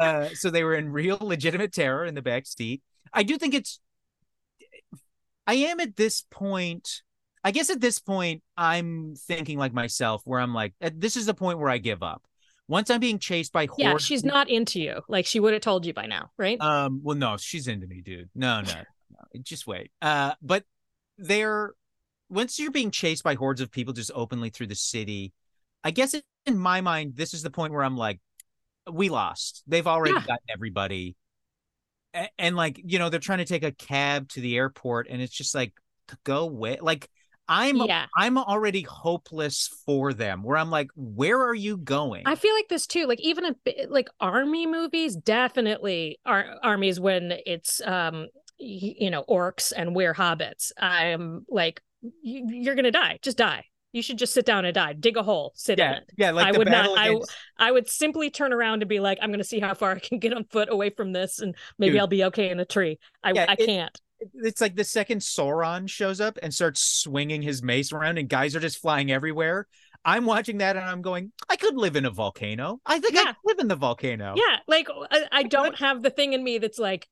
uh, 0.01 0.29
so 0.33 0.49
they 0.49 0.63
were 0.63 0.75
in 0.75 0.91
real 0.91 1.17
legitimate 1.21 1.73
terror 1.73 2.05
in 2.05 2.15
the 2.15 2.21
back 2.21 2.45
seat. 2.45 2.81
I 3.13 3.23
do 3.23 3.37
think 3.37 3.53
it's. 3.53 3.79
I 5.47 5.55
am 5.55 5.79
at 5.79 5.95
this 5.95 6.25
point. 6.29 7.01
I 7.43 7.51
guess 7.51 7.69
at 7.69 7.81
this 7.81 7.99
point, 7.99 8.43
I'm 8.57 9.15
thinking 9.15 9.57
like 9.57 9.73
myself, 9.73 10.21
where 10.25 10.39
I'm 10.39 10.53
like, 10.53 10.73
this 10.81 11.15
is 11.15 11.25
the 11.25 11.33
point 11.33 11.57
where 11.57 11.69
I 11.69 11.77
give 11.77 12.03
up. 12.03 12.23
Once 12.67 12.91
I'm 12.91 12.99
being 12.99 13.17
chased 13.17 13.51
by 13.51 13.65
horses. 13.65 13.83
Yeah, 13.83 13.97
she's 13.97 14.23
not 14.23 14.47
into 14.47 14.79
you. 14.79 15.01
Like 15.07 15.25
she 15.25 15.39
would 15.39 15.53
have 15.53 15.61
told 15.63 15.87
you 15.87 15.93
by 15.93 16.05
now, 16.05 16.29
right? 16.37 16.61
um, 16.61 16.99
well, 17.01 17.17
no, 17.17 17.37
she's 17.37 17.67
into 17.67 17.87
me, 17.87 18.01
dude. 18.01 18.29
No, 18.35 18.61
no, 18.61 18.83
Just 19.41 19.67
wait. 19.67 19.91
Uh, 20.01 20.33
but 20.41 20.63
they're 21.17 21.73
once 22.29 22.59
you're 22.59 22.71
being 22.71 22.91
chased 22.91 23.23
by 23.23 23.35
hordes 23.35 23.61
of 23.61 23.71
people 23.71 23.93
just 23.93 24.11
openly 24.13 24.49
through 24.49 24.67
the 24.67 24.75
city, 24.75 25.33
I 25.83 25.91
guess 25.91 26.15
in 26.45 26.57
my 26.57 26.81
mind, 26.81 27.15
this 27.15 27.33
is 27.33 27.41
the 27.41 27.49
point 27.49 27.73
where 27.73 27.83
I'm 27.83 27.97
like, 27.97 28.19
we 28.91 29.09
lost. 29.09 29.63
They've 29.67 29.85
already 29.87 30.13
Yeah. 30.13 30.21
gotten 30.21 30.45
everybody. 30.49 31.15
A- 32.13 32.29
And, 32.39 32.55
like, 32.55 32.79
you 32.83 32.99
know, 32.99 33.09
they're 33.09 33.19
trying 33.19 33.39
to 33.39 33.45
take 33.45 33.63
a 33.63 33.71
cab 33.71 34.29
to 34.29 34.41
the 34.41 34.57
airport, 34.57 35.07
and 35.09 35.21
it's 35.21 35.33
just 35.33 35.53
like, 35.53 35.73
go 36.23 36.39
away. 36.39 36.77
Like, 36.81 37.09
I'm 37.47 37.77
yeah. 37.77 38.05
I'm 38.15 38.37
already 38.37 38.81
hopeless 38.83 39.69
for 39.85 40.13
them. 40.13 40.43
Where 40.43 40.55
I'm 40.55 40.69
like, 40.69 40.91
where 40.95 41.41
are 41.41 41.55
you 41.55 41.77
going? 41.77 42.23
I 42.27 42.35
feel 42.35 42.53
like 42.53 42.67
this 42.67 42.85
too. 42.85 43.07
Like 43.07 43.19
even 43.21 43.43
a 43.45 43.55
like 43.87 44.07
army 44.19 44.67
movies, 44.67 45.15
definitely 45.15 46.19
are 46.27 46.45
armies 46.61 46.99
when 46.99 47.33
it's 47.47 47.81
um 47.81 48.27
you 48.59 49.09
know 49.09 49.23
orcs 49.27 49.71
and 49.75 49.95
we're 49.95 50.13
hobbits. 50.13 50.71
I'm 50.77 51.45
like 51.49 51.81
you're 52.21 52.75
gonna 52.75 52.91
die. 52.91 53.19
Just 53.21 53.37
die. 53.37 53.65
You 53.91 54.03
should 54.03 54.19
just 54.19 54.33
sit 54.33 54.45
down 54.45 54.65
and 54.65 54.73
die. 54.75 54.93
Dig 54.93 55.17
a 55.17 55.23
hole. 55.23 55.51
Sit 55.55 55.79
in 55.79 55.89
it. 55.91 56.03
yeah. 56.17 56.29
Like 56.31 56.53
I 56.53 56.57
would 56.57 56.67
not- 56.67 56.95
battle 56.95 57.25
I- 57.57 57.67
I 57.67 57.71
would 57.71 57.89
simply 57.89 58.29
turn 58.29 58.53
around 58.53 58.83
and 58.83 58.89
be 58.89 58.99
like, 58.99 59.17
I'm 59.21 59.31
gonna 59.31 59.43
see 59.43 59.59
how 59.59 59.73
far 59.73 59.91
I 59.91 59.99
can 59.99 60.19
get 60.19 60.33
on 60.33 60.43
foot 60.45 60.69
away 60.71 60.91
from 60.91 61.11
this, 61.11 61.39
and 61.39 61.55
maybe 61.79 61.93
Dude. 61.93 62.01
I'll 62.01 62.07
be 62.07 62.23
okay 62.25 62.49
in 62.51 62.59
a 62.59 62.65
tree. 62.65 62.99
I 63.23 63.31
Yeah, 63.31 63.45
I 63.49 63.53
it- 63.57 63.65
can't. 63.65 64.01
it's 64.35 64.61
like 64.61 64.75
the 64.75 64.83
second 64.83 65.19
Sauron 65.21 65.89
shows 65.89 66.21
up 66.21 66.37
and 66.43 66.53
starts 66.53 66.81
swinging 66.81 67.41
his 67.41 67.63
mace 67.63 67.91
around 67.93 68.17
and 68.17 68.27
guys 68.29 68.55
are 68.55 68.59
just 68.59 68.77
flying 68.79 69.11
everywhere. 69.11 69.65
I'm 70.05 70.25
watching 70.25 70.59
that 70.59 70.75
and 70.77 70.85
I'm 70.85 71.01
going, 71.01 71.31
I 71.49 71.55
could 71.57 71.75
live 71.75 71.95
in 71.97 72.05
a 72.05 72.09
volcano. 72.11 72.79
I 72.85 72.99
think 72.99 73.15
I 73.17 73.21
Yeah. 73.21 73.25
could 73.27 73.35
live 73.45 73.59
in 73.59 73.67
the 73.67 73.75
volcano. 73.75 74.33
Yeah, 74.37 74.57
like 74.67 74.87
I, 75.11 75.25
I 75.31 75.43
don't 75.43 75.75
have 75.79 76.01
the 76.03 76.09
thing 76.09 76.33
in 76.33 76.43
me 76.43 76.57
that's 76.57 76.79
like 76.79 77.07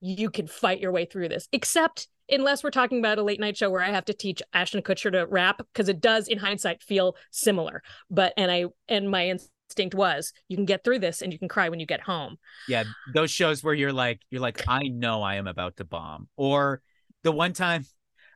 you 0.00 0.30
can 0.30 0.46
fight 0.46 0.80
your 0.80 0.92
way 0.92 1.04
through 1.04 1.28
this, 1.28 1.48
except 1.52 2.08
unless 2.30 2.62
we're 2.62 2.70
talking 2.70 2.98
about 2.98 3.18
a 3.18 3.22
late 3.22 3.40
night 3.40 3.56
show 3.56 3.70
where 3.70 3.82
I 3.82 3.90
have 3.90 4.04
to 4.06 4.14
teach 4.14 4.42
Ashton 4.52 4.82
Kutcher 4.82 5.10
to 5.12 5.26
rap 5.26 5.58
because 5.72 5.88
it 5.88 6.00
does, 6.00 6.28
in 6.28 6.38
hindsight, 6.38 6.82
feel 6.82 7.16
similar. 7.30 7.82
But 8.10 8.32
and 8.36 8.50
I 8.50 8.66
and 8.88 9.10
my 9.10 9.28
instinct 9.28 9.94
was 9.94 10.32
you 10.48 10.56
can 10.56 10.66
get 10.66 10.84
through 10.84 11.00
this 11.00 11.22
and 11.22 11.32
you 11.32 11.38
can 11.38 11.48
cry 11.48 11.68
when 11.68 11.80
you 11.80 11.86
get 11.86 12.00
home. 12.00 12.36
Yeah, 12.68 12.84
those 13.14 13.30
shows 13.30 13.62
where 13.62 13.74
you're 13.74 13.92
like, 13.92 14.20
you're 14.30 14.40
like, 14.40 14.64
I 14.68 14.84
know 14.84 15.22
I 15.22 15.36
am 15.36 15.46
about 15.46 15.76
to 15.76 15.84
bomb. 15.84 16.28
Or 16.36 16.82
the 17.24 17.32
one 17.32 17.52
time 17.52 17.84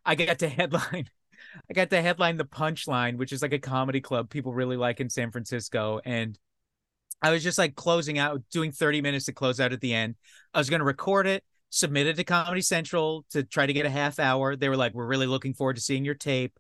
I 0.04 0.14
got 0.14 0.40
to 0.40 0.48
headline, 0.48 1.08
I 1.70 1.72
got 1.74 1.90
to 1.90 2.02
headline 2.02 2.36
the 2.36 2.44
Punchline, 2.44 3.16
which 3.16 3.32
is 3.32 3.42
like 3.42 3.52
a 3.52 3.58
comedy 3.58 4.00
club 4.00 4.30
people 4.30 4.52
really 4.52 4.76
like 4.76 5.00
in 5.00 5.10
San 5.10 5.30
Francisco, 5.30 6.00
and 6.04 6.38
I 7.22 7.30
was 7.30 7.42
just 7.42 7.58
like 7.58 7.76
closing 7.76 8.18
out, 8.18 8.42
doing 8.50 8.72
30 8.72 9.00
minutes 9.00 9.26
to 9.26 9.32
close 9.32 9.60
out 9.60 9.72
at 9.72 9.80
the 9.80 9.94
end. 9.94 10.16
I 10.52 10.58
was 10.58 10.68
going 10.68 10.80
to 10.80 10.84
record 10.84 11.26
it, 11.26 11.44
submit 11.72 12.06
it 12.06 12.16
to 12.16 12.24
Comedy 12.24 12.60
Central 12.60 13.24
to 13.30 13.42
try 13.42 13.66
to 13.66 13.72
get 13.72 13.86
a 13.86 13.90
half 13.90 14.18
hour. 14.18 14.54
They 14.54 14.68
were 14.68 14.76
like, 14.76 14.94
"We're 14.94 15.06
really 15.06 15.26
looking 15.26 15.54
forward 15.54 15.76
to 15.76 15.82
seeing 15.82 16.04
your 16.04 16.14
tape." 16.14 16.58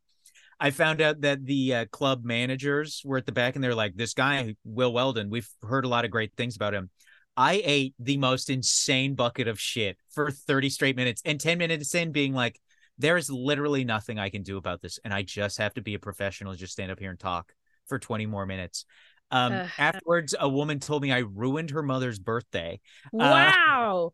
I 0.58 0.70
found 0.70 1.00
out 1.00 1.20
that 1.20 1.44
the 1.44 1.74
uh, 1.74 1.84
club 1.86 2.24
managers 2.24 3.02
were 3.04 3.18
at 3.18 3.26
the 3.26 3.32
back 3.32 3.54
and 3.54 3.62
they're 3.62 3.74
like, 3.74 3.94
"This 3.94 4.14
guy, 4.14 4.56
Will 4.64 4.92
Weldon, 4.92 5.30
we've 5.30 5.48
heard 5.62 5.84
a 5.84 5.88
lot 5.88 6.04
of 6.04 6.10
great 6.10 6.32
things 6.36 6.56
about 6.56 6.74
him." 6.74 6.90
I 7.36 7.62
ate 7.64 7.94
the 7.98 8.18
most 8.18 8.50
insane 8.50 9.14
bucket 9.14 9.48
of 9.48 9.58
shit 9.58 9.96
for 10.10 10.30
30 10.30 10.68
straight 10.68 10.96
minutes 10.96 11.22
and 11.24 11.40
10 11.40 11.58
minutes 11.58 11.94
in 11.94 12.12
being 12.12 12.34
like, 12.34 12.60
there 12.98 13.16
is 13.16 13.30
literally 13.30 13.84
nothing 13.84 14.18
I 14.18 14.28
can 14.28 14.42
do 14.42 14.58
about 14.58 14.82
this. 14.82 14.98
And 15.04 15.14
I 15.14 15.22
just 15.22 15.58
have 15.58 15.74
to 15.74 15.82
be 15.82 15.94
a 15.94 15.98
professional, 15.98 16.54
just 16.54 16.74
stand 16.74 16.92
up 16.92 16.98
here 16.98 17.10
and 17.10 17.18
talk 17.18 17.54
for 17.86 17.98
20 17.98 18.26
more 18.26 18.44
minutes. 18.44 18.84
Um, 19.30 19.62
afterwards, 19.78 20.34
a 20.38 20.48
woman 20.48 20.78
told 20.78 21.00
me 21.00 21.10
I 21.10 21.20
ruined 21.20 21.70
her 21.70 21.82
mother's 21.82 22.18
birthday. 22.18 22.80
Wow. 23.12 24.12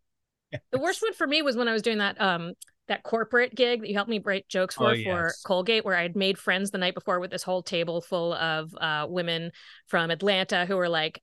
The 0.70 0.78
worst 0.78 1.02
one 1.02 1.12
for 1.12 1.26
me 1.26 1.42
was 1.42 1.56
when 1.56 1.68
I 1.68 1.72
was 1.72 1.82
doing 1.82 1.98
that 1.98 2.20
um 2.20 2.54
that 2.88 3.02
corporate 3.02 3.54
gig 3.54 3.80
that 3.80 3.88
you 3.88 3.94
helped 3.94 4.10
me 4.10 4.18
write 4.18 4.48
jokes 4.48 4.74
for 4.74 4.94
Oh, 4.94 5.02
for. 5.04 5.32
Colgate, 5.44 5.84
where 5.84 5.94
I 5.94 6.02
had 6.02 6.16
made 6.16 6.38
friends 6.38 6.70
the 6.70 6.78
night 6.78 6.94
before 6.94 7.20
with 7.20 7.30
this 7.30 7.42
whole 7.42 7.62
table 7.62 8.00
full 8.00 8.32
of 8.32 8.74
uh 8.80 9.06
women 9.08 9.52
from 9.86 10.10
Atlanta 10.10 10.64
who 10.64 10.76
were 10.76 10.88
like, 10.88 11.22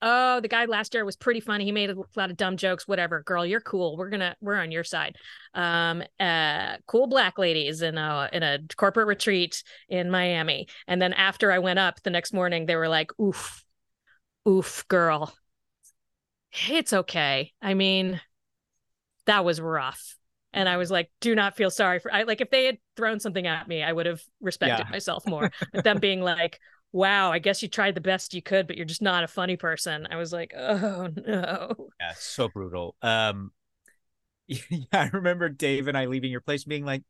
"Oh, 0.00 0.40
the 0.40 0.48
guy 0.48 0.64
last 0.64 0.94
year 0.94 1.04
was 1.04 1.16
pretty 1.16 1.40
funny. 1.40 1.64
He 1.64 1.72
made 1.72 1.90
a 1.90 1.96
lot 2.16 2.30
of 2.30 2.36
dumb 2.38 2.56
jokes. 2.56 2.88
Whatever, 2.88 3.22
girl, 3.22 3.44
you're 3.44 3.60
cool. 3.60 3.96
We're 3.98 4.08
gonna 4.08 4.36
we're 4.40 4.56
on 4.56 4.72
your 4.72 4.84
side." 4.84 5.16
Um, 5.52 6.02
uh, 6.18 6.78
cool 6.86 7.08
black 7.08 7.36
ladies 7.38 7.82
in 7.82 7.98
a 7.98 8.30
in 8.32 8.42
a 8.42 8.60
corporate 8.76 9.06
retreat 9.06 9.62
in 9.90 10.10
Miami, 10.10 10.66
and 10.86 11.00
then 11.00 11.12
after 11.12 11.52
I 11.52 11.58
went 11.58 11.78
up 11.78 12.02
the 12.02 12.10
next 12.10 12.32
morning, 12.32 12.64
they 12.64 12.76
were 12.76 12.88
like, 12.88 13.10
"Oof, 13.20 13.62
oof, 14.48 14.84
girl." 14.88 15.34
It's 16.68 16.92
okay. 16.92 17.52
I 17.62 17.74
mean, 17.74 18.20
that 19.26 19.44
was 19.44 19.60
rough. 19.60 20.16
And 20.52 20.68
I 20.68 20.76
was 20.76 20.90
like, 20.90 21.10
do 21.20 21.34
not 21.34 21.56
feel 21.56 21.70
sorry 21.70 21.98
for 21.98 22.12
I 22.12 22.24
like 22.24 22.40
if 22.40 22.50
they 22.50 22.66
had 22.66 22.78
thrown 22.96 23.20
something 23.20 23.46
at 23.46 23.68
me, 23.68 23.82
I 23.82 23.92
would 23.92 24.06
have 24.06 24.22
respected 24.40 24.86
Yeah. 24.86 24.90
myself 24.90 25.26
more. 25.26 25.50
But 25.72 25.84
them 25.84 25.98
being 25.98 26.20
like, 26.20 26.58
wow, 26.92 27.32
I 27.32 27.38
guess 27.38 27.62
you 27.62 27.68
tried 27.68 27.94
the 27.94 28.00
best 28.02 28.34
you 28.34 28.42
could, 28.42 28.66
but 28.66 28.76
you're 28.76 28.84
just 28.84 29.02
not 29.02 29.24
a 29.24 29.28
funny 29.28 29.56
person. 29.56 30.06
I 30.10 30.16
was 30.16 30.32
like, 30.32 30.52
oh 30.56 31.08
no. 31.16 31.88
Yeah, 32.00 32.12
so 32.18 32.48
brutal. 32.48 32.96
Um, 33.00 33.52
yeah, 34.46 34.84
I 34.92 35.08
remember 35.12 35.48
Dave 35.48 35.88
and 35.88 35.96
I 35.96 36.06
leaving 36.06 36.30
your 36.30 36.40
place 36.40 36.64
being 36.64 36.84
like, 36.84 37.02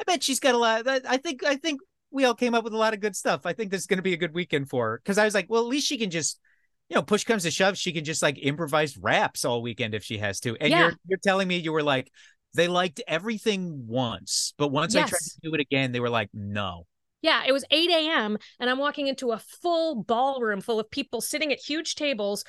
I 0.00 0.04
bet 0.04 0.22
she's 0.22 0.40
got 0.40 0.54
a 0.54 0.58
lot. 0.58 0.88
I 0.88 1.00
I 1.08 1.16
think, 1.18 1.44
I 1.44 1.56
think 1.56 1.80
we 2.10 2.24
all 2.24 2.34
came 2.34 2.54
up 2.54 2.64
with 2.64 2.72
a 2.72 2.78
lot 2.78 2.94
of 2.94 3.00
good 3.00 3.14
stuff. 3.14 3.46
I 3.46 3.52
think 3.52 3.70
this 3.70 3.82
is 3.82 3.86
going 3.86 3.98
to 3.98 4.02
be 4.02 4.14
a 4.14 4.18
good 4.18 4.34
weekend 4.34 4.68
for 4.68 4.90
her. 4.90 5.02
Cause 5.04 5.18
I 5.18 5.24
was 5.24 5.34
like, 5.34 5.46
well, 5.48 5.62
at 5.62 5.68
least 5.68 5.86
she 5.86 5.98
can 5.98 6.10
just 6.10 6.40
you 6.90 6.96
know, 6.96 7.02
push 7.02 7.24
comes 7.24 7.44
to 7.44 7.50
shove, 7.50 7.78
she 7.78 7.92
can 7.92 8.04
just 8.04 8.22
like 8.22 8.36
improvise 8.38 8.98
raps 8.98 9.44
all 9.44 9.62
weekend 9.62 9.94
if 9.94 10.04
she 10.04 10.18
has 10.18 10.40
to. 10.40 10.56
And 10.60 10.70
Yeah. 10.70 10.80
you're 10.80 10.92
you're 11.06 11.18
telling 11.18 11.48
me 11.48 11.56
you 11.56 11.72
were 11.72 11.82
like, 11.84 12.10
they 12.54 12.68
liked 12.68 13.00
everything 13.06 13.86
once, 13.86 14.54
but 14.58 14.68
once 14.68 14.96
I 14.96 15.04
tried 15.04 15.20
to 15.20 15.40
do 15.42 15.54
it 15.54 15.60
again, 15.60 15.92
they 15.92 16.00
were 16.00 16.10
like, 16.10 16.30
no. 16.34 16.86
Yeah, 17.22 17.44
it 17.46 17.52
was 17.52 17.64
8 17.70 17.90
a.m. 17.90 18.38
and 18.58 18.68
I'm 18.68 18.78
walking 18.78 19.06
into 19.06 19.30
a 19.32 19.38
full 19.38 20.02
ballroom 20.02 20.60
full 20.60 20.80
of 20.80 20.90
people 20.90 21.20
sitting 21.20 21.52
at 21.52 21.58
huge 21.58 21.94
tables, 21.94 22.44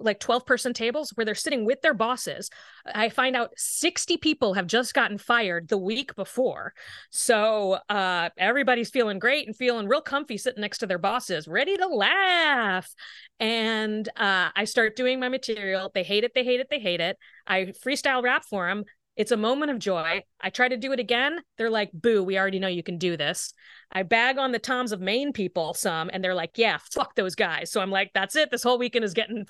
like 0.00 0.20
12 0.20 0.46
person 0.46 0.72
tables, 0.72 1.10
where 1.14 1.24
they're 1.24 1.34
sitting 1.34 1.64
with 1.64 1.82
their 1.82 1.94
bosses. 1.94 2.50
I 2.86 3.08
find 3.08 3.36
out 3.36 3.50
60 3.56 4.16
people 4.16 4.54
have 4.54 4.66
just 4.66 4.94
gotten 4.94 5.18
fired 5.18 5.68
the 5.68 5.78
week 5.78 6.14
before. 6.16 6.74
So 7.10 7.78
uh, 7.88 8.30
everybody's 8.36 8.90
feeling 8.90 9.18
great 9.18 9.46
and 9.46 9.56
feeling 9.56 9.88
real 9.88 10.00
comfy 10.00 10.38
sitting 10.38 10.60
next 10.60 10.78
to 10.78 10.86
their 10.86 10.98
bosses, 10.98 11.46
ready 11.46 11.76
to 11.76 11.86
laugh. 11.86 12.92
And 13.38 14.08
uh, 14.16 14.50
I 14.54 14.64
start 14.64 14.96
doing 14.96 15.20
my 15.20 15.28
material. 15.28 15.90
They 15.94 16.02
hate 16.02 16.24
it, 16.24 16.32
they 16.34 16.44
hate 16.44 16.60
it, 16.60 16.68
they 16.70 16.80
hate 16.80 17.00
it. 17.00 17.16
I 17.46 17.72
freestyle 17.84 18.22
rap 18.22 18.44
for 18.48 18.68
them. 18.68 18.84
It's 19.16 19.32
a 19.32 19.36
moment 19.36 19.70
of 19.70 19.78
joy. 19.78 20.22
I 20.40 20.50
try 20.50 20.68
to 20.68 20.76
do 20.76 20.92
it 20.92 21.00
again. 21.00 21.40
They're 21.58 21.70
like, 21.70 21.90
boo, 21.92 22.22
we 22.22 22.38
already 22.38 22.58
know 22.58 22.68
you 22.68 22.82
can 22.82 22.96
do 22.96 23.16
this. 23.16 23.52
I 23.92 24.02
bag 24.02 24.38
on 24.38 24.52
the 24.52 24.58
Toms 24.58 24.92
of 24.92 25.00
Maine 25.00 25.32
people 25.32 25.74
some, 25.74 26.10
and 26.12 26.22
they're 26.22 26.34
like, 26.34 26.52
yeah, 26.56 26.78
fuck 26.92 27.14
those 27.16 27.34
guys. 27.34 27.70
So 27.70 27.80
I'm 27.80 27.90
like, 27.90 28.12
that's 28.14 28.36
it. 28.36 28.50
This 28.50 28.62
whole 28.62 28.78
weekend 28.78 29.04
is 29.04 29.14
getting. 29.14 29.46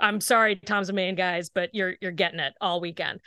I'm 0.00 0.20
sorry, 0.20 0.56
Toms 0.56 0.88
of 0.88 0.94
Maine 0.94 1.14
guys, 1.14 1.48
but 1.48 1.70
you're 1.72 1.94
you're 2.00 2.12
getting 2.12 2.40
it 2.40 2.54
all 2.60 2.80
weekend. 2.80 3.20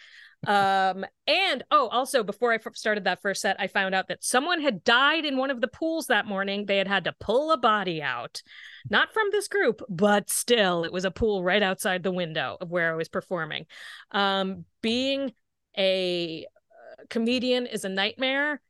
Um, 0.45 1.03
and 1.25 1.63
oh, 1.71 1.87
also 1.87 2.23
before 2.23 2.53
I 2.53 2.59
started 2.73 3.05
that 3.05 3.21
first 3.21 3.41
set, 3.41 3.59
I 3.59 3.67
found 3.67 3.95
out 3.95 4.07
that 4.09 4.23
someone 4.23 4.61
had 4.61 4.83
died 4.83 5.25
in 5.25 5.35
one 5.35 5.49
of 5.49 5.61
the 5.61 5.67
pools 5.67 6.07
that 6.07 6.27
morning. 6.27 6.65
They 6.65 6.77
had 6.77 6.87
had 6.87 7.05
to 7.05 7.15
pull 7.19 7.51
a 7.51 7.57
body 7.57 8.01
out, 8.01 8.41
not 8.89 9.13
from 9.13 9.27
this 9.31 9.47
group, 9.47 9.81
but 9.89 10.29
still, 10.29 10.83
it 10.83 10.93
was 10.93 11.05
a 11.05 11.11
pool 11.11 11.43
right 11.43 11.63
outside 11.63 12.03
the 12.03 12.11
window 12.11 12.57
of 12.61 12.69
where 12.69 12.93
I 12.93 12.95
was 12.95 13.09
performing. 13.09 13.65
Um, 14.11 14.65
being 14.81 15.31
a 15.77 16.45
uh, 16.71 17.03
comedian 17.09 17.65
is 17.65 17.85
a 17.85 17.89
nightmare 17.89 18.61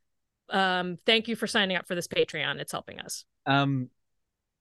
um 0.50 0.98
thank 1.06 1.28
you 1.28 1.36
for 1.36 1.48
signing 1.48 1.76
up 1.78 1.88
for 1.88 1.96
this 1.96 2.08
patreon 2.08 2.60
it's 2.60 2.72
helping 2.72 3.00
us 3.00 3.26
Um, 3.46 3.90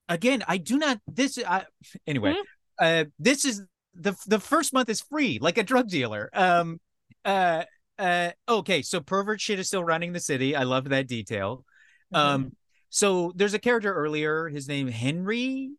again, 0.08 0.44
I 0.46 0.58
do 0.58 0.78
not. 0.78 1.00
This, 1.08 1.38
I, 1.44 1.64
anyway, 2.06 2.34
Mhm. 2.34 2.44
uh, 2.78 3.04
this 3.18 3.44
is 3.44 3.62
the 3.94 4.14
the 4.26 4.38
first 4.38 4.72
month 4.72 4.88
is 4.88 5.00
free, 5.00 5.38
like 5.40 5.58
a 5.58 5.64
drug 5.64 5.88
dealer. 5.88 6.30
Um, 6.32 6.80
uh, 7.24 7.64
uh, 7.98 8.30
okay, 8.48 8.82
so 8.82 9.00
pervert 9.00 9.40
shit 9.40 9.58
is 9.58 9.66
still 9.66 9.82
running 9.82 10.12
the 10.12 10.20
city. 10.20 10.54
I 10.54 10.62
love 10.64 10.88
that 10.90 11.08
detail. 11.08 11.64
Um, 12.12 12.54
so 12.90 13.32
there's 13.34 13.54
a 13.54 13.58
character 13.58 13.92
earlier, 13.92 14.48
his 14.48 14.68
name 14.68 14.86
Henry, 14.86 15.70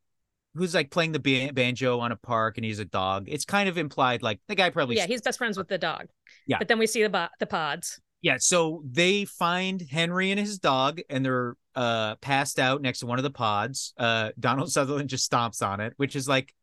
who's 0.58 0.74
like 0.74 0.92
playing 0.92 1.12
the 1.12 1.20
ban- 1.20 1.54
banjo 1.54 2.00
on 2.00 2.12
a 2.12 2.16
park, 2.16 2.58
and 2.58 2.66
he's 2.66 2.80
a 2.80 2.86
dog. 2.86 3.26
It's 3.28 3.46
kind 3.46 3.70
of 3.70 3.78
implied, 3.78 4.22
like 4.24 4.40
the 4.48 4.56
guy 4.56 4.70
probably 4.70 4.96
yeah 4.98 5.08
he's 5.08 5.22
best 5.22 5.38
friends 5.38 5.58
with 5.58 5.68
the 5.68 5.78
dog 5.78 6.08
Yeah. 6.46 6.58
but 6.60 6.68
then 6.68 6.80
we 6.80 6.88
see 6.88 7.04
the 7.04 7.10
bo- 7.10 7.28
the 7.40 7.48
pods 7.48 8.00
Yeah, 8.22 8.38
so 8.40 8.84
they 8.90 9.26
find 9.26 9.82
Henry 9.82 10.32
and 10.32 10.40
his 10.40 10.60
dog, 10.60 11.00
and 11.10 11.24
they're 11.24 11.56
uh 11.76 12.16
passed 12.16 12.60
out 12.60 12.82
next 12.82 13.00
to 13.00 13.06
one 13.06 13.20
of 13.20 13.24
the 13.24 13.32
pods. 13.32 13.94
Uh, 13.98 14.32
Donald 14.40 14.72
Sutherland 14.76 15.10
just 15.10 15.32
stomps 15.32 15.66
on 15.66 15.80
it, 15.80 15.94
which 15.98 16.16
is 16.16 16.28
like, 16.28 16.54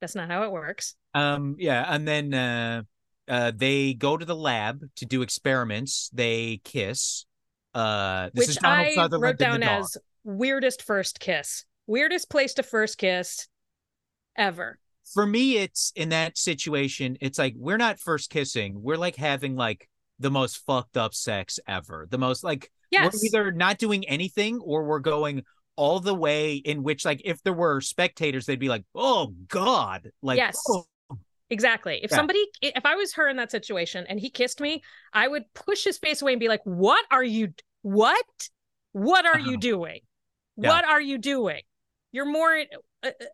that's 0.00 0.14
not 0.14 0.28
how 0.28 0.42
it 0.42 0.52
works 0.52 0.94
um, 1.14 1.56
yeah. 1.58 1.84
And 1.88 2.06
then 2.06 2.34
uh, 2.34 2.82
uh, 3.28 3.52
they 3.54 3.94
go 3.94 4.16
to 4.16 4.24
the 4.24 4.36
lab 4.36 4.82
to 4.96 5.06
do 5.06 5.22
experiments. 5.22 6.10
They 6.12 6.60
kiss. 6.64 7.26
Uh, 7.74 8.30
this 8.34 8.48
is 8.48 8.56
which 8.56 8.62
Donald 8.62 8.86
i 8.86 8.94
Sutherland 8.94 9.22
wrote 9.22 9.38
down 9.38 9.62
as 9.62 9.96
weirdest 10.24 10.82
first 10.82 11.20
kiss 11.20 11.64
weirdest 11.86 12.30
place 12.30 12.54
to 12.54 12.62
first 12.62 12.98
kiss 12.98 13.48
ever 14.36 14.78
For 15.14 15.26
me, 15.26 15.56
it's 15.58 15.92
in 15.96 16.08
that 16.10 16.38
situation. 16.38 17.16
It's 17.20 17.38
like 17.38 17.54
we're 17.56 17.76
not 17.76 17.98
first 18.00 18.30
kissing. 18.30 18.80
We're 18.82 18.96
like 18.96 19.16
having 19.16 19.56
like 19.56 19.88
the 20.18 20.30
most 20.30 20.64
fucked 20.64 20.96
up 20.96 21.12
sex 21.14 21.58
ever. 21.66 22.06
The 22.10 22.18
most 22.18 22.44
like 22.44 22.70
yes 22.90 23.14
we're 23.14 23.26
either 23.26 23.52
not 23.52 23.78
doing 23.78 24.06
anything 24.08 24.60
or 24.60 24.84
we're 24.84 25.00
going 25.00 25.42
all 25.76 25.98
the 26.00 26.14
way 26.14 26.54
in 26.56 26.82
which 26.82 27.04
like 27.04 27.20
if 27.24 27.42
there 27.42 27.52
were 27.54 27.80
spectators 27.80 28.44
they'd 28.46 28.58
be 28.60 28.68
like 28.68 28.84
oh 28.94 29.32
god 29.48 30.10
like 30.22 30.36
Yes. 30.36 30.56
oh, 30.68 30.84
exactly 31.48 31.98
if 32.02 32.10
Yeah. 32.10 32.16
somebody 32.18 32.44
if 32.60 32.84
i 32.84 32.94
was 32.94 33.14
her 33.14 33.26
in 33.28 33.36
that 33.38 33.50
situation 33.50 34.04
and 34.08 34.20
he 34.20 34.28
kissed 34.28 34.60
me 34.60 34.82
i 35.14 35.26
would 35.26 35.44
push 35.54 35.82
his 35.84 35.96
face 35.96 36.20
away 36.20 36.32
and 36.34 36.40
be 36.40 36.48
like 36.48 36.60
what 36.64 37.04
are 37.10 37.24
you 37.24 37.48
what 37.80 38.24
what 38.92 39.24
are 39.24 39.38
you 39.38 39.52
Uh-huh. 39.52 39.60
doing 39.60 40.00
Yeah. 40.58 40.68
what 40.68 40.84
are 40.84 41.00
you 41.00 41.16
doing 41.16 41.62
you're 42.12 42.26
more 42.26 42.56
uh, 43.02 43.06
uh, 43.06 43.24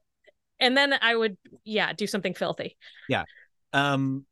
and 0.61 0.77
then 0.77 0.95
i 1.03 1.15
would 1.15 1.37
yeah 1.65 1.93
do 1.93 2.07
something 2.07 2.35
filthy. 2.35 2.77
Yeah. 3.09 3.25
um 3.73 4.25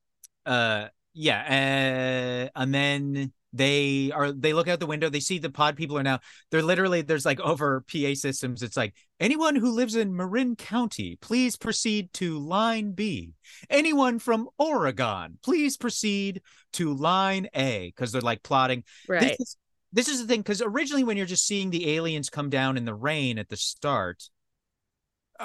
uh 0.44 0.86
yeah 1.14 2.48
uh, 2.54 2.58
and 2.60 2.74
then 2.74 3.32
they 3.52 4.12
are 4.12 4.32
they 4.32 4.52
look 4.52 4.68
out 4.68 4.80
the 4.80 4.86
window 4.86 5.08
they 5.08 5.20
see 5.20 5.38
the 5.38 5.48
pod 5.48 5.76
people 5.76 5.96
are 5.96 6.02
now 6.02 6.18
they're 6.50 6.62
literally 6.62 7.00
there's 7.00 7.24
like 7.24 7.40
over 7.40 7.82
pa 7.90 8.12
systems 8.14 8.62
it's 8.62 8.76
like 8.76 8.94
anyone 9.18 9.56
who 9.56 9.70
lives 9.70 9.96
in 9.96 10.14
marin 10.14 10.56
county 10.56 11.16
please 11.22 11.56
proceed 11.56 12.12
to 12.12 12.38
line 12.38 12.92
b. 12.92 13.32
Anyone 13.70 14.18
from 14.18 14.48
oregon 14.58 15.38
please 15.42 15.76
proceed 15.76 16.42
to 16.76 16.92
line 16.92 17.48
a 17.54 17.86
because 17.86 18.12
they're 18.12 18.20
like 18.20 18.42
plotting. 18.42 18.84
Right. 19.08 19.20
This 19.20 19.40
is, 19.40 19.56
this 19.92 20.08
is 20.08 20.20
the 20.20 20.26
thing 20.26 20.40
because 20.40 20.60
originally 20.60 21.04
when 21.04 21.16
you're 21.16 21.24
just 21.24 21.46
seeing 21.46 21.70
the 21.70 21.94
aliens 21.96 22.28
come 22.28 22.50
down 22.50 22.76
in 22.76 22.84
the 22.84 22.94
rain 22.94 23.38
at 23.38 23.48
the 23.48 23.56
start, 23.56 24.28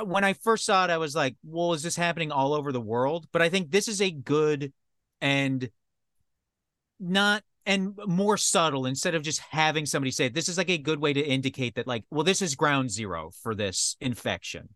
when 0.04 0.24
I 0.24 0.34
first 0.34 0.66
saw 0.66 0.86
it, 0.86 0.90
I 0.90 0.98
was 0.98 1.16
like, 1.16 1.36
"Well, 1.44 1.74
is 1.74 1.84
this 1.84 1.96
happening 1.96 2.32
all 2.32 2.54
over 2.54 2.72
the 2.72 2.82
world?" 2.82 3.28
But 3.32 3.42
I 3.42 3.50
think 3.50 3.72
this 3.72 3.88
is 3.88 4.02
a 4.02 4.12
good 4.12 4.74
and 5.22 5.70
not 7.00 7.44
and 7.66 7.96
more 8.08 8.38
subtle 8.38 8.86
instead 8.86 9.16
of 9.16 9.22
just 9.24 9.40
having 9.40 9.86
somebody 9.86 10.12
say 10.12 10.26
it, 10.26 10.34
this 10.34 10.50
is 10.50 10.58
like 10.58 10.70
a 10.70 10.78
good 10.78 11.00
way 11.00 11.14
to 11.14 11.22
indicate 11.22 11.76
that 11.76 11.88
like 11.88 12.04
well 12.10 12.24
this 12.24 12.42
is 12.42 12.56
ground 12.56 12.90
zero 12.92 13.32
for 13.44 13.54
this 13.56 13.96
infection 14.02 14.70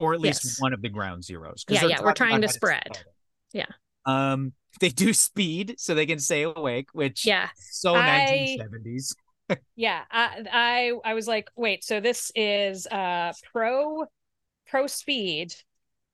or 0.00 0.14
at 0.14 0.20
least 0.20 0.44
Yes. 0.44 0.60
one 0.60 0.72
of 0.72 0.80
the 0.80 0.88
ground 0.88 1.24
zeros 1.24 1.64
Yeah, 1.68 1.84
yeah, 1.86 2.00
we're 2.02 2.14
trying 2.14 2.40
to 2.40 2.48
spread. 2.48 2.82
spread. 2.86 3.04
Yeah. 3.52 3.66
um 4.06 4.52
they 4.80 4.88
do 4.88 5.12
speed 5.28 5.74
so 5.78 5.94
they 5.94 6.06
can 6.06 6.18
stay 6.18 6.42
awake 6.42 6.88
which 6.94 7.26
yeah 7.26 7.48
so 7.56 7.94
I- 7.94 8.56
1970s 8.58 9.14
yeah 9.76 10.02
I, 10.10 10.42
I 11.04 11.10
i 11.10 11.14
was 11.14 11.26
like 11.28 11.50
wait 11.56 11.84
so 11.84 12.00
this 12.00 12.32
is 12.34 12.86
uh 12.86 13.32
pro 13.52 14.06
pro 14.72 14.86
speed 14.88 15.54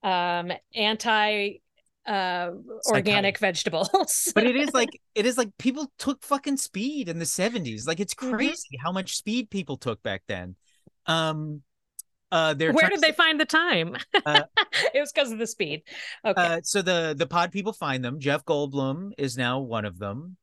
um 0.02 0.50
anti 0.74 1.60
uh 2.06 2.50
organic 2.88 3.38
vegetables. 3.38 3.88
But 4.34 4.44
it 4.46 4.56
is 4.56 4.72
like 4.74 4.90
it 5.14 5.26
is 5.26 5.38
like 5.38 5.50
people 5.58 5.92
took 5.98 6.22
fucking 6.24 6.56
speed 6.56 7.08
in 7.08 7.18
the 7.18 7.24
70s 7.24 7.86
like 7.86 8.00
it's 8.00 8.14
Mhm. 8.14 8.32
crazy 8.36 8.78
how 8.82 8.90
much 8.92 9.16
speed 9.16 9.48
people 9.48 9.76
took 9.76 10.02
back 10.02 10.22
then. 10.26 10.56
Um 11.06 11.62
uh 12.32 12.54
where 12.58 12.72
did 12.72 12.96
to- 12.96 13.00
they 13.00 13.12
find 13.12 13.38
the 13.40 13.46
time? 13.46 13.96
Uh, 14.26 14.42
it 14.94 15.00
was 15.00 15.12
because 15.12 15.30
of 15.32 15.38
the 15.38 15.46
speed. 15.46 15.82
Okay. 16.24 16.42
Uh 16.42 16.60
so 16.64 16.82
the 16.82 17.14
the 17.16 17.26
pod 17.26 17.52
people 17.52 17.72
find 17.72 18.04
them. 18.04 18.18
Jeff 18.18 18.44
goldblum 18.44 19.12
is 19.16 19.36
now 19.38 19.60
one 19.60 19.84
of 19.84 19.98
them. 19.98 20.36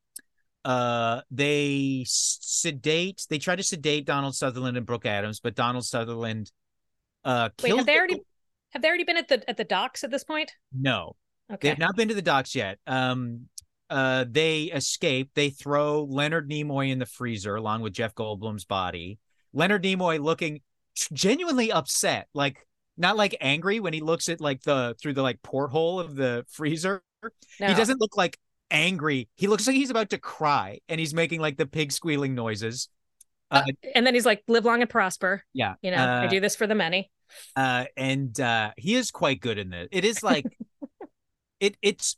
Uh 0.64 1.22
they 1.30 2.04
sedate 2.08 3.26
they 3.30 3.38
try 3.38 3.56
to 3.56 3.62
sedate 3.64 4.06
donald 4.06 4.36
sutherland 4.36 4.78
and 4.78 4.86
brooke 4.86 5.06
adams 5.06 5.40
but 5.40 5.54
donald 5.54 5.86
sutherland 5.86 6.52
uh 7.26 7.50
wait 7.62 7.76
have 7.76 7.86
they 7.86 7.94
the- 7.94 7.98
already 8.00 8.22
have 8.72 8.82
they 8.82 8.88
already 8.88 9.04
been 9.04 9.18
at 9.18 9.28
the 9.28 9.50
at 9.50 9.58
the 9.58 9.64
docks 9.64 10.04
at 10.04 10.12
this 10.12 10.24
point 10.24 10.54
no 10.74 11.16
they've 11.62 11.78
not 11.78 11.96
been 11.96 12.08
to 12.08 12.14
the 12.16 12.22
docks 12.24 12.56
yet. 12.56 12.80
Um, 12.88 13.48
uh, 13.88 14.26
they 14.28 14.64
escape. 14.64 15.30
They 15.36 15.52
throw 15.52 16.04
Leonard 16.04 16.50
Nimoy 16.50 16.90
in 16.90 16.98
the 16.98 17.06
freezer 17.06 17.56
along 17.56 17.82
with 17.82 17.94
Jeff 17.94 18.16
Goldblum's 18.16 18.66
body. 18.66 19.20
Leonard 19.54 19.84
Nimoy 19.84 20.20
looking 20.20 20.62
genuinely 21.14 21.72
upset, 21.72 22.28
like 22.34 22.66
not 22.98 23.16
like 23.16 23.36
angry 23.42 23.80
when 23.80 23.94
he 23.94 24.02
looks 24.02 24.28
at 24.28 24.42
like 24.42 24.64
the 24.64 24.96
through 25.00 25.14
the 25.14 25.22
like 25.22 25.40
porthole 25.44 26.00
of 26.00 26.16
the 26.16 26.46
freezer. 26.50 27.04
no. 27.60 27.68
He 27.68 27.76
doesn't 27.76 28.00
look 28.02 28.18
like 28.18 28.40
angry. 28.72 29.30
He 29.36 29.46
looks 29.46 29.68
like 29.68 29.76
he's 29.76 29.92
about 29.92 30.10
to 30.10 30.18
cry, 30.18 30.80
and 30.90 31.00
he's 31.00 31.14
making 31.14 31.42
like 31.42 31.58
the 31.58 31.68
pig 31.68 31.92
squealing 31.92 32.34
noises. 32.34 32.90
Uh, 33.52 33.62
and 33.94 34.06
then 34.08 34.16
he's 34.16 34.26
like 34.26 34.44
live 34.48 34.66
long 34.66 34.82
and 34.82 34.90
prosper 34.90 35.44
Yeah, 35.54 35.76
you 35.84 35.92
know 35.92 35.98
i 35.98 36.26
Uh, 36.26 36.28
do 36.28 36.40
this 36.40 36.56
for 36.56 36.66
the 36.66 36.74
many 36.74 37.12
uh 37.56 37.86
and 37.98 38.40
uh 38.40 38.72
he 38.78 38.96
is 38.96 39.12
quite 39.12 39.40
good 39.42 39.58
in 39.58 39.70
this. 39.70 39.88
It 39.92 40.06
is 40.06 40.24
like 40.24 40.58
it 41.60 41.78
it's 41.82 42.18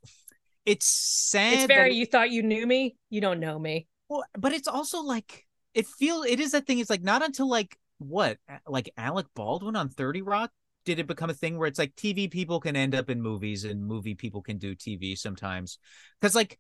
it's 0.66 0.86
sad 0.86 1.54
it's 1.54 1.66
very 1.66 1.92
it- 1.92 1.96
you 1.96 2.06
thought 2.06 2.30
you 2.32 2.44
knew 2.44 2.66
me? 2.66 2.96
You 3.10 3.22
don't 3.22 3.40
know 3.40 3.58
me. 3.58 3.88
Well, 4.10 4.24
but 4.38 4.54
it's 4.54 4.68
also 4.68 5.02
like 5.02 5.46
it 5.74 5.86
feel 5.86 6.24
it 6.24 6.40
is 6.40 6.52
that 6.52 6.66
thing 6.66 6.80
it's 6.80 6.90
like 6.90 7.04
not 7.04 7.24
until 7.24 7.50
like 7.50 7.78
what 8.00 8.38
like 8.68 8.90
alec 8.98 9.26
baldwin 9.36 9.76
on 9.76 9.90
30 9.90 10.22
rock 10.22 10.52
did 10.86 11.00
it 11.00 11.08
become 11.08 11.30
a 11.30 11.34
thing 11.34 11.58
where 11.58 11.68
it's 11.68 11.80
like 11.80 11.94
tv 11.96 12.30
people 12.32 12.60
can 12.60 12.76
end 12.76 12.96
up 12.96 13.10
in 13.10 13.22
movies 13.22 13.66
and 13.66 13.86
movie 13.86 14.16
people 14.16 14.42
can 14.42 14.58
do 14.58 14.76
tv 14.76 15.18
sometimes. 15.18 15.80
Because 16.22 16.36
like 16.36 16.60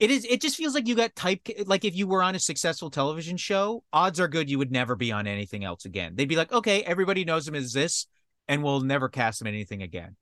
it 0.00 0.10
is 0.10 0.24
it 0.24 0.40
just 0.40 0.56
feels 0.56 0.74
like 0.74 0.88
you 0.88 0.94
got 0.94 1.14
type 1.14 1.46
like 1.66 1.84
if 1.84 1.94
you 1.94 2.06
were 2.06 2.22
on 2.22 2.34
a 2.34 2.38
successful 2.38 2.90
television 2.90 3.36
show 3.36 3.84
odds 3.92 4.18
are 4.18 4.28
good 4.28 4.50
you 4.50 4.58
would 4.58 4.72
never 4.72 4.96
be 4.96 5.12
on 5.12 5.26
anything 5.26 5.64
else 5.64 5.84
again 5.84 6.14
they'd 6.16 6.28
be 6.28 6.36
like 6.36 6.52
okay 6.52 6.82
everybody 6.82 7.24
knows 7.24 7.46
him 7.46 7.54
as 7.54 7.72
this 7.72 8.06
and 8.48 8.62
we'll 8.62 8.80
never 8.80 9.08
cast 9.08 9.40
him 9.40 9.46
in 9.46 9.54
anything 9.54 9.82
again. 9.82 10.16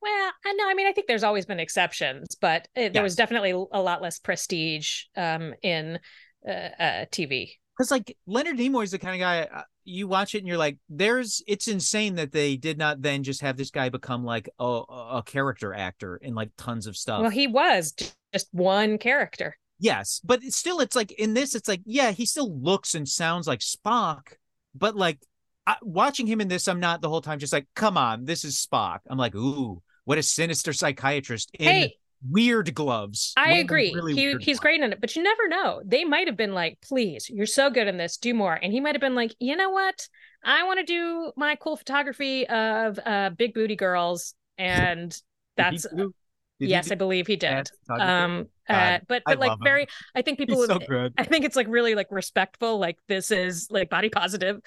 Well, 0.00 0.32
I 0.44 0.52
know. 0.52 0.68
I 0.68 0.74
mean, 0.74 0.86
I 0.86 0.92
think 0.92 1.06
there's 1.06 1.24
always 1.24 1.46
been 1.46 1.60
exceptions, 1.60 2.34
but 2.40 2.68
it, 2.74 2.92
there 2.92 3.02
was 3.02 3.16
definitely 3.16 3.50
a 3.50 3.80
lot 3.80 4.02
less 4.02 4.18
prestige 4.18 5.04
um, 5.16 5.54
in 5.62 5.98
uh, 6.46 6.50
uh, 6.50 7.04
TV. 7.06 7.52
Because 7.76 7.90
like 7.90 8.16
Leonard 8.26 8.56
Nimoy 8.56 8.84
is 8.84 8.90
the 8.90 8.98
kind 8.98 9.14
of 9.14 9.20
guy 9.20 9.42
uh, 9.42 9.62
you 9.86 10.08
watch 10.08 10.34
it 10.34 10.38
and 10.38 10.48
you're 10.48 10.58
like, 10.58 10.78
there's 10.88 11.42
it's 11.46 11.68
insane 11.68 12.16
that 12.16 12.32
they 12.32 12.56
did 12.56 12.76
not 12.76 13.02
then 13.02 13.22
just 13.22 13.40
have 13.40 13.56
this 13.56 13.70
guy 13.70 13.88
become 13.88 14.24
like 14.24 14.48
a, 14.58 14.64
a 14.64 15.22
character 15.24 15.72
actor 15.72 16.16
in 16.16 16.34
like 16.34 16.50
tons 16.58 16.86
of 16.86 16.96
stuff. 16.96 17.22
Well, 17.22 17.30
he 17.30 17.46
was 17.46 17.94
just 18.32 18.48
one 18.52 18.98
character. 18.98 19.56
Yes, 19.78 20.20
but 20.24 20.42
it's 20.42 20.56
still, 20.56 20.80
it's 20.80 20.96
like 20.96 21.12
in 21.12 21.34
this, 21.34 21.54
it's 21.54 21.68
like, 21.68 21.82
yeah, 21.84 22.10
he 22.10 22.26
still 22.26 22.54
looks 22.58 22.94
and 22.94 23.08
sounds 23.08 23.46
like 23.46 23.60
Spock, 23.60 24.32
but 24.74 24.96
like 24.96 25.18
I, 25.66 25.76
watching 25.82 26.26
him 26.26 26.40
in 26.40 26.48
this, 26.48 26.68
I'm 26.68 26.80
not 26.80 27.00
the 27.00 27.08
whole 27.08 27.20
time 27.20 27.38
just 27.38 27.52
like, 27.52 27.66
come 27.74 27.96
on, 27.96 28.24
this 28.24 28.44
is 28.44 28.56
Spock. 28.56 29.00
I'm 29.08 29.18
like, 29.18 29.34
ooh, 29.34 29.82
what 30.04 30.18
a 30.18 30.22
sinister 30.22 30.72
psychiatrist 30.72 31.50
in 31.58 31.68
hey, 31.68 31.96
weird 32.28 32.74
gloves. 32.74 33.32
I 33.36 33.52
One 33.52 33.60
agree. 33.60 33.92
really 33.94 34.14
he 34.14 34.30
he's 34.40 34.58
gloves. 34.58 34.60
great 34.60 34.80
in 34.80 34.92
it, 34.92 35.00
but 35.00 35.14
you 35.16 35.22
never 35.22 35.48
know. 35.48 35.82
They 35.84 36.04
might 36.04 36.26
have 36.26 36.36
been 36.36 36.54
like, 36.54 36.78
"Please, 36.80 37.28
you're 37.30 37.46
so 37.46 37.70
good 37.70 37.88
in 37.88 37.96
this. 37.96 38.16
Do 38.16 38.34
more." 38.34 38.54
And 38.54 38.72
he 38.72 38.80
might 38.80 38.94
have 38.94 39.00
been 39.00 39.14
like, 39.14 39.34
"You 39.40 39.56
know 39.56 39.70
what? 39.70 40.08
I 40.44 40.64
want 40.64 40.78
to 40.80 40.84
do 40.84 41.32
my 41.36 41.56
cool 41.56 41.76
photography 41.76 42.46
of 42.48 42.98
uh 43.04 43.30
big 43.30 43.54
booty 43.54 43.76
girls." 43.76 44.34
And 44.58 45.16
that's 45.56 45.86
do- 45.88 46.14
did 46.58 46.66
he 46.66 46.70
yes, 46.70 46.90
I 46.90 46.94
believe 46.94 47.26
he 47.26 47.36
did. 47.36 47.68
Um, 47.90 48.46
uh, 48.68 48.98
but 49.08 49.22
I 49.26 49.32
but 49.34 49.38
like 49.40 49.48
love 49.50 49.58
him. 49.60 49.64
very, 49.64 49.86
I 50.14 50.22
think 50.22 50.38
people. 50.38 50.56
He's 50.58 50.66
so 50.66 50.74
would- 50.78 50.86
good. 50.86 51.14
I 51.18 51.24
think 51.24 51.44
it's 51.44 51.56
like 51.56 51.66
really 51.68 51.94
like 51.94 52.08
respectful. 52.10 52.78
Like 52.78 52.98
this 53.08 53.30
is 53.30 53.68
like 53.70 53.90
body 53.90 54.08
positive 54.08 54.60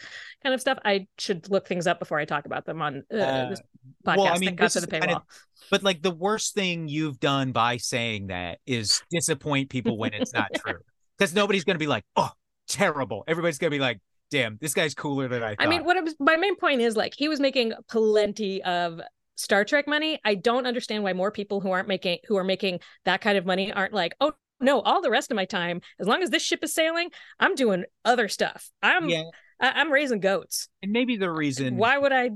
kind 0.44 0.54
of 0.56 0.62
stuff. 0.62 0.78
I 0.86 1.08
should 1.18 1.50
look 1.50 1.68
things 1.68 1.88
up 1.88 2.00
before 2.00 2.20
I 2.20 2.26
talk 2.26 2.46
about 2.46 2.66
them 2.66 2.82
on 2.82 3.04
uh, 3.14 3.18
Uh, 3.18 3.50
this 3.50 3.62
podcast. 4.06 4.18
well, 4.18 4.28
I 4.28 4.38
mean, 4.38 4.56
this 4.56 4.74
to 4.74 4.80
is 4.80 4.86
the 4.86 4.92
kind 4.92 5.04
paywall. 5.06 5.16
of- 5.18 5.24
But 5.72 5.84
like 5.84 6.02
the 6.02 6.12
worst 6.12 6.54
thing 6.54 6.88
you've 6.88 7.20
done 7.20 7.52
by 7.52 7.78
saying 7.78 8.28
that 8.28 8.60
is 8.66 9.02
disappoint 9.12 9.70
people 9.70 9.98
when 9.98 10.14
it's 10.14 10.34
not 10.34 10.50
true. 10.66 10.80
Because 11.18 11.34
nobody's 11.36 11.64
gonna 11.66 11.80
be 11.80 11.88
like, 11.88 12.06
oh, 12.16 12.32
terrible. 12.68 13.24
Everybody's 13.28 13.58
gonna 13.58 13.72
be 13.72 13.80
like, 13.80 14.00
damn, 14.32 14.58
this 14.62 14.74
guy's 14.74 14.94
cooler 14.94 15.28
than 15.28 15.44
I 15.44 15.50
thought. 15.56 15.66
I 15.66 15.68
mean, 15.68 15.84
what 15.84 15.98
I 15.98 16.02
was, 16.02 16.16
my 16.20 16.38
main 16.38 16.56
point 16.56 16.82
is 16.82 16.96
like 16.96 17.14
he 17.18 17.28
was 17.28 17.40
making 17.40 17.74
plenty 17.90 18.64
of 18.64 19.02
Star 19.40 19.64
Trek 19.66 19.88
money. 19.88 20.20
I 20.26 20.36
don't 20.36 20.68
understand 20.68 21.03
why 21.03 21.14
more 21.14 21.32
people 21.32 21.61
who 21.61 21.72
aren't 21.72 21.88
making 21.88 22.20
who 22.28 22.38
are 22.38 22.44
making 22.44 22.80
that 23.06 23.22
kind 23.22 23.38
of 23.38 23.45
money 23.45 23.72
aren't 23.72 23.94
like, 23.94 24.14
oh 24.20 24.34
no, 24.60 24.82
all 24.82 25.02
the 25.02 25.10
rest 25.10 25.32
of 25.32 25.36
my 25.36 25.45
time, 25.45 25.80
as 25.99 26.07
long 26.07 26.22
as 26.22 26.30
this 26.30 26.44
ship 26.44 26.64
is 26.64 26.74
sailing, 26.74 27.10
I'm 27.40 27.56
doing 27.56 27.86
other 28.03 28.28
stuff. 28.28 28.70
I'm 28.84 29.07
yeah, 29.07 29.24
I- 29.60 29.72
I'm 29.80 29.91
raising 29.91 30.20
goats. 30.20 30.68
and 30.84 30.91
maybe 30.91 31.16
the 31.16 31.32
reason 31.32 31.78
Why 31.78 31.98
would 31.98 32.11
I 32.11 32.32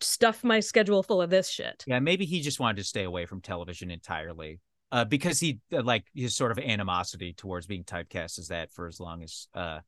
stuff 0.00 0.44
my 0.44 0.60
schedule 0.60 1.02
full 1.02 1.22
of 1.22 1.30
this 1.30 1.48
shit? 1.48 1.82
Yeah, 1.86 1.98
maybe 2.00 2.26
he 2.26 2.40
just 2.42 2.60
wanted 2.60 2.76
to 2.78 2.84
stay 2.84 3.04
away 3.04 3.24
from 3.26 3.40
television 3.40 3.90
entirely. 3.90 4.60
Uh, 4.90 5.06
because 5.06 5.40
he 5.40 5.60
uh, 5.72 5.82
like 5.82 6.04
his 6.14 6.36
sort 6.36 6.52
of 6.52 6.58
animosity 6.58 7.32
towards 7.32 7.66
being 7.66 7.82
typecast 7.84 8.38
is 8.38 8.48
that 8.48 8.70
for 8.70 8.86
as 8.86 9.00
long 9.00 9.22
as 9.22 9.48
uh 9.54 9.80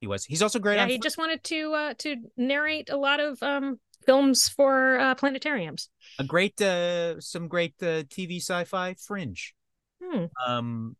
he 0.00 0.06
was. 0.06 0.26
He's 0.26 0.42
also 0.42 0.58
great 0.58 0.76
Yeah, 0.76 0.86
he 0.86 0.98
just 0.98 1.16
wanted 1.16 1.42
to 1.44 1.72
uh 1.72 1.94
to 2.00 2.16
narrate 2.36 2.90
a 2.90 2.96
lot 2.98 3.20
of 3.20 3.42
um 3.42 3.80
films 4.06 4.48
for 4.48 4.98
uh 4.98 5.14
planetariums. 5.14 5.88
a 6.18 6.24
great 6.24 6.60
uh 6.60 7.20
some 7.20 7.48
great 7.48 7.74
uh 7.82 8.02
TV 8.08 8.38
sci-fi 8.40 8.94
fringe. 8.94 9.54
Hmm. 10.02 10.24
Um 10.46 10.96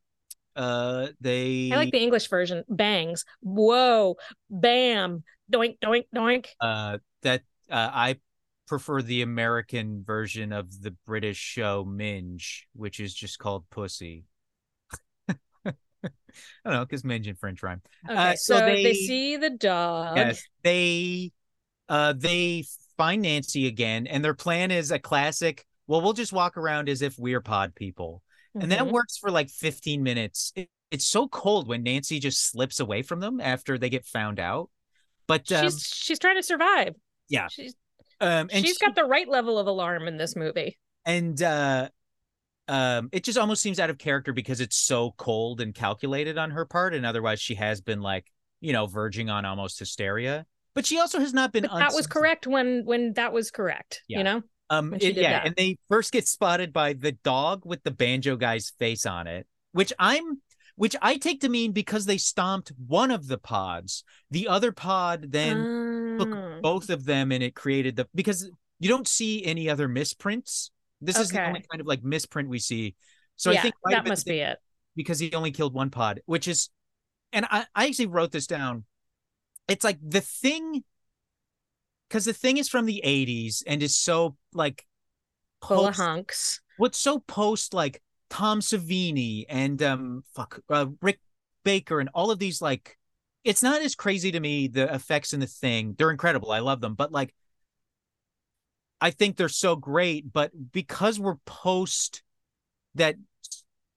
uh 0.56 1.09
they 1.20 1.70
I 1.72 1.76
like 1.76 1.93
the 1.93 2.02
English 2.02 2.28
version. 2.28 2.64
Bangs. 2.68 3.24
Whoa. 3.40 4.16
Bam. 4.51 5.22
Doink 5.52 5.78
doink 5.81 6.05
doink. 6.14 6.47
uh 6.60 6.98
that 7.22 7.43
uh 7.70 7.90
I 7.93 8.16
prefer 8.66 9.02
the 9.02 9.20
American 9.22 10.02
version 10.06 10.52
of 10.52 10.81
the 10.81 10.93
British 11.05 11.36
show 11.36 11.85
Minge, 11.85 12.66
which 12.72 12.98
is 12.98 13.12
just 13.12 13.39
called 13.39 13.68
Pussy. 13.70 14.24
I 15.66 15.72
don't 16.64 16.74
know, 16.74 16.85
because 16.85 17.05
Minge 17.05 17.26
and 17.28 17.39
French 17.39 17.62
rhyme. 17.62 17.82
Okay, 18.09 18.16
Uh, 18.16 18.35
so, 18.36 18.59
so 18.59 18.66
they... 18.66 18.82
they- 18.82 18.94
see 18.94 19.36
the 19.36 19.51
dog. 19.51 20.16
Yes, 20.16 20.43
they 20.62 21.32
uh 21.89 22.14
they 22.16 22.64
find 22.97 23.23
Nancy 23.23 23.66
again, 23.66 24.07
and 24.07 24.25
their 24.25 24.35
plan 24.35 24.71
is 24.71 24.91
a 24.91 24.99
classic. 24.99 25.66
Well, 25.87 26.01
we'll 26.01 26.12
just 26.12 26.33
walk 26.33 26.57
around 26.57 26.89
as 26.89 27.03
if 27.03 27.19
we're 27.19 27.41
pod 27.41 27.75
people, 27.75 28.23
and 28.55 28.71
that 28.73 28.81
Mhm. 28.83 28.93
works 28.93 29.16
for 29.19 29.31
like 29.31 29.51
15 29.51 30.03
minutes. 30.03 30.53
It- 30.57 30.71
it's 30.91 31.07
so 31.07 31.27
cold 31.29 31.66
when 31.66 31.83
Nancy 31.83 32.21
just 32.21 32.51
slips 32.51 32.79
away 32.79 33.03
from 33.03 33.21
them 33.21 33.41
after 33.41 33.77
they 33.79 33.89
get 33.91 34.05
found 34.07 34.39
out. 34.39 34.71
But 35.27 35.51
um, 35.53 35.65
she's 35.65 35.83
she's 35.87 36.19
trying 36.19 36.37
to 36.37 36.43
survive. 36.43 36.95
Yeah. 37.29 37.49
She's 37.49 37.75
um 38.21 38.49
and 38.53 38.65
she's 38.65 38.77
she- 38.77 38.85
got 38.87 38.95
the 38.95 39.05
right 39.05 39.29
level 39.29 39.59
of 39.59 39.66
alarm 39.66 40.07
in 40.07 40.16
this 40.19 40.37
movie. 40.37 40.79
and 41.05 41.41
uh 41.43 41.89
um 42.69 43.09
it 43.12 43.25
just 43.25 43.37
almost 43.37 43.61
seems 43.62 43.79
out 43.81 43.91
of 43.91 43.99
character 43.99 44.33
because 44.33 44.61
it's 44.61 44.77
so 44.77 45.12
cold 45.19 45.61
and 45.61 45.75
calculated 45.75 46.39
on 46.39 46.51
her 46.53 46.65
part, 46.65 46.95
and 46.95 47.05
otherwise 47.05 47.41
she 47.41 47.57
has 47.57 47.81
been 47.81 48.01
like 48.01 48.31
you 48.61 48.73
know 48.73 48.87
verging 48.87 49.29
on 49.31 49.45
almost 49.45 49.79
hysteria. 49.79 50.47
But 50.74 50.86
she 50.86 50.98
also 50.98 51.20
has 51.20 51.32
not 51.32 51.52
been. 51.52 51.64
That 51.64 51.92
was 51.94 52.06
correct 52.06 52.46
when 52.46 52.84
when 52.84 53.12
that 53.14 53.32
was 53.32 53.51
correct. 53.51 54.02
Yeah. 54.09 54.18
You 54.18 54.24
know? 54.24 54.42
Um, 54.70 54.94
it- 54.94 55.16
yeah, 55.16 55.32
that. 55.32 55.46
and 55.46 55.56
they 55.56 55.78
first 55.88 56.12
get 56.12 56.26
spotted 56.26 56.72
by 56.72 56.94
the 56.94 57.12
dog 57.12 57.62
with 57.64 57.82
the 57.82 57.90
banjo 57.90 58.36
guy's 58.36 58.72
face 58.78 59.05
on 59.06 59.26
it, 59.26 59.46
which 59.72 59.92
I'm, 59.98 60.40
which 60.76 60.96
I 61.02 61.16
take 61.18 61.42
to 61.42 61.48
mean 61.48 61.72
because 61.72 62.06
they 62.06 62.16
stomped 62.18 62.72
one 62.86 63.10
of 63.10 63.28
the 63.28 63.38
pods, 63.38 64.05
the 64.30 64.48
other 64.48 64.72
pod 64.72 65.26
then 65.30 66.16
took 66.18 66.28
Mm. 66.28 66.62
both 66.62 66.90
of 66.90 67.05
them, 67.05 67.30
and 67.30 67.42
it 67.42 67.55
created 67.55 67.96
the 67.96 68.09
because 68.14 68.51
you 68.80 68.88
don't 68.88 69.06
see 69.06 69.44
any 69.44 69.68
other 69.68 69.86
misprints. 69.86 70.70
This 71.01 71.18
is 71.18 71.28
the 71.28 71.44
only 71.44 71.62
kind 71.70 71.80
of 71.80 71.86
like 71.86 72.02
misprint 72.02 72.48
we 72.48 72.59
see. 72.59 72.94
So 73.36 73.51
yeah, 73.51 73.59
I 73.59 73.62
think 73.62 73.74
it 73.74 73.78
might 73.84 73.94
have 73.96 74.05
that 74.05 74.09
must 74.10 74.26
be 74.26 74.38
it. 74.40 74.59
because 74.96 75.18
he 75.18 75.32
only 75.34 75.51
killed 75.51 75.74
one 75.74 75.90
pod, 75.90 76.20
which 76.24 76.48
is, 76.48 76.70
and 77.32 77.44
I, 77.51 77.66
I 77.74 77.86
actually 77.86 78.06
wrote 78.06 78.32
this 78.32 78.46
down. 78.46 78.84
It's 79.69 79.85
like 79.85 79.99
the 80.07 80.20
thing, 80.20 80.85
because 82.09 82.24
the 82.24 82.32
thing 82.32 82.59
is 82.59 82.69
from 82.69 82.86
the 82.86 83.01
80s 83.05 83.62
and 83.66 83.82
is 83.82 83.97
so 83.97 84.36
like 84.53 84.86
post- 85.61 85.99
hunks. 85.99 86.61
what's 86.77 86.99
so 86.99 87.19
post 87.20 87.74
like 87.74 88.03
Tom 88.31 88.61
Savini 88.61 89.45
and 89.49 89.82
um 89.82 90.24
fuck 90.35 90.61
uh, 90.69 90.86
Rick 91.01 91.20
Baker 91.65 92.01
and 92.01 92.11
all 92.15 92.31
of 92.31 92.39
these 92.39 92.61
like 92.61 92.99
it's 93.43 93.62
not 93.62 93.82
as 93.82 93.95
crazy 93.95 94.32
to 94.32 94.41
me 94.41 94.69
the 94.69 94.93
effects 94.93 95.32
in 95.32 95.41
the 95.41 95.47
thing. 95.47 95.95
They're 95.99 96.11
incredible. 96.11 96.51
I 96.51 96.61
love 96.61 96.81
them. 96.81 96.95
But 96.95 97.12
like 97.12 97.35
I 99.01 99.11
think 99.11 99.36
they're 99.36 99.49
so 99.49 99.77
great 99.77 100.32
but 100.32 100.51
because 100.73 101.20
we're 101.20 101.36
post 101.45 102.23
that 102.95 103.16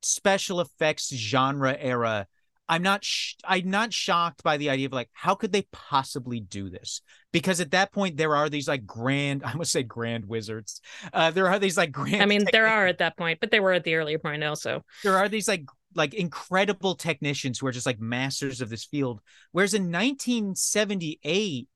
special 0.02 0.60
effects 0.60 1.14
genre 1.15 1.76
era 1.77 2.27
I'm 2.69 2.84
not 2.84 3.03
sh- 3.03 3.35
I'm 3.45 3.69
not 3.69 3.94
shocked 3.94 4.44
by 4.44 4.57
the 4.57 4.69
idea 4.69 4.88
of 4.88 4.94
like 4.94 5.10
how 5.14 5.35
could 5.35 5.52
they 5.52 5.68
possibly 5.72 6.39
do 6.39 6.69
this 6.69 7.02
because 7.31 7.60
at 7.61 7.72
that 7.72 7.91
point 7.91 8.18
there 8.18 8.35
are 8.35 8.49
these 8.49 8.68
like 8.68 8.85
grand 8.85 9.44
I 9.45 9.52
almost 9.52 9.72
say 9.72 9.84
grand 9.84 10.26
wizards 10.26 10.81
uh 11.14 11.31
there 11.31 11.48
are 11.48 11.60
these 11.60 11.77
like 11.77 11.91
grand 11.91 12.23
I 12.23 12.26
mean, 12.26 12.45
there 12.52 12.68
are 12.68 12.88
at 12.88 12.98
that 12.99 13.18
point, 13.18 13.39
but 13.39 13.52
they 13.52 13.60
were 13.60 13.73
at 13.73 13.84
the 13.84 13.95
earlier 13.95 14.19
point 14.19 14.44
also. 14.44 14.84
there 15.03 15.18
are 15.18 15.30
these 15.30 15.48
like 15.48 15.65
like 15.95 16.14
incredible 16.14 16.95
technicians 16.95 17.60
who 17.60 17.68
are 17.68 17.72
just 17.72 17.85
like 17.85 17.99
masters 17.99 18.61
of 18.61 18.69
this 18.69 18.85
field 18.85 19.22
whereas 19.52 19.73
in 19.73 19.84
1978 19.91 21.68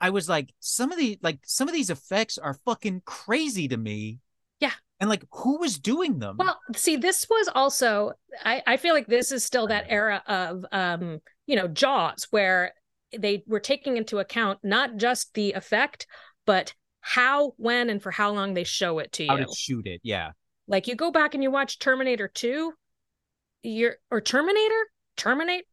i 0.00 0.10
was 0.10 0.28
like 0.28 0.52
some 0.60 0.90
of 0.92 0.98
the 0.98 1.18
like 1.22 1.38
some 1.44 1.68
of 1.68 1.74
these 1.74 1.88
effects 1.90 2.36
are 2.38 2.54
fucking 2.64 3.02
crazy 3.04 3.68
to 3.68 3.76
me. 3.76 4.18
And 5.02 5.10
like 5.10 5.24
who 5.32 5.58
was 5.58 5.80
doing 5.80 6.20
them 6.20 6.36
Well, 6.38 6.60
see, 6.76 6.94
this 6.96 7.26
was 7.28 7.48
also 7.52 8.12
I, 8.44 8.62
I 8.66 8.76
feel 8.76 8.94
like 8.94 9.08
this 9.08 9.32
is 9.32 9.44
still 9.44 9.66
that 9.66 9.86
era 9.88 10.22
of 10.28 10.64
um, 10.70 11.18
you 11.46 11.56
know, 11.56 11.66
Jaws, 11.66 12.28
where 12.30 12.72
they 13.18 13.42
were 13.46 13.60
taking 13.60 13.96
into 13.96 14.20
account 14.20 14.60
not 14.62 14.96
just 14.96 15.34
the 15.34 15.52
effect, 15.54 16.06
but 16.46 16.72
how, 17.00 17.52
when, 17.56 17.90
and 17.90 18.00
for 18.00 18.12
how 18.12 18.30
long 18.30 18.54
they 18.54 18.62
show 18.62 19.00
it 19.00 19.10
to 19.14 19.24
you. 19.24 19.28
how 19.28 19.36
to 19.36 19.52
shoot 19.54 19.88
it 19.88 20.00
yeah 20.04 20.30
Like 20.68 20.86
you 20.86 20.94
go 20.94 21.10
back 21.10 21.34
and 21.34 21.42
you 21.42 21.50
watch 21.50 21.80
Terminator 21.80 22.28
2, 22.28 22.72
you're 23.64 23.96
or 24.08 24.20
Terminator, 24.20 24.86
Terminate, 25.16 25.64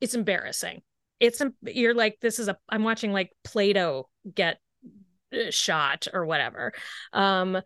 it's 0.00 0.14
embarrassing. 0.14 0.82
It's 1.18 1.42
you're 1.62 1.94
like 1.94 2.18
this 2.20 2.38
is 2.38 2.46
a 2.46 2.56
I'm 2.68 2.84
watching 2.84 3.12
like 3.12 3.32
Play-Doh 3.42 4.08
get 4.32 4.58
uh, 5.34 5.50
shot 5.50 6.06
or 6.14 6.24
whatever. 6.24 6.72
Um 7.12 7.60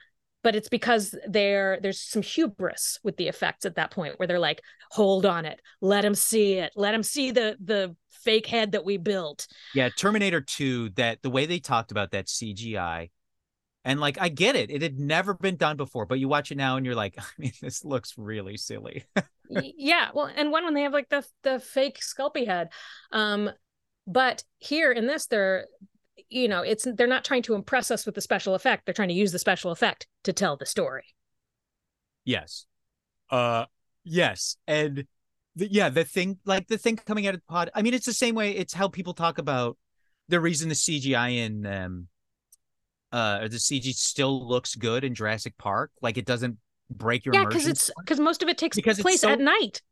but 0.45 0.55
it's 0.55 0.69
because 0.69 1.17
there 1.27 1.81
there's 1.83 2.01
some 2.01 2.23
hubris 2.23 3.01
with 3.03 3.17
the 3.17 3.27
effects 3.27 3.65
at 3.65 3.77
that 3.77 3.91
point 3.91 4.19
where 4.19 4.29
they're 4.29 4.39
like 4.39 4.61
hold 4.91 5.27
on 5.27 5.45
it. 5.45 5.61
Let 5.81 6.05
him 6.05 6.15
see 6.15 6.59
it. 6.59 6.71
Let 6.77 6.95
him 6.95 7.03
see 7.03 7.33
the 7.33 7.57
the 7.65 7.97
fake 8.11 8.47
head 8.47 8.73
that 8.73 8.85
we 8.85 8.99
built. 8.99 9.49
Yeah 9.75 9.89
terminator 9.89 10.41
2 10.41 10.91
that 10.91 11.23
the 11.23 11.31
way 11.31 11.47
they 11.47 11.59
talked 11.59 11.91
about 11.91 12.13
that 12.13 12.27
cgi 12.27 13.11
and 13.85 14.01
like 14.01 14.21
i 14.21 14.29
get 14.29 14.55
it. 14.55 14.71
It 14.71 14.83
had 14.83 15.01
never 15.01 15.35
been 15.35 15.57
done 15.57 15.77
before 15.77 16.07
but 16.07 16.21
you 16.21 16.29
watch 16.29 16.53
it 16.53 16.57
now 16.59 16.77
and 16.77 16.87
you're 16.87 16.95
like 16.95 17.17
i 17.19 17.25
mean 17.39 17.53
this 17.61 17.85
looks 17.85 18.15
really 18.17 18.57
silly. 18.57 19.05
Yeah 19.49 20.11
well 20.15 20.31
and 20.35 20.53
one 20.53 20.65
when 20.65 20.75
they 20.75 20.83
have 20.83 20.93
like 20.93 21.09
the 21.09 21.27
the 21.43 21.59
fake 21.59 22.01
sculpey 22.01 22.47
head 22.47 22.69
um 23.11 23.51
but 24.07 24.45
here 24.59 24.93
in 24.93 25.07
this 25.07 25.27
they're 25.27 25.67
you 26.35 26.49
know, 26.49 26.63
it's 26.63 26.87
they're 26.97 27.07
not 27.07 27.25
trying 27.25 27.43
to 27.43 27.55
impress 27.55 27.91
us 27.91 28.05
with 28.07 28.15
the 28.15 28.21
special 28.21 28.55
effect. 28.55 28.85
They're 28.85 28.95
trying 28.95 29.09
to 29.09 29.15
use 29.15 29.33
the 29.33 29.39
special 29.39 29.71
effect 29.71 30.07
to 30.25 30.33
tell 30.33 30.57
the 30.57 30.67
story. 30.67 31.05
Yes. 32.25 32.67
Uh 33.31 33.67
yes. 34.05 34.57
And 34.67 35.07
the, 35.57 35.69
yeah, 35.71 35.89
the 35.89 36.05
thing 36.05 36.39
like 36.45 36.67
the 36.69 36.79
thing 36.79 36.97
coming 36.97 37.27
out 37.27 37.35
of 37.35 37.41
the 37.41 37.53
pod, 37.53 37.71
I 37.75 37.83
mean, 37.83 37.95
it's 37.95 38.07
the 38.07 38.13
same 38.13 38.35
way 38.35 38.53
it's 38.53 38.75
how 38.75 38.89
people 38.89 39.15
talk 39.15 39.39
about 39.39 39.77
the 40.29 40.41
reason 40.41 40.69
the 40.69 40.75
CGI 40.75 41.37
in 41.47 41.67
um 41.67 42.09
uh 43.13 43.39
or 43.43 43.49
the 43.49 43.57
CG 43.59 43.95
still 43.95 44.47
looks 44.49 44.75
good 44.75 45.05
in 45.05 45.15
Jurassic 45.15 45.57
Park. 45.59 45.91
Like 46.03 46.17
it 46.19 46.25
doesn't 46.27 46.59
break 46.91 47.25
your 47.25 47.35
Yeah, 47.35 47.45
because 47.45 47.67
it's 47.67 47.91
because 48.01 48.21
most 48.21 48.43
of 48.43 48.49
it 48.49 48.59
takes 48.59 48.77
Because 48.77 49.01
place 49.01 49.21
so- 49.21 49.29
at 49.31 49.41
night. 49.41 49.83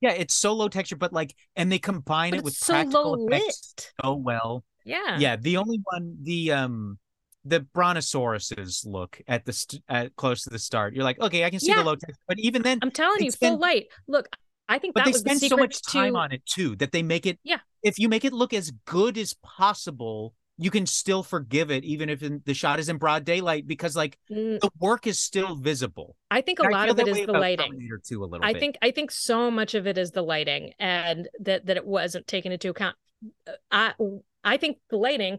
yeah, 0.00 0.12
it's 0.12 0.34
so 0.34 0.52
low 0.54 0.68
texture, 0.68 0.96
but 0.96 1.12
like 1.12 1.34
and 1.56 1.70
they 1.70 1.78
combine 1.78 2.30
But 2.30 2.38
it 2.38 2.44
with 2.44 2.54
so 2.54 2.72
practical 2.72 3.18
low 3.18 3.26
effects 3.28 3.74
lit. 3.76 3.92
so 4.04 4.14
well. 4.14 4.64
Yeah. 4.84 5.18
Yeah, 5.18 5.36
the 5.36 5.56
only 5.56 5.80
one 5.84 6.16
the 6.22 6.52
um 6.52 6.98
the 7.44 7.60
brontosauruses 7.60 8.86
look 8.86 9.20
at 9.26 9.44
the 9.44 9.52
st- 9.52 9.82
at 9.88 10.14
close 10.16 10.42
to 10.42 10.50
the 10.50 10.58
start. 10.58 10.94
You're 10.94 11.04
like, 11.04 11.18
okay, 11.20 11.44
I 11.44 11.50
can 11.50 11.60
see 11.60 11.68
Yeah. 11.68 11.78
the 11.78 11.84
low 11.84 11.96
texture, 11.96 12.22
but 12.28 12.38
even 12.38 12.62
then, 12.62 12.78
I'm 12.82 12.90
telling 12.90 13.22
you, 13.24 13.30
spend- 13.30 13.52
full 13.54 13.58
light. 13.60 13.86
Look, 14.06 14.28
I 14.68 14.78
think 14.78 14.94
but 14.94 15.00
that 15.00 15.04
they 15.06 15.12
was 15.12 15.22
the 15.24 15.30
spend 15.30 15.40
secret 15.40 15.56
so 15.56 15.62
much 15.62 15.82
time 15.82 16.12
to 16.14 16.18
on 16.20 16.32
it 16.32 16.46
too 16.46 16.76
that 16.76 16.92
they 16.92 17.02
make 17.02 17.26
it. 17.26 17.38
Yeah. 17.42 17.58
If 17.82 17.98
you 17.98 18.08
make 18.08 18.24
it 18.24 18.32
look 18.32 18.54
as 18.54 18.70
good 18.84 19.18
as 19.18 19.34
possible, 19.42 20.34
you 20.56 20.70
can 20.70 20.86
still 20.86 21.24
forgive 21.24 21.70
it, 21.72 21.82
even 21.82 22.08
if 22.08 22.22
in, 22.22 22.42
the 22.44 22.54
shot 22.54 22.78
is 22.78 22.88
in 22.88 22.96
broad 22.98 23.24
daylight, 23.24 23.66
because 23.66 23.96
like 23.96 24.18
Mm, 24.30 24.60
the 24.60 24.70
work 24.78 25.06
is 25.08 25.18
still 25.18 25.56
visible. 25.56 26.14
I 26.30 26.42
think 26.42 26.60
a 26.60 26.62
And 26.62 26.72
lot 26.72 26.88
of 26.90 26.98
it 27.00 27.08
is 27.08 27.26
the 27.26 27.32
lighting. 27.32 27.88
2 28.06 28.22
a 28.22 28.26
little 28.26 28.44
I 28.46 28.52
bit. 28.52 28.60
think 28.60 28.76
I 28.82 28.92
think 28.92 29.10
so 29.10 29.50
much 29.50 29.74
of 29.74 29.86
it 29.88 29.98
is 29.98 30.12
the 30.12 30.22
lighting 30.22 30.74
and 30.78 31.28
that 31.40 31.66
that 31.66 31.76
it 31.76 31.86
wasn't 31.86 32.28
taken 32.28 32.52
into 32.52 32.68
account. 32.70 32.94
Uh, 33.48 33.52
I 33.72 33.94
I 34.44 34.56
think 34.56 34.78
the 34.90 34.96
lighting, 34.96 35.38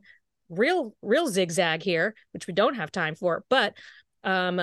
real 0.49 0.95
real 1.01 1.27
zigzag 1.27 1.84
here, 1.84 2.15
which 2.31 2.47
we 2.47 2.53
don't 2.53 2.75
have 2.75 2.91
time 2.91 3.15
for, 3.15 3.43
but 3.49 3.75
um 4.23 4.61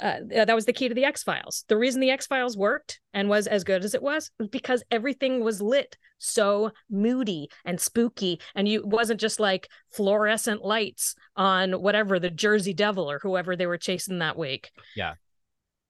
uh, 0.00 0.18
that 0.28 0.54
was 0.54 0.66
the 0.66 0.72
key 0.72 0.88
to 0.88 0.94
the 0.94 1.04
X 1.04 1.22
Files. 1.22 1.64
The 1.68 1.76
reason 1.76 2.00
the 2.00 2.10
X 2.10 2.26
Files 2.26 2.56
worked 2.56 3.00
and 3.14 3.28
was 3.28 3.46
as 3.46 3.64
good 3.64 3.84
as 3.84 3.94
it 3.94 4.02
was 4.02 4.30
was 4.38 4.48
because 4.48 4.82
everything 4.90 5.42
was 5.42 5.62
lit 5.62 5.96
so 6.18 6.72
moody 6.90 7.48
and 7.64 7.80
spooky, 7.80 8.40
and 8.54 8.68
you 8.68 8.82
wasn't 8.84 9.20
just 9.20 9.40
like 9.40 9.68
fluorescent 9.92 10.64
lights 10.64 11.14
on 11.36 11.72
whatever 11.72 12.18
the 12.18 12.30
Jersey 12.30 12.74
Devil 12.74 13.10
or 13.10 13.18
whoever 13.18 13.56
they 13.56 13.66
were 13.66 13.78
chasing 13.78 14.18
that 14.18 14.36
week. 14.36 14.70
Yeah. 14.96 15.14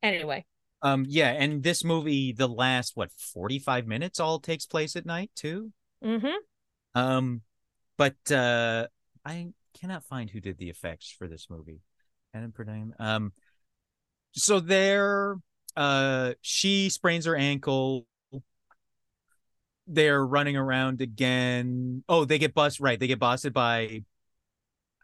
Anyway, 0.03 0.45
Um, 0.83 1.07
yeah, 1.09 1.31
and 1.31 1.63
this 1.63 1.83
movie, 1.83 2.33
the 2.33 2.49
last 2.49 2.93
what 2.95 3.11
45 3.13 3.87
minutes 3.87 4.21
all 4.21 4.39
takes 4.39 4.67
place 4.67 4.97
at 4.97 5.07
night 5.07 5.31
too. 5.35 5.73
mm-hmm. 6.05 6.37
Um, 6.95 7.43
but 7.97 8.17
uh, 8.31 8.87
I 9.25 9.49
cannot 9.79 10.05
find 10.05 10.31
who 10.31 10.41
did 10.41 10.59
the 10.59 10.71
effects 10.71 11.11
for 11.11 11.29
this 11.29 11.49
movie. 11.51 11.81
Adam 12.33 12.53
Perdine. 12.53 12.93
Um, 12.99 13.33
so 14.33 14.61
there, 14.61 15.37
uh, 15.77 16.35
she 16.41 16.89
sprains 16.89 17.27
her 17.27 17.37
ankle. 17.37 18.07
They're 19.87 20.25
running 20.25 20.57
around 20.57 21.01
again. 21.01 22.03
Oh, 22.09 22.25
they 22.25 22.39
get 22.39 22.55
bust 22.55 22.81
right. 22.81 22.99
They 22.99 23.07
get 23.07 23.19
busted 23.19 23.53
by 23.53 24.03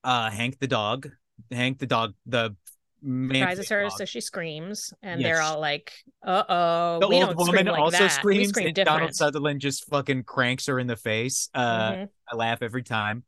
uh 0.03 0.31
Hank 0.31 0.59
the 0.59 0.67
dog. 0.67 1.11
Hank 1.51 1.79
the 1.79 1.87
dog. 1.87 2.15
The 2.27 2.57
surprises 3.02 3.68
her, 3.68 3.82
dog. 3.82 3.93
so 3.97 4.05
she 4.05 4.20
screams, 4.20 4.93
and 5.02 5.20
Yes. 5.20 5.28
they're 5.28 5.43
all 5.43 5.60
like, 5.60 5.93
"Uh 6.24 6.44
oh, 6.48 6.98
the 7.01 7.09
we 7.09 7.16
old 7.16 7.36
don't 7.36 7.47
woman 7.47 7.66
like 7.66 7.78
also 7.81 7.98
that. 7.98 8.09
screams, 8.12 8.48
scream 8.51 8.66
and 8.68 8.77
Donald. 8.77 9.14
Sutherland 9.14 9.60
just 9.60 9.85
fucking 9.86 10.24
cranks 10.24 10.66
her 10.66 10.78
in 10.78 10.86
the 10.86 10.97
face. 10.97 11.48
Uh, 11.55 11.93
Mhm. 11.93 12.09
I 12.32 12.36
laugh 12.36 12.62
every 12.62 12.82
time. 12.82 13.24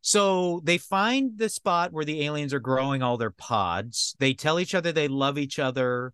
So 0.00 0.60
they 0.64 0.76
find 0.78 1.38
the 1.38 1.48
spot 1.48 1.92
where 1.92 2.04
the 2.04 2.24
aliens 2.24 2.52
are 2.52 2.60
growing 2.60 3.02
all 3.02 3.16
their 3.16 3.30
pods. 3.30 4.14
They 4.18 4.34
tell 4.34 4.60
each 4.60 4.74
other 4.74 4.92
they 4.92 5.08
love 5.08 5.38
each 5.38 5.58
other. 5.58 6.12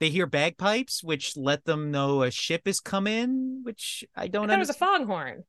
They 0.00 0.08
hear 0.10 0.26
bagpipes, 0.26 1.04
which 1.04 1.36
let 1.36 1.64
them 1.64 1.90
know 1.90 2.22
a 2.22 2.30
ship 2.30 2.66
is 2.66 2.80
coming, 2.80 3.60
which 3.62 4.04
I 4.16 4.24
I 4.24 4.28
don't 4.28 4.48
thought 4.48 4.56
it 4.56 4.58
was 4.58 4.70
a 4.70 4.74
foghorn. 4.74 5.44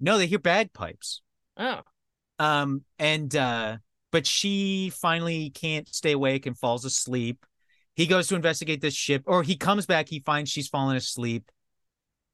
No, 0.00 0.18
they 0.18 0.26
hear 0.26 0.38
bagpipes. 0.38 1.20
Oh, 1.56 1.82
Um, 2.40 2.84
and 2.98 3.34
uh, 3.36 3.76
but 4.14 4.28
she 4.28 4.90
finally 4.90 5.50
can't 5.50 5.92
stay 5.92 6.12
awake 6.12 6.46
and 6.46 6.56
falls 6.56 6.84
asleep. 6.84 7.44
He 7.96 8.06
goes 8.06 8.28
to 8.28 8.36
investigate 8.36 8.80
this 8.80 8.94
ship, 8.94 9.24
or 9.26 9.42
he 9.42 9.56
comes 9.56 9.86
back, 9.86 10.08
he 10.08 10.20
finds 10.20 10.52
she's 10.52 10.68
fallen 10.68 10.96
asleep. 10.96 11.50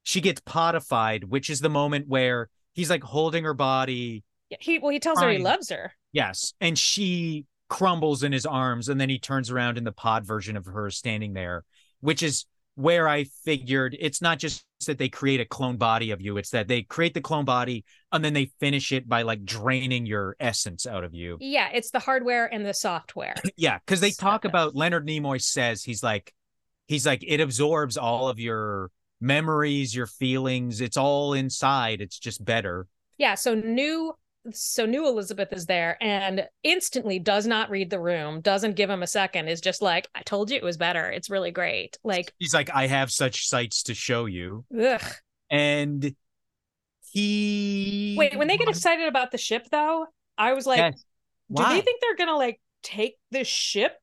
She 0.02 0.20
gets 0.20 0.43
potified, 0.43 1.24
which 1.24 1.48
is 1.48 1.61
the 1.61 1.70
moment 1.70 2.07
where 2.07 2.51
he's 2.74 2.90
like 2.90 3.02
holding 3.02 3.44
her 3.44 3.55
body. 3.55 4.24
yeah, 4.51 4.59
he 4.61 4.78
well, 4.78 4.90
he 4.90 5.01
tells 5.01 5.23
her 5.23 5.31
he 5.31 5.39
loves 5.39 5.70
her. 5.70 5.94
Yes. 6.12 6.52
And 6.61 6.78
she 6.78 7.47
crumbles 7.70 8.24
in 8.24 8.32
his 8.32 8.44
arms, 8.44 8.90
and 8.90 9.01
then 9.01 9.09
he 9.09 9.19
turns 9.19 9.51
around 9.51 9.78
in 9.78 9.85
the 9.85 9.90
pod 9.90 10.27
version 10.27 10.59
of 10.59 10.66
her 10.66 10.90
standing 10.90 11.32
there, 11.32 11.65
which 12.01 12.23
is 12.23 12.44
where 12.76 13.09
I 13.09 13.24
figured 13.44 13.97
it's 13.98 14.22
not 14.22 14.38
just 14.38 14.64
that 14.86 14.97
they 14.98 15.09
create 15.09 15.40
a 15.40 15.44
clone 15.44 15.76
body 15.76 16.10
of 16.12 16.20
you, 16.20 16.36
it's 16.38 16.51
that 16.51 16.68
they 16.68 16.82
create 16.82 17.12
the 17.14 17.20
clone 17.20 17.44
body 17.44 17.84
and 18.12 18.24
then 18.24 18.32
they 18.32 18.51
finish 18.60 18.92
it 18.92 19.09
by 19.09 19.22
like 19.22 19.44
draining 19.44 20.06
your 20.06 20.36
essence 20.40 20.86
out 20.86 21.05
of 21.05 21.14
you. 21.14 21.36
Yeah, 21.40 21.68
it's 21.72 21.90
the 21.90 21.98
hardware 21.98 22.47
and 22.52 22.64
the 22.64 22.72
software. 22.74 23.34
Yeah, 23.56 23.78
because 23.84 24.01
they 24.01 24.10
talk 24.12 24.44
about 24.47 24.74
Leonard 24.74 25.06
Nimoy 25.06 25.42
says 25.42 25.84
he's 25.84 26.02
like 26.02 26.32
he's 26.86 27.05
like 27.05 27.22
it 27.26 27.40
absorbs 27.40 27.97
all 27.98 28.28
of 28.28 28.38
your 28.40 28.90
memories, 29.20 29.94
your 29.94 30.06
feelings. 30.06 30.80
It's 30.80 30.97
all 30.97 31.34
inside. 31.34 32.01
It's 32.01 32.18
just 32.18 32.42
better. 32.42 32.86
yeah, 33.18 33.34
so 33.34 33.55
new 33.55 34.14
so 34.52 34.86
new 34.86 35.06
Elizabeth 35.06 35.52
is 35.52 35.66
there 35.66 35.96
and 36.02 36.48
instantly 36.62 37.18
does 37.18 37.46
not 37.46 37.70
read 37.70 37.90
the 37.90 38.00
room, 38.00 38.40
doesn't 38.40 38.76
give 38.76 38.88
him 38.88 39.02
a 39.02 39.06
second, 39.06 39.48
is 39.48 39.60
just 39.60 39.82
like, 39.82 40.08
I 40.14 40.22
told 40.22 40.50
you 40.50 40.56
it 40.56 40.62
was 40.62 40.76
better. 40.76 41.10
It's 41.10 41.30
really 41.30 41.50
great. 41.50 41.98
Like, 42.02 42.32
He's 42.38 42.54
like, 42.54 42.70
I 42.70 42.86
have 42.86 43.10
such 43.10 43.46
sights 43.48 43.82
to 43.84 43.94
show 43.94 44.26
you. 44.26 44.64
ugh. 44.78 45.02
And 45.50 46.14
he 47.12 48.14
Wait, 48.18 48.38
when 48.38 48.48
they 48.48 48.56
get 48.56 48.68
excited 48.68 49.08
about 49.08 49.30
the 49.32 49.38
ship 49.38 49.66
though, 49.70 50.06
I 50.38 50.54
was 50.54 50.66
like, 50.66 50.78
Yes. 50.78 51.04
do 51.54 51.64
they 51.64 51.80
think 51.80 52.00
they're 52.00 52.16
gonna 52.16 52.36
like 52.36 52.60
take 52.82 53.16
the 53.30 53.44
ship 53.44 53.96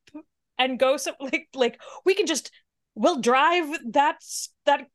and 0.60 0.78
go 0.78 0.98
some 0.98 1.16
like 1.22 1.48
like 1.56 1.80
we 2.06 2.14
can 2.16 2.26
just 2.28 2.52
we'll 2.96 3.22
drive 3.22 3.66
that 3.94 4.18
that 4.66 4.88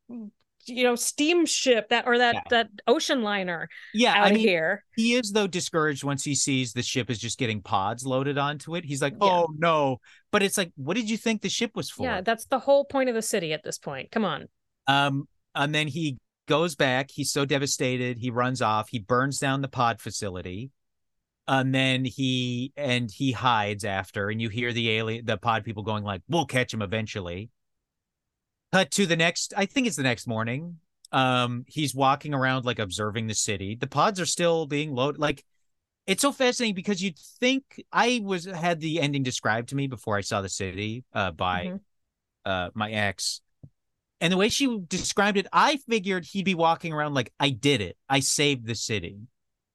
you 0.66 0.84
know 0.84 0.94
steamship 0.94 1.88
that 1.88 2.06
or 2.06 2.18
that 2.18 2.34
Yeah. 2.34 2.42
that 2.50 2.68
ocean 2.86 3.22
liner 3.22 3.68
yeah, 3.92 4.14
out 4.14 4.26
I 4.28 4.30
mean, 4.32 4.40
here. 4.40 4.84
he 4.96 5.14
is 5.14 5.32
though 5.32 5.46
discouraged 5.46 6.04
once 6.04 6.24
he 6.24 6.34
sees 6.34 6.72
the 6.72 6.82
ship 6.82 7.10
is 7.10 7.18
just 7.18 7.38
getting 7.38 7.60
pods 7.62 8.04
loaded 8.06 8.38
onto 8.38 8.76
it. 8.76 8.84
He's 8.84 9.02
like, 9.02 9.14
Yeah. 9.14 9.28
oh 9.28 9.48
no. 9.56 9.98
But 10.30 10.42
it's 10.42 10.56
like, 10.56 10.72
what 10.76 10.96
did 10.96 11.10
you 11.10 11.16
think 11.16 11.42
the 11.42 11.48
ship 11.48 11.72
was 11.74 11.90
for? 11.90 12.04
Yeah, 12.04 12.20
that's 12.20 12.46
the 12.46 12.58
whole 12.58 12.84
point 12.84 13.08
of 13.08 13.14
the 13.14 13.22
city 13.22 13.52
at 13.52 13.62
this 13.64 13.78
point. 13.78 14.10
Come 14.10 14.24
on. 14.24 14.48
Um, 14.86 15.28
and 15.54 15.74
then 15.74 15.88
he 15.88 16.18
goes 16.48 16.74
back. 16.74 17.10
He's 17.12 17.30
so 17.30 17.44
devastated. 17.44 18.18
He 18.18 18.30
runs 18.30 18.62
off. 18.62 18.88
He 18.88 18.98
burns 18.98 19.38
down 19.38 19.60
the 19.62 19.68
pod 19.68 20.00
facility. 20.00 20.70
And 21.48 21.74
then 21.74 22.04
he 22.04 22.72
and 22.76 23.10
he 23.10 23.32
hides 23.32 23.84
after, 23.84 24.30
and 24.30 24.40
you 24.40 24.48
hear 24.48 24.72
the 24.72 24.90
alien, 24.90 25.24
the 25.26 25.36
pod 25.36 25.64
people 25.64 25.82
going 25.82 26.04
like, 26.04 26.22
"We'll 26.28 26.46
catch 26.46 26.72
him 26.72 26.82
eventually." 26.82 27.50
Cut 28.72 28.90
to 28.92 29.06
the 29.06 29.16
next. 29.16 29.52
I 29.56 29.66
think 29.66 29.86
it's 29.86 29.96
the 29.96 30.02
next 30.02 30.26
morning. 30.26 30.78
Um, 31.12 31.64
he's 31.68 31.94
walking 31.94 32.32
around 32.32 32.64
like 32.64 32.78
observing 32.78 33.26
the 33.26 33.34
city. 33.34 33.74
The 33.74 33.86
pods 33.86 34.18
are 34.18 34.26
still 34.26 34.66
being 34.66 34.94
loaded. 34.94 35.20
Like, 35.20 35.44
it's 36.06 36.22
so 36.22 36.32
fascinating 36.32 36.74
because 36.74 37.02
you'd 37.02 37.18
think 37.18 37.84
I 37.92 38.22
was 38.24 38.46
had 38.46 38.80
the 38.80 39.00
ending 39.00 39.22
described 39.22 39.68
to 39.68 39.76
me 39.76 39.86
before 39.86 40.16
I 40.16 40.22
saw 40.22 40.40
the 40.40 40.48
city 40.48 41.04
uh, 41.12 41.30
by 41.32 41.66
Mhm. 41.66 41.80
uh 42.44 42.70
my 42.74 42.90
ex 42.90 43.40
and 44.20 44.32
the 44.32 44.36
way 44.36 44.48
she 44.48 44.80
described 44.88 45.38
it 45.38 45.46
i 45.52 45.76
figured 45.88 46.24
he'd 46.24 46.44
be 46.44 46.56
walking 46.56 46.92
around 46.92 47.14
like 47.14 47.32
i 47.38 47.50
did 47.50 47.80
it 47.80 47.96
i 48.08 48.18
saved 48.18 48.66
the 48.66 48.74
city 48.74 49.20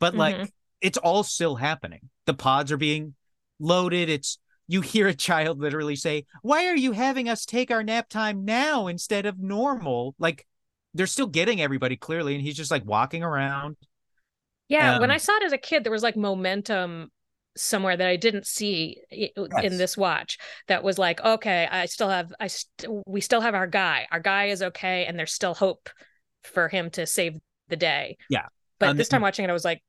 but 0.02 0.16
like 0.16 0.36
Mhm. 0.36 0.52
it's 0.82 0.98
all 0.98 1.24
still 1.24 1.56
happening 1.56 2.10
the 2.26 2.34
pods 2.34 2.70
are 2.70 2.78
being 2.78 3.16
loaded 3.58 4.10
it's 4.10 4.38
you 4.68 4.82
hear 4.82 5.08
a 5.08 5.14
child 5.16 5.60
literally 5.60 5.96
say 5.96 6.26
why 6.42 6.68
are 6.68 6.76
you 6.76 6.92
having 6.92 7.30
us 7.30 7.46
take 7.46 7.72
our 7.72 7.84
nap 7.84 8.10
time 8.10 8.46
now 8.46 8.88
instead 8.88 9.26
of 9.26 9.40
normal 9.40 10.16
like 10.20 10.46
they're 10.94 11.08
still 11.08 11.28
getting 11.28 11.62
everybody 11.62 11.96
clearly 11.96 12.34
and 12.36 12.44
he's 12.44 12.58
just 12.58 12.72
like 12.72 12.86
walking 12.86 13.24
around 13.24 13.78
Yeah, 14.70 14.94
when 14.96 15.12
Um, 15.12 15.12
I 15.12 15.18
saw 15.18 15.36
it 15.38 15.44
as 15.44 15.54
a 15.54 15.58
kid, 15.58 15.84
there 15.84 15.92
was 15.92 16.04
like 16.04 16.16
momentum 16.18 17.12
somewhere 17.56 17.96
that 17.98 18.08
I 18.08 18.18
didn't 18.18 18.46
see 18.46 18.98
Yes. 19.52 19.64
in 19.64 19.78
this 19.78 19.98
watch. 19.98 20.38
That 20.68 20.84
was 20.84 20.98
like, 21.00 21.22
okay, 21.22 21.68
I 21.72 21.86
still 21.86 22.10
have, 22.10 22.34
I 22.40 22.48
st- 22.48 22.92
we 23.08 23.22
still 23.22 23.42
have 23.42 23.56
our 23.56 23.68
guy. 23.68 24.08
Our 24.12 24.20
guy 24.20 24.46
is 24.46 24.62
okay, 24.62 25.06
and 25.06 25.18
there's 25.18 25.34
still 25.34 25.54
hope 25.56 25.90
for 26.44 26.68
him 26.68 26.90
to 26.92 27.06
save 27.08 27.38
the 27.70 27.76
day. 27.78 28.18
Yeah. 28.30 28.48
But 28.80 28.90
And 28.90 29.00
this 29.00 29.08
time 29.10 29.22
watching 29.22 29.46
it, 29.46 29.50
I 29.50 29.54
was 29.54 29.66
like, 29.66 29.82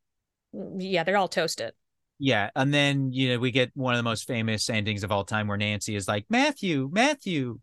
"Mm, 0.54 0.76
yeah, 0.80 1.04
they're 1.04 1.16
all 1.16 1.28
toasted. 1.28 1.74
Yeah 2.18 2.50
and 2.56 2.74
then 2.74 3.12
you 3.12 3.28
know 3.30 3.38
we 3.38 3.50
get 3.50 3.70
one 3.74 3.94
of 3.94 3.98
the 3.98 4.02
most 4.02 4.26
famous 4.26 4.68
endings 4.68 5.04
of 5.04 5.12
all 5.12 5.24
time 5.24 5.46
where 5.46 5.56
nancy 5.56 5.94
is 5.94 6.08
like 6.08 6.24
matthew 6.28 6.88
matthew 6.92 7.58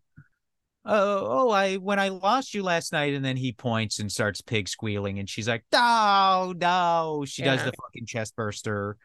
oh, 0.86 1.48
oh, 1.48 1.49
I 1.49 1.76
when 1.77 1.99
I 1.99 2.10
lost 2.10 2.53
you 2.53 2.64
last 2.64 2.94
night, 2.94 3.14
and 3.14 3.26
then 3.26 3.38
he 3.38 3.52
points 3.52 3.99
and 3.99 4.11
starts 4.11 4.41
pig 4.41 4.68
squealing, 4.69 5.19
and 5.19 5.30
she's 5.30 5.48
like, 5.48 5.64
no, 5.73 6.53
no. 6.56 7.26
She 7.27 7.41
does 7.41 7.64
the 7.64 7.72
fucking 7.72 8.06
chest 8.06 8.36
burster, 8.36 8.98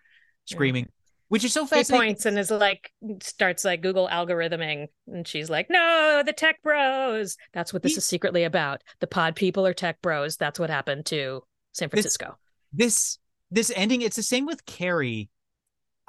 screaming, 0.44 0.89
which 1.28 1.44
is 1.44 1.52
so 1.52 1.64
He 1.64 1.85
points 1.85 2.27
and 2.27 2.39
is 2.39 2.51
like 2.51 2.93
starts 3.22 3.64
like 3.64 3.81
Google 3.81 4.09
algorithming, 4.09 4.89
and 5.06 5.27
she's 5.27 5.48
like, 5.48 5.68
"No, 5.70 6.22
the 6.24 6.32
tech 6.32 6.62
bros. 6.62 7.36
That's 7.55 7.72
what 7.72 7.82
this 7.82 7.93
He- 7.93 7.98
is 7.98 8.06
secretly 8.06 8.44
about. 8.44 8.82
The 9.01 9.06
pod 9.06 9.35
people 9.36 9.66
are 9.66 9.74
tech 9.74 10.02
bros. 10.02 10.36
That's 10.36 10.59
what 10.59 10.70
happened 10.70 11.06
to 11.06 11.43
San 11.72 11.89
This- 11.89 12.02
Francisco." 12.02 12.36
this 12.72 13.18
this 13.51 13.72
ending 13.74 14.01
it's 14.01 14.14
the 14.14 14.22
same 14.22 14.47
with 14.47 14.64
carrie 14.64 15.28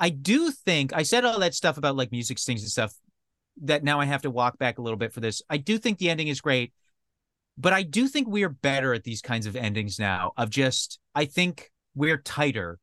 i 0.01 0.09
do 0.09 0.51
think 0.51 0.91
i 0.93 1.03
said 1.03 1.23
all 1.23 1.39
that 1.39 1.53
stuff 1.53 1.77
about 1.77 1.95
like 1.95 2.11
music 2.11 2.37
stings 2.37 2.61
and 2.61 2.69
stuff 2.71 2.93
that 3.61 3.83
now 3.83 3.99
i 4.01 4.05
have 4.05 4.21
to 4.23 4.29
walk 4.29 4.57
back 4.57 4.77
a 4.77 4.81
little 4.81 4.97
bit 4.97 5.13
for 5.13 5.21
this 5.21 5.41
i 5.49 5.55
do 5.55 5.77
think 5.77 5.97
the 5.97 6.09
ending 6.09 6.27
is 6.27 6.41
great 6.41 6.73
but 7.57 7.71
i 7.71 7.83
do 7.83 8.07
think 8.07 8.27
we're 8.27 8.49
better 8.49 8.93
at 8.93 9.03
these 9.05 9.21
kinds 9.21 9.45
of 9.45 9.55
endings 9.55 9.97
now 9.99 10.31
of 10.35 10.49
just 10.49 10.99
i 11.15 11.23
think 11.25 11.71
we're 11.95 12.17
tighter 12.17 12.79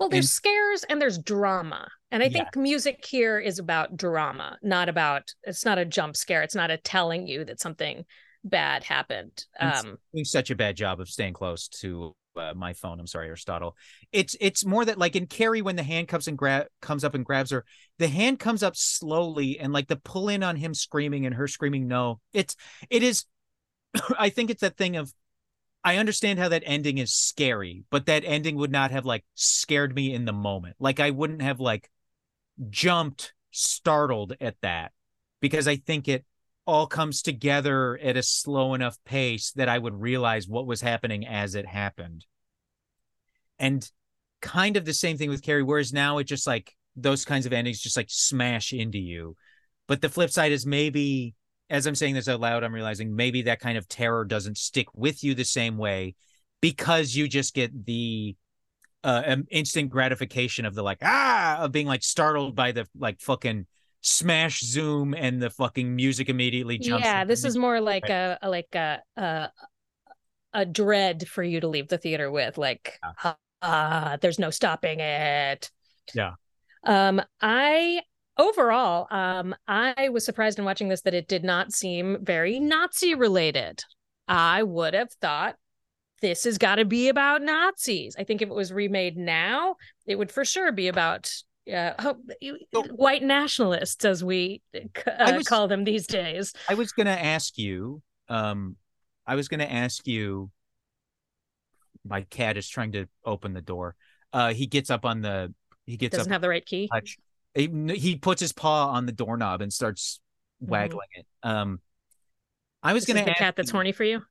Well, 0.00 0.08
there's 0.08 0.24
And- 0.26 0.30
scares 0.30 0.84
and 0.88 1.00
there's 1.00 1.18
drama. 1.18 1.88
And 2.10 2.22
I 2.22 2.28
think 2.28 2.54
music 2.54 3.04
here 3.04 3.40
is 3.40 3.58
about 3.58 3.96
drama, 3.96 4.56
not 4.62 4.88
about 4.88 5.32
it's 5.42 5.64
not 5.64 5.78
a 5.78 5.84
jump 5.84 6.16
scare. 6.16 6.42
It's 6.42 6.54
not 6.54 6.70
a 6.70 6.76
telling 6.76 7.26
you 7.26 7.44
that 7.46 7.58
something 7.58 8.04
bad 8.44 8.84
happened. 8.84 9.44
Um 9.58 9.96
doing 10.12 10.24
such 10.24 10.50
a 10.50 10.54
bad 10.54 10.76
job 10.76 11.00
of 11.00 11.08
staying 11.08 11.32
close 11.32 11.66
to 11.80 12.14
uh, 12.36 12.54
my 12.54 12.72
phone. 12.72 13.00
I'm 13.00 13.06
sorry, 13.06 13.28
Aristotle. 13.28 13.76
It's 14.12 14.36
it's 14.40 14.64
more 14.64 14.84
that 14.84 14.98
like 14.98 15.16
in 15.16 15.26
Carrie 15.26 15.62
when 15.62 15.76
the 15.76 15.82
hand 15.82 16.08
comes 16.08 16.28
and 16.28 16.38
grab 16.38 16.66
comes 16.80 17.04
up 17.04 17.14
and 17.14 17.24
grabs 17.24 17.50
her, 17.50 17.64
the 17.98 18.08
hand 18.08 18.38
comes 18.38 18.62
up 18.62 18.76
slowly 18.76 19.58
and 19.58 19.72
like 19.72 19.88
the 19.88 19.96
pull 19.96 20.28
in 20.28 20.42
on 20.42 20.56
him 20.56 20.74
screaming 20.74 21.26
and 21.26 21.34
her 21.34 21.48
screaming 21.48 21.88
no. 21.88 22.20
It's 22.32 22.56
it 22.90 23.02
is. 23.02 23.24
I 24.18 24.30
think 24.30 24.50
it's 24.50 24.62
that 24.62 24.76
thing 24.76 24.96
of. 24.96 25.12
I 25.86 25.98
understand 25.98 26.38
how 26.38 26.48
that 26.48 26.62
ending 26.64 26.96
is 26.96 27.12
scary, 27.12 27.84
but 27.90 28.06
that 28.06 28.24
ending 28.24 28.56
would 28.56 28.72
not 28.72 28.90
have 28.90 29.04
like 29.04 29.24
scared 29.34 29.94
me 29.94 30.14
in 30.14 30.24
the 30.24 30.32
moment. 30.32 30.76
Like 30.78 30.98
I 30.98 31.10
wouldn't 31.10 31.42
have 31.42 31.60
like 31.60 31.90
jumped 32.70 33.34
startled 33.50 34.34
at 34.40 34.56
that 34.62 34.92
because 35.40 35.68
I 35.68 35.76
think 35.76 36.08
it 36.08 36.24
all 36.66 36.86
comes 36.86 37.22
together 37.22 37.98
at 38.02 38.16
a 38.16 38.22
slow 38.22 38.74
enough 38.74 38.96
pace 39.04 39.52
that 39.52 39.68
I 39.68 39.78
would 39.78 40.00
realize 40.00 40.48
what 40.48 40.66
was 40.66 40.80
happening 40.80 41.26
as 41.26 41.54
it 41.54 41.66
happened. 41.66 42.24
And 43.58 43.88
kind 44.40 44.76
of 44.76 44.84
the 44.84 44.94
same 44.94 45.16
thing 45.16 45.30
with 45.30 45.42
Carrie, 45.42 45.62
whereas 45.62 45.92
now 45.92 46.18
it 46.18 46.24
just 46.24 46.46
like 46.46 46.74
those 46.96 47.24
kinds 47.24 47.46
of 47.46 47.52
endings 47.52 47.80
just 47.80 47.96
like 47.96 48.08
smash 48.08 48.72
into 48.72 48.98
you. 48.98 49.36
But 49.86 50.00
the 50.00 50.08
flip 50.08 50.30
side 50.30 50.52
is 50.52 50.64
maybe, 50.64 51.34
as 51.68 51.86
I'm 51.86 51.94
saying 51.94 52.14
this 52.14 52.28
out 52.28 52.40
loud, 52.40 52.64
I'm 52.64 52.74
realizing 52.74 53.14
maybe 53.14 53.42
that 53.42 53.60
kind 53.60 53.76
of 53.76 53.88
terror 53.88 54.24
doesn't 54.24 54.58
stick 54.58 54.86
with 54.94 55.22
you 55.22 55.34
the 55.34 55.44
same 55.44 55.76
way 55.76 56.14
because 56.60 57.14
you 57.14 57.28
just 57.28 57.54
get 57.54 57.84
the 57.84 58.36
uh 59.02 59.22
um, 59.26 59.44
instant 59.50 59.90
gratification 59.90 60.64
of 60.64 60.74
the 60.74 60.82
like 60.82 60.96
ah 61.02 61.58
of 61.58 61.72
being 61.72 61.86
like 61.86 62.02
startled 62.02 62.54
by 62.56 62.72
the 62.72 62.86
like 62.96 63.20
fucking 63.20 63.66
smash 64.06 64.60
zoom 64.60 65.14
and 65.14 65.40
the 65.40 65.48
fucking 65.48 65.96
music 65.96 66.28
immediately 66.28 66.76
jumps 66.76 67.06
yeah, 67.06 67.24
this 67.24 67.42
is 67.42 67.56
more 67.56 67.80
like 67.80 68.10
a, 68.10 68.38
a 68.42 68.50
like 68.50 68.74
a, 68.74 69.00
a 69.16 69.50
a 70.52 70.66
dread 70.66 71.26
for 71.26 71.42
you 71.42 71.58
to 71.60 71.68
leave 71.68 71.88
the 71.88 71.96
theater 71.96 72.30
with 72.30 72.58
like 72.58 72.98
Yeah. 73.24 73.34
ah 73.62 74.18
there's 74.20 74.38
no 74.38 74.50
stopping 74.50 75.00
it. 75.00 75.70
Yeah. 76.14 76.34
Um 76.84 77.22
I 77.40 78.02
overall 78.36 79.06
um 79.10 79.54
I 79.66 80.10
was 80.10 80.24
surprised 80.26 80.58
in 80.58 80.66
watching 80.66 80.88
this 80.88 81.00
that 81.02 81.14
it 81.14 81.26
did 81.26 81.42
not 81.42 81.72
seem 81.72 82.18
very 82.22 82.60
Nazi 82.60 83.14
related. 83.14 83.82
I 84.28 84.62
would 84.62 84.92
have 84.92 85.12
thought 85.12 85.56
this 86.20 86.44
has 86.44 86.58
got 86.58 86.74
to 86.76 86.84
be 86.84 87.08
about 87.08 87.40
Nazis. 87.40 88.16
I 88.18 88.24
think 88.24 88.42
if 88.42 88.48
it 88.50 88.54
was 88.54 88.70
remade 88.70 89.16
now, 89.16 89.76
it 90.06 90.16
would 90.16 90.30
for 90.30 90.44
sure 90.44 90.72
be 90.72 90.88
about 90.88 91.32
uh, 91.72 91.92
oh, 91.98 92.16
So- 92.74 92.82
white 92.94 93.22
nationalists, 93.22 94.04
as 94.04 94.22
we 94.24 94.62
uh, 94.74 95.32
was- 95.36 95.46
call 95.46 95.68
them 95.68 95.84
these 95.84 96.06
days. 96.06 96.52
I 96.68 96.74
was 96.74 96.92
gonna 96.92 97.10
ask 97.10 97.56
you. 97.58 98.02
Um, 98.28 98.76
I 99.26 99.34
was 99.36 99.48
gonna 99.48 99.64
ask 99.64 100.06
you. 100.06 100.50
My 102.06 102.22
cat 102.22 102.56
is 102.58 102.68
trying 102.68 102.92
to 102.92 103.06
open 103.24 103.54
the 103.54 103.62
door. 103.62 103.96
Uh, 104.32 104.52
he 104.52 104.66
gets 104.66 104.90
up 104.90 105.04
on 105.04 105.22
the. 105.22 105.54
He 105.86 105.96
gets 105.96 106.16
Doesn't 106.16 106.30
up. 106.30 106.34
have 106.34 106.42
the 106.42 106.48
right 106.48 106.64
key. 106.64 106.90
He, 107.54 107.68
he 107.94 108.16
puts 108.16 108.40
his 108.40 108.52
paw 108.52 108.88
on 108.88 109.06
the 109.06 109.12
doorknob 109.12 109.60
and 109.62 109.72
starts 109.72 110.20
Mhm. 110.62 110.68
waggling 110.68 111.08
it. 111.12 111.26
Um, 111.42 111.80
I 112.82 112.92
was 112.92 113.04
gonna 113.06 113.24
the 113.24 113.30
ask 113.30 113.38
cat 113.38 113.56
that's 113.56 113.68
you- 113.70 113.72
horny 113.72 113.92
for 113.92 114.04
you. 114.04 114.22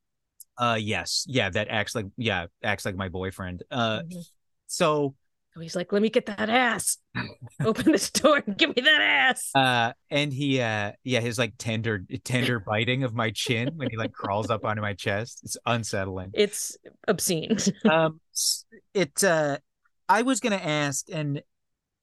Uh, 0.57 0.77
yes, 0.79 1.25
yeah, 1.27 1.49
that 1.49 1.67
acts 1.69 1.95
like 1.95 2.05
yeah, 2.17 2.45
acts 2.61 2.85
like 2.85 2.95
my 2.95 3.09
boyfriend. 3.09 3.63
Uh, 3.71 4.01
Mhm. 4.01 4.29
so 4.67 5.15
he's 5.61 5.75
like, 5.75 5.91
let 5.91 6.01
me 6.01 6.09
get 6.09 6.25
that 6.25 6.49
ass. 6.49 6.97
Open 7.63 7.91
this 7.91 8.09
door 8.09 8.41
and 8.45 8.57
give 8.57 8.75
me 8.75 8.81
that 8.81 9.01
ass. 9.01 9.51
uh, 9.55 9.93
and 10.09 10.33
he 10.33 10.61
uh, 10.61 10.93
yeah, 11.03 11.19
his 11.19 11.37
like 11.37 11.53
tender 11.57 12.03
tender 12.23 12.59
biting 12.67 13.03
of 13.03 13.13
my 13.13 13.31
chin 13.31 13.69
when 13.75 13.89
he 13.89 13.97
like 13.97 14.13
crawls 14.13 14.49
up 14.49 14.65
onto 14.65 14.81
my 14.81 14.93
chest. 14.93 15.41
It's 15.43 15.57
unsettling. 15.65 16.31
It's 16.33 16.77
obscene. 17.07 17.57
um 17.89 18.19
it 18.93 19.23
uh 19.23 19.57
i 20.09 20.21
was 20.21 20.39
gonna 20.39 20.55
ask 20.55 21.05
and 21.11 21.41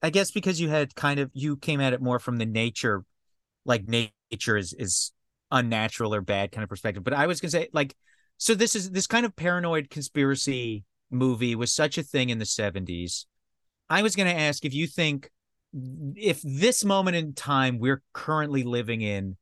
i 0.02 0.10
guess 0.10 0.30
because 0.30 0.60
you 0.60 0.68
had 0.68 0.94
kind 0.94 1.20
of 1.20 1.30
you 1.32 1.56
came 1.56 1.80
at 1.80 1.92
it 1.92 2.00
more 2.00 2.18
from 2.18 2.36
the 2.36 2.46
nature 2.46 3.04
like 3.64 3.86
nature 3.88 4.56
is 4.56 4.72
is 4.72 5.12
unnatural 5.50 6.14
or 6.14 6.20
bad 6.20 6.52
kind 6.52 6.62
of 6.62 6.68
perspective 6.68 7.02
but 7.02 7.12
i 7.12 7.26
was 7.26 7.40
gonna 7.40 7.50
say 7.50 7.68
like 7.72 7.94
so 8.36 8.54
this 8.54 8.74
is 8.74 8.90
this 8.90 9.06
kind 9.06 9.26
of 9.26 9.34
paranoid 9.34 9.90
conspiracy 9.90 10.84
movie 11.10 11.54
was 11.54 11.72
such 11.72 11.98
a 11.98 12.02
thing 12.02 12.30
in 12.30 12.38
the 12.38 12.44
70s 12.44 13.24
i 13.90 14.02
was 14.02 14.16
gonna 14.16 14.30
ask 14.30 14.64
if 14.64 14.72
you 14.72 14.86
think 14.86 15.30
if 16.16 16.40
this 16.42 16.84
moment 16.84 17.16
in 17.16 17.34
time 17.34 17.78
we're 17.78 18.02
currently 18.12 18.62
living 18.62 19.02
in 19.02 19.36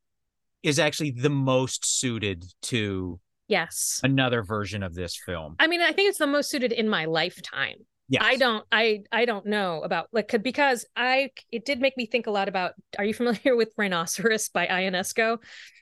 is 0.62 0.78
actually 0.78 1.10
the 1.10 1.30
most 1.30 1.86
suited 1.86 2.44
to 2.60 3.18
yes. 3.46 4.00
another 4.02 4.42
version 4.42 4.82
of 4.82 4.94
this 4.94 5.16
film 5.16 5.56
I 5.58 5.66
mean, 5.68 5.80
I 5.80 5.92
think 5.92 6.10
it's 6.10 6.18
the 6.18 6.26
most 6.26 6.50
suited 6.50 6.72
in 6.72 6.88
my 6.88 7.06
lifetime. 7.06 7.76
yeah 8.08 8.22
I 8.24 8.36
don't 8.36 8.64
I 8.72 9.04
I 9.12 9.24
don't 9.24 9.46
know 9.46 9.82
about 9.82 10.08
like 10.12 10.34
because 10.42 10.84
I 10.96 11.30
it 11.52 11.64
did 11.64 11.80
make 11.80 11.96
me 11.96 12.06
think 12.06 12.26
a 12.26 12.30
lot 12.30 12.48
about 12.48 12.72
are 12.98 13.04
you 13.04 13.14
familiar 13.14 13.56
with 13.56 13.72
Rhinoceros 13.76 14.48
by 14.48 14.66
Ionesco? 14.66 15.38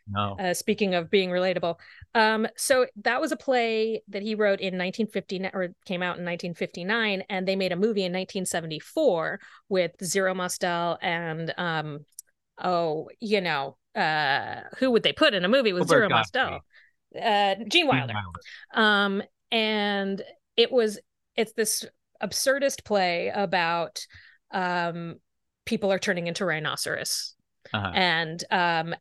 no 0.09 0.37
Uh, 0.39 0.55
speaking 0.55 0.95
of 0.95 1.11
being 1.11 1.31
relatable. 1.31 1.77
Um 2.17 2.47
so 2.57 2.87
that 3.05 3.21
was 3.21 3.31
a 3.31 3.37
play 3.37 4.03
that 4.09 4.23
he 4.23 4.35
wrote 4.35 4.61
in 4.61 4.79
1959 4.79 5.51
or 5.53 5.69
came 5.85 6.03
out 6.03 6.19
in 6.19 6.25
1959 6.25 7.23
and 7.29 7.47
they 7.47 7.57
made 7.57 7.73
a 7.73 7.77
movie 7.77 8.05
in 8.05 8.13
1974 8.13 9.39
with 9.69 9.93
Zero 10.03 10.35
Mostel 10.35 10.99
and 11.03 11.53
um 11.59 12.01
oh, 12.63 13.09
you 13.21 13.41
know, 13.43 13.77
uh 13.95 14.61
who 14.79 14.91
would 14.93 15.03
they 15.03 15.13
put 15.13 15.35
in 15.35 15.45
a 15.45 15.49
movie 15.49 15.73
with 15.75 15.83
Robert 15.83 16.09
Zero. 16.09 16.09
Mostel? 16.09 16.61
Uh 17.23 17.55
Gene 17.69 17.87
Wilder 17.87 18.15
um 18.75 19.23
and 19.53 20.23
it 20.57 20.73
was 20.73 20.99
it's 21.37 21.53
this 21.53 21.85
absurdist 22.23 22.85
play 22.85 23.29
about 23.29 24.07
um 24.53 25.17
people 25.67 25.93
are 25.93 25.99
turning 25.99 26.27
into 26.29 26.47
rhinoceros 26.47 27.35
Uh-huh. 27.75 27.93
and 27.95 28.43
um 28.51 28.95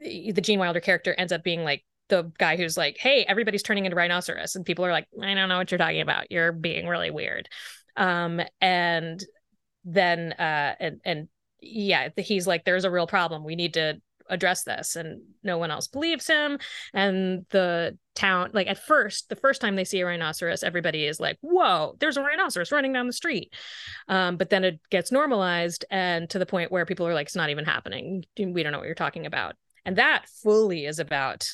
the 0.00 0.40
gene 0.40 0.58
wilder 0.58 0.80
character 0.80 1.14
ends 1.16 1.32
up 1.32 1.42
being 1.42 1.62
like 1.62 1.84
the 2.08 2.30
guy 2.38 2.56
who's 2.56 2.76
like 2.76 2.98
hey 2.98 3.24
everybody's 3.28 3.62
turning 3.62 3.86
into 3.86 3.96
rhinoceros 3.96 4.56
and 4.56 4.66
people 4.66 4.84
are 4.84 4.92
like 4.92 5.06
i 5.22 5.34
don't 5.34 5.48
know 5.48 5.58
what 5.58 5.70
you're 5.70 5.78
talking 5.78 6.02
about. 6.02 6.30
You're 6.30 6.52
being 6.52 6.86
really 6.86 7.10
weird. 7.10 7.48
Um 7.96 8.40
and 8.60 9.24
then 9.84 10.32
uh 10.32 10.74
and 10.78 11.00
and 11.04 11.28
yeah 11.60 12.08
he's 12.16 12.46
like 12.46 12.64
there's 12.64 12.84
a 12.84 12.90
real 12.90 13.06
problem. 13.06 13.44
We 13.44 13.56
need 13.56 13.74
to 13.74 14.00
address 14.28 14.62
this. 14.62 14.96
And 14.96 15.22
no 15.42 15.58
one 15.58 15.70
else 15.70 15.88
believes 15.88 16.26
him. 16.26 16.58
And 16.94 17.46
the 17.50 17.98
town 18.14 18.50
like 18.52 18.66
at 18.66 18.84
first 18.84 19.28
the 19.28 19.36
first 19.36 19.60
time 19.60 19.76
they 19.76 19.84
see 19.84 20.00
a 20.00 20.06
rhinoceros 20.06 20.62
everybody 20.62 21.06
is 21.06 21.20
like 21.20 21.38
whoa 21.40 21.96
there's 22.00 22.16
a 22.16 22.22
rhinoceros 22.22 22.72
running 22.72 22.92
down 22.92 23.06
the 23.06 23.12
street. 23.12 23.54
Um, 24.08 24.36
but 24.36 24.50
then 24.50 24.64
it 24.64 24.80
gets 24.90 25.12
normalized 25.12 25.84
and 25.90 26.28
to 26.30 26.38
the 26.38 26.46
point 26.46 26.72
where 26.72 26.86
people 26.86 27.06
are 27.06 27.14
like 27.14 27.28
it's 27.28 27.36
not 27.36 27.50
even 27.50 27.64
happening. 27.64 28.24
We 28.36 28.62
don't 28.62 28.72
know 28.72 28.78
what 28.78 28.86
you're 28.86 28.94
talking 28.94 29.26
about 29.26 29.54
and 29.84 29.96
that 29.96 30.26
fully 30.42 30.86
is 30.86 30.98
about 30.98 31.48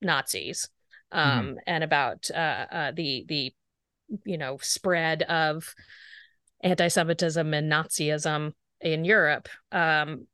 nazis 0.00 0.68
um, 1.10 1.56
and 1.66 1.82
about 1.82 2.30
uh, 2.34 2.66
uh, 2.70 2.92
the 2.92 3.24
the 3.28 3.54
you 4.24 4.38
know 4.38 4.58
spread 4.60 5.22
of 5.22 5.74
anti-semitism 6.62 7.54
and 7.54 7.70
nazism 7.70 8.52
in 8.80 9.04
europe. 9.04 9.48
Um, 9.72 10.26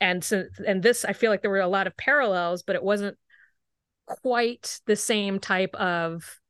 and 0.00 0.22
so 0.24 0.44
and 0.66 0.82
this 0.82 1.04
i 1.04 1.12
feel 1.12 1.30
like 1.30 1.42
there 1.42 1.50
were 1.50 1.60
a 1.60 1.68
lot 1.68 1.86
of 1.86 1.96
parallels 1.96 2.64
but 2.64 2.74
it 2.74 2.82
wasn't 2.82 3.16
quite 4.06 4.80
the 4.86 4.96
same 4.96 5.38
type 5.38 5.74
of 5.76 6.40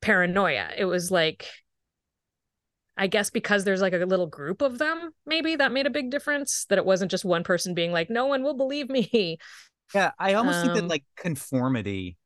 paranoia. 0.00 0.70
It 0.76 0.84
was 0.84 1.10
like 1.10 1.46
I 2.98 3.06
guess 3.06 3.30
because 3.30 3.64
there's 3.64 3.80
like 3.80 3.94
a 3.94 3.98
little 3.98 4.26
group 4.26 4.60
of 4.62 4.78
them, 4.78 5.12
maybe 5.26 5.56
that 5.56 5.72
made 5.72 5.86
a 5.86 5.90
big 5.90 6.10
difference. 6.10 6.66
That 6.68 6.78
it 6.78 6.84
wasn't 6.86 7.10
just 7.10 7.24
one 7.24 7.44
person 7.44 7.74
being 7.74 7.92
like, 7.92 8.10
"No 8.10 8.26
one 8.26 8.42
will 8.42 8.54
believe 8.56 8.90
me." 8.90 9.38
Yeah, 9.94 10.12
I 10.18 10.34
almost 10.34 10.60
think 10.60 10.74
that 10.74 10.86
Um, 10.86 10.88
like 10.88 11.04
conformity 11.16 12.16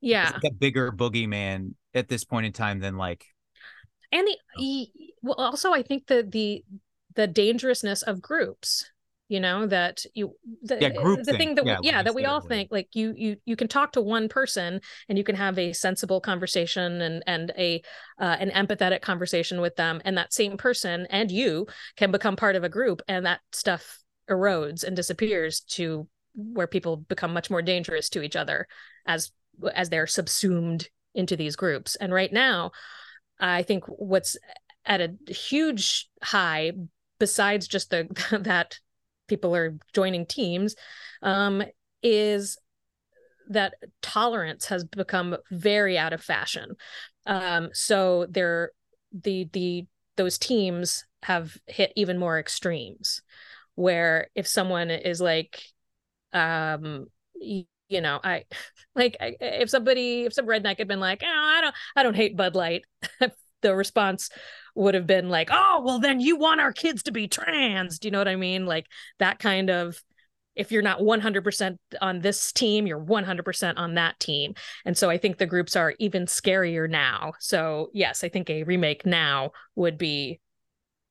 Yeah, 0.00 0.22
is 0.22 0.32
like 0.32 0.44
a 0.44 0.54
bigger 0.54 0.90
boogeyman 0.92 1.74
at 1.94 2.08
this 2.08 2.24
point 2.24 2.46
in 2.46 2.52
time 2.52 2.80
than 2.80 2.96
like 2.96 3.26
and 4.12 4.26
the 4.26 4.36
e- 4.56 5.12
well, 5.22 5.36
also 5.36 5.72
I 5.72 5.82
think 5.82 6.06
the 6.06 6.22
the 6.22 6.64
the 7.14 7.26
dangerousness 7.26 8.02
of 8.02 8.22
groups. 8.22 8.90
You 9.28 9.40
know 9.40 9.66
that 9.66 10.04
you 10.14 10.34
the, 10.62 10.78
Yeah, 10.80 10.88
group 10.88 11.22
the 11.24 11.32
thing 11.34 11.54
that 11.54 11.64
we, 11.64 11.70
Yeah, 11.70 11.78
yeah, 11.82 12.02
that 12.02 12.14
we 12.14 12.24
all 12.24 12.40
think 12.40 12.70
like 12.70 12.88
you 12.94 13.12
you 13.16 13.36
you 13.44 13.56
can 13.56 13.68
talk 13.68 13.92
to 13.92 14.00
one 14.00 14.28
person 14.28 14.80
and 15.08 15.18
you 15.18 15.24
can 15.24 15.36
have 15.36 15.58
a 15.58 15.72
sensible 15.72 16.20
conversation 16.20 17.00
and 17.00 17.22
and 17.26 17.52
a 17.58 17.82
uh, 18.18 18.36
an 18.40 18.50
empathetic 18.50 19.02
conversation 19.02 19.60
with 19.60 19.76
them 19.76 20.00
and 20.04 20.16
that 20.16 20.32
same 20.32 20.56
person 20.56 21.06
and 21.10 21.30
you 21.30 21.66
can 21.96 22.10
become 22.10 22.36
part 22.36 22.56
of 22.56 22.64
a 22.64 22.68
group 22.68 23.02
and 23.06 23.26
that 23.26 23.40
stuff 23.52 23.98
erodes 24.30 24.82
and 24.82 24.96
disappears 24.96 25.60
to 25.60 26.08
where 26.34 26.66
people 26.66 26.96
become 26.96 27.32
much 27.32 27.50
more 27.50 27.62
dangerous 27.62 28.08
to 28.08 28.22
each 28.22 28.36
other 28.36 28.66
as 29.06 29.30
as 29.74 29.90
they're 29.90 30.06
subsumed 30.06 30.88
into 31.14 31.36
these 31.36 31.56
groups. 31.56 31.96
And 31.96 32.12
right 32.12 32.32
now 32.32 32.70
i 33.40 33.62
think 33.62 33.84
what's 33.86 34.36
at 34.84 35.00
a 35.00 35.14
huge 35.32 36.08
high 36.22 36.72
besides 37.18 37.68
just 37.68 37.90
the 37.90 38.08
that 38.42 38.78
people 39.28 39.54
are 39.54 39.76
joining 39.94 40.26
teams 40.26 40.74
um 41.22 41.62
is 42.02 42.58
that 43.50 43.74
tolerance 44.02 44.66
has 44.66 44.84
become 44.84 45.36
very 45.50 45.96
out 45.98 46.12
of 46.12 46.22
fashion. 46.22 46.76
Um 47.26 47.70
so 47.72 48.26
they're 48.30 48.72
the 49.12 49.48
the 49.52 49.86
those 50.16 50.38
teams 50.38 51.04
have 51.22 51.56
hit 51.66 51.92
even 51.96 52.18
more 52.18 52.38
extremes 52.38 53.22
where 53.74 54.28
if 54.34 54.46
someone 54.46 54.90
is 54.90 55.20
like 55.20 55.62
um 56.32 57.06
y- 57.40 57.66
you 57.88 58.00
know 58.00 58.20
i 58.22 58.44
like 58.96 59.16
I, 59.20 59.36
if 59.40 59.70
somebody 59.70 60.22
if 60.24 60.34
some 60.34 60.46
redneck 60.46 60.78
had 60.78 60.88
been 60.88 61.00
like 61.00 61.22
oh 61.24 61.28
i 61.28 61.60
don't 61.62 61.74
i 61.96 62.02
don't 62.02 62.16
hate 62.16 62.36
bud 62.36 62.54
light 62.54 62.84
the 63.62 63.74
response 63.74 64.30
would 64.78 64.94
have 64.94 65.06
been 65.06 65.28
like 65.28 65.48
oh 65.52 65.82
well 65.84 65.98
then 65.98 66.20
you 66.20 66.36
want 66.36 66.60
our 66.60 66.72
kids 66.72 67.02
to 67.04 67.12
be 67.12 67.28
trans. 67.28 67.98
Do 67.98 68.08
you 68.08 68.12
know 68.12 68.18
what 68.18 68.28
i 68.28 68.36
mean? 68.36 68.66
Like 68.66 68.86
that 69.18 69.38
kind 69.38 69.70
of 69.70 70.00
if 70.54 70.72
you're 70.72 70.82
not 70.82 70.98
100% 70.98 71.76
on 72.00 72.20
this 72.20 72.52
team 72.52 72.86
you're 72.86 73.04
100% 73.04 73.74
on 73.76 73.94
that 73.94 74.18
team. 74.20 74.54
And 74.84 74.96
so 74.96 75.10
i 75.10 75.18
think 75.18 75.38
the 75.38 75.46
groups 75.46 75.76
are 75.76 75.94
even 75.98 76.26
scarier 76.26 76.88
now. 76.88 77.32
So 77.40 77.90
yes 77.92 78.24
i 78.24 78.28
think 78.28 78.48
a 78.50 78.62
remake 78.62 79.04
now 79.04 79.50
would 79.74 79.98
be 79.98 80.40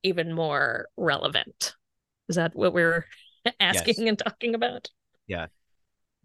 even 0.03 0.33
more 0.33 0.87
relevant. 0.95 1.75
Is 2.29 2.37
that 2.37 2.55
what 2.55 2.73
we're 2.73 3.05
asking 3.59 4.07
and 4.07 4.17
talking 4.17 4.55
about? 4.55 4.89
Yeah. 5.27 5.43
I'm 5.43 5.49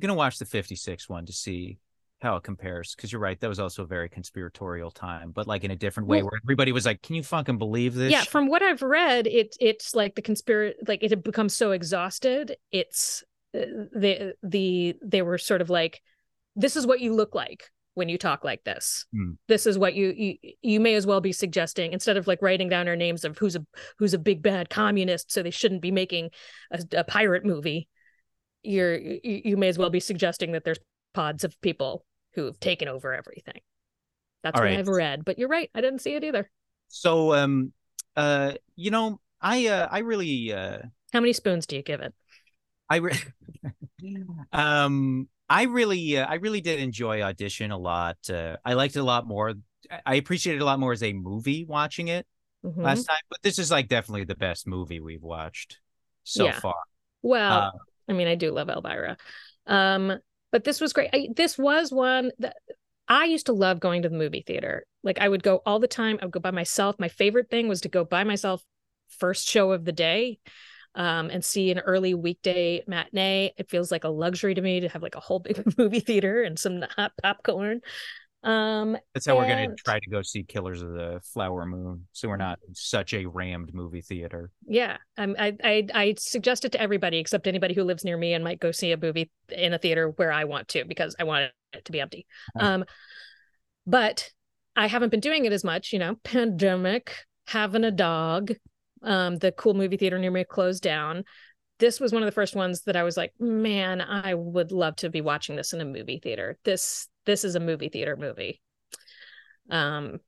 gonna 0.00 0.14
watch 0.14 0.38
the 0.38 0.46
56 0.46 1.08
one 1.08 1.26
to 1.26 1.32
see 1.32 1.78
how 2.22 2.36
it 2.36 2.42
compares 2.42 2.94
because 2.94 3.12
you're 3.12 3.20
right 3.20 3.38
that 3.40 3.48
was 3.48 3.58
also 3.60 3.82
a 3.82 3.86
very 3.86 4.08
conspiratorial 4.08 4.90
time 4.90 5.32
but 5.32 5.46
like 5.46 5.64
in 5.64 5.70
a 5.70 5.76
different 5.76 6.08
way 6.08 6.18
Well- 6.22 6.30
where 6.30 6.40
everybody 6.44 6.72
was 6.72 6.86
like 6.86 7.02
can 7.02 7.16
you 7.16 7.22
fucking 7.22 7.58
believe 7.58 7.94
this 7.94 8.12
yeah 8.12 8.22
from 8.22 8.46
what 8.48 8.62
i've 8.62 8.82
read 8.82 9.26
it 9.26 9.56
it's 9.60 9.94
like 9.94 10.14
the 10.14 10.22
conspiracy 10.22 10.76
like 10.86 11.02
it 11.02 11.10
had 11.10 11.22
become 11.22 11.48
so 11.48 11.72
exhausted 11.72 12.56
it's 12.70 13.22
uh, 13.54 13.60
the 13.92 14.34
the 14.42 14.94
they 15.02 15.20
were 15.22 15.36
sort 15.38 15.60
of 15.60 15.68
like 15.68 16.00
this 16.56 16.76
is 16.76 16.86
what 16.86 17.00
you 17.00 17.12
look 17.14 17.34
like 17.34 17.70
when 17.94 18.08
you 18.08 18.16
talk 18.16 18.44
like 18.44 18.62
this 18.64 19.04
Hmm. 19.12 19.32
this 19.48 19.66
is 19.66 19.76
what 19.78 19.94
you, 19.94 20.14
you 20.16 20.52
you 20.62 20.80
may 20.80 20.94
as 20.94 21.06
well 21.06 21.20
be 21.20 21.32
suggesting 21.32 21.92
instead 21.92 22.16
of 22.16 22.26
like 22.26 22.40
writing 22.40 22.68
down 22.68 22.88
our 22.88 22.96
names 22.96 23.24
of 23.24 23.36
who's 23.36 23.56
a 23.56 23.66
who's 23.98 24.14
a 24.14 24.18
big 24.18 24.42
bad 24.42 24.70
communist 24.70 25.30
so 25.32 25.42
they 25.42 25.50
shouldn't 25.50 25.82
be 25.82 25.90
making 25.90 26.30
a, 26.70 26.82
a 26.96 27.04
pirate 27.04 27.44
movie 27.44 27.88
you're 28.62 28.96
you, 28.96 29.20
you 29.44 29.56
may 29.56 29.68
as 29.68 29.76
well 29.76 29.90
be 29.90 30.00
suggesting 30.00 30.52
that 30.52 30.64
there's 30.64 30.78
pods 31.14 31.44
of 31.44 31.60
people 31.60 32.04
who've 32.34 32.58
taken 32.60 32.88
over 32.88 33.12
everything 33.14 33.60
that's 34.42 34.56
All 34.56 34.62
what 34.62 34.70
right. 34.70 34.78
i've 34.78 34.88
read 34.88 35.24
but 35.24 35.38
you're 35.38 35.48
right 35.48 35.70
i 35.74 35.80
didn't 35.80 36.00
see 36.00 36.14
it 36.14 36.24
either 36.24 36.50
so 36.88 37.34
um 37.34 37.72
uh 38.16 38.52
you 38.76 38.90
know 38.90 39.20
i 39.40 39.66
uh 39.66 39.88
i 39.90 40.00
really 40.00 40.52
uh 40.52 40.78
how 41.12 41.20
many 41.20 41.32
spoons 41.32 41.66
do 41.66 41.76
you 41.76 41.82
give 41.82 42.00
it 42.00 42.14
I 42.88 42.96
re- 42.96 43.18
um 44.52 45.28
I 45.48 45.64
really 45.64 46.16
uh, 46.18 46.26
I 46.26 46.34
really 46.34 46.60
did 46.60 46.80
enjoy 46.80 47.22
audition 47.22 47.70
a 47.72 47.78
lot. 47.78 48.16
Uh, 48.30 48.56
I 48.64 48.72
liked 48.74 48.96
it 48.96 49.00
a 49.00 49.04
lot 49.04 49.26
more. 49.26 49.54
I- 50.06 50.14
appreciated 50.14 50.58
it 50.60 50.62
a 50.62 50.64
lot 50.66 50.80
more 50.80 50.92
as 50.92 51.02
a 51.02 51.12
movie 51.12 51.64
watching 51.66 52.08
it 52.08 52.26
Mhm. 52.62 52.82
last 52.84 53.04
time, 53.04 53.18
but 53.30 53.42
this 53.42 53.58
is 53.58 53.70
like 53.70 53.88
definitely 53.88 54.24
the 54.24 54.34
best 54.36 54.66
movie 54.66 55.00
we've 55.00 55.22
watched 55.22 55.78
so 56.24 56.46
Yeah. 56.46 56.60
far. 56.60 56.76
Well, 57.22 57.70
Uh, 57.74 57.78
I 58.08 58.12
mean, 58.12 58.28
I 58.28 58.34
do 58.34 58.50
love 58.52 58.68
Elvira. 58.68 59.16
Um, 59.66 60.18
but 60.52 60.64
this 60.64 60.80
was 60.80 60.92
great. 60.92 61.10
I, 61.12 61.28
this 61.34 61.58
was 61.58 61.90
one 61.90 62.30
that 62.38 62.56
I 63.08 63.24
used 63.24 63.46
to 63.46 63.52
love 63.52 63.80
going 63.80 64.02
to 64.02 64.08
the 64.08 64.16
movie 64.16 64.44
theater. 64.46 64.86
Like 65.02 65.18
I 65.18 65.28
would 65.28 65.42
go 65.42 65.62
all 65.66 65.80
the 65.80 65.88
time. 65.88 66.18
I 66.20 66.26
would 66.26 66.32
go 66.32 66.40
by 66.40 66.52
myself. 66.52 66.96
My 66.98 67.08
favorite 67.08 67.50
thing 67.50 67.68
was 67.68 67.80
to 67.80 67.88
go 67.88 68.04
by 68.04 68.24
myself 68.24 68.62
first 69.18 69.48
show 69.48 69.72
of 69.72 69.84
the 69.84 69.92
day 69.92 70.38
um, 70.94 71.30
and 71.30 71.44
see 71.44 71.70
an 71.70 71.78
early 71.80 72.14
weekday 72.14 72.84
matinee. 72.86 73.52
It 73.56 73.70
feels 73.70 73.90
like 73.90 74.04
a 74.04 74.08
luxury 74.08 74.54
to 74.54 74.60
me 74.60 74.80
to 74.80 74.88
have 74.88 75.02
like 75.02 75.14
a 75.14 75.20
whole 75.20 75.40
big 75.40 75.62
movie 75.78 76.00
theater 76.00 76.42
and 76.42 76.58
some 76.58 76.84
hot 76.96 77.12
popcorn. 77.22 77.80
Um, 78.44 78.96
That's 79.14 79.26
how 79.26 79.36
we're 79.36 79.46
gonna 79.46 79.74
try 79.76 80.00
to 80.00 80.10
go 80.10 80.20
see 80.22 80.42
Killers 80.42 80.82
of 80.82 80.92
the 80.92 81.20
Flower 81.32 81.64
Moon, 81.64 82.06
so 82.12 82.28
we're 82.28 82.36
not 82.36 82.58
in 82.66 82.74
such 82.74 83.14
a 83.14 83.24
rammed 83.24 83.72
movie 83.72 84.02
theater. 84.02 84.50
Yeah, 84.66 84.96
um, 85.16 85.36
I 85.38 85.56
I 85.62 85.86
I 85.94 86.14
suggest 86.18 86.64
it 86.64 86.72
to 86.72 86.80
everybody 86.80 87.18
except 87.18 87.46
anybody 87.46 87.74
who 87.74 87.84
lives 87.84 88.04
near 88.04 88.16
me 88.16 88.34
and 88.34 88.42
might 88.42 88.58
go 88.58 88.72
see 88.72 88.90
a 88.90 88.96
movie 88.96 89.30
in 89.48 89.72
a 89.72 89.78
theater 89.78 90.08
where 90.16 90.32
I 90.32 90.44
want 90.44 90.68
to 90.68 90.84
because 90.84 91.14
I 91.20 91.24
want 91.24 91.52
it 91.72 91.84
to 91.84 91.92
be 91.92 92.00
empty. 92.00 92.26
Uh-huh. 92.56 92.66
Um, 92.66 92.84
but 93.86 94.30
I 94.74 94.88
haven't 94.88 95.10
been 95.10 95.20
doing 95.20 95.44
it 95.44 95.52
as 95.52 95.62
much. 95.62 95.92
You 95.92 96.00
know, 96.00 96.16
pandemic, 96.24 97.14
having 97.46 97.84
a 97.84 97.92
dog. 97.92 98.52
Um, 99.04 99.36
the 99.38 99.52
cool 99.52 99.74
movie 99.74 99.96
theater 99.96 100.18
near 100.18 100.30
me 100.30 100.44
closed 100.44 100.82
down. 100.82 101.24
This 101.78 102.00
was 102.00 102.12
one 102.12 102.22
of 102.22 102.26
the 102.26 102.32
first 102.32 102.54
ones 102.54 102.82
that 102.82 102.94
I 102.94 103.02
was 103.02 103.16
like, 103.16 103.32
man, 103.40 104.00
I 104.00 104.34
would 104.34 104.70
love 104.70 104.94
to 104.96 105.10
be 105.10 105.20
watching 105.20 105.56
this 105.56 105.72
in 105.72 105.80
a 105.80 105.84
movie 105.84 106.20
theater. 106.22 106.56
This 106.62 107.08
this 107.26 107.44
is 107.44 107.54
a 107.54 107.60
movie 107.60 107.88
theater 107.88 108.16
movie. 108.16 108.60
Um, 109.70 110.20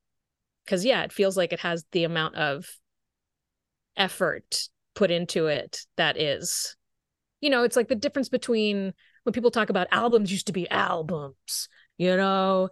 because 0.65 0.85
yeah, 0.85 1.03
it 1.03 1.13
feels 1.13 1.37
like 1.37 1.53
it 1.53 1.61
has 1.61 1.85
the 1.93 2.05
amount 2.05 2.37
of 2.37 2.67
effort 3.97 4.69
put 4.95 5.11
into 5.11 5.47
it 5.47 5.81
that 5.97 6.21
is 6.21 6.77
you 7.41 7.51
know 7.51 7.63
it's 7.65 7.77
like 7.77 7.89
the 7.89 7.95
difference 7.95 8.29
between 8.29 8.93
when 9.25 9.33
people 9.33 9.51
talk 9.51 9.71
about 9.71 9.87
albums 9.91 10.31
used 10.31 10.47
to 10.47 10.53
be 10.53 10.69
albums 10.71 11.69
you 11.97 12.17
know 12.17 12.69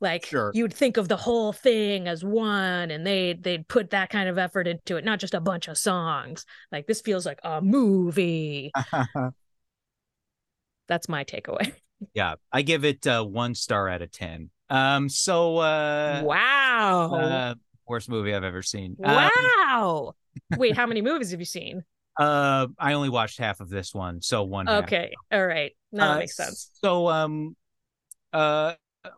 like 0.00 0.26
Sure. 0.26 0.50
you'd 0.54 0.74
think 0.74 0.96
of 0.98 1.08
the 1.08 1.16
whole 1.16 1.52
thing 1.52 2.08
as 2.08 2.24
one 2.24 2.90
and 2.90 3.06
they 3.06 3.34
they'd 3.34 3.68
put 3.68 3.90
that 3.90 4.10
kind 4.10 4.28
of 4.28 4.36
effort 4.38 4.66
into 4.66 4.96
it 4.96 5.04
not 5.04 5.18
just 5.18 5.34
a 5.34 5.40
bunch 5.40 5.68
of 5.68 5.78
songs 5.78 6.44
like 6.72 6.86
this 6.86 7.00
feels 7.00 7.24
like 7.24 7.40
a 7.42 7.60
movie 7.62 8.70
that's 10.88 11.08
my 11.08 11.24
takeaway 11.24 11.72
yeah, 12.14 12.34
I 12.52 12.62
give 12.62 12.84
it 12.84 13.06
uh, 13.06 13.24
one 13.24 13.54
star 13.54 13.88
out 13.88 14.02
of 14.02 14.10
ten. 14.10 14.50
Um, 14.68 15.08
so 15.08 15.58
uh, 15.58 16.22
wow 16.24 17.14
uh, 17.14 17.54
worst 17.88 18.08
movie 18.08 18.34
I've 18.34 18.44
ever 18.44 18.62
seen. 18.62 18.96
Um, 19.04 19.30
wow 19.30 20.14
wait 20.58 20.76
how 20.76 20.86
many 20.86 21.02
movies 21.02 21.30
have 21.30 21.40
you 21.40 21.46
seen 21.46 21.84
Uh, 22.18 22.66
I 22.78 22.94
only 22.94 23.08
watched 23.10 23.38
half 23.38 23.60
of 23.60 23.68
this 23.68 23.94
one, 23.94 24.20
so 24.22 24.42
one. 24.42 24.66
half. 24.66 24.84
okay 24.84 25.12
all 25.30 25.46
right 25.46 25.72
no, 25.92 26.02
that 26.08 26.16
Uh, 26.16 26.18
makes 26.18 26.36
sense 26.36 26.70
So, 26.82 27.08
um, 27.08 27.56
uh, 28.32 28.74
uh, 29.04 29.10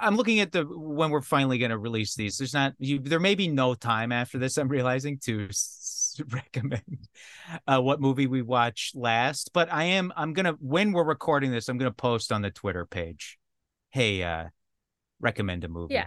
I'm 0.00 0.16
looking 0.16 0.40
at 0.40 0.52
the 0.52 0.64
when 0.64 1.10
we're 1.10 1.20
finally 1.22 1.58
going 1.58 1.70
to 1.70 1.78
release 1.78 2.14
these. 2.14 2.36
There's 2.36 2.54
not 2.54 2.74
you. 2.78 2.98
There 2.98 3.18
may 3.20 3.34
be 3.34 3.48
no 3.48 3.74
time 3.74 4.12
after 4.12 4.38
this. 4.38 4.56
I'm 4.58 4.68
realizing 4.68 5.18
to 5.24 5.48
recommend 6.30 7.08
uh, 7.66 7.80
what 7.80 8.00
movie 8.00 8.26
we 8.26 8.42
watched 8.42 8.94
last, 8.96 9.50
but 9.52 9.72
I 9.72 9.84
am. 9.84 10.12
I'm 10.16 10.32
gonna 10.32 10.52
when 10.60 10.92
we're 10.92 11.04
recording 11.04 11.50
this, 11.50 11.68
I'm 11.68 11.78
gonna 11.78 11.90
post 11.92 12.32
on 12.32 12.42
the 12.42 12.50
Twitter 12.50 12.86
page. 12.86 13.38
Hey, 13.90 14.22
uh, 14.22 14.46
recommend 15.20 15.64
a 15.64 15.68
movie. 15.68 15.94
Yeah. 15.94 16.06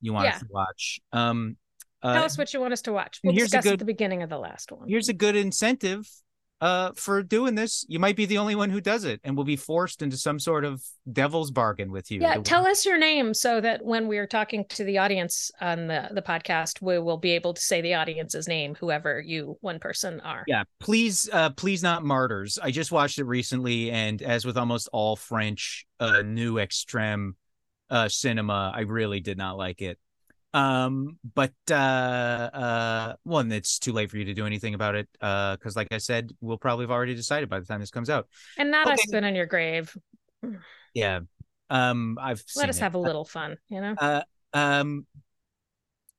You 0.00 0.12
want 0.12 0.26
Yeah. 0.26 0.34
us 0.34 0.40
to 0.40 0.46
watch? 0.50 1.00
Um, 1.12 1.56
uh, 2.02 2.14
Tell 2.14 2.24
us 2.24 2.38
what 2.38 2.52
you 2.54 2.60
want 2.60 2.72
us 2.72 2.82
to 2.82 2.92
watch. 2.92 3.20
We'll 3.22 3.34
here's 3.34 3.48
a 3.52 3.58
discuss 3.58 3.66
at 3.66 3.70
good- 3.72 3.78
the 3.80 3.84
beginning 3.84 4.22
of 4.22 4.30
the 4.30 4.38
last 4.38 4.72
one. 4.72 4.88
here's 4.88 5.08
a 5.08 5.12
good 5.12 5.36
incentive 5.36 6.08
uh 6.60 6.90
for 6.94 7.22
doing 7.22 7.54
this 7.54 7.84
you 7.88 7.98
might 7.98 8.16
be 8.16 8.26
the 8.26 8.38
only 8.38 8.54
one 8.54 8.70
who 8.70 8.80
does 8.80 9.04
it 9.04 9.20
and 9.24 9.36
will 9.36 9.44
be 9.44 9.56
forced 9.56 10.02
into 10.02 10.16
some 10.16 10.38
sort 10.38 10.64
of 10.64 10.82
devil's 11.12 11.50
bargain 11.50 11.90
with 11.90 12.10
you. 12.10 12.20
Yeah, 12.20 12.36
tell 12.36 12.66
us 12.66 12.84
your 12.86 12.98
name 12.98 13.34
so 13.34 13.60
that 13.60 13.84
when 13.84 14.06
we're 14.06 14.26
talking 14.26 14.64
to 14.68 14.84
the 14.84 14.98
audience 14.98 15.50
on 15.60 15.86
the, 15.86 16.08
the 16.12 16.22
podcast, 16.22 16.80
we 16.82 16.98
will 16.98 17.16
be 17.16 17.30
able 17.30 17.54
to 17.54 17.60
say 17.60 17.80
the 17.80 17.94
audience's 17.94 18.46
name, 18.46 18.74
whoever 18.74 19.20
you 19.20 19.56
one 19.60 19.78
person 19.78 20.20
are. 20.20 20.44
yeah 20.46 20.64
please 20.78 21.28
uh 21.32 21.50
please 21.50 21.82
not 21.82 22.04
martyrs. 22.04 22.58
I 22.62 22.70
just 22.70 22.92
watched 22.92 23.18
it 23.18 23.24
recently 23.24 23.90
and 23.90 24.22
as 24.22 24.44
with 24.44 24.56
almost 24.56 24.88
all 24.92 25.16
french 25.16 25.86
uh 25.98 26.22
new 26.22 26.58
extreme 26.58 27.34
uh 27.88 28.08
cinema 28.08 28.72
i 28.74 28.80
really 28.80 29.20
did 29.20 29.36
not 29.38 29.56
like 29.56 29.82
it 29.82 29.98
Um, 30.52 31.18
but 31.34 31.52
uh, 31.70 31.74
uh, 31.74 33.14
one, 33.22 33.52
it's 33.52 33.78
too 33.78 33.92
late 33.92 34.10
for 34.10 34.16
you 34.18 34.24
to 34.26 34.34
do 34.34 34.46
anything 34.46 34.74
about 34.74 34.94
it. 34.96 35.08
Uh, 35.20 35.56
because 35.56 35.76
like 35.76 35.88
I 35.92 35.98
said, 35.98 36.32
we'll 36.40 36.58
probably 36.58 36.84
have 36.84 36.90
already 36.90 37.14
decided 37.14 37.48
by 37.48 37.60
the 37.60 37.66
time 37.66 37.80
this 37.80 37.90
comes 37.90 38.10
out. 38.10 38.26
And 38.58 38.70
not 38.70 38.86
Okay. 38.86 38.94
us 38.94 39.02
spit 39.02 39.24
on 39.24 39.34
your 39.34 39.46
grave. 39.46 39.96
Yeah. 40.94 41.20
Um, 41.68 42.18
I've 42.20 42.42
Let 42.56 42.68
us 42.68 42.78
it. 42.78 42.80
have 42.80 42.94
a 42.94 42.98
little 42.98 43.24
fun, 43.24 43.56
you 43.68 43.80
know? 43.80 43.94
Uh, 44.00 44.22
um. 44.52 45.06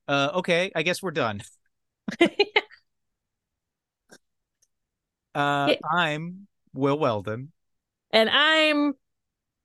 Uh, 0.08 0.32
okay, 0.36 0.72
I 0.76 0.84
guess 0.84 1.02
we're 1.02 1.12
done. 1.12 1.42
Uh, 5.34 5.70
Yeah. 5.70 5.76
I'm 5.90 6.48
Will 6.74 7.00
Weldon. 7.00 7.52
and 8.12 8.30
I'm 8.30 8.94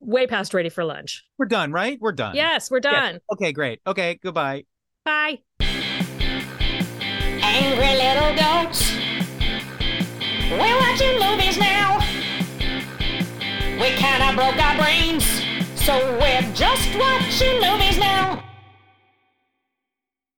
way 0.06 0.26
past 0.26 0.54
ready 0.54 0.68
for 0.68 0.84
lunch. 0.84 1.24
We're 1.36 1.46
done, 1.46 1.72
right? 1.72 1.98
We're 2.00 2.12
done. 2.12 2.34
Yes, 2.34 2.70
we're 2.70 2.80
done. 2.80 3.20
Okay, 3.32 3.52
great. 3.52 3.80
Okay, 3.86 4.18
goodbye. 4.22 4.64
Bye. 5.04 5.40
Angry 7.42 7.96
little 7.96 8.34
goats. 8.36 8.92
We're 10.50 10.78
watching 10.78 11.18
movies 11.18 11.58
now. 11.58 11.98
We 13.80 13.88
kinda 13.96 14.32
broke 14.34 14.56
our 14.64 14.76
brains, 14.78 15.24
so 15.74 16.16
we're 16.18 16.42
just 16.54 16.88
watching 16.96 17.60
movies 17.60 17.98
now. 17.98 18.42